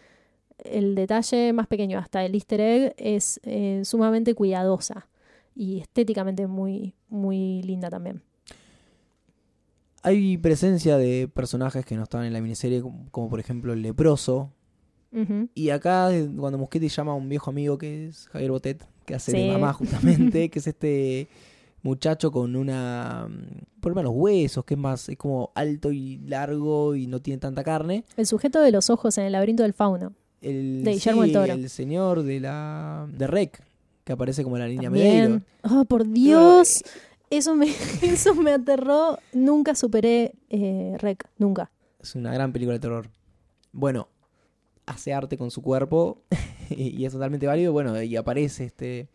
el 0.64 0.96
detalle 0.96 1.54
más 1.54 1.68
pequeño 1.68 2.00
hasta 2.00 2.26
el 2.26 2.34
easter 2.34 2.62
egg 2.62 2.94
es 2.98 3.40
eh, 3.44 3.82
sumamente 3.86 4.34
cuidadosa 4.34 5.08
y 5.56 5.80
estéticamente 5.80 6.48
muy 6.48 6.94
muy 7.10 7.62
linda 7.64 7.90
también 7.90 8.22
Hay 10.02 10.38
presencia 10.38 10.98
de 10.98 11.30
personajes 11.34 11.86
que 11.86 11.96
no 11.96 12.04
estaban 12.04 12.28
en 12.28 12.34
la 12.34 12.42
miniserie, 12.42 12.82
como, 12.82 13.06
como 13.12 13.30
por 13.30 13.40
ejemplo 13.40 13.74
el 13.74 13.82
leproso. 13.82 14.52
Y 15.54 15.70
acá, 15.70 16.12
eh, 16.12 16.28
cuando 16.36 16.58
Muschetti 16.58 16.88
llama 16.90 17.12
a 17.12 17.16
un 17.16 17.30
viejo 17.30 17.52
amigo 17.52 17.78
que 17.78 18.08
es 18.08 18.28
Javier 18.30 18.50
Botet, 18.50 18.84
que 19.06 19.14
hace 19.14 19.32
Sí. 19.32 19.38
de 19.38 19.52
mamá 19.52 19.72
justamente, 19.72 20.50
que 20.50 20.58
es 20.58 20.66
este 20.66 21.28
muchacho 21.84 22.32
con 22.32 22.56
una 22.56 23.28
mm, 23.30 23.80
problema 23.80 24.02
en 24.02 24.06
los 24.06 24.14
huesos, 24.16 24.66
que 24.66 24.74
es 24.74 24.80
más, 24.80 25.08
es 25.10 25.18
como 25.18 25.52
alto 25.54 25.92
y 25.92 26.18
largo 26.26 26.96
y 26.96 27.06
no 27.06 27.22
tiene 27.22 27.38
tanta 27.38 27.64
carne. 27.64 28.06
el 28.18 28.26
sujeto 28.26 28.60
de 28.60 28.72
los 28.72 28.90
ojos 28.90 29.16
en 29.20 29.26
el 29.26 29.34
laberinto 29.34 29.62
del 29.62 29.74
fauno 29.74 30.14
El, 30.42 30.84
De 30.84 30.94
Guillermo 30.94 31.28
Toro. 31.28 31.54
el 31.54 31.70
señor 31.70 32.24
de 32.24 32.40
la 32.40 33.08
de 33.16 33.28
Rec, 33.28 33.64
que 34.04 34.14
aparece 34.14 34.44
como 34.44 34.58
la 34.58 34.68
línea 34.68 34.90
Medeiro. 34.90 35.40
También. 35.40 35.46
Oh, 35.64 35.86
por 35.86 36.08
Dios. 36.08 36.84
Eso 37.30 37.56
me, 37.56 37.68
eso 38.02 38.36
me 38.36 38.52
aterró. 38.52 39.18
Nunca 39.34 39.76
superé 39.76 40.34
eh, 40.50 40.96
Rec. 41.00 41.28
Nunca. 41.38 41.72
Es 42.00 42.16
una 42.16 42.34
gran 42.34 42.52
película 42.54 42.74
de 42.74 42.80
terror. 42.80 43.10
Bueno, 43.72 44.08
hace 44.86 45.14
arte 45.14 45.38
con 45.38 45.50
su 45.52 45.62
cuerpo 45.62 46.22
y, 46.70 47.00
y 47.02 47.06
es 47.06 47.14
totalmente 47.14 47.48
válido. 47.48 47.72
Bueno, 47.74 48.02
y 48.02 48.16
aparece 48.16 48.66
este 48.66 49.08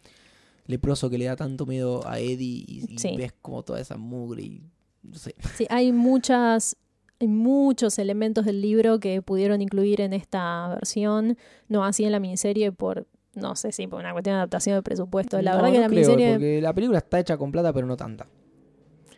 leproso 0.67 1.09
que 1.11 1.19
le 1.19 1.27
da 1.27 1.37
tanto 1.37 1.65
miedo 1.67 2.07
a 2.07 2.19
Eddie 2.19 2.65
y, 2.67 2.87
y 2.91 2.99
Sí. 2.99 3.15
ves 3.17 3.33
como 3.41 3.63
toda 3.63 3.81
esa 3.81 3.97
mugre 3.97 4.43
y 4.43 4.63
no 5.03 5.15
sé. 5.15 5.35
Sí, 5.57 5.67
hay 5.71 5.93
muchas. 5.93 6.77
Hay 7.21 7.27
muchos 7.27 7.99
elementos 7.99 8.45
del 8.47 8.61
libro 8.61 9.01
que 9.01 9.23
pudieron 9.23 9.61
incluir 9.61 10.01
en 10.01 10.13
esta 10.13 10.69
versión. 10.69 11.37
No 11.69 11.85
así 11.85 12.05
en 12.05 12.13
la 12.13 12.21
miniserie 12.21 12.71
por. 12.73 13.07
No 13.41 13.57
sé 13.57 13.73
si 13.73 13.87
por 13.87 14.01
una 14.01 14.13
cuestión 14.13 14.35
de 14.35 14.39
adaptación 14.39 14.77
de 14.77 14.83
presupuesto. 14.83 15.41
La 15.43 15.53
No, 15.53 15.57
verdad 15.59 15.71
que 15.73 15.77
no 15.77 15.81
la 15.83 15.89
creo, 15.89 16.01
miniserie. 16.01 16.33
porque 16.33 16.61
la 16.63 16.73
película 16.75 16.99
está 16.99 17.21
hecha 17.21 17.37
con 17.37 17.53
plata, 17.53 17.73
pero 17.73 17.87
no 17.87 17.97
tanta. 17.97 18.27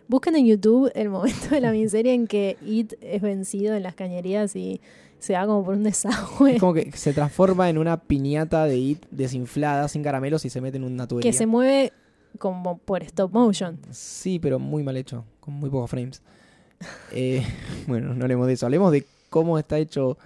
Busquen 0.09 0.35
en 0.37 0.47
YouTube 0.47 0.91
el 0.95 1.09
momento 1.09 1.49
de 1.51 1.61
la 1.61 1.71
miniserie 1.73 2.13
en 2.15 2.27
que 2.27 2.57
It 2.67 2.95
es 3.01 3.23
vencido 3.23 3.75
en 3.75 3.83
las 3.85 3.95
cañerías 3.95 4.57
y 4.57 4.81
se 5.21 5.35
va 5.35 5.47
como 5.47 5.65
por 5.65 5.75
un 5.75 5.83
desagüe. 5.85 6.55
Es 6.55 6.61
como 6.61 6.75
que 6.75 6.91
se 6.93 7.13
transforma 7.13 7.69
en 7.71 7.79
una 7.79 7.97
piñata 8.01 8.65
de 8.65 8.77
It 8.77 9.05
desinflada, 9.11 9.87
sin 9.89 10.03
caramelos 10.03 10.45
y 10.45 10.51
se 10.51 10.61
mete 10.61 10.79
en 10.79 10.85
una 10.85 11.07
tubería. 11.07 11.31
que 11.31 11.37
se 11.37 11.47
mueve 11.47 11.93
como 12.39 12.79
por 12.79 13.03
stop 13.05 13.33
motion. 13.33 13.79
Sí, 13.91 14.39
pero 14.39 14.59
muy 14.59 14.83
mal 14.83 14.97
hecho, 14.97 15.25
con 15.41 15.55
muy 15.55 15.71
pocos 15.71 15.91
frames. 15.91 16.23
Eh, 17.13 17.45
bueno, 17.87 18.15
no 18.15 18.23
hablemos 18.25 18.47
de 18.47 18.55
eso, 18.55 18.67
hablemos 18.67 18.91
de 18.93 19.05
cómo 19.29 19.59
está 19.59 19.79
hecho 19.79 20.19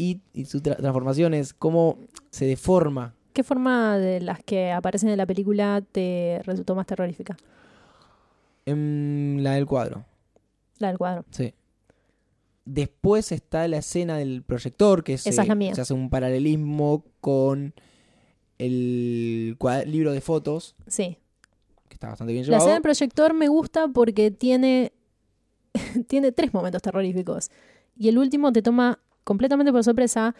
It 0.00 0.22
y 0.32 0.44
sus 0.46 0.62
tra- 0.62 0.76
transformaciones, 0.76 1.52
cómo 1.54 1.98
se 2.30 2.46
deforma. 2.46 3.14
¿Qué 3.32 3.42
forma 3.44 3.96
de 3.98 4.20
las 4.20 4.42
que 4.42 4.72
aparecen 4.72 5.08
en 5.10 5.16
la 5.18 5.26
película 5.26 5.82
te 5.92 6.40
resultó 6.44 6.74
más 6.74 6.86
terrorífica? 6.86 7.36
En 8.66 9.38
la 9.42 9.52
del 9.54 9.66
cuadro, 9.66 10.04
La 10.78 10.88
del 10.88 10.98
cuadro. 10.98 11.24
sí. 11.30 11.54
Después 12.66 13.32
está 13.32 13.66
la 13.66 13.78
escena 13.78 14.16
del 14.18 14.42
proyector, 14.44 15.02
que 15.02 15.18
se, 15.18 15.30
Esa 15.30 15.42
es 15.42 15.48
la 15.48 15.54
mía. 15.56 15.74
se 15.74 15.80
hace 15.80 15.94
un 15.94 16.08
paralelismo 16.10 17.04
con 17.20 17.74
el 18.58 19.56
libro 19.86 20.12
de 20.12 20.20
fotos, 20.20 20.76
Sí. 20.86 21.18
que 21.88 21.94
está 21.94 22.08
bastante 22.10 22.32
bien 22.32 22.42
La 22.44 22.46
llevado. 22.48 22.62
escena 22.64 22.74
del 22.74 22.82
proyector 22.82 23.34
me 23.34 23.48
gusta 23.48 23.88
porque 23.88 24.30
tiene, 24.30 24.92
tiene 26.06 26.30
tres 26.32 26.52
momentos 26.54 26.82
terroríficos. 26.82 27.50
Y 27.96 28.08
el 28.08 28.18
último 28.18 28.52
te 28.52 28.62
toma 28.62 29.00
completamente 29.24 29.72
por 29.72 29.84
sorpresa. 29.84 30.34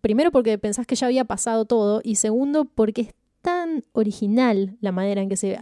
Primero 0.00 0.30
porque 0.30 0.58
pensás 0.58 0.86
que 0.86 0.96
ya 0.96 1.06
había 1.06 1.24
pasado 1.24 1.64
todo. 1.64 2.00
Y 2.04 2.16
segundo 2.16 2.64
porque 2.64 3.02
es 3.02 3.14
tan 3.42 3.84
original 3.92 4.76
la 4.80 4.92
manera 4.92 5.22
en 5.22 5.28
que 5.28 5.36
se 5.36 5.58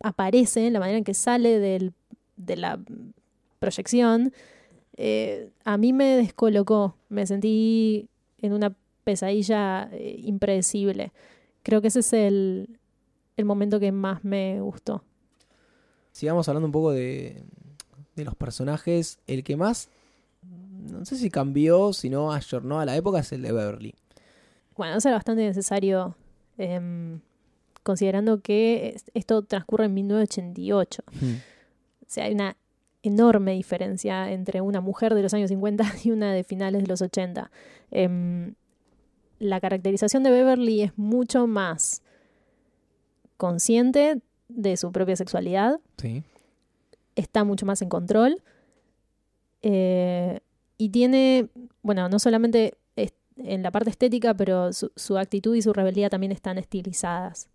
aparece, 0.00 0.70
la 0.70 0.80
manera 0.80 0.98
en 0.98 1.04
que 1.04 1.14
sale 1.14 1.58
del, 1.58 1.92
de 2.36 2.56
la 2.56 2.80
proyección, 3.58 4.32
eh, 4.96 5.50
a 5.64 5.76
mí 5.76 5.92
me 5.92 6.16
descolocó. 6.16 6.96
Me 7.08 7.26
sentí 7.26 8.08
en 8.38 8.52
una 8.52 8.76
pesadilla 9.04 9.88
eh, 9.92 10.20
impredecible. 10.22 11.12
Creo 11.62 11.80
que 11.80 11.88
ese 11.88 12.00
es 12.00 12.12
el, 12.12 12.78
el 13.36 13.44
momento 13.44 13.80
que 13.80 13.92
más 13.92 14.24
me 14.24 14.60
gustó. 14.60 15.02
Sigamos 16.12 16.48
hablando 16.48 16.66
un 16.66 16.72
poco 16.72 16.92
de, 16.92 17.42
de 18.14 18.24
los 18.24 18.34
personajes. 18.34 19.18
El 19.26 19.42
que 19.44 19.56
más, 19.56 19.88
no 20.90 21.04
sé 21.04 21.16
si 21.16 21.30
cambió, 21.30 21.92
si 21.92 22.10
no 22.10 22.32
ayornó 22.32 22.80
a 22.80 22.84
la 22.84 22.96
época, 22.96 23.20
es 23.20 23.32
el 23.32 23.42
de 23.42 23.52
Beverly. 23.52 23.94
Bueno, 24.76 24.96
eso 24.96 25.08
era 25.08 25.16
bastante 25.18 25.42
necesario, 25.42 26.16
em, 26.58 27.20
considerando 27.82 28.40
que 28.40 28.92
es- 28.94 29.04
esto 29.14 29.42
transcurre 29.42 29.84
en 29.86 29.94
1988. 29.94 31.02
O 31.06 32.06
sea, 32.06 32.24
hay 32.24 32.34
una 32.34 32.56
enorme 33.02 33.52
diferencia 33.52 34.30
entre 34.32 34.60
una 34.60 34.80
mujer 34.80 35.14
de 35.14 35.22
los 35.22 35.34
años 35.34 35.48
50 35.50 35.84
y 36.04 36.10
una 36.10 36.32
de 36.32 36.42
finales 36.44 36.82
de 36.82 36.88
los 36.88 37.02
80. 37.02 37.50
Em, 37.90 38.54
la 39.38 39.60
caracterización 39.60 40.22
de 40.22 40.30
Beverly 40.30 40.82
es 40.82 40.96
mucho 40.96 41.46
más 41.46 42.02
consciente 43.36 44.20
de 44.48 44.76
su 44.76 44.92
propia 44.92 45.16
sexualidad, 45.16 45.80
Sí. 45.98 46.22
está 47.16 47.44
mucho 47.44 47.66
más 47.66 47.82
en 47.82 47.88
control 47.88 48.42
eh, 49.66 50.40
y 50.78 50.88
tiene, 50.90 51.48
bueno, 51.82 52.08
no 52.08 52.18
solamente 52.18 52.74
en 53.36 53.64
la 53.64 53.72
parte 53.72 53.90
estética, 53.90 54.32
pero 54.34 54.72
su, 54.72 54.92
su 54.94 55.18
actitud 55.18 55.56
y 55.56 55.62
su 55.62 55.72
rebeldía 55.72 56.08
también 56.08 56.30
están 56.30 56.56
estilizadas, 56.56 57.48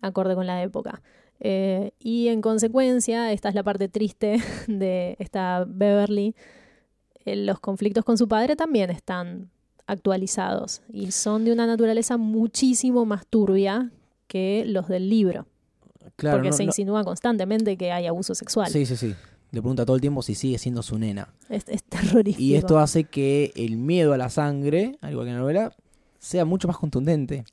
acorde 0.00 0.34
con 0.34 0.46
la 0.46 0.62
época. 0.62 1.02
Eh, 1.40 1.92
y 1.98 2.28
en 2.28 2.40
consecuencia, 2.40 3.32
esta 3.32 3.48
es 3.48 3.54
la 3.54 3.62
parte 3.62 3.88
triste 3.88 4.38
de 4.68 5.16
esta 5.18 5.64
Beverly, 5.66 6.34
eh, 7.24 7.36
los 7.36 7.60
conflictos 7.60 8.04
con 8.04 8.16
su 8.18 8.28
padre 8.28 8.56
también 8.56 8.90
están 8.90 9.50
actualizados 9.86 10.80
y 10.90 11.10
son 11.10 11.44
de 11.44 11.52
una 11.52 11.66
naturaleza 11.66 12.16
muchísimo 12.16 13.04
más 13.04 13.26
turbia 13.26 13.90
que 14.28 14.64
los 14.66 14.88
del 14.88 15.10
libro, 15.10 15.46
Claro, 16.16 16.36
porque 16.38 16.50
no- 16.50 16.56
se 16.56 16.62
no- 16.62 16.68
insinúa 16.70 17.04
constantemente 17.04 17.76
que 17.76 17.92
hay 17.92 18.06
abuso 18.06 18.34
sexual. 18.34 18.70
Sí, 18.70 18.86
sí, 18.86 18.96
sí. 18.96 19.14
Le 19.54 19.60
pregunta 19.62 19.86
todo 19.86 19.94
el 19.94 20.00
tiempo 20.00 20.20
si 20.22 20.34
sigue 20.34 20.58
siendo 20.58 20.82
su 20.82 20.98
nena. 20.98 21.28
Es, 21.48 21.64
es 21.68 21.84
terrorífico. 21.84 22.42
Y 22.42 22.56
esto 22.56 22.78
hace 22.78 23.04
que 23.04 23.52
el 23.54 23.76
miedo 23.76 24.12
a 24.12 24.18
la 24.18 24.28
sangre, 24.28 24.98
al 25.00 25.12
igual 25.12 25.26
que 25.26 25.30
en 25.30 25.36
la 25.36 25.42
novela, 25.42 25.72
sea 26.18 26.44
mucho 26.44 26.66
más 26.66 26.76
contundente. 26.76 27.44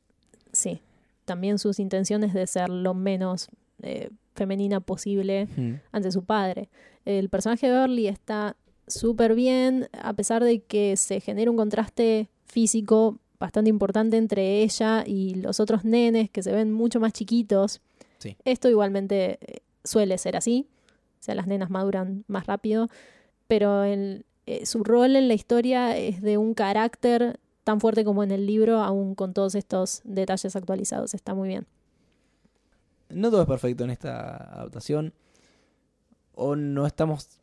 Sí. 0.51 0.81
También 1.25 1.59
sus 1.59 1.79
intenciones 1.79 2.33
de 2.33 2.47
ser 2.47 2.69
lo 2.69 2.93
menos 2.95 3.49
eh, 3.83 4.09
femenina 4.33 4.79
posible 4.79 5.47
Mm. 5.55 5.73
ante 5.91 6.11
su 6.11 6.23
padre. 6.23 6.69
El 7.05 7.29
personaje 7.29 7.67
de 7.67 7.73
Beverly 7.73 8.07
está 8.07 8.55
súper 8.87 9.35
bien, 9.35 9.87
a 10.01 10.13
pesar 10.13 10.43
de 10.43 10.59
que 10.61 10.97
se 10.97 11.19
genera 11.19 11.51
un 11.51 11.57
contraste 11.57 12.29
físico 12.45 13.17
bastante 13.39 13.69
importante 13.69 14.17
entre 14.17 14.61
ella 14.63 15.03
y 15.05 15.35
los 15.35 15.59
otros 15.59 15.83
nenes 15.85 16.29
que 16.29 16.41
se 16.43 16.51
ven 16.51 16.73
mucho 16.73 16.99
más 16.99 17.13
chiquitos. 17.13 17.79
Sí. 18.17 18.35
Esto 18.45 18.69
igualmente 18.69 19.37
eh, 19.41 19.59
suele 19.83 20.17
ser 20.17 20.35
así. 20.35 20.67
O 21.21 21.23
sea, 21.23 21.35
las 21.35 21.45
nenas 21.47 21.69
maduran 21.69 22.25
más 22.27 22.47
rápido. 22.47 22.89
Pero 23.47 23.83
el- 23.83 24.25
eh, 24.47 24.65
su 24.65 24.83
rol 24.83 25.15
en 25.15 25.27
la 25.27 25.35
historia 25.35 25.95
es 25.97 26.21
de 26.21 26.37
un 26.37 26.53
carácter 26.55 27.39
tan 27.63 27.79
fuerte 27.79 28.03
como 28.03 28.23
en 28.23 28.31
el 28.31 28.47
libro, 28.47 28.79
aún 28.81 29.13
con 29.13 29.33
todos 29.33 29.53
estos 29.55 30.01
detalles 30.03 30.55
actualizados. 30.55 31.13
Está 31.13 31.35
muy 31.35 31.47
bien. 31.47 31.67
No 33.09 33.29
todo 33.29 33.41
es 33.41 33.47
perfecto 33.47 33.83
en 33.83 33.91
esta 33.91 34.35
adaptación. 34.37 35.13
O 36.33 36.55
no 36.55 36.87
estamos. 36.87 37.39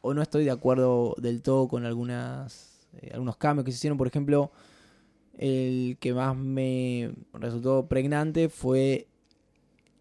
O 0.00 0.14
no 0.14 0.22
estoy 0.22 0.44
de 0.44 0.50
acuerdo 0.50 1.14
del 1.18 1.42
todo 1.42 1.68
con 1.68 1.84
algunas. 1.84 2.88
eh, 3.02 3.10
algunos 3.12 3.36
cambios 3.36 3.66
que 3.66 3.72
se 3.72 3.76
hicieron. 3.76 3.98
Por 3.98 4.06
ejemplo, 4.06 4.50
el 5.36 5.98
que 6.00 6.14
más 6.14 6.34
me 6.34 7.12
resultó 7.34 7.86
pregnante 7.86 8.48
fue 8.48 9.06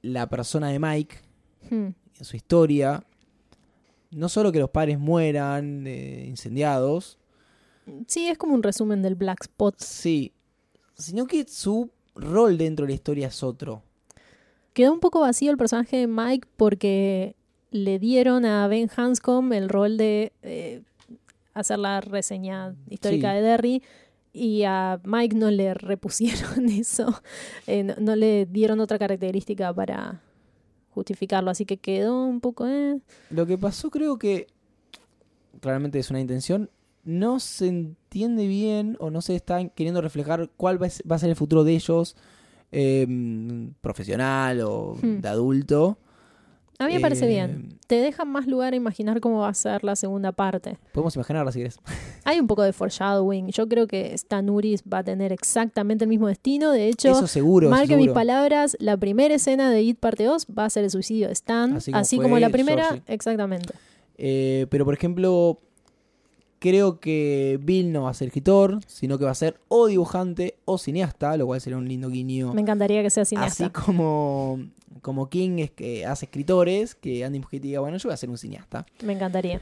la 0.02 0.30
persona 0.30 0.70
de 0.70 0.80
Mike 0.80 1.18
Hmm. 1.70 1.90
en 2.18 2.24
su 2.26 2.38
historia. 2.38 3.04
No 4.12 4.30
solo 4.30 4.52
que 4.52 4.60
los 4.60 4.70
padres 4.70 5.00
mueran 5.00 5.86
eh, 5.88 6.26
incendiados, 6.28 7.18
Sí, 8.08 8.28
es 8.28 8.38
como 8.38 8.54
un 8.54 8.64
resumen 8.64 9.02
del 9.02 9.16
Black 9.16 9.44
Spot. 9.44 9.76
sí, 9.80 10.34
sino 10.96 11.26
que 11.26 11.46
su 11.48 11.90
rol 12.16 12.58
dentro 12.58 12.86
de 12.86 12.92
la 12.92 12.96
historia 12.96 13.28
es 13.28 13.44
otro. 13.44 13.82
Quedó 14.74 14.92
un 14.94 15.00
poco 15.00 15.22
vacío 15.22 15.52
el 15.52 15.58
personaje 15.58 15.96
de 15.98 16.08
Mike 16.08 16.48
porque 16.58 17.36
le 17.72 17.98
dieron 17.98 18.46
a 18.46 18.68
Ben 18.68 18.90
Hanscom 18.96 19.54
el 19.54 19.70
rol 19.70 19.96
de 19.98 20.34
eh, 20.42 20.82
hacer 21.54 21.80
la 21.80 22.02
reseña 22.02 22.76
histórica 22.90 23.30
Sí. 23.32 23.36
de 23.38 23.42
Derry 23.42 23.84
y 24.34 24.64
a 24.64 25.00
Mike 25.06 25.36
no 25.38 25.50
le 25.50 25.74
repusieron 25.74 26.68
eso, 26.70 27.22
Eh, 27.68 27.84
no, 27.84 27.96
no 28.00 28.16
le 28.18 28.46
dieron 28.48 28.80
otra 28.82 29.00
característica 29.00 29.74
para 29.74 30.22
justificarlo, 30.98 31.50
así 31.52 31.66
que 31.66 31.78
quedó 31.78 32.26
un 32.26 32.42
poco... 32.42 32.68
eh. 32.68 33.00
Lo 33.30 33.46
que 33.46 33.58
pasó 33.58 33.90
creo 33.92 34.18
que 34.18 34.48
claramente 35.62 36.00
es 36.00 36.10
una 36.10 36.20
intención. 36.20 36.70
No 37.04 37.40
se 37.40 37.68
entiende 37.68 38.48
bien 38.48 38.98
o 39.00 39.10
no 39.12 39.22
se 39.22 39.36
está 39.36 39.66
queriendo 39.70 40.02
reflejar 40.02 40.50
cuál 40.58 40.82
va 40.82 40.88
a 40.88 40.90
ser- 40.90 41.10
va 41.10 41.16
a 41.16 41.20
ser 41.20 41.30
el 41.30 41.36
futuro 41.36 41.64
de 41.64 41.74
ellos, 41.76 42.16
eh, 42.72 43.08
profesional 43.82 44.62
o 44.62 44.96
Hmm. 45.02 45.22
de 45.22 45.28
adulto. 45.30 45.98
A 46.80 46.86
mí 46.88 46.94
me 46.94 47.00
parece 47.00 47.26
Eh, 47.26 47.30
bien. 47.30 47.80
Te 47.88 47.96
deja 47.96 48.24
más 48.24 48.46
lugar 48.46 48.74
a 48.74 48.76
imaginar 48.76 49.20
cómo 49.20 49.40
va 49.40 49.50
a 49.50 49.54
ser 49.54 49.84
la 49.84 49.96
segunda 49.96 50.32
parte. 50.32 50.78
Podemos 50.92 51.16
imaginarla 51.16 51.52
si 51.52 51.60
querés. 51.60 51.80
Hay 52.24 52.40
un 52.40 52.46
poco 52.46 52.62
de 52.62 52.72
foreshadowing. 52.74 53.48
Yo 53.48 53.68
creo 53.68 53.88
que 53.88 54.14
Stan 54.14 54.48
Uris 54.50 54.84
va 54.84 55.00
a 55.00 55.04
tener 55.04 55.32
exactamente 55.32 56.04
el 56.06 56.10
mismo 56.10 56.28
destino. 56.28 56.72
De 56.72 56.88
hecho, 56.88 57.10
Eso 57.10 57.26
seguro. 57.26 57.70
Marque 57.70 57.96
mis 57.96 58.06
seguro. 58.06 58.14
palabras, 58.14 58.78
la 58.80 58.96
primera 58.98 59.34
escena 59.34 59.72
de 59.72 59.82
It 59.82 59.98
parte 60.00 60.26
2 60.26 60.48
va 60.58 60.66
a 60.66 60.70
ser 60.70 60.84
el 60.84 60.92
suicidio 60.92 61.28
de 61.28 61.34
Stan, 61.34 61.74
Así 61.78 61.92
así 61.94 62.16
como 62.18 62.26
como, 62.28 62.34
fue 62.36 62.42
la 62.42 62.50
primera, 62.50 62.84
Georgie. 62.90 63.04
exactamente. 63.08 63.74
Eh, 64.18 64.68
pero 64.70 64.86
por 64.86 64.94
ejemplo, 64.94 65.60
creo 66.60 67.00
que 67.00 67.60
Bill 67.62 67.92
no 67.92 68.04
va 68.04 68.12
a 68.12 68.14
ser 68.14 68.28
escritor, 68.28 68.80
sino 68.88 69.18
que 69.18 69.26
va 69.26 69.32
a 69.32 69.36
ser 69.36 69.60
o 69.68 69.88
dibujante 69.88 70.56
o 70.66 70.78
cineasta, 70.78 71.38
lo 71.38 71.46
cual 71.46 71.62
sería 71.62 71.78
un 71.78 71.88
lindo 71.88 72.10
guiño. 72.10 72.54
Me 72.54 72.62
encantaría 72.62 73.02
que 73.02 73.10
sea 73.10 73.26
cineasta. 73.26 73.66
Así 73.66 73.74
como, 73.74 74.60
como 75.02 75.30
King 75.30 75.60
es 75.60 75.72
que 75.72 76.06
hace 76.06 76.26
escritores, 76.26 76.96
que 76.96 77.24
Andy 77.24 77.40
Muschietti 77.40 77.70
diga, 77.70 77.80
bueno, 77.80 77.98
yo 77.98 78.10
voy 78.10 78.14
a 78.14 78.18
ser 78.18 78.30
un 78.30 78.38
cineasta. 78.38 78.86
Me 79.04 79.14
encantaría. 79.14 79.62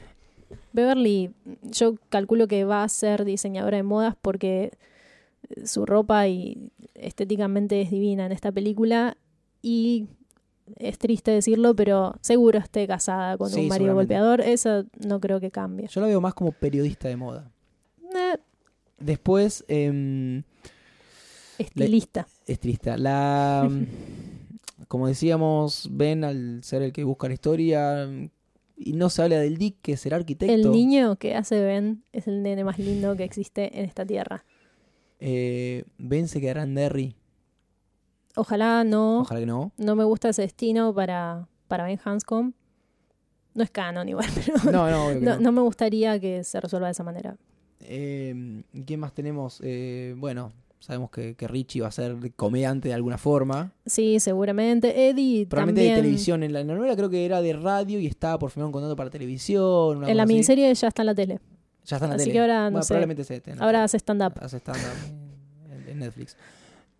Beverly, 0.72 1.32
yo 1.62 1.96
calculo 2.08 2.46
que 2.46 2.64
va 2.64 2.84
a 2.84 2.88
ser 2.88 3.24
diseñadora 3.24 3.76
de 3.76 3.82
modas 3.82 4.14
porque 4.20 4.72
su 5.64 5.86
ropa 5.86 6.28
y 6.28 6.70
estéticamente 6.94 7.80
es 7.80 7.90
divina 7.90 8.26
en 8.26 8.32
esta 8.32 8.52
película 8.52 9.16
y 9.62 10.06
es 10.76 10.98
triste 10.98 11.30
decirlo, 11.30 11.74
pero 11.76 12.14
seguro 12.20 12.58
esté 12.58 12.86
casada 12.86 13.36
con 13.38 13.50
Sí, 13.50 13.60
un 13.60 13.68
marido 13.68 13.94
golpeador. 13.94 14.40
Eso 14.40 14.84
no 15.06 15.20
creo 15.20 15.40
que 15.40 15.50
cambie. 15.50 15.86
Yo 15.88 16.00
la 16.00 16.08
veo 16.08 16.20
más 16.20 16.34
como 16.34 16.52
periodista 16.52 17.08
de 17.08 17.16
moda. 17.16 17.50
Eh, 18.14 18.36
Después, 18.98 19.64
em, 19.68 20.42
estilista. 21.58 22.26
estilista. 22.46 22.96
La, 22.96 23.68
como 24.88 25.06
decíamos, 25.06 25.88
Ben 25.92 26.24
al 26.24 26.62
ser 26.64 26.82
el 26.82 26.92
que 26.92 27.04
busca 27.04 27.28
la 27.28 27.34
historia, 27.34 28.08
y 28.76 28.92
no 28.92 29.08
se 29.10 29.22
habla 29.22 29.38
del 29.38 29.56
Dick, 29.56 29.76
que 29.82 29.98
el 30.02 30.12
arquitecto. 30.12 30.52
El 30.54 30.70
niño 30.70 31.16
que 31.16 31.34
hace 31.34 31.60
Ben 31.62 32.04
es 32.12 32.28
el 32.28 32.42
nene 32.42 32.64
más 32.64 32.78
lindo 32.78 33.16
que 33.16 33.24
existe 33.24 33.78
en 33.78 33.84
esta 33.86 34.04
tierra. 34.04 34.44
Eh, 35.18 35.84
ben 35.98 36.28
se 36.28 36.40
quedará 36.40 36.62
en 36.62 36.74
Derry. 36.74 37.16
Ojalá 38.36 38.84
no. 38.84 39.20
Ojalá 39.20 39.40
que 39.40 39.46
no. 39.46 39.72
No 39.76 39.96
me 39.96 40.04
gusta 40.04 40.28
ese 40.28 40.42
destino 40.42 40.94
para, 40.94 41.48
para 41.68 41.84
Ben 41.84 41.98
Hanscom. 42.04 42.52
No 43.54 43.64
es 43.64 43.70
canon 43.70 44.08
igual, 44.08 44.26
pero 44.34 44.70
No, 44.70 44.90
no, 44.90 45.14
no, 45.14 45.20
no. 45.20 45.40
no 45.40 45.52
me 45.52 45.62
gustaría 45.62 46.20
que 46.20 46.44
se 46.44 46.60
resuelva 46.60 46.88
de 46.88 46.92
esa 46.92 47.02
manera. 47.02 47.36
Eh, 47.80 48.62
¿Quién 48.86 49.00
más 49.00 49.12
tenemos? 49.14 49.60
Eh, 49.64 50.14
bueno, 50.18 50.52
sabemos 50.78 51.10
que, 51.10 51.34
que 51.34 51.48
Richie 51.48 51.80
va 51.80 51.88
a 51.88 51.92
ser 51.92 52.16
comediante 52.36 52.88
de 52.88 52.94
alguna 52.94 53.16
forma. 53.16 53.72
Sí, 53.86 54.20
seguramente. 54.20 55.08
Eddie 55.08 55.46
Probablemente 55.46 55.80
también. 55.80 55.94
de 55.96 56.02
televisión. 56.02 56.42
En 56.42 56.52
la 56.52 56.64
novela 56.64 56.94
creo 56.96 57.08
que 57.08 57.24
era 57.24 57.40
de 57.40 57.54
radio 57.54 57.98
y 57.98 58.06
estaba 58.06 58.38
por 58.38 58.50
firmar 58.50 58.66
un 58.66 58.72
contrato 58.72 58.94
para 58.96 59.08
televisión. 59.08 60.06
En 60.06 60.16
la 60.16 60.24
así. 60.24 60.32
miniserie 60.32 60.74
ya 60.74 60.88
está 60.88 61.02
en 61.02 61.06
la 61.06 61.14
tele. 61.14 61.40
Ya 61.84 61.96
está 61.96 62.06
en 62.06 62.10
la 62.10 62.16
así 62.16 62.24
tele. 62.24 62.32
que 62.34 62.40
ahora, 62.40 62.64
no 62.64 62.70
Bueno, 62.72 62.82
sé. 62.82 62.88
Probablemente 62.88 63.24
se 63.24 63.42
Ahora 63.58 63.84
hace 63.84 63.96
stand-up. 63.98 64.32
hace 64.40 64.58
stand-up 64.58 65.88
en 65.88 65.98
Netflix. 66.00 66.36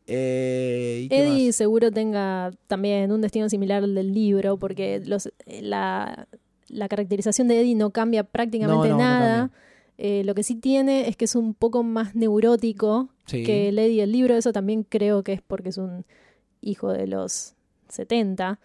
Eh, 0.07 1.03
¿y 1.05 1.09
qué 1.09 1.19
Eddie 1.23 1.47
más? 1.49 1.57
seguro 1.57 1.91
tenga 1.91 2.53
también 2.67 3.11
un 3.13 3.21
destino 3.21 3.49
similar 3.49 3.83
al 3.83 3.95
del 3.95 4.13
libro, 4.15 4.57
porque 4.57 5.03
los, 5.05 5.31
la, 5.47 6.29
la 6.69 6.89
caracterización 6.89 7.49
de 7.49 7.61
Eddie 7.61 7.75
no 7.75 7.91
cambia 7.91 8.25
prácticamente 8.25 8.89
No, 8.89 8.97
no, 8.97 8.99
no 8.99 8.99
nada. 8.99 9.51
Eh, 9.99 10.23
lo 10.25 10.35
que 10.35 10.43
sí 10.43 10.57
tiene 10.57 11.09
es 11.09 11.17
que 11.17 11.25
es 11.25 11.35
un 11.35 11.55
poco 11.55 11.83
más 11.83 12.15
neurótico 12.15 13.09
Sí. 13.27 13.43
que 13.45 13.69
el 13.71 13.79
Eddie 13.79 14.03
del 14.03 14.13
libro. 14.13 14.35
Eso 14.37 14.53
también 14.53 14.85
creo 14.85 15.23
que 15.25 15.33
es 15.33 15.43
porque 15.43 15.71
es 15.71 15.79
un 15.79 16.05
hijo 16.61 16.93
de 16.93 17.07
los 17.07 17.55
70. 17.89 18.61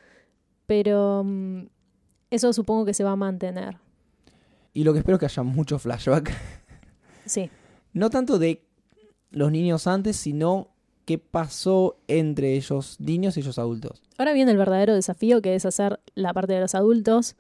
Pero 0.68 1.24
mm, 1.26 1.64
eso 2.30 2.54
supongo 2.54 2.86
que 2.86 2.94
se 2.94 3.04
va 3.04 3.12
a 3.12 3.16
mantener. 3.16 3.78
Y 4.74 4.84
lo 4.84 4.94
que 4.94 5.00
espero 5.00 5.16
es 5.16 5.20
que 5.20 5.26
haya 5.26 5.44
mucho 5.44 5.80
flashback. 5.80 6.32
Sí. 7.26 7.50
No 7.94 8.10
tanto 8.10 8.40
de 8.40 8.64
los 9.32 9.52
niños 9.52 9.86
antes, 9.86 10.16
sino 10.16 10.70
qué 11.12 11.18
pasó 11.18 11.98
entre 12.08 12.54
ellos 12.54 12.98
niños 13.02 13.36
y 13.36 13.42
ellos 13.42 13.60
adultos. 13.60 14.02
Ahora 14.18 14.32
viene 14.32 14.52
el 14.52 14.58
verdadero 14.58 14.96
desafío 14.96 15.42
que 15.42 15.56
es 15.56 15.66
hacer 15.66 16.00
la 16.16 16.34
parte 16.34 16.54
de 16.54 16.62
los 16.62 16.74
adultos, 16.74 17.36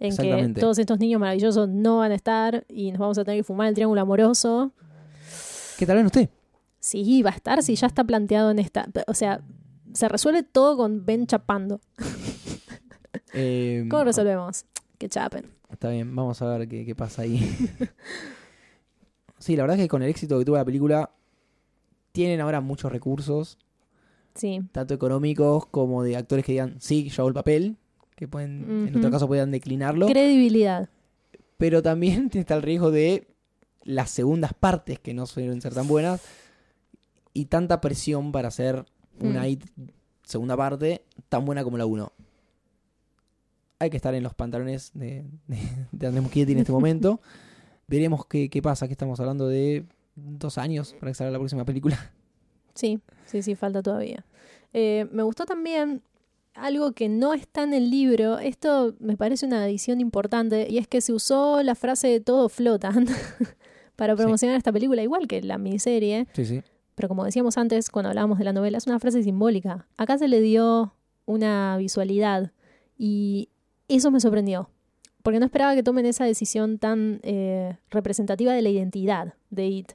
en 0.00 0.16
que 0.16 0.52
todos 0.58 0.80
estos 0.80 0.98
niños 0.98 1.20
maravillosos 1.20 1.68
no 1.68 1.98
van 1.98 2.10
a 2.10 2.16
estar 2.16 2.64
y 2.68 2.90
nos 2.90 2.98
vamos 2.98 3.18
a 3.18 3.24
tener 3.24 3.38
que 3.38 3.44
fumar 3.44 3.68
el 3.68 3.74
triángulo 3.74 4.00
amoroso. 4.00 4.72
Que 5.78 5.86
tal 5.86 5.96
vez 5.96 6.02
no 6.02 6.08
esté. 6.08 6.28
Sí, 6.80 7.22
va 7.22 7.30
a 7.30 7.34
estar, 7.34 7.62
si 7.62 7.76
ya 7.76 7.86
está 7.86 8.02
planteado 8.02 8.50
en 8.50 8.58
esta. 8.58 8.88
O 9.06 9.14
sea, 9.14 9.42
se 9.92 10.08
resuelve 10.08 10.42
todo 10.42 10.76
con 10.76 11.06
Ben 11.06 11.28
chapando. 11.28 11.80
Eh, 13.32 13.86
¿Cómo 13.90 14.04
resolvemos? 14.04 14.64
Que 14.98 15.08
chapen. 15.08 15.46
Está 15.70 15.90
bien, 15.90 16.14
vamos 16.14 16.40
a 16.42 16.56
ver 16.56 16.68
qué, 16.68 16.84
qué 16.84 16.94
pasa 16.94 17.22
ahí. 17.22 17.38
sí, 19.38 19.56
la 19.56 19.62
verdad 19.62 19.78
es 19.78 19.84
que 19.84 19.88
con 19.88 20.02
el 20.02 20.08
éxito 20.08 20.38
que 20.38 20.44
tuvo 20.44 20.56
la 20.56 20.64
película, 20.64 21.10
tienen 22.14 22.40
ahora 22.40 22.60
muchos 22.60 22.92
recursos, 22.92 23.58
Sí. 24.36 24.60
tanto 24.72 24.94
económicos 24.94 25.66
como 25.66 26.02
de 26.04 26.16
actores 26.16 26.44
que 26.44 26.52
digan, 26.52 26.76
sí, 26.80 27.08
yo 27.08 27.22
hago 27.22 27.28
el 27.28 27.34
papel, 27.34 27.76
que 28.16 28.28
pueden, 28.28 28.86
en 28.88 28.96
otro 28.96 29.10
caso 29.10 29.26
puedan 29.26 29.50
declinarlo, 29.50 30.06
Credibilidad. 30.06 30.88
pero 31.58 31.82
también 31.82 32.30
está 32.34 32.54
el 32.54 32.62
riesgo 32.62 32.90
de 32.92 33.26
las 33.82 34.10
segundas 34.10 34.52
partes 34.54 35.00
que 35.00 35.12
no 35.12 35.26
suelen 35.26 35.60
ser 35.60 35.74
tan 35.74 35.88
buenas 35.88 36.22
y 37.32 37.46
tanta 37.46 37.80
presión 37.80 38.30
para 38.32 38.48
hacer 38.48 38.84
una 39.18 39.42
Mm. 39.46 39.58
segunda 40.22 40.56
parte 40.56 41.02
tan 41.28 41.44
buena 41.44 41.64
como 41.64 41.76
la 41.76 41.84
1. 41.86 42.12
Hay 43.80 43.90
que 43.90 43.96
estar 43.96 44.14
en 44.14 44.22
los 44.22 44.34
pantalones 44.34 44.92
de, 44.94 45.24
de, 45.48 45.58
de 45.92 46.06
Andrés 46.06 46.22
Muschietti 46.22 46.52
en 46.52 46.58
este 46.60 46.72
momento. 46.72 47.20
Veremos 47.88 48.24
qué, 48.26 48.48
qué 48.48 48.62
pasa, 48.62 48.86
que 48.86 48.92
estamos 48.94 49.20
hablando 49.20 49.46
de 49.48 49.84
dos 50.16 50.58
años 50.58 50.94
para 51.00 51.10
que 51.10 51.14
salga 51.14 51.32
la 51.32 51.38
próxima 51.38 51.64
película. 51.64 52.12
Sí, 52.76 52.98
sí, 53.26 53.40
sí, 53.42 53.54
falta 53.54 53.82
todavía. 53.82 54.24
Eh, 54.72 55.06
me 55.12 55.22
gustó 55.22 55.46
también 55.46 56.02
algo 56.54 56.90
que 56.90 57.08
no 57.08 57.32
está 57.32 57.62
en 57.62 57.72
el 57.72 57.88
libro. 57.88 58.40
Esto 58.40 58.96
me 58.98 59.16
parece 59.16 59.46
una 59.46 59.62
adición 59.62 60.00
importante 60.00 60.66
y 60.68 60.78
es 60.78 60.88
que 60.88 61.00
se 61.00 61.12
usó 61.12 61.62
la 61.62 61.76
frase 61.76 62.08
de 62.08 62.18
todo 62.18 62.48
flotan 62.48 63.06
para 63.94 64.14
Sí. 64.16 64.22
promocionar 64.22 64.56
esta 64.56 64.72
película, 64.72 65.04
igual 65.04 65.28
que 65.28 65.40
la 65.40 65.56
miniserie. 65.56 66.26
Sí, 66.32 66.44
sí. 66.46 66.62
Pero 66.96 67.06
como 67.08 67.24
decíamos 67.24 67.56
antes, 67.58 67.90
cuando 67.90 68.08
hablábamos 68.08 68.38
de 68.38 68.44
la 68.44 68.52
novela, 68.52 68.78
es 68.78 68.88
una 68.88 68.98
frase 68.98 69.22
simbólica. 69.22 69.86
Acá 69.96 70.18
se 70.18 70.26
le 70.26 70.40
dio 70.40 70.94
una 71.26 71.76
visualidad 71.76 72.50
y 72.98 73.50
eso 73.86 74.10
me 74.10 74.18
sorprendió. 74.18 74.68
Porque 75.24 75.38
no 75.40 75.46
esperaba 75.46 75.74
que 75.74 75.82
tomen 75.82 76.04
esa 76.04 76.26
decisión 76.26 76.76
tan 76.76 77.18
eh, 77.22 77.78
representativa 77.88 78.52
de 78.52 78.60
la 78.60 78.68
identidad 78.68 79.32
de 79.48 79.66
It. 79.68 79.92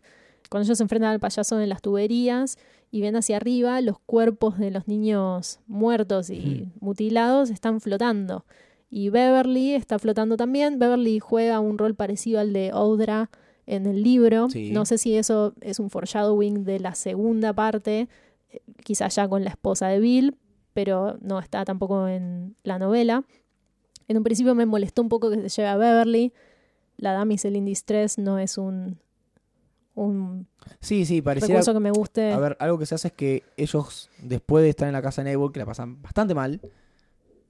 Cuando 0.50 0.66
ellos 0.66 0.80
se 0.80 0.84
enfrentan 0.84 1.12
al 1.12 1.20
payaso 1.20 1.62
en 1.62 1.70
las 1.70 1.84
tuberías 1.84 2.58
y 2.90 3.02
ven 3.02 3.16
hacia 3.16 3.38
arriba, 3.38 3.80
los 3.82 4.00
cuerpos 4.00 4.58
de 4.58 4.72
los 4.72 4.88
niños 4.88 5.60
muertos 5.68 6.32
y 6.32 6.72
mutilados 6.80 7.52
están 7.52 7.80
flotando. 7.80 8.44
Y 8.90 9.10
Beverly 9.10 9.76
está 9.76 10.00
flotando 10.00 10.36
también. 10.36 10.80
Beverly 10.80 11.20
juega 11.20 11.60
un 11.60 11.78
rol 11.78 11.94
parecido 11.94 12.40
al 12.40 12.52
de 12.52 12.72
Audra 12.72 13.30
en 13.68 13.86
el 13.86 14.02
libro. 14.02 14.50
Sí. 14.50 14.72
No 14.72 14.88
sé 14.88 14.98
si 14.98 15.16
eso 15.16 15.54
es 15.62 15.78
un 15.78 15.92
foreshadowing 15.92 16.64
de 16.64 16.80
la 16.80 16.96
segunda 16.96 17.54
parte, 17.54 18.10
eh, 18.50 18.62
quizás 18.84 19.16
ya 19.16 19.30
con 19.30 19.44
la 19.44 19.52
esposa 19.52 19.90
de 19.90 20.00
Bill, 20.00 20.38
pero 20.74 21.20
no 21.22 21.38
está 21.38 21.66
tampoco 21.66 22.08
en 22.08 22.56
la 22.64 22.80
novela. 22.80 23.26
En 24.10 24.18
un 24.18 24.24
principio 24.24 24.54
me 24.56 24.66
molestó 24.66 25.02
un 25.02 25.08
poco 25.08 25.30
que 25.30 25.50
se 25.50 25.62
lleve 25.62 25.70
a 25.70 25.78
Beverly. 25.78 26.34
La 26.98 27.14
Damsel 27.14 27.56
in 27.56 27.64
Distress 27.64 28.18
no 28.18 28.38
es 28.40 28.58
un, 28.58 29.00
un 29.96 30.48
Sí, 30.82 31.06
sí, 31.06 31.22
pareciera... 31.22 31.54
recurso 31.54 31.74
que 31.74 31.80
me 31.80 31.92
guste. 31.92 32.34
A 32.34 32.40
ver, 32.40 32.58
algo 32.60 32.78
que 32.78 32.86
se 32.86 32.96
hace 32.96 33.10
es 33.10 33.14
que 33.14 33.44
ellos, 33.56 34.10
después 34.22 34.64
de 34.64 34.70
estar 34.70 34.88
en 34.88 34.94
la 34.94 35.02
casa 35.02 35.24
de 35.24 35.32
Neville, 35.32 35.54
que 35.54 35.60
la 35.60 35.66
pasan 35.66 36.02
bastante 36.02 36.34
mal, 36.34 36.60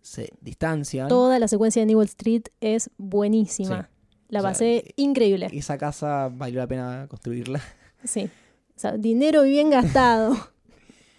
se 0.01 0.33
distancian. 0.41 1.07
Toda 1.07 1.39
la 1.39 1.47
secuencia 1.47 1.81
de 1.81 1.87
Newell 1.87 2.07
Street 2.07 2.43
es 2.61 2.89
buenísima. 2.97 3.81
Sí. 3.81 3.87
La 4.29 4.39
O 4.39 4.41
sea, 4.41 4.51
pasé 4.51 4.93
increíble. 4.97 5.47
Esa 5.51 5.77
casa 5.77 6.29
valió 6.31 6.59
la 6.59 6.67
pena 6.67 7.07
construirla. 7.09 7.61
Sí. 8.03 8.29
O 8.75 8.79
sea, 8.79 8.97
dinero 8.97 9.43
bien 9.43 9.69
gastado. 9.69 10.35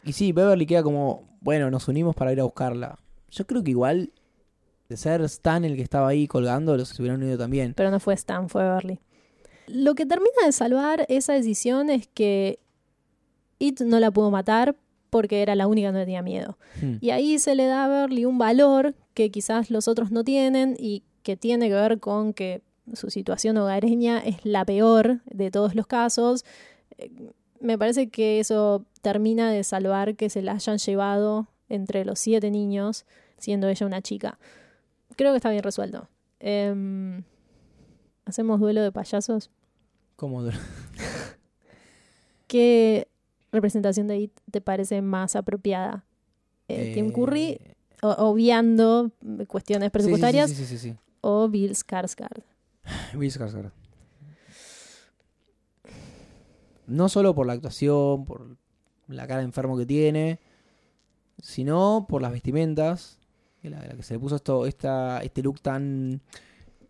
Y 0.03 0.15
sí, 0.15 0.33
Beverly 0.33 0.65
queda 0.65 0.83
como, 0.83 1.29
bueno, 1.43 1.71
nos 1.71 1.87
unimos 1.87 2.17
para 2.17 2.33
ir 2.33 2.41
a 2.41 2.45
buscarla. 2.45 2.99
Yo 3.31 3.47
creo 3.47 3.63
que 3.63 3.73
igual, 3.73 4.15
de 4.91 4.97
ser 4.97 5.23
Stan 5.23 5.65
el 5.65 5.77
que 5.77 5.83
estaba 5.83 6.09
ahí 6.09 6.27
colgando, 6.27 6.77
los 6.77 6.89
se 6.89 7.01
hubieran 7.01 7.23
unido 7.23 7.39
también. 7.39 7.75
Pero 7.75 7.93
no 7.93 8.01
fue 8.01 8.13
Stan, 8.15 8.49
fue 8.49 8.65
Beverly. 8.65 8.99
Lo 9.69 9.95
que 9.95 10.05
termina 10.05 10.45
de 10.45 10.51
salvar 10.51 11.07
esa 11.09 11.33
decisión 11.33 11.91
es 11.91 12.09
que 12.09 12.59
It 13.61 13.81
no 13.83 14.01
la 14.01 14.11
pudo 14.11 14.33
matar 14.33 14.75
porque 15.11 15.43
era 15.43 15.55
la 15.55 15.69
única 15.69 15.89
que 15.89 15.93
no 15.93 16.01
tenía 16.01 16.23
miedo. 16.23 16.59
Hmm. 16.83 16.97
Y 17.01 17.11
ahí 17.11 17.39
se 17.39 17.55
le 17.55 17.67
da 17.67 17.85
a 17.85 17.89
Beverly 17.89 18.25
un 18.25 18.39
valor 18.39 18.97
que 19.15 19.31
quizás 19.31 19.71
los 19.71 19.87
otros 19.87 20.11
no 20.11 20.25
tienen 20.25 20.77
y 20.77 21.05
que 21.23 21.37
tiene 21.37 21.69
que 21.69 21.75
ver 21.75 22.01
con 22.01 22.33
que 22.33 22.63
su 22.93 23.11
situación 23.11 23.59
hogareña 23.59 24.19
es 24.19 24.45
la 24.45 24.65
peor 24.65 25.21
de 25.25 25.53
todos 25.53 25.77
los 25.77 25.87
casos. 25.87 26.45
Eh, 26.99 27.13
Me 27.61 27.79
parece 27.79 28.09
que 28.09 28.41
eso 28.41 28.85
termina 29.03 29.53
de 29.53 29.63
salvar 29.63 30.17
que 30.17 30.31
se 30.31 30.43
la 30.43 30.53
hayan 30.53 30.79
llevado 30.79 31.47
entre 31.69 32.05
los 32.05 32.19
siete 32.19 32.51
niños, 32.51 33.07
siendo 33.39 33.69
ella 33.69 33.87
una 33.87 34.03
chica. 34.03 34.39
Creo 35.17 35.33
que 35.33 35.37
está 35.37 35.51
bien 35.51 35.63
resuelto. 35.63 36.09
Em, 36.39 37.23
¿Hacemos 38.25 38.61
duelo 38.61 38.83
de 38.83 38.93
payasos? 38.93 39.51
¿Cómo? 40.17 40.43
¿Qué 42.47 43.09
representación 43.53 44.07
de 44.07 44.19
It 44.19 44.33
te 44.51 44.61
parece 44.61 45.03
más 45.03 45.37
apropiada? 45.37 46.05
Eh, 46.69 46.93
¿Tim 46.95 47.09
Eh, 47.09 47.13
Curry, 47.13 47.61
o- 48.03 48.29
obviando 48.31 49.11
cuestiones 49.49 49.91
presupuestarias, 49.91 50.51
Sí, 50.51 50.65
sí, 50.65 50.79
sí, 50.79 50.97
o 51.21 51.49
Bill 51.49 51.73
Skarsgård? 51.75 52.43
Bill 53.19 53.31
Skarsgård. 53.31 53.73
No 56.87 57.09
solo 57.09 57.35
por 57.35 57.47
la 57.47 57.53
actuación, 57.53 58.25
por 58.25 58.57
la 59.07 59.27
cara 59.27 59.39
de 59.39 59.45
enfermo 59.47 59.77
que 59.79 59.87
tiene, 59.87 60.41
sino 61.39 62.07
por 62.09 62.21
las 62.23 62.33
vestimentas, 62.33 63.19
la, 63.69 63.85
la 63.87 63.95
que 63.95 64.03
se 64.03 64.15
le 64.15 64.21
puso 64.21 64.37
esto, 64.37 64.65
esta, 64.67 65.21
este 65.23 65.43
look 65.43 65.61
tan... 65.61 66.23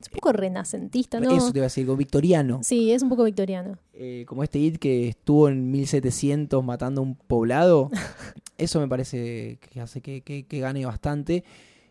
Es 0.01 0.09
un 0.09 0.15
poco 0.15 0.33
renacentista, 0.33 1.21
¿no? 1.21 1.31
Eso 1.31 1.53
te 1.53 1.59
iba 1.59 1.65
a 1.65 1.67
decir, 1.67 1.85
como 1.85 1.99
victoriano. 1.99 2.61
Sí, 2.63 2.91
es 2.93 3.03
un 3.03 3.09
poco 3.11 3.25
victoriano. 3.25 3.79
Eh, 3.93 4.25
como 4.27 4.43
este 4.43 4.59
hit 4.59 4.79
que 4.79 5.09
estuvo 5.09 5.49
en 5.49 5.71
1700 5.71 6.65
matando 6.65 7.03
un 7.03 7.17
poblado. 7.17 7.91
Eso 8.57 8.81
me 8.81 8.89
parece 8.89 9.59
que 9.61 9.81
hace 9.81 10.01
que, 10.01 10.23
que- 10.23 10.47
que 10.47 10.61
gane 10.61 10.87
bastante. 10.87 11.45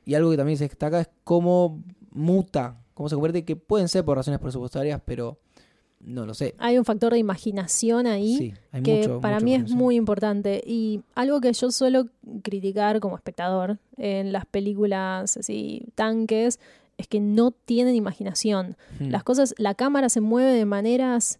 Y 0.05 0.15
algo 0.15 0.31
que 0.31 0.37
también 0.37 0.57
se 0.57 0.67
destaca 0.67 1.01
es 1.01 1.09
cómo 1.23 1.83
muta, 2.11 2.81
cómo 2.95 3.09
se 3.09 3.15
convierte, 3.15 3.45
que 3.45 3.55
pueden 3.55 3.87
ser 3.87 4.03
por 4.03 4.17
razones 4.17 4.39
presupuestarias, 4.39 4.99
pero 5.05 5.37
no 5.99 6.25
lo 6.25 6.33
sé. 6.33 6.55
Hay 6.57 6.77
un 6.77 6.85
factor 6.85 7.11
de 7.13 7.19
imaginación 7.19 8.07
ahí 8.07 8.37
Sí, 8.37 8.53
hay 8.71 8.81
que 8.83 8.97
mucho, 8.99 9.21
para 9.21 9.35
mucho 9.35 9.45
mí 9.45 9.55
es 9.55 9.69
muy 9.69 9.95
importante. 9.95 10.61
Y 10.65 11.01
algo 11.15 11.41
que 11.41 11.51
yo 11.51 11.71
suelo 11.71 12.05
criticar 12.41 12.99
como 12.99 13.15
espectador 13.15 13.79
en 13.97 14.31
las 14.31 14.45
películas 14.45 15.37
así, 15.37 15.85
tanques, 15.95 16.59
es 16.97 17.07
que 17.07 17.19
no 17.19 17.51
tienen 17.51 17.95
imaginación. 17.95 18.77
Hmm. 18.99 19.09
Las 19.09 19.23
cosas, 19.23 19.53
la 19.57 19.75
cámara 19.75 20.09
se 20.09 20.21
mueve 20.21 20.51
de 20.53 20.65
maneras 20.65 21.39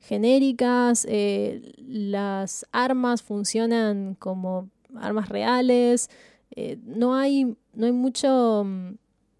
genéricas, 0.00 1.06
eh, 1.08 1.72
las 1.78 2.66
armas 2.72 3.22
funcionan 3.22 4.14
como 4.14 4.70
armas 4.96 5.28
reales, 5.28 6.08
eh, 6.54 6.78
no 6.84 7.14
hay, 7.14 7.56
no 7.74 7.86
hay 7.86 7.92
mucho, 7.92 8.64
mm, 8.64 8.88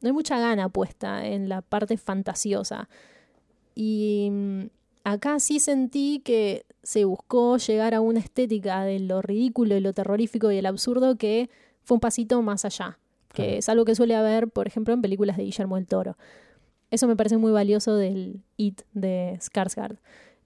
no 0.01 0.07
hay 0.07 0.13
mucha 0.13 0.39
gana 0.39 0.69
puesta 0.69 1.27
en 1.27 1.49
la 1.49 1.63
parte 1.63 1.97
fantasiosa. 1.97 2.89
Y 3.81 4.29
mm, 4.33 4.63
acá 5.05 5.39
sí 5.39 5.61
sentí 5.61 6.19
que 6.25 6.67
se 6.83 7.05
buscó 7.05 7.59
llegar 7.59 7.95
a 7.95 8.01
una 8.01 8.19
estética 8.19 8.83
de 8.83 8.99
lo 8.99 9.23
ridículo 9.23 9.77
y 9.77 9.81
lo 9.81 9.93
terrorífico 9.93 10.51
y 10.51 10.57
el 10.57 10.67
absurdo 10.67 11.15
que 11.17 11.49
fue 11.85 11.95
un 11.95 12.01
pasito 12.01 12.43
más 12.43 12.65
allá, 12.65 12.99
que 13.33 13.43
Claro. 13.45 13.59
es 13.59 13.69
algo 13.69 13.85
que 13.85 13.95
suele 13.95 14.17
haber, 14.17 14.49
por 14.49 14.67
ejemplo, 14.67 14.93
en 14.95 15.01
películas 15.01 15.37
de 15.37 15.45
Guillermo 15.45 15.77
del 15.77 15.87
Toro. 15.87 16.17
Eso 16.91 17.07
me 17.07 17.15
parece 17.15 17.37
muy 17.37 17.53
valioso 17.53 17.95
del 17.95 18.43
It 18.57 18.83
de 18.95 19.39
Skarsgård. 19.41 19.99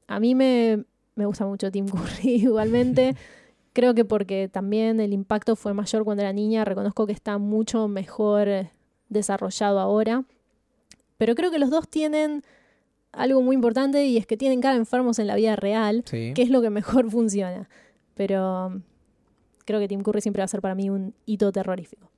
A 0.09 0.21
mí 0.21 0.35
me, 0.35 0.85
me 1.15 1.25
gusta 1.25 1.47
mucho 1.47 1.71
Tim 1.71 1.87
Curry 1.89 2.29
igualmente. 2.45 3.17
Creo 3.73 3.95
que 3.95 4.05
porque 4.05 4.51
también 4.53 5.01
el 5.01 5.15
impacto 5.15 5.57
fue 5.57 5.73
mayor 5.73 6.05
cuando 6.05 6.23
era 6.23 6.35
niña. 6.35 6.67
Reconozco 6.67 7.07
que 7.07 7.15
está 7.15 7.39
mucho 7.39 7.89
mejor 7.89 8.69
desarrollado 9.09 9.79
ahora. 9.81 10.25
Pero 11.17 11.35
creo 11.35 11.51
que 11.51 11.59
los 11.59 11.71
dos 11.71 11.89
tienen 11.89 12.43
algo 13.13 13.43
muy 13.43 13.55
importante 13.55 14.07
y 14.07 14.17
es 14.17 14.27
que 14.27 14.37
tienen 14.37 14.61
cara 14.61 14.75
de 14.75 14.81
enfermos 14.81 15.19
en 15.19 15.27
la 15.27 15.37
vida 15.37 15.55
real, 15.57 16.03
Sí. 16.07 16.33
que 16.35 16.43
es 16.43 16.51
lo 16.51 16.61
que 16.63 16.71
mejor 16.71 17.11
funciona. 17.11 17.69
Pero 18.15 18.67
um, 18.67 18.83
creo 19.65 19.81
que 19.81 19.89
Tim 19.89 20.03
Curry 20.03 20.21
siempre 20.21 20.41
va 20.41 20.45
a 20.45 20.49
ser 20.49 20.61
para 20.61 20.75
mí 20.75 20.91
un 20.91 21.15
hito 21.27 21.53
terrorífico. 21.53 22.11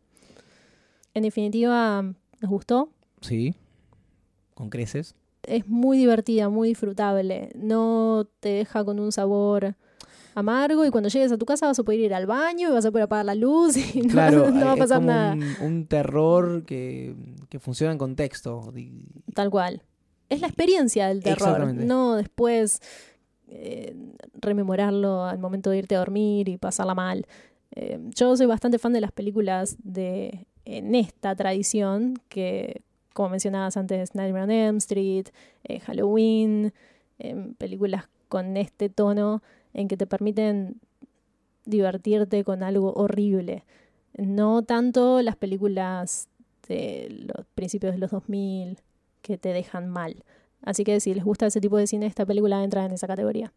En 1.14 1.22
definitiva, 1.22 2.02
nos 2.02 2.50
gustó. 2.50 2.90
Sí, 3.20 3.54
con 4.54 4.70
creces. 4.70 5.14
Es 5.44 5.66
muy 5.68 5.98
divertida, 5.98 6.48
muy 6.48 6.68
disfrutable. 6.68 7.50
No 7.54 8.26
te 8.40 8.48
deja 8.50 8.84
con 8.84 8.98
un 8.98 9.12
sabor 9.12 9.74
amargo 10.34 10.84
y 10.84 10.90
cuando 10.90 11.08
llegues 11.08 11.30
a 11.30 11.38
tu 11.38 11.46
casa 11.46 11.66
vas 11.66 11.78
a 11.78 11.82
poder 11.84 12.00
ir 12.00 12.14
al 12.14 12.26
baño 12.26 12.70
y 12.70 12.72
vas 12.72 12.84
a 12.84 12.90
poder 12.90 13.04
apagar 13.04 13.26
la 13.26 13.34
luz 13.36 13.76
y 13.94 14.00
no, 14.00 14.08
Claro, 14.08 14.50
no 14.50 14.64
va 14.66 14.70
a 14.72 14.74
es 14.74 14.78
pasar 14.80 14.96
como 14.98 15.08
nada. 15.08 15.34
Un, 15.34 15.56
un 15.60 15.86
terror 15.86 16.64
que, 16.64 17.14
que 17.48 17.60
funciona 17.60 17.92
en 17.92 17.98
contexto. 17.98 18.72
Tal 19.34 19.50
cual. 19.50 19.82
Es 20.28 20.40
la 20.40 20.46
experiencia 20.46 21.08
del 21.08 21.22
terror, 21.22 21.74
no 21.74 22.16
después 22.16 22.80
eh, 23.48 23.94
rememorarlo 24.40 25.24
al 25.24 25.38
momento 25.38 25.70
de 25.70 25.78
irte 25.78 25.94
a 25.94 25.98
dormir 25.98 26.48
y 26.48 26.56
pasarla 26.56 26.94
mal. 26.94 27.26
Eh, 27.72 28.00
yo 28.14 28.36
soy 28.36 28.46
bastante 28.46 28.78
fan 28.78 28.92
de 28.92 29.00
las 29.00 29.12
películas 29.12 29.76
de 29.82 30.46
en 30.64 30.94
esta 30.94 31.36
tradición 31.36 32.14
que, 32.28 32.82
como 33.12 33.28
mencionabas 33.28 33.76
antes, 33.76 34.14
Nightmare 34.14 34.44
on 34.44 34.50
Elm 34.50 34.76
Street, 34.78 35.26
eh, 35.64 35.80
Halloween, 35.80 36.72
películas 37.58 38.08
con 38.28 38.56
este 38.56 38.88
tono 38.88 39.42
en 39.72 39.88
que 39.88 39.96
te 39.96 40.06
permiten 40.06 40.80
divertirte 41.64 42.42
con 42.44 42.62
algo 42.62 42.92
horrible. 42.94 43.64
No 44.16 44.62
tanto 44.62 45.22
las 45.22 45.36
películas 45.36 46.28
de 46.66 47.08
los 47.28 47.46
principios 47.54 47.92
de 47.92 47.98
los 47.98 48.10
2000 48.10 48.78
que 49.24 49.38
te 49.38 49.48
dejan 49.52 49.88
mal. 49.88 50.22
Así 50.62 50.84
que 50.84 51.00
si 51.00 51.14
les 51.14 51.24
gusta 51.24 51.46
ese 51.46 51.60
tipo 51.60 51.76
de 51.78 51.86
cine, 51.86 52.06
esta 52.06 52.24
película 52.26 52.62
entra 52.62 52.84
en 52.84 52.92
esa 52.92 53.06
categoría. 53.06 53.52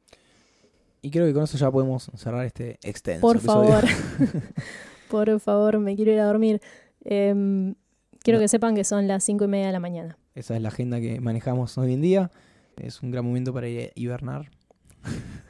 Y 1.01 1.11
creo 1.11 1.25
que 1.27 1.33
con 1.33 1.43
eso 1.43 1.57
ya 1.57 1.69
podemos 1.69 2.09
cerrar 2.15 2.45
este 2.45 2.79
extenso. 2.81 3.21
Por 3.21 3.35
episodio. 3.37 3.69
favor, 3.69 3.85
por 5.09 5.39
favor, 5.39 5.79
me 5.79 5.95
quiero 5.95 6.11
ir 6.11 6.19
a 6.19 6.25
dormir. 6.25 6.61
Em, 7.05 7.75
quiero 8.23 8.39
No. 8.39 8.43
que 8.43 8.47
sepan 8.47 8.73
que 8.75 8.83
son 8.83 9.07
las 9.07 9.23
cinco 9.23 9.45
y 9.45 9.47
media 9.47 9.67
de 9.67 9.73
la 9.73 9.79
mañana. 9.79 10.17
Esa 10.35 10.55
es 10.55 10.61
la 10.61 10.69
agenda 10.69 10.99
que 10.99 11.19
manejamos 11.21 11.77
hoy 11.77 11.93
en 11.93 12.01
día. 12.01 12.31
Es 12.77 13.01
un 13.03 13.11
gran 13.11 13.25
momento 13.25 13.53
para 13.53 13.67
ir 13.67 13.79
a 13.87 13.91
hibernar. 13.95 14.49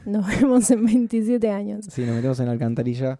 Nos 0.05 0.27
vemos 0.27 0.69
en 0.71 0.85
27 0.85 1.49
años. 1.49 1.85
Sí, 1.89 2.05
nos 2.05 2.15
metemos 2.15 2.39
en 2.39 2.45
la 2.47 2.51
alcantarilla. 2.53 3.17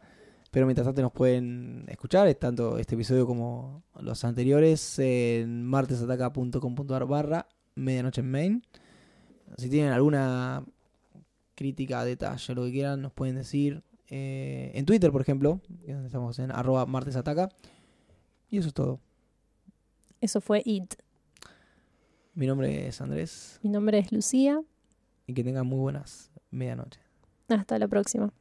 Pero 0.52 0.65
mientras 0.65 0.86
tanto 0.86 1.02
nos 1.02 1.11
pueden 1.11 1.86
escuchar, 1.88 2.28
es 2.28 2.40
tanto 2.40 2.78
este 2.78 2.95
episodio 2.95 3.26
como 3.28 3.84
los 3.99 4.24
anteriores, 4.24 4.98
en 4.99 5.64
martesataca.com.ar 5.65 7.06
barra 7.06 7.48
medianoche 7.76 8.22
en 8.22 8.32
main. 8.32 8.64
Si 9.57 9.69
tienen 9.69 9.91
alguna 9.91 10.65
crítica, 11.56 12.03
detalle, 12.06 12.56
lo 12.56 12.64
que 12.65 12.72
quieran, 12.72 13.02
nos 13.02 13.11
pueden 13.14 13.36
decir. 13.36 13.84
Eh, 14.10 14.72
en 14.74 14.86
Twitter, 14.86 15.11
por 15.11 15.22
ejemplo, 15.22 15.61
donde 15.86 16.07
estamos 16.07 16.40
en 16.40 16.52
arroba 16.52 16.86
martesataca. 16.86 17.49
Y 18.49 18.57
eso 18.60 18.69
es 18.69 18.74
todo. 18.74 18.99
Eso 20.22 20.40
fue 20.40 20.61
It. 20.65 20.95
Mi 22.34 22.45
nombre 22.45 22.88
es 22.88 23.02
Andrés 23.02 23.60
Mi 23.64 23.69
nombre 23.69 23.98
es 23.98 24.11
Lucía. 24.11 24.61
y 25.26 25.34
que 25.34 25.44
tengan 25.44 25.68
muy 25.68 25.80
buenas 25.80 26.32
medianoches. 26.52 27.02
Hasta 27.49 27.78
la 27.80 27.88
próxima. 27.88 28.32